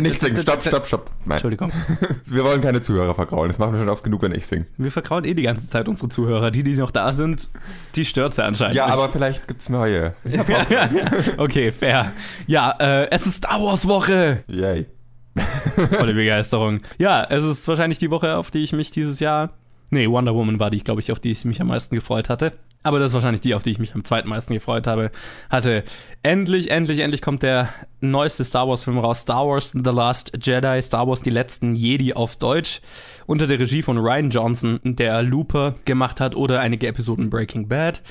nicht 0.00 0.20
singen. 0.20 0.42
Stopp, 0.42 0.62
stopp, 0.62 0.86
stopp. 0.86 1.10
Nein. 1.24 1.38
Entschuldigung. 1.38 1.72
Wir 2.26 2.44
wollen 2.44 2.60
keine 2.60 2.82
Zuhörer 2.82 3.16
vergraulen. 3.16 3.48
Das 3.48 3.58
machen 3.58 3.72
wir 3.72 3.80
schon 3.80 3.88
oft 3.88 4.04
genug, 4.04 4.22
wenn 4.22 4.32
ich 4.32 4.46
singe. 4.46 4.66
Wir 4.76 4.92
vertrauen 4.92 5.24
eh 5.24 5.34
die 5.34 5.42
ganze 5.42 5.66
Zeit 5.66 5.88
unsere 5.88 6.08
Zuhörer. 6.08 6.52
Die, 6.52 6.62
die 6.62 6.76
noch 6.76 6.92
da 6.92 7.12
sind, 7.12 7.48
die 7.96 8.04
stört's 8.04 8.36
ja 8.36 8.44
anscheinend. 8.44 8.76
Ja, 8.76 8.86
aber 8.86 9.08
vielleicht 9.08 9.48
gibt's 9.48 9.68
neue. 9.68 10.14
okay, 11.36 11.72
fair. 11.72 12.12
Ja, 12.46 12.76
äh, 12.78 13.10
es 13.10 13.26
ist 13.26 13.38
Star 13.38 13.60
Wars 13.60 13.88
Woche. 13.88 14.44
Yay. 14.46 14.86
Volle 15.98 16.14
Begeisterung. 16.14 16.82
Ja, 16.96 17.24
es 17.24 17.42
ist 17.42 17.66
wahrscheinlich 17.66 17.98
die 17.98 18.12
Woche, 18.12 18.36
auf 18.36 18.52
die 18.52 18.62
ich 18.62 18.72
mich 18.72 18.92
dieses 18.92 19.18
Jahr. 19.18 19.50
Nee, 19.90 20.08
Wonder 20.08 20.36
Woman 20.36 20.60
war 20.60 20.70
die, 20.70 20.84
glaube 20.84 21.00
ich, 21.00 21.10
auf 21.10 21.18
die 21.18 21.32
ich 21.32 21.44
mich 21.44 21.60
am 21.60 21.66
meisten 21.66 21.96
gefreut 21.96 22.28
hatte. 22.28 22.52
Aber 22.82 22.98
das 22.98 23.10
ist 23.10 23.14
wahrscheinlich 23.14 23.40
die, 23.40 23.54
auf 23.54 23.62
die 23.62 23.70
ich 23.70 23.78
mich 23.78 23.94
am 23.94 24.04
zweitmeisten 24.04 24.54
gefreut 24.54 24.86
habe. 24.86 25.10
Hatte. 25.50 25.84
Endlich, 26.22 26.70
endlich, 26.70 27.00
endlich 27.00 27.22
kommt 27.22 27.42
der 27.42 27.68
neueste 28.00 28.44
Star 28.44 28.68
Wars-Film 28.68 28.98
raus. 28.98 29.20
Star 29.20 29.46
Wars 29.46 29.72
The 29.72 29.90
Last 29.90 30.32
Jedi, 30.40 30.80
Star 30.82 31.06
Wars 31.06 31.22
Die 31.22 31.30
letzten 31.30 31.74
Jedi 31.74 32.12
auf 32.14 32.36
Deutsch. 32.36 32.80
Unter 33.26 33.46
der 33.46 33.58
Regie 33.58 33.82
von 33.82 33.98
Ryan 33.98 34.30
Johnson, 34.30 34.80
der 34.84 35.22
Looper 35.22 35.74
gemacht 35.84 36.20
hat 36.20 36.36
oder 36.36 36.60
einige 36.60 36.86
Episoden 36.86 37.30
Breaking 37.30 37.68
Bad. 37.68 38.02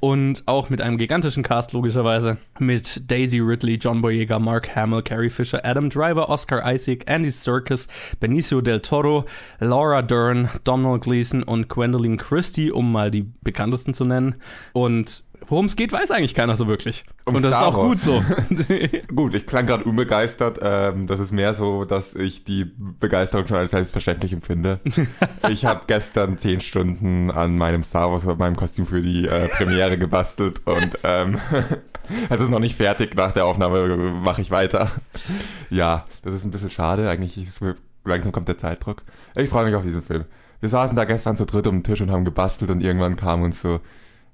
Und 0.00 0.44
auch 0.46 0.70
mit 0.70 0.80
einem 0.80 0.96
gigantischen 0.96 1.42
Cast, 1.42 1.74
logischerweise. 1.74 2.38
Mit 2.58 3.10
Daisy 3.10 3.38
Ridley, 3.38 3.74
John 3.74 4.00
Boyega, 4.00 4.38
Mark 4.38 4.74
Hamill, 4.74 5.02
Carrie 5.02 5.28
Fisher, 5.28 5.60
Adam 5.62 5.90
Driver, 5.90 6.30
Oscar 6.30 6.62
Isaac, 6.72 7.04
Andy 7.06 7.30
Serkis, 7.30 7.86
Benicio 8.18 8.62
del 8.62 8.80
Toro, 8.80 9.26
Laura 9.58 10.00
Dern, 10.00 10.48
Donald 10.64 11.02
Gleason 11.02 11.42
und 11.42 11.68
Gwendolyn 11.68 12.16
Christie, 12.16 12.72
um 12.72 12.90
mal 12.90 13.10
die 13.10 13.30
bekanntesten 13.42 13.92
zu 13.92 14.06
nennen. 14.06 14.36
Und 14.72 15.22
worum 15.46 15.66
es 15.66 15.76
geht, 15.76 15.92
weiß 15.92 16.10
eigentlich 16.10 16.34
keiner 16.34 16.56
so 16.56 16.68
wirklich. 16.68 17.04
Um 17.24 17.34
und 17.34 17.42
das 17.42 17.54
Star 17.54 17.68
ist 17.68 17.74
auch 17.74 17.78
Wars. 17.78 17.86
gut 17.86 17.98
so. 17.98 18.24
Gut, 19.14 19.34
ich 19.34 19.46
klang 19.46 19.66
gerade 19.66 19.84
unbegeistert. 19.84 20.58
Ähm, 20.62 21.06
das 21.06 21.20
ist 21.20 21.32
mehr 21.32 21.54
so, 21.54 21.84
dass 21.84 22.14
ich 22.14 22.44
die 22.44 22.64
Begeisterung 22.64 23.46
schon 23.46 23.56
als 23.56 23.70
selbstverständlich 23.70 24.32
empfinde. 24.32 24.80
ich 25.48 25.64
habe 25.64 25.82
gestern 25.86 26.38
zehn 26.38 26.60
Stunden 26.60 27.30
an 27.30 27.56
meinem 27.56 27.82
Star 27.82 28.10
Wars, 28.10 28.24
meinem 28.24 28.56
Kostüm 28.56 28.86
für 28.86 29.02
die 29.02 29.26
äh, 29.26 29.48
Premiere 29.48 29.98
gebastelt 29.98 30.66
und 30.66 30.98
ähm, 31.04 31.38
es 32.28 32.40
ist 32.40 32.50
noch 32.50 32.58
nicht 32.58 32.76
fertig. 32.76 33.14
Nach 33.14 33.32
der 33.32 33.46
Aufnahme 33.46 33.96
mache 33.96 34.40
ich 34.40 34.50
weiter. 34.50 34.90
Ja, 35.70 36.06
das 36.22 36.34
ist 36.34 36.44
ein 36.44 36.50
bisschen 36.50 36.70
schade. 36.70 37.08
Eigentlich 37.08 37.38
ist 37.38 37.62
es, 37.62 37.74
langsam 38.04 38.32
kommt 38.32 38.48
der 38.48 38.58
Zeitdruck. 38.58 39.02
Ich 39.36 39.50
freue 39.50 39.66
mich 39.66 39.74
auf 39.74 39.84
diesen 39.84 40.02
Film. 40.02 40.24
Wir 40.60 40.68
saßen 40.68 40.94
da 40.96 41.04
gestern 41.04 41.36
zu 41.36 41.46
dritt 41.46 41.66
um 41.66 41.76
den 41.78 41.84
Tisch 41.84 42.00
und 42.00 42.10
haben 42.10 42.24
gebastelt 42.24 42.70
und 42.70 42.82
irgendwann 42.82 43.16
kam 43.16 43.42
uns 43.42 43.62
so, 43.62 43.80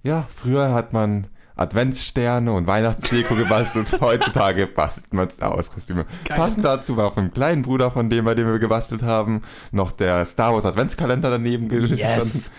ja, 0.07 0.27
früher 0.35 0.73
hat 0.73 0.93
man 0.93 1.27
Adventssterne 1.57 2.53
und 2.53 2.67
Weihnachtsdeko 2.67 3.35
gebastelt. 3.35 3.97
Heutzutage 4.01 4.67
bastelt 4.67 5.13
man 5.13 5.31
Star 5.31 5.55
Wars 5.55 5.71
Kostüme. 5.71 6.05
Geil. 6.25 6.37
Passend 6.37 6.65
dazu 6.65 6.97
war 6.97 7.13
vom 7.13 7.33
kleinen 7.33 7.63
Bruder 7.63 7.91
von 7.91 8.11
dem, 8.11 8.25
bei 8.27 8.35
dem 8.35 8.47
wir 8.47 8.59
gebastelt 8.59 9.03
haben, 9.03 9.43
noch 9.73 9.91
der 9.91 10.27
Star 10.27 10.55
Wars 10.55 10.67
Adventskalender 10.67 11.31
daneben 11.31 11.69
gestanden. 11.69 11.99
yes. 11.99 12.51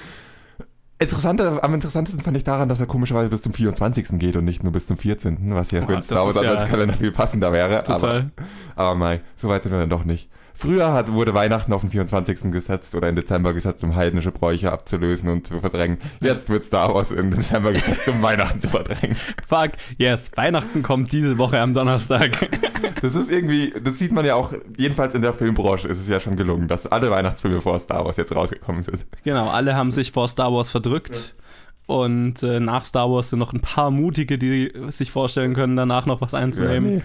Interessanter, 0.99 1.63
am 1.63 1.75
interessantesten 1.75 2.23
fand 2.23 2.35
ich 2.37 2.43
daran, 2.43 2.69
dass 2.69 2.79
er 2.79 2.87
komischerweise 2.87 3.29
bis 3.29 3.43
zum 3.43 3.53
24. 3.53 4.17
geht 4.17 4.35
und 4.35 4.45
nicht 4.45 4.63
nur 4.63 4.73
bis 4.73 4.87
zum 4.87 4.97
14., 4.97 5.53
was 5.53 5.69
ja 5.69 5.85
für 5.85 5.93
den 5.93 6.01
Star 6.01 6.25
Wars 6.25 6.35
ist 6.35 6.41
ja 6.41 6.49
Adventskalender 6.49 6.95
viel 6.95 7.11
passender 7.11 7.53
wäre. 7.53 7.83
Total. 7.83 8.31
Aber, 8.75 8.85
aber 8.89 8.95
mei, 8.95 9.21
so 9.35 9.47
weit 9.47 9.61
sind 9.61 9.73
wir 9.73 9.79
dann 9.79 9.91
doch 9.91 10.05
nicht. 10.05 10.27
Früher 10.59 10.91
hat, 10.91 11.11
wurde 11.11 11.35
Weihnachten 11.35 11.71
auf 11.71 11.81
den 11.81 11.91
24. 11.91 12.51
gesetzt 12.51 12.95
oder 12.95 13.07
in 13.09 13.15
Dezember 13.15 13.53
gesetzt, 13.53 13.83
um 13.83 13.95
heidnische 13.95 14.31
Bräuche 14.31 14.71
abzulösen 14.71 15.29
und 15.29 15.45
zu 15.45 15.59
verdrängen. 15.59 15.99
Jetzt 16.19 16.49
wird 16.49 16.63
Star 16.63 16.95
Wars 16.95 17.11
im 17.11 17.29
Dezember 17.29 17.73
gesetzt, 17.73 18.07
um 18.09 18.23
Weihnachten 18.23 18.59
zu 18.59 18.67
verdrängen. 18.67 19.17
Fuck, 19.45 19.73
yes. 19.99 20.31
Weihnachten 20.33 20.81
kommt 20.81 21.13
diese 21.13 21.37
Woche 21.37 21.59
am 21.59 21.73
Donnerstag. 21.73 22.49
Das 23.01 23.13
ist 23.13 23.29
irgendwie, 23.29 23.71
das 23.83 23.99
sieht 23.99 24.11
man 24.11 24.25
ja 24.25 24.33
auch, 24.33 24.51
jedenfalls 24.77 25.13
in 25.13 25.21
der 25.21 25.33
Filmbranche 25.33 25.87
ist 25.87 25.99
es 25.99 26.07
ja 26.07 26.19
schon 26.19 26.35
gelungen, 26.35 26.67
dass 26.67 26.87
alle 26.87 27.11
Weihnachtsfilme 27.11 27.61
vor 27.61 27.77
Star 27.79 28.03
Wars 28.05 28.17
jetzt 28.17 28.35
rausgekommen 28.35 28.81
sind. 28.81 29.05
Genau, 29.23 29.49
alle 29.49 29.75
haben 29.75 29.91
sich 29.91 30.11
vor 30.11 30.27
Star 30.27 30.51
Wars 30.51 30.71
verdrückt. 30.71 31.35
Und 31.85 32.41
äh, 32.41 32.59
nach 32.59 32.85
Star 32.85 33.09
Wars 33.11 33.29
sind 33.29 33.39
noch 33.39 33.53
ein 33.53 33.61
paar 33.61 33.91
Mutige, 33.91 34.37
die 34.37 34.73
sich 34.89 35.11
vorstellen 35.11 35.53
können, 35.53 35.75
danach 35.75 36.07
noch 36.07 36.19
was 36.19 36.33
einzunehmen. 36.33 36.95
nee. 36.95 37.03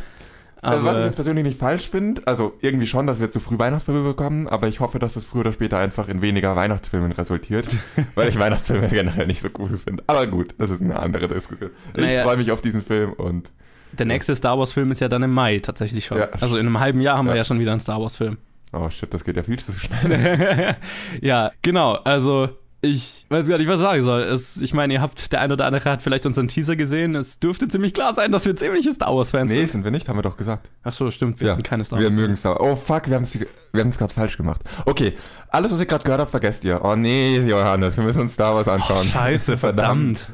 Also, 0.64 0.84
was 0.84 0.92
ich 0.92 0.96
Aber 0.96 1.04
jetzt 1.06 1.14
persönlich 1.16 1.44
nicht 1.44 1.58
falsch 1.58 1.90
finde, 1.90 2.22
also 2.26 2.54
irgendwie 2.60 2.86
schon, 2.86 3.06
dass 3.08 3.18
wir 3.18 3.30
zu 3.32 3.40
früh 3.40 3.58
Weihnachtsfilme 3.58 4.02
bekommen, 4.04 4.46
aber 4.46 4.68
ich 4.68 4.78
hoffe, 4.78 5.00
dass 5.00 5.14
das 5.14 5.24
früher 5.24 5.40
oder 5.40 5.52
später 5.52 5.78
einfach 5.78 6.08
in 6.08 6.22
weniger 6.22 6.54
Weihnachtsfilmen 6.54 7.10
resultiert, 7.12 7.66
weil 8.14 8.28
ich 8.28 8.38
Weihnachtsfilme 8.38 8.88
generell 8.88 9.26
nicht 9.26 9.40
so 9.40 9.48
cool 9.58 9.76
finde. 9.76 10.04
Aber 10.06 10.26
gut, 10.28 10.54
das 10.58 10.70
ist 10.70 10.80
eine 10.80 10.98
andere 10.98 11.26
Diskussion. 11.26 11.70
Ich 11.94 12.00
Naja. 12.04 12.22
freue 12.22 12.36
mich 12.36 12.52
auf 12.52 12.62
diesen 12.62 12.80
Film 12.82 13.12
und 13.12 13.50
der 13.92 14.06
nächste 14.06 14.34
Star 14.36 14.56
Wars-Film 14.58 14.90
ist 14.92 15.00
ja 15.00 15.08
dann 15.08 15.22
im 15.24 15.32
Mai 15.32 15.58
tatsächlich 15.58 16.06
schon. 16.06 16.16
Ja. 16.18 16.28
Also 16.40 16.56
in 16.56 16.66
einem 16.66 16.78
halben 16.80 17.00
Jahr 17.00 17.18
haben 17.18 17.26
wir 17.26 17.32
Ja. 17.34 17.38
ja 17.38 17.44
schon 17.44 17.58
wieder 17.58 17.72
einen 17.72 17.80
Star 17.80 18.00
Wars-Film. 18.00 18.38
oh 18.72 18.88
shit, 18.88 19.12
das 19.12 19.24
geht 19.24 19.36
ja 19.36 19.42
viel 19.42 19.58
zu 19.58 19.72
schnell. 19.72 20.76
ja, 21.20 21.50
genau. 21.60 21.94
Also 22.04 22.48
ich 22.84 23.26
weiß 23.28 23.46
gar 23.48 23.58
nicht, 23.58 23.68
was 23.68 23.76
ich 23.78 23.82
sagen 23.86 24.04
soll. 24.04 24.22
Es, 24.22 24.60
ich 24.60 24.74
meine, 24.74 24.92
ihr 24.94 25.00
habt, 25.00 25.32
der 25.32 25.40
eine 25.40 25.54
oder 25.54 25.66
andere 25.66 25.88
hat 25.90 26.02
vielleicht 26.02 26.26
unseren 26.26 26.48
Teaser 26.48 26.74
gesehen. 26.74 27.14
Es 27.14 27.38
dürfte 27.38 27.68
ziemlich 27.68 27.94
klar 27.94 28.12
sein, 28.12 28.32
dass 28.32 28.44
wir 28.44 28.56
ziemliche 28.56 28.92
Star 28.92 29.14
Wars-Fans 29.14 29.50
Nee, 29.50 29.58
sind. 29.60 29.70
sind 29.70 29.84
wir 29.84 29.92
nicht, 29.92 30.08
haben 30.08 30.18
wir 30.18 30.22
doch 30.22 30.36
gesagt. 30.36 30.68
Ach 30.82 30.92
so, 30.92 31.10
stimmt. 31.12 31.38
Wir 31.40 31.46
Ja, 31.48 31.54
sind 31.54 31.62
keine 31.62 31.84
Star 31.84 32.00
wir 32.00 32.06
Wars. 32.06 32.14
mögen 32.14 32.34
Star 32.36 32.58
Wars. 32.58 32.60
Oh 32.60 32.76
fuck, 32.76 33.08
wir 33.08 33.14
haben 33.14 33.22
es 33.22 33.38
wir 33.38 33.46
gerade 33.72 34.12
falsch 34.12 34.36
gemacht. 34.36 34.62
Okay, 34.84 35.12
alles, 35.48 35.70
was 35.72 35.78
ihr 35.80 35.86
gerade 35.86 36.02
gehört 36.04 36.20
habt, 36.20 36.30
vergesst 36.32 36.64
ihr. 36.64 36.80
Oh 36.84 36.96
nee, 36.96 37.38
Johannes, 37.38 37.96
wir 37.96 38.02
müssen 38.04 38.22
uns 38.22 38.34
Star 38.34 38.54
Wars 38.54 38.66
anschauen. 38.66 39.06
Scheiße, 39.06 39.56
verdammt. 39.56 40.28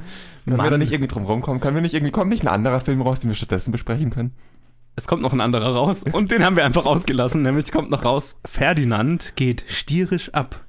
Können 0.47 0.57
wir 0.57 0.71
da 0.71 0.79
nicht 0.79 0.93
irgendwie 0.93 1.13
drum 1.13 1.27
rumkommen? 1.27 1.61
Können 1.61 1.75
wir 1.75 1.83
nicht 1.83 1.93
irgendwie, 1.95 2.13
kommt 2.13 2.31
nicht 2.31 2.43
ein 2.43 2.49
anderer 2.49 2.81
Film 2.81 3.03
raus, 3.03 3.21
den 3.21 3.29
wir 3.31 3.35
stattdessen 3.37 3.71
besprechen 3.73 4.09
können? 4.09 4.33
Es 4.97 5.07
kommt 5.07 5.23
noch 5.23 5.35
ein 5.35 5.41
anderer 5.43 5.75
raus 5.75 6.03
und 6.11 6.31
den 6.33 6.45
haben 6.45 6.57
wir 6.57 6.65
einfach 6.65 6.87
ausgelassen. 6.87 7.43
Nämlich 7.43 7.71
kommt 7.71 7.91
noch 7.91 8.05
raus, 8.05 8.41
Ferdinand 8.47 9.35
geht 9.37 9.65
stierisch 9.69 10.33
ab. 10.35 10.65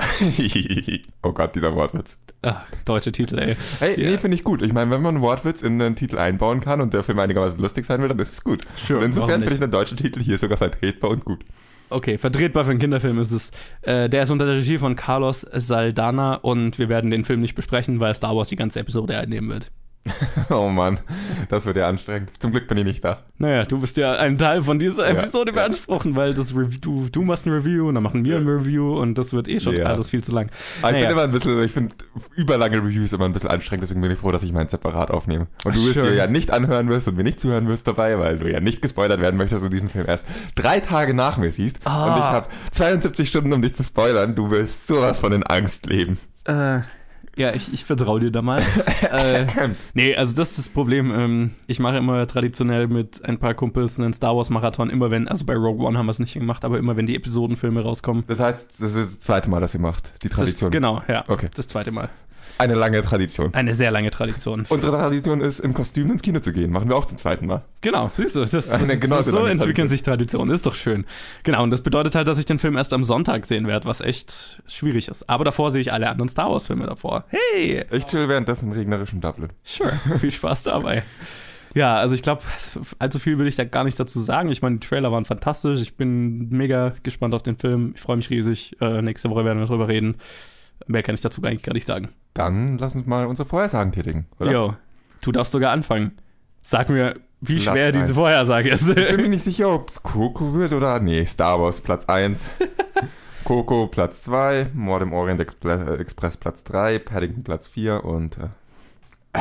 oh 1.22 1.32
Gott, 1.32 1.54
dieser 1.54 1.74
Wortwitz. 1.74 2.18
Ach, 2.42 2.64
deutsche 2.84 3.12
Titel, 3.12 3.38
ey. 3.38 3.56
Hey, 3.80 4.00
Ja. 4.02 4.10
nee, 4.10 4.18
finde 4.18 4.34
ich 4.36 4.44
gut. 4.44 4.62
Ich 4.62 4.72
meine, 4.72 4.90
wenn 4.90 5.02
man 5.02 5.16
einen 5.16 5.22
Wortwitz 5.22 5.62
in 5.62 5.80
einen 5.80 5.96
Titel 5.96 6.18
einbauen 6.18 6.60
kann 6.60 6.80
und 6.80 6.94
der 6.94 7.02
Film 7.02 7.18
einigermaßen 7.18 7.60
lustig 7.60 7.84
sein 7.86 8.00
will, 8.00 8.08
dann 8.08 8.18
ist 8.18 8.32
es 8.32 8.44
gut. 8.44 8.62
Sure, 8.76 9.00
und 9.00 9.06
insofern 9.06 9.40
finde 9.40 9.54
ich 9.54 9.60
den 9.60 9.70
deutschen 9.70 9.96
Titel 9.96 10.20
hier 10.20 10.38
sogar 10.38 10.58
vertretbar 10.58 11.10
und 11.10 11.24
gut. 11.24 11.44
Okay, 11.90 12.18
vertretbar 12.18 12.64
für 12.64 12.70
einen 12.70 12.78
Kinderfilm 12.80 13.18
ist 13.18 13.32
es. 13.32 13.50
Äh, 13.82 14.08
der 14.08 14.22
ist 14.22 14.30
unter 14.30 14.46
der 14.46 14.56
Regie 14.56 14.78
von 14.78 14.94
Carlos 14.94 15.40
Saldana 15.40 16.36
und 16.36 16.78
wir 16.78 16.88
werden 16.88 17.10
den 17.10 17.24
Film 17.24 17.40
nicht 17.40 17.54
besprechen, 17.56 17.98
weil 17.98 18.14
Star 18.14 18.36
Wars 18.36 18.48
die 18.48 18.56
ganze 18.56 18.78
Episode 18.78 19.18
einnehmen 19.18 19.50
wird. 19.50 19.70
Oh 20.50 20.68
Mann, 20.68 20.98
das 21.48 21.66
wird 21.66 21.76
ja 21.76 21.88
anstrengend. 21.88 22.30
Zum 22.40 22.50
Glück 22.50 22.66
bin 22.66 22.78
ich 22.78 22.84
nicht 22.84 23.04
da. 23.04 23.18
Naja, 23.38 23.64
du 23.64 23.78
bist 23.80 23.96
ja 23.96 24.14
ein 24.14 24.36
Teil 24.38 24.62
von 24.62 24.78
dieser 24.78 25.04
Ja, 25.08 25.18
Episode 25.18 25.50
ja. 25.50 25.54
beanspruchen, 25.56 26.16
weil 26.16 26.34
das 26.34 26.56
Rev 26.56 26.78
du, 26.80 27.08
du 27.10 27.22
machst 27.22 27.46
ein 27.46 27.52
Review 27.52 27.88
und 27.88 27.94
dann 27.94 28.02
machen 28.02 28.24
wir 28.24 28.36
ein 28.36 28.46
Review 28.46 28.98
und 28.98 29.16
das 29.16 29.32
wird 29.32 29.46
eh 29.48 29.60
schon 29.60 29.76
Ja. 29.76 29.84
alles 29.86 30.08
viel 30.08 30.24
zu 30.24 30.32
lang. 30.32 30.50
Aber 30.80 30.88
ich 30.88 30.92
Naja. 30.94 31.06
bin 31.06 31.12
immer 31.12 31.22
ein 31.24 31.30
bisschen, 31.32 31.62
ich 31.62 31.70
finde 31.72 31.94
überlange 32.34 32.78
Reviews 32.78 33.12
immer 33.12 33.26
ein 33.26 33.32
bisschen 33.32 33.50
anstrengend, 33.50 33.84
deswegen 33.84 34.00
bin 34.00 34.10
ich 34.10 34.18
froh, 34.18 34.32
dass 34.32 34.42
ich 34.42 34.52
meinen 34.52 34.68
separat 34.68 35.10
aufnehme. 35.10 35.46
Und 35.64 35.76
du 35.76 35.80
Ach, 35.80 35.84
wirst 35.84 35.94
schön. 35.94 36.04
dir 36.06 36.14
ja 36.14 36.26
nicht 36.26 36.50
anhören 36.50 36.88
wirst 36.88 37.06
und 37.06 37.16
mir 37.16 37.22
nicht 37.24 37.38
zuhören 37.40 37.68
wirst 37.68 37.86
dabei, 37.86 38.18
weil 38.18 38.38
du 38.38 38.50
ja 38.50 38.60
nicht 38.60 38.82
gespoilert 38.82 39.20
werden 39.20 39.36
möchtest 39.36 39.62
und 39.62 39.72
diesen 39.72 39.88
Film 39.90 40.06
erst 40.08 40.24
drei 40.56 40.80
Tage 40.80 41.14
nach 41.14 41.36
mir 41.36 41.52
siehst. 41.52 41.78
Ah. 41.84 42.06
Und 42.14 42.18
ich 42.18 42.24
habe 42.24 42.46
72 42.72 43.28
Stunden, 43.28 43.52
um 43.52 43.62
dich 43.62 43.74
zu 43.74 43.82
spoilern. 43.84 44.34
Du 44.34 44.50
wirst 44.50 44.86
sowas 44.86 45.20
von 45.20 45.32
in 45.32 45.42
Angst 45.44 45.86
leben. 45.86 46.18
Äh, 46.44 46.80
ja, 47.36 47.54
ich, 47.54 47.72
ich 47.72 47.84
vertraue 47.84 48.20
dir 48.20 48.30
da 48.30 48.42
mal. 48.42 48.60
äh, 49.10 49.46
nee, 49.94 50.14
also 50.14 50.34
das 50.36 50.50
ist 50.50 50.58
das 50.58 50.68
Problem. 50.68 51.12
Ähm, 51.12 51.50
ich 51.66 51.78
mache 51.80 51.96
immer 51.98 52.26
traditionell 52.26 52.88
mit 52.88 53.24
ein 53.24 53.38
paar 53.38 53.54
Kumpels 53.54 53.98
einen 53.98 54.12
Star 54.14 54.36
Wars 54.36 54.50
Marathon, 54.50 54.90
immer 54.90 55.10
wenn, 55.10 55.28
also 55.28 55.44
bei 55.44 55.54
Rogue 55.54 55.86
One 55.86 55.96
haben 55.98 56.06
wir 56.06 56.10
es 56.12 56.18
nicht 56.18 56.34
gemacht, 56.34 56.64
aber 56.64 56.78
immer 56.78 56.96
wenn 56.96 57.06
die 57.06 57.16
Episodenfilme 57.16 57.82
rauskommen. 57.82 58.24
Das 58.26 58.40
heißt, 58.40 58.80
das 58.82 58.94
ist 58.94 59.14
das 59.14 59.18
zweite 59.20 59.48
Mal, 59.50 59.60
dass 59.60 59.74
ihr 59.74 59.80
macht, 59.80 60.12
die 60.22 60.28
Das, 60.28 60.36
Tradition. 60.38 60.70
genau, 60.70 61.02
ja. 61.08 61.24
Okay. 61.28 61.48
Das 61.54 61.68
zweite 61.68 61.90
Mal. 61.90 62.10
Eine 62.60 62.74
lange 62.74 63.02
Tradition. 63.02 63.54
Eine 63.54 63.74
sehr 63.74 63.90
lange 63.90 64.10
Tradition. 64.10 64.66
Unsere 64.68 64.92
Tradition 64.96 65.40
ist, 65.40 65.60
im 65.60 65.74
Kostüm 65.74 66.10
ins 66.10 66.22
Kino 66.22 66.40
zu 66.40 66.52
gehen. 66.52 66.70
Machen 66.70 66.88
wir 66.88 66.96
auch 66.96 67.06
zum 67.06 67.18
zweiten 67.18 67.46
Mal. 67.46 67.62
Genau, 67.80 68.10
siehst 68.14 68.36
du, 68.36 68.44
das, 68.44 68.70
Eine 68.70 68.88
das 68.94 69.00
genauso 69.00 69.30
so 69.30 69.36
lange 69.38 69.50
entwickeln 69.50 69.74
Tradition. 69.74 69.88
sich 69.88 70.02
Traditionen, 70.02 70.54
ist 70.54 70.66
doch 70.66 70.74
schön. 70.74 71.06
Genau, 71.42 71.62
und 71.62 71.70
das 71.70 71.82
bedeutet 71.82 72.14
halt, 72.14 72.28
dass 72.28 72.38
ich 72.38 72.44
den 72.46 72.58
Film 72.58 72.76
erst 72.76 72.92
am 72.92 73.02
Sonntag 73.04 73.46
sehen 73.46 73.66
werde, 73.66 73.86
was 73.88 74.00
echt 74.00 74.62
schwierig 74.66 75.08
ist. 75.08 75.28
Aber 75.28 75.44
davor 75.44 75.70
sehe 75.70 75.80
ich 75.80 75.92
alle 75.92 76.08
anderen 76.08 76.28
Star 76.28 76.50
Wars 76.50 76.66
Filme 76.66 76.86
davor. 76.86 77.24
Hey, 77.28 77.84
Ich 77.90 78.06
chill 78.06 78.28
währenddessen 78.28 78.66
im 78.66 78.72
regnerischen 78.72 79.20
Dublin. 79.20 79.48
sure, 79.62 79.92
viel 80.18 80.30
Spaß 80.30 80.62
dabei. 80.64 81.02
Ja, 81.74 81.96
also 81.98 82.14
ich 82.16 82.22
glaube, 82.22 82.42
allzu 82.98 83.18
viel 83.20 83.38
will 83.38 83.46
ich 83.46 83.54
da 83.56 83.64
gar 83.64 83.84
nicht 83.84 83.98
dazu 83.98 84.18
sagen. 84.20 84.50
Ich 84.50 84.60
meine, 84.60 84.78
die 84.78 84.86
Trailer 84.86 85.12
waren 85.12 85.24
fantastisch. 85.24 85.80
Ich 85.80 85.96
bin 85.96 86.48
mega 86.50 86.94
gespannt 87.04 87.32
auf 87.32 87.42
den 87.42 87.56
Film. 87.56 87.92
Ich 87.94 88.00
freue 88.00 88.16
mich 88.16 88.28
riesig. 88.28 88.76
Äh, 88.80 89.02
nächste 89.02 89.30
Woche 89.30 89.44
werden 89.44 89.60
wir 89.60 89.66
drüber 89.66 89.86
reden. 89.86 90.16
Mehr 90.86 91.02
kann 91.02 91.14
ich 91.14 91.20
dazu 91.20 91.42
eigentlich 91.42 91.62
gar 91.62 91.72
nicht 91.72 91.86
sagen. 91.86 92.08
Dann 92.34 92.78
lass 92.78 92.94
uns 92.94 93.06
mal 93.06 93.26
unsere 93.26 93.48
Vorhersagen 93.48 93.92
tätigen, 93.92 94.26
oder? 94.38 94.52
Jo, 94.52 94.74
du 95.20 95.32
darfst 95.32 95.52
sogar 95.52 95.72
anfangen. 95.72 96.12
Sag 96.62 96.88
mir, 96.90 97.16
wie 97.40 97.56
Platz 97.56 97.72
schwer 97.72 97.92
diese 97.92 98.06
eins. 98.06 98.14
Vorhersage 98.14 98.68
ist. 98.70 98.88
Ich 98.88 98.94
bin 98.94 99.22
mir 99.22 99.28
nicht 99.28 99.44
sicher, 99.44 99.70
ob 99.70 99.90
es 99.90 100.02
Coco 100.02 100.54
wird 100.54 100.72
oder. 100.72 101.00
Nee, 101.00 101.24
Star 101.24 101.60
Wars 101.60 101.80
Platz 101.80 102.04
1. 102.06 102.50
Coco 103.44 103.86
Platz 103.86 104.22
2, 104.22 104.70
Mord 104.74 105.02
im 105.02 105.12
Orient 105.12 105.40
Expre 105.40 105.98
Express 105.98 106.36
Platz 106.36 106.62
3, 106.64 106.98
Paddington 106.98 107.42
Platz 107.42 107.68
4 107.68 108.04
und. 108.04 108.36
Äh, 108.38 108.48
äh, 109.32 109.40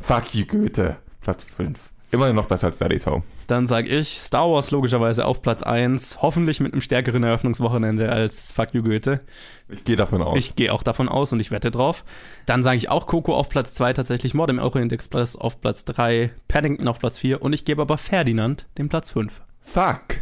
fuck 0.00 0.34
you, 0.34 0.46
Goethe 0.46 0.98
Platz 1.20 1.42
5. 1.44 1.78
Immerhin 2.14 2.36
noch 2.36 2.46
besser 2.46 2.68
als 2.68 2.78
Daddy's 2.78 3.06
Home. 3.06 3.24
Dann 3.48 3.66
sag 3.66 3.88
ich 3.88 4.20
Star 4.20 4.48
Wars 4.48 4.70
logischerweise 4.70 5.26
auf 5.26 5.42
Platz 5.42 5.64
1, 5.64 6.22
hoffentlich 6.22 6.60
mit 6.60 6.72
einem 6.72 6.80
stärkeren 6.80 7.24
Eröffnungswochenende 7.24 8.08
als 8.08 8.52
Fuck 8.52 8.72
You 8.72 8.84
Goethe. 8.84 9.20
Ich 9.68 9.82
gehe 9.82 9.96
davon 9.96 10.22
aus. 10.22 10.38
Ich 10.38 10.54
gehe 10.54 10.72
auch 10.72 10.84
davon 10.84 11.08
aus 11.08 11.32
und 11.32 11.40
ich 11.40 11.50
wette 11.50 11.72
drauf. 11.72 12.04
Dann 12.46 12.62
sage 12.62 12.76
ich 12.76 12.88
auch 12.88 13.08
Coco 13.08 13.34
auf 13.34 13.48
Platz 13.48 13.74
2 13.74 13.94
tatsächlich, 13.94 14.32
Mord 14.32 14.50
im 14.50 14.60
Orient 14.60 14.92
Express 14.92 15.34
auf 15.34 15.60
Platz 15.60 15.84
3, 15.86 16.30
Paddington 16.46 16.86
auf 16.86 17.00
Platz 17.00 17.18
4 17.18 17.42
und 17.42 17.52
ich 17.52 17.64
gebe 17.64 17.82
aber 17.82 17.98
Ferdinand 17.98 18.66
den 18.78 18.88
Platz 18.88 19.10
5. 19.10 19.42
Fuck. 19.60 20.13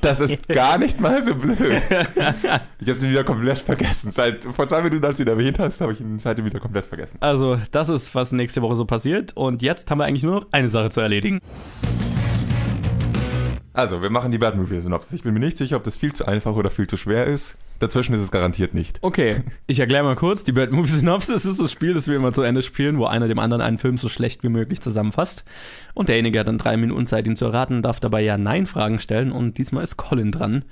Das 0.00 0.20
ist 0.20 0.48
gar 0.48 0.78
nicht 0.78 1.00
mal 1.00 1.22
so 1.22 1.34
blöd. 1.34 1.58
Ich 1.58 2.88
habe 2.88 3.00
den 3.00 3.10
wieder 3.10 3.24
komplett 3.24 3.58
vergessen. 3.58 4.10
Seit 4.10 4.44
vor 4.44 4.68
zwei 4.68 4.82
Minuten, 4.82 5.04
als 5.04 5.16
du 5.16 5.22
ihn 5.22 5.28
erwähnt 5.28 5.58
hast, 5.58 5.80
habe 5.80 5.92
ich 5.92 6.00
ihn 6.00 6.18
seitdem 6.18 6.44
wieder 6.44 6.60
komplett 6.60 6.86
vergessen. 6.86 7.16
Also, 7.20 7.58
das 7.70 7.88
ist, 7.88 8.14
was 8.14 8.32
nächste 8.32 8.62
Woche 8.62 8.76
so 8.76 8.84
passiert 8.84 9.36
und 9.36 9.62
jetzt 9.62 9.90
haben 9.90 9.98
wir 9.98 10.04
eigentlich 10.04 10.22
nur 10.22 10.40
noch 10.40 10.46
eine 10.52 10.68
Sache 10.68 10.90
zu 10.90 11.00
erledigen. 11.00 11.40
Also, 13.74 14.02
wir 14.02 14.10
machen 14.10 14.30
die 14.30 14.38
Bad 14.38 14.56
Movie 14.56 14.78
Synopsis. 14.78 15.12
Ich 15.12 15.24
bin 15.24 15.34
mir 15.34 15.40
nicht 15.40 15.58
sicher, 15.58 15.76
ob 15.76 15.82
das 15.82 15.96
viel 15.96 16.12
zu 16.12 16.26
einfach 16.26 16.54
oder 16.54 16.70
viel 16.70 16.86
zu 16.86 16.96
schwer 16.96 17.26
ist. 17.26 17.56
Dazwischen 17.80 18.14
ist 18.14 18.20
es 18.20 18.30
garantiert 18.30 18.72
nicht. 18.72 19.00
Okay, 19.02 19.42
ich 19.66 19.80
erkläre 19.80 20.04
mal 20.04 20.14
kurz. 20.14 20.44
Die 20.44 20.52
Bad 20.52 20.70
Movie 20.70 20.92
Synopsis 20.92 21.44
ist 21.44 21.60
das 21.60 21.72
Spiel, 21.72 21.92
das 21.92 22.06
wir 22.06 22.14
immer 22.14 22.32
zu 22.32 22.42
Ende 22.42 22.62
spielen, 22.62 22.98
wo 22.98 23.06
einer 23.06 23.26
dem 23.26 23.40
anderen 23.40 23.60
einen 23.60 23.78
Film 23.78 23.98
so 23.98 24.08
schlecht 24.08 24.44
wie 24.44 24.48
möglich 24.48 24.80
zusammenfasst. 24.80 25.44
Und 25.92 26.08
derjenige 26.08 26.38
hat 26.38 26.46
dann 26.46 26.58
drei 26.58 26.76
Minuten 26.76 27.08
Zeit, 27.08 27.26
ihn 27.26 27.34
zu 27.34 27.46
erraten, 27.46 27.82
darf 27.82 27.98
dabei 27.98 28.22
Ja-Nein-Fragen 28.22 29.00
stellen. 29.00 29.32
Und 29.32 29.58
diesmal 29.58 29.82
ist 29.82 29.96
Colin 29.96 30.30
dran, 30.30 30.64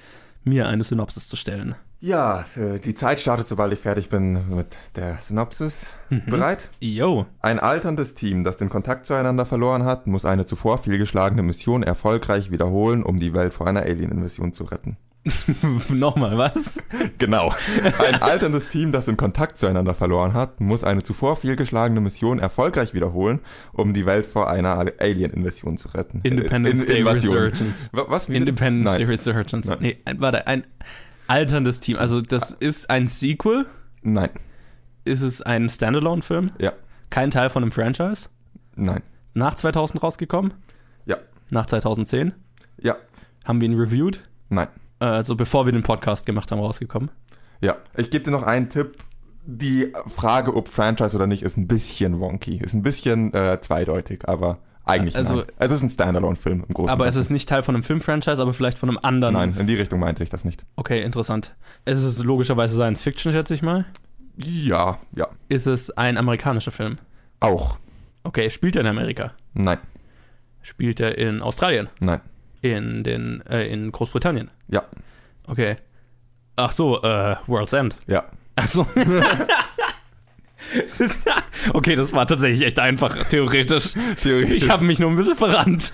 mir 0.44 0.68
eine 0.68 0.84
Synopsis 0.84 1.26
zu 1.26 1.34
stellen. 1.34 1.74
Ja, 2.05 2.44
äh, 2.57 2.80
die 2.80 2.96
Zeit 2.96 3.20
startet, 3.20 3.46
sobald 3.46 3.72
ich 3.72 3.78
fertig 3.78 4.09
bin 4.09 4.48
mit 4.57 4.76
der 4.96 5.18
Synopsis. 5.22 5.92
Bereit? 6.26 6.68
Yo. 6.80 7.26
Ein 7.40 7.61
alterndes 7.61 8.14
Team, 8.16 8.42
das 8.42 8.57
den 8.57 8.68
Kontakt 8.68 9.07
zueinander 9.07 9.46
verloren 9.46 9.84
hat, 9.84 10.09
muss 10.09 10.24
eine 10.24 10.44
zuvor 10.44 10.78
fehlgeschlagene 10.78 11.44
Mission 11.44 11.84
erfolgreich 11.84 12.50
wiederholen, 12.50 13.05
um 13.05 13.20
die 13.20 13.32
Welt 13.34 13.55
vor 13.55 13.68
einer 13.68 13.82
Alien-Invasion 13.82 14.53
zu 14.53 14.64
retten. 14.64 14.96
Nochmal, 15.90 16.36
was? 16.36 16.82
Genau. 17.18 17.55
Ein 18.05 18.20
alterndes 18.20 18.68
Team, 18.68 18.90
das 18.90 19.05
den 19.05 19.16
Kontakt 19.16 19.61
zueinander 19.61 19.94
verloren 19.94 20.32
hat, 20.34 20.61
muss 20.61 20.82
eine 20.82 21.05
zuvor 21.05 21.36
fehlgeschlagene 21.36 22.00
Mission 22.00 22.40
erfolgreich 22.40 22.94
wiederholen, 22.94 23.38
um 23.72 23.94
die 23.94 24.07
Welt 24.07 24.26
vor 24.26 24.50
einer 24.50 24.76
Alien-Invasion 24.98 25.76
zu 25.76 25.86
retten. 25.94 26.18
Independence 26.24 26.82
Äh, 26.82 26.86
Day 26.86 26.98
Invasion. 27.03 27.32
Resurgence. 27.36 27.90
Wa- 27.92 28.07
Was? 28.09 28.28
Wie? 28.28 28.34
Independence 28.34 28.86
Nein. 28.90 28.98
Day 28.98 29.07
Resurgence. 29.07 29.68
Nein. 29.68 29.78
Nee, 29.80 29.98
warte, 30.18 30.48
ein 30.48 30.64
alterndes 31.33 31.80
Team. 31.80 31.97
Also, 31.99 32.20
das 32.20 32.51
ist 32.51 32.91
ein 32.91 33.07
Sequel. 33.07 33.66
Nein. 34.03 34.30
Ist 35.05 35.22
es 35.22 35.41
ein 35.43 35.68
Standalone-Film? 35.68 36.53
Ja. 36.59 36.72
Kein 37.11 37.30
Teil 37.30 37.49
von 37.51 37.62
einem 37.62 37.72
Franchise? 37.72 38.28
Nein. 38.76 39.03
Nach 39.35 39.55
2000 39.55 40.03
rausgekommen? 40.03 40.53
Ja. 41.07 41.16
Nach 41.51 41.66
2010? 41.66 42.33
Ja. 42.80 42.97
Haben 43.45 43.61
wir 43.61 43.68
ihn 43.68 43.78
reviewed? 43.78 44.22
Nein. 44.51 44.68
Äh, 45.01 45.07
Also, 45.07 45.35
bevor 45.35 45.64
wir 45.66 45.72
den 45.72 45.83
Podcast 45.83 46.26
gemacht 46.26 46.51
haben, 46.53 46.61
rausgekommen. 46.61 47.11
Ja. 47.61 47.76
Ich 47.97 48.11
gebe 48.11 48.24
dir 48.24 48.30
noch 48.30 48.43
einen 48.43 48.68
Tipp. 48.68 48.99
Die 49.45 49.93
Frage, 50.14 50.55
ob 50.55 50.68
Franchise 50.68 51.16
oder 51.16 51.26
nicht, 51.26 51.43
ist 51.43 51.57
ein 51.57 51.66
bisschen 51.66 52.20
wonky. 52.20 52.59
Ist 52.59 52.74
ein 52.74 52.83
bisschen 52.83 53.33
äh, 53.35 53.59
zweideutig, 53.61 54.28
aber 54.28 54.59
eigentlich 54.85 55.16
Also- 55.16 55.37
nein. 55.37 55.47
Es 55.59 55.70
ist 55.70 55.83
ein 55.83 55.91
Standalone-Film 55.91 56.64
im 56.68 56.74
Großen 56.74 56.91
Aber 56.91 57.05
und 57.05 57.09
es 57.09 57.16
ist 57.16 57.30
nicht 57.30 57.49
Teil 57.49 57.62
von 57.62 57.74
einem 57.74 57.85
Film-Franchise, 57.85 58.41
aber 58.43 58.53
vielleicht 58.53 58.78
von 58.78 58.89
einem 58.89 58.99
anderen. 59.03 59.35
Nein, 59.35 59.55
in 59.59 59.66
die 59.66 59.74
Richtung 59.74 60.01
meinte 60.01 60.22
ich 60.22 60.30
das 60.30 60.45
nicht. 60.45 60.64
Okay, 60.76 61.03
interessant. 61.03 61.55
Es 61.85 62.03
ist 62.03 62.22
logischerweise 62.22 62.74
Science 62.74 63.03
Fiction, 63.03 63.33
schätze 63.33 63.55
ich 63.55 63.62
mal. 63.62 63.85
Ja, 64.37 64.99
ja. 65.14 65.28
Ist 65.49 65.66
es 65.66 65.91
ein 65.91 66.16
amerikanischer 66.16 66.70
Film? 66.72 66.99
Auch. 67.41 67.78
Okay, 68.24 68.51
spielt 68.51 68.76
er 68.76 68.83
in 68.83 68.87
Amerika? 68.87 69.33
Nein. 69.55 69.78
Spielt 70.62 71.01
er 71.01 71.18
in 71.18 71.43
Australien? 71.43 71.89
Nein. 72.01 72.20
In 72.61 73.03
den, 73.03 73.43
äh, 73.51 73.66
in 73.66 73.91
Großbritannien? 73.93 74.51
Ja. 74.68 74.85
Okay. 75.47 75.76
Ach 76.57 76.70
so, 76.70 77.03
äh, 77.03 77.37
World's 77.47 77.72
End. 77.72 77.97
Ja. 78.07 78.24
Ach 78.57 78.68
so. 78.68 78.87
okay, 81.75 81.97
das 81.97 82.12
war 82.12 82.27
tatsächlich 82.27 82.66
echt 82.66 82.79
einfach, 82.79 83.16
theoretisch. 83.29 83.91
Theoretisch. 84.23 84.57
Ich 84.59 84.70
habe 84.70 84.85
mich 84.85 84.99
nur 84.99 85.11
ein 85.11 85.16
bisschen 85.16 85.35
verrannt. 85.35 85.93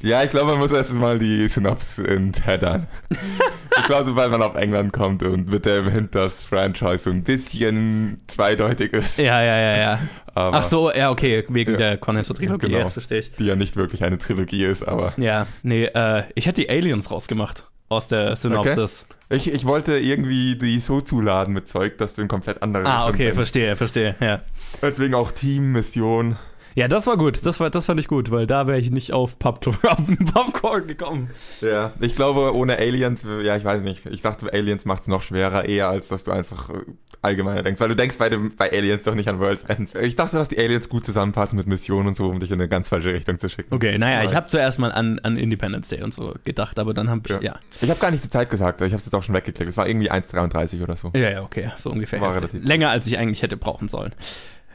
Ja, 0.00 0.22
ich 0.22 0.30
glaube, 0.30 0.52
man 0.52 0.58
muss 0.58 0.70
erst 0.72 0.92
mal 0.94 1.18
die 1.18 1.48
Synopsis 1.48 1.98
entheddern. 2.04 2.86
ich 3.10 3.84
glaube, 3.86 4.04
sobald 4.06 4.30
man 4.30 4.42
auf 4.42 4.54
England 4.54 4.92
kommt 4.92 5.22
und 5.22 5.50
mit 5.50 5.66
dem 5.66 5.88
Hint, 5.90 6.14
dass 6.14 6.42
Franchise 6.42 6.98
so 6.98 7.10
ein 7.10 7.22
bisschen 7.24 8.20
zweideutig 8.28 8.92
ist. 8.92 9.18
Ja, 9.18 9.42
ja, 9.42 9.56
ja, 9.58 9.76
ja. 9.78 9.98
Aber 10.34 10.58
Ach 10.58 10.64
so, 10.64 10.92
ja, 10.92 11.10
okay, 11.10 11.44
wegen 11.48 11.72
Ja. 11.72 11.76
der 11.78 11.96
Cornetto-Trilogie, 11.96 12.66
Genau. 12.68 12.78
jetzt 12.78 12.92
verstehe 12.92 13.18
ich. 13.20 13.32
Die 13.32 13.46
ja 13.46 13.56
nicht 13.56 13.74
wirklich 13.76 14.04
eine 14.04 14.18
Trilogie 14.18 14.64
ist, 14.64 14.84
aber. 14.86 15.12
Ja, 15.16 15.46
nee, 15.62 15.84
äh, 15.86 16.22
ich 16.36 16.46
hätte 16.46 16.60
die 16.62 16.70
Aliens 16.70 17.10
rausgemacht 17.10 17.64
aus 17.88 18.08
der 18.08 18.36
Synopsis. 18.36 19.06
Ich, 19.30 19.52
ich 19.52 19.64
wollte 19.66 19.98
irgendwie 19.98 20.56
die 20.56 20.80
so 20.80 21.00
zuladen 21.00 21.52
mit 21.54 21.68
Zeug, 21.68 21.98
dass 21.98 22.14
du 22.14 22.22
in 22.22 22.28
komplett 22.28 22.62
andere 22.62 22.84
Ah, 22.86 23.08
okay, 23.08 23.24
denkst. 23.24 23.34
verstehe, 23.36 23.76
verstehe, 23.76 24.14
ja. 24.20 24.40
Deswegen 24.80 25.14
auch 25.14 25.32
Team, 25.32 25.72
Mission. 25.72 26.36
Ja, 26.74 26.86
das 26.88 27.06
war 27.06 27.16
gut, 27.16 27.44
das, 27.44 27.58
war, 27.60 27.70
das 27.70 27.86
fand 27.86 27.98
ich 28.00 28.08
gut, 28.08 28.30
weil 28.30 28.46
da 28.46 28.66
wäre 28.66 28.78
ich 28.78 28.90
nicht 28.90 29.12
auf, 29.12 29.38
Pub 29.38 29.66
auf 29.84 30.06
den 30.06 30.18
Popcorn 30.18 30.86
gekommen. 30.86 31.30
Ja, 31.60 31.92
ich 32.00 32.14
glaube, 32.14 32.54
ohne 32.54 32.78
Aliens, 32.78 33.24
ja, 33.42 33.56
ich 33.56 33.64
weiß 33.64 33.82
nicht. 33.82 34.06
Ich 34.06 34.22
dachte, 34.22 34.52
Aliens 34.52 34.84
macht 34.84 35.02
es 35.02 35.08
noch 35.08 35.22
schwerer, 35.22 35.64
eher 35.64 35.88
als 35.88 36.08
dass 36.08 36.24
du 36.24 36.30
einfach 36.30 36.70
äh, 36.70 36.74
allgemeiner 37.22 37.62
denkst. 37.64 37.80
Weil 37.80 37.88
du 37.88 37.96
denkst 37.96 38.16
bei, 38.18 38.28
dem, 38.28 38.54
bei 38.56 38.70
Aliens 38.70 39.02
doch 39.02 39.14
nicht 39.14 39.28
an 39.28 39.40
World's 39.40 39.64
End. 39.64 39.92
Ich 39.96 40.14
dachte, 40.14 40.36
dass 40.36 40.48
die 40.48 40.58
Aliens 40.58 40.88
gut 40.88 41.04
zusammenpassen 41.04 41.56
mit 41.58 41.66
Missionen 41.66 42.08
und 42.08 42.16
so, 42.16 42.28
um 42.28 42.38
dich 42.38 42.50
in 42.50 42.60
eine 42.60 42.68
ganz 42.68 42.88
falsche 42.88 43.12
Richtung 43.12 43.38
zu 43.38 43.48
schicken. 43.48 43.74
Okay, 43.74 43.98
naja, 43.98 44.20
ich 44.22 44.28
Aber- 44.28 44.36
habe 44.36 44.46
zuerst 44.46 44.78
mal 44.78 44.92
an, 44.92 45.18
an 45.20 45.36
Independence 45.36 45.88
Day 45.88 46.02
und 46.02 46.14
so 46.14 46.34
gedacht, 46.44 46.78
aber 46.78 46.94
dann 46.94 47.10
habe 47.10 47.22
ich, 47.28 47.40
ja. 47.42 47.56
Ich 47.80 47.90
habe 47.90 47.98
gar 47.98 48.10
nicht 48.12 48.22
die 48.24 48.30
Zeit 48.30 48.50
gesagt, 48.50 48.80
ich 48.82 48.92
habe 48.92 48.96
es 48.98 49.04
jetzt 49.06 49.14
auch 49.14 49.22
schon 49.24 49.34
weggeklickt. 49.34 49.70
Es 49.70 49.76
war 49.76 49.88
irgendwie 49.88 50.10
1,33 50.12 50.82
oder 50.82 50.94
so. 50.96 51.10
Ja, 51.14 51.30
ja, 51.30 51.42
okay, 51.42 51.70
so 51.76 51.90
ungefähr. 51.90 52.20
War 52.20 52.36
relativ- 52.36 52.64
Länger, 52.64 52.90
als 52.90 53.06
ich 53.06 53.18
eigentlich 53.18 53.42
hätte 53.42 53.56
brauchen 53.56 53.88
sollen. 53.88 54.12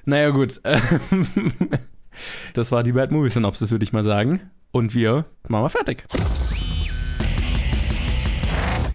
Naja, 0.06 0.30
gut. 0.30 0.62
Das 2.54 2.72
war 2.72 2.84
die 2.84 2.92
Bad 2.92 3.12
Movie 3.12 3.30
Synopsis, 3.30 3.72
würde 3.72 3.84
ich 3.84 3.92
mal 3.94 4.04
sagen. 4.04 4.52
Und 4.72 4.94
wir 4.94 5.26
machen 5.48 5.64
wir 5.64 5.70
fertig. 5.70 6.06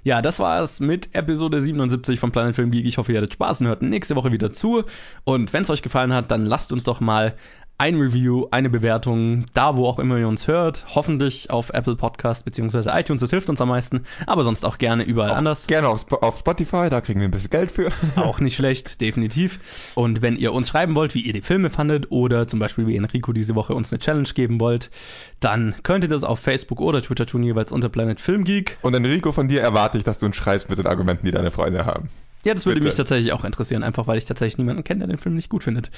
Ja, 0.05 0.23
das 0.23 0.39
war 0.39 0.63
es 0.63 0.81
mit 0.81 1.15
Episode 1.15 1.61
77 1.61 2.19
von 2.19 2.33
Planet 2.33 2.55
Film 2.55 2.71
Geek. 2.71 2.87
Ich 2.87 2.99
hoffe, 2.99 3.13
ihr 3.13 3.19
hattet 3.19 3.35
Spaß 3.35 3.61
und 3.61 3.67
hört 3.67 3.83
nächste 3.83 4.17
Woche 4.17 4.33
wieder 4.33 4.53
zu. 4.53 4.85
Und 5.25 5.53
wenn 5.53 5.63
es 5.63 5.71
euch 5.71 5.83
gefallen 5.83 6.15
hat, 6.15 6.31
dann 6.31 6.47
lasst 6.47 6.73
uns 6.73 6.85
doch 6.85 7.01
mal 7.01 7.35
ein 7.81 7.97
Review, 7.97 8.47
eine 8.51 8.71
Bewertung, 8.71 9.47
da 9.55 9.77
wo 9.77 9.87
auch 9.87 10.01
immer 10.01 10.19
ihr 10.19 10.27
uns 10.27 10.49
hört. 10.49 10.85
Hoffentlich 10.97 11.51
auf 11.51 11.71
Apple 11.71 11.95
Podcast 11.95 12.45
bzw. 12.45 12.91
iTunes, 12.91 13.21
das 13.21 13.31
hilft 13.31 13.49
uns 13.49 13.61
am 13.61 13.69
meisten. 13.69 14.05
Aber 14.27 14.43
sonst 14.43 14.65
auch 14.65 14.79
gerne 14.79 15.05
überall 15.05 15.31
Auch 15.31 15.37
anders. 15.37 15.69
Gerne 15.69 15.87
auf, 15.87 16.11
auf 16.11 16.41
Spotify, 16.41 16.89
da 16.91 17.01
kriegen 17.01 17.21
wir 17.21 17.29
ein 17.29 17.31
bisschen 17.31 17.51
Geld 17.51 17.71
für. 17.71 17.89
Auch 18.17 18.41
nicht 18.41 18.57
schlecht, 18.57 19.01
definitiv. 19.01 19.93
Und 19.95 20.23
wenn 20.23 20.35
ihr 20.35 20.53
uns 20.53 20.71
schreiben 20.71 20.97
wollt, 20.97 21.15
wie 21.15 21.21
ihr 21.21 21.33
die 21.33 21.41
Filme 21.41 21.71
fandet 21.71 22.11
oder 22.11 22.49
zum 22.49 22.59
Beispiel 22.59 22.89
wie 22.89 22.97
Enrico 22.97 23.33
diese 23.33 23.55
Woche 23.55 23.75
uns 23.75 23.93
eine 23.93 24.01
Challenge 24.01 24.29
geben 24.35 24.59
wollt, 24.59 24.91
dann 25.39 25.77
könnt 25.85 26.03
ihr 26.03 26.11
das 26.11 26.25
auf 26.25 26.41
Facebook 26.41 26.81
oder 26.81 27.01
Twitter 27.01 27.27
tun, 27.27 27.45
jeweils 27.45 27.71
unter 27.71 27.89
Planet 27.89 28.21
Film 28.21 28.43
Geek. 28.43 28.77
Und 28.83 28.95
Enrico, 28.95 29.31
von 29.31 29.47
dir 29.47 29.63
erwarte 29.63 29.99
ich, 29.99 30.05
dass 30.05 30.19
du 30.19 30.27
uns 30.27 30.35
schreibst 30.35 30.69
mit 30.69 30.81
den 30.81 30.87
Argumenten, 30.89 31.25
die 31.25 31.33
deine 31.33 31.53
Freunde 31.53 31.87
haben. 31.87 32.09
Ja, 32.45 32.55
das 32.55 32.67
würde 32.67 32.81
Bitte. 32.81 32.89
mich 32.89 32.97
tatsächlich 32.97 33.33
auch 33.33 33.45
interessieren, 33.45 33.85
einfach 33.85 34.09
weil 34.09 34.19
ich 34.19 34.25
tatsächlich 34.25 34.59
niemanden 34.59 34.83
kenne, 34.83 35.01
der 35.01 35.09
den 35.09 35.19
Film 35.19 35.37
nicht 35.37 35.49
gut 35.49 35.63
findet. 35.63 35.91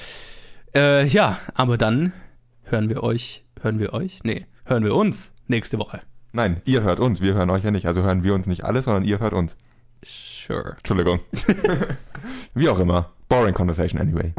Äh, 0.73 1.05
ja, 1.07 1.37
aber 1.53 1.77
dann 1.77 2.13
hören 2.63 2.89
wir 2.89 3.03
euch, 3.03 3.43
hören 3.61 3.79
wir 3.79 3.93
euch? 3.93 4.23
Nee, 4.23 4.45
hören 4.65 4.83
wir 4.83 4.95
uns 4.95 5.33
nächste 5.47 5.77
Woche. 5.79 6.01
Nein, 6.31 6.61
ihr 6.63 6.81
hört 6.83 6.99
uns, 6.99 7.19
wir 7.19 7.33
hören 7.33 7.49
euch 7.49 7.63
ja 7.63 7.71
nicht. 7.71 7.87
Also 7.87 8.03
hören 8.03 8.23
wir 8.23 8.33
uns 8.33 8.47
nicht 8.47 8.63
alle, 8.63 8.81
sondern 8.81 9.03
ihr 9.03 9.19
hört 9.19 9.33
uns. 9.33 9.57
Sure. 10.03 10.75
Entschuldigung. 10.77 11.19
Wie 12.53 12.69
auch 12.69 12.79
immer. 12.79 13.11
Boring 13.27 13.53
conversation 13.53 13.99
anyway. 13.99 14.33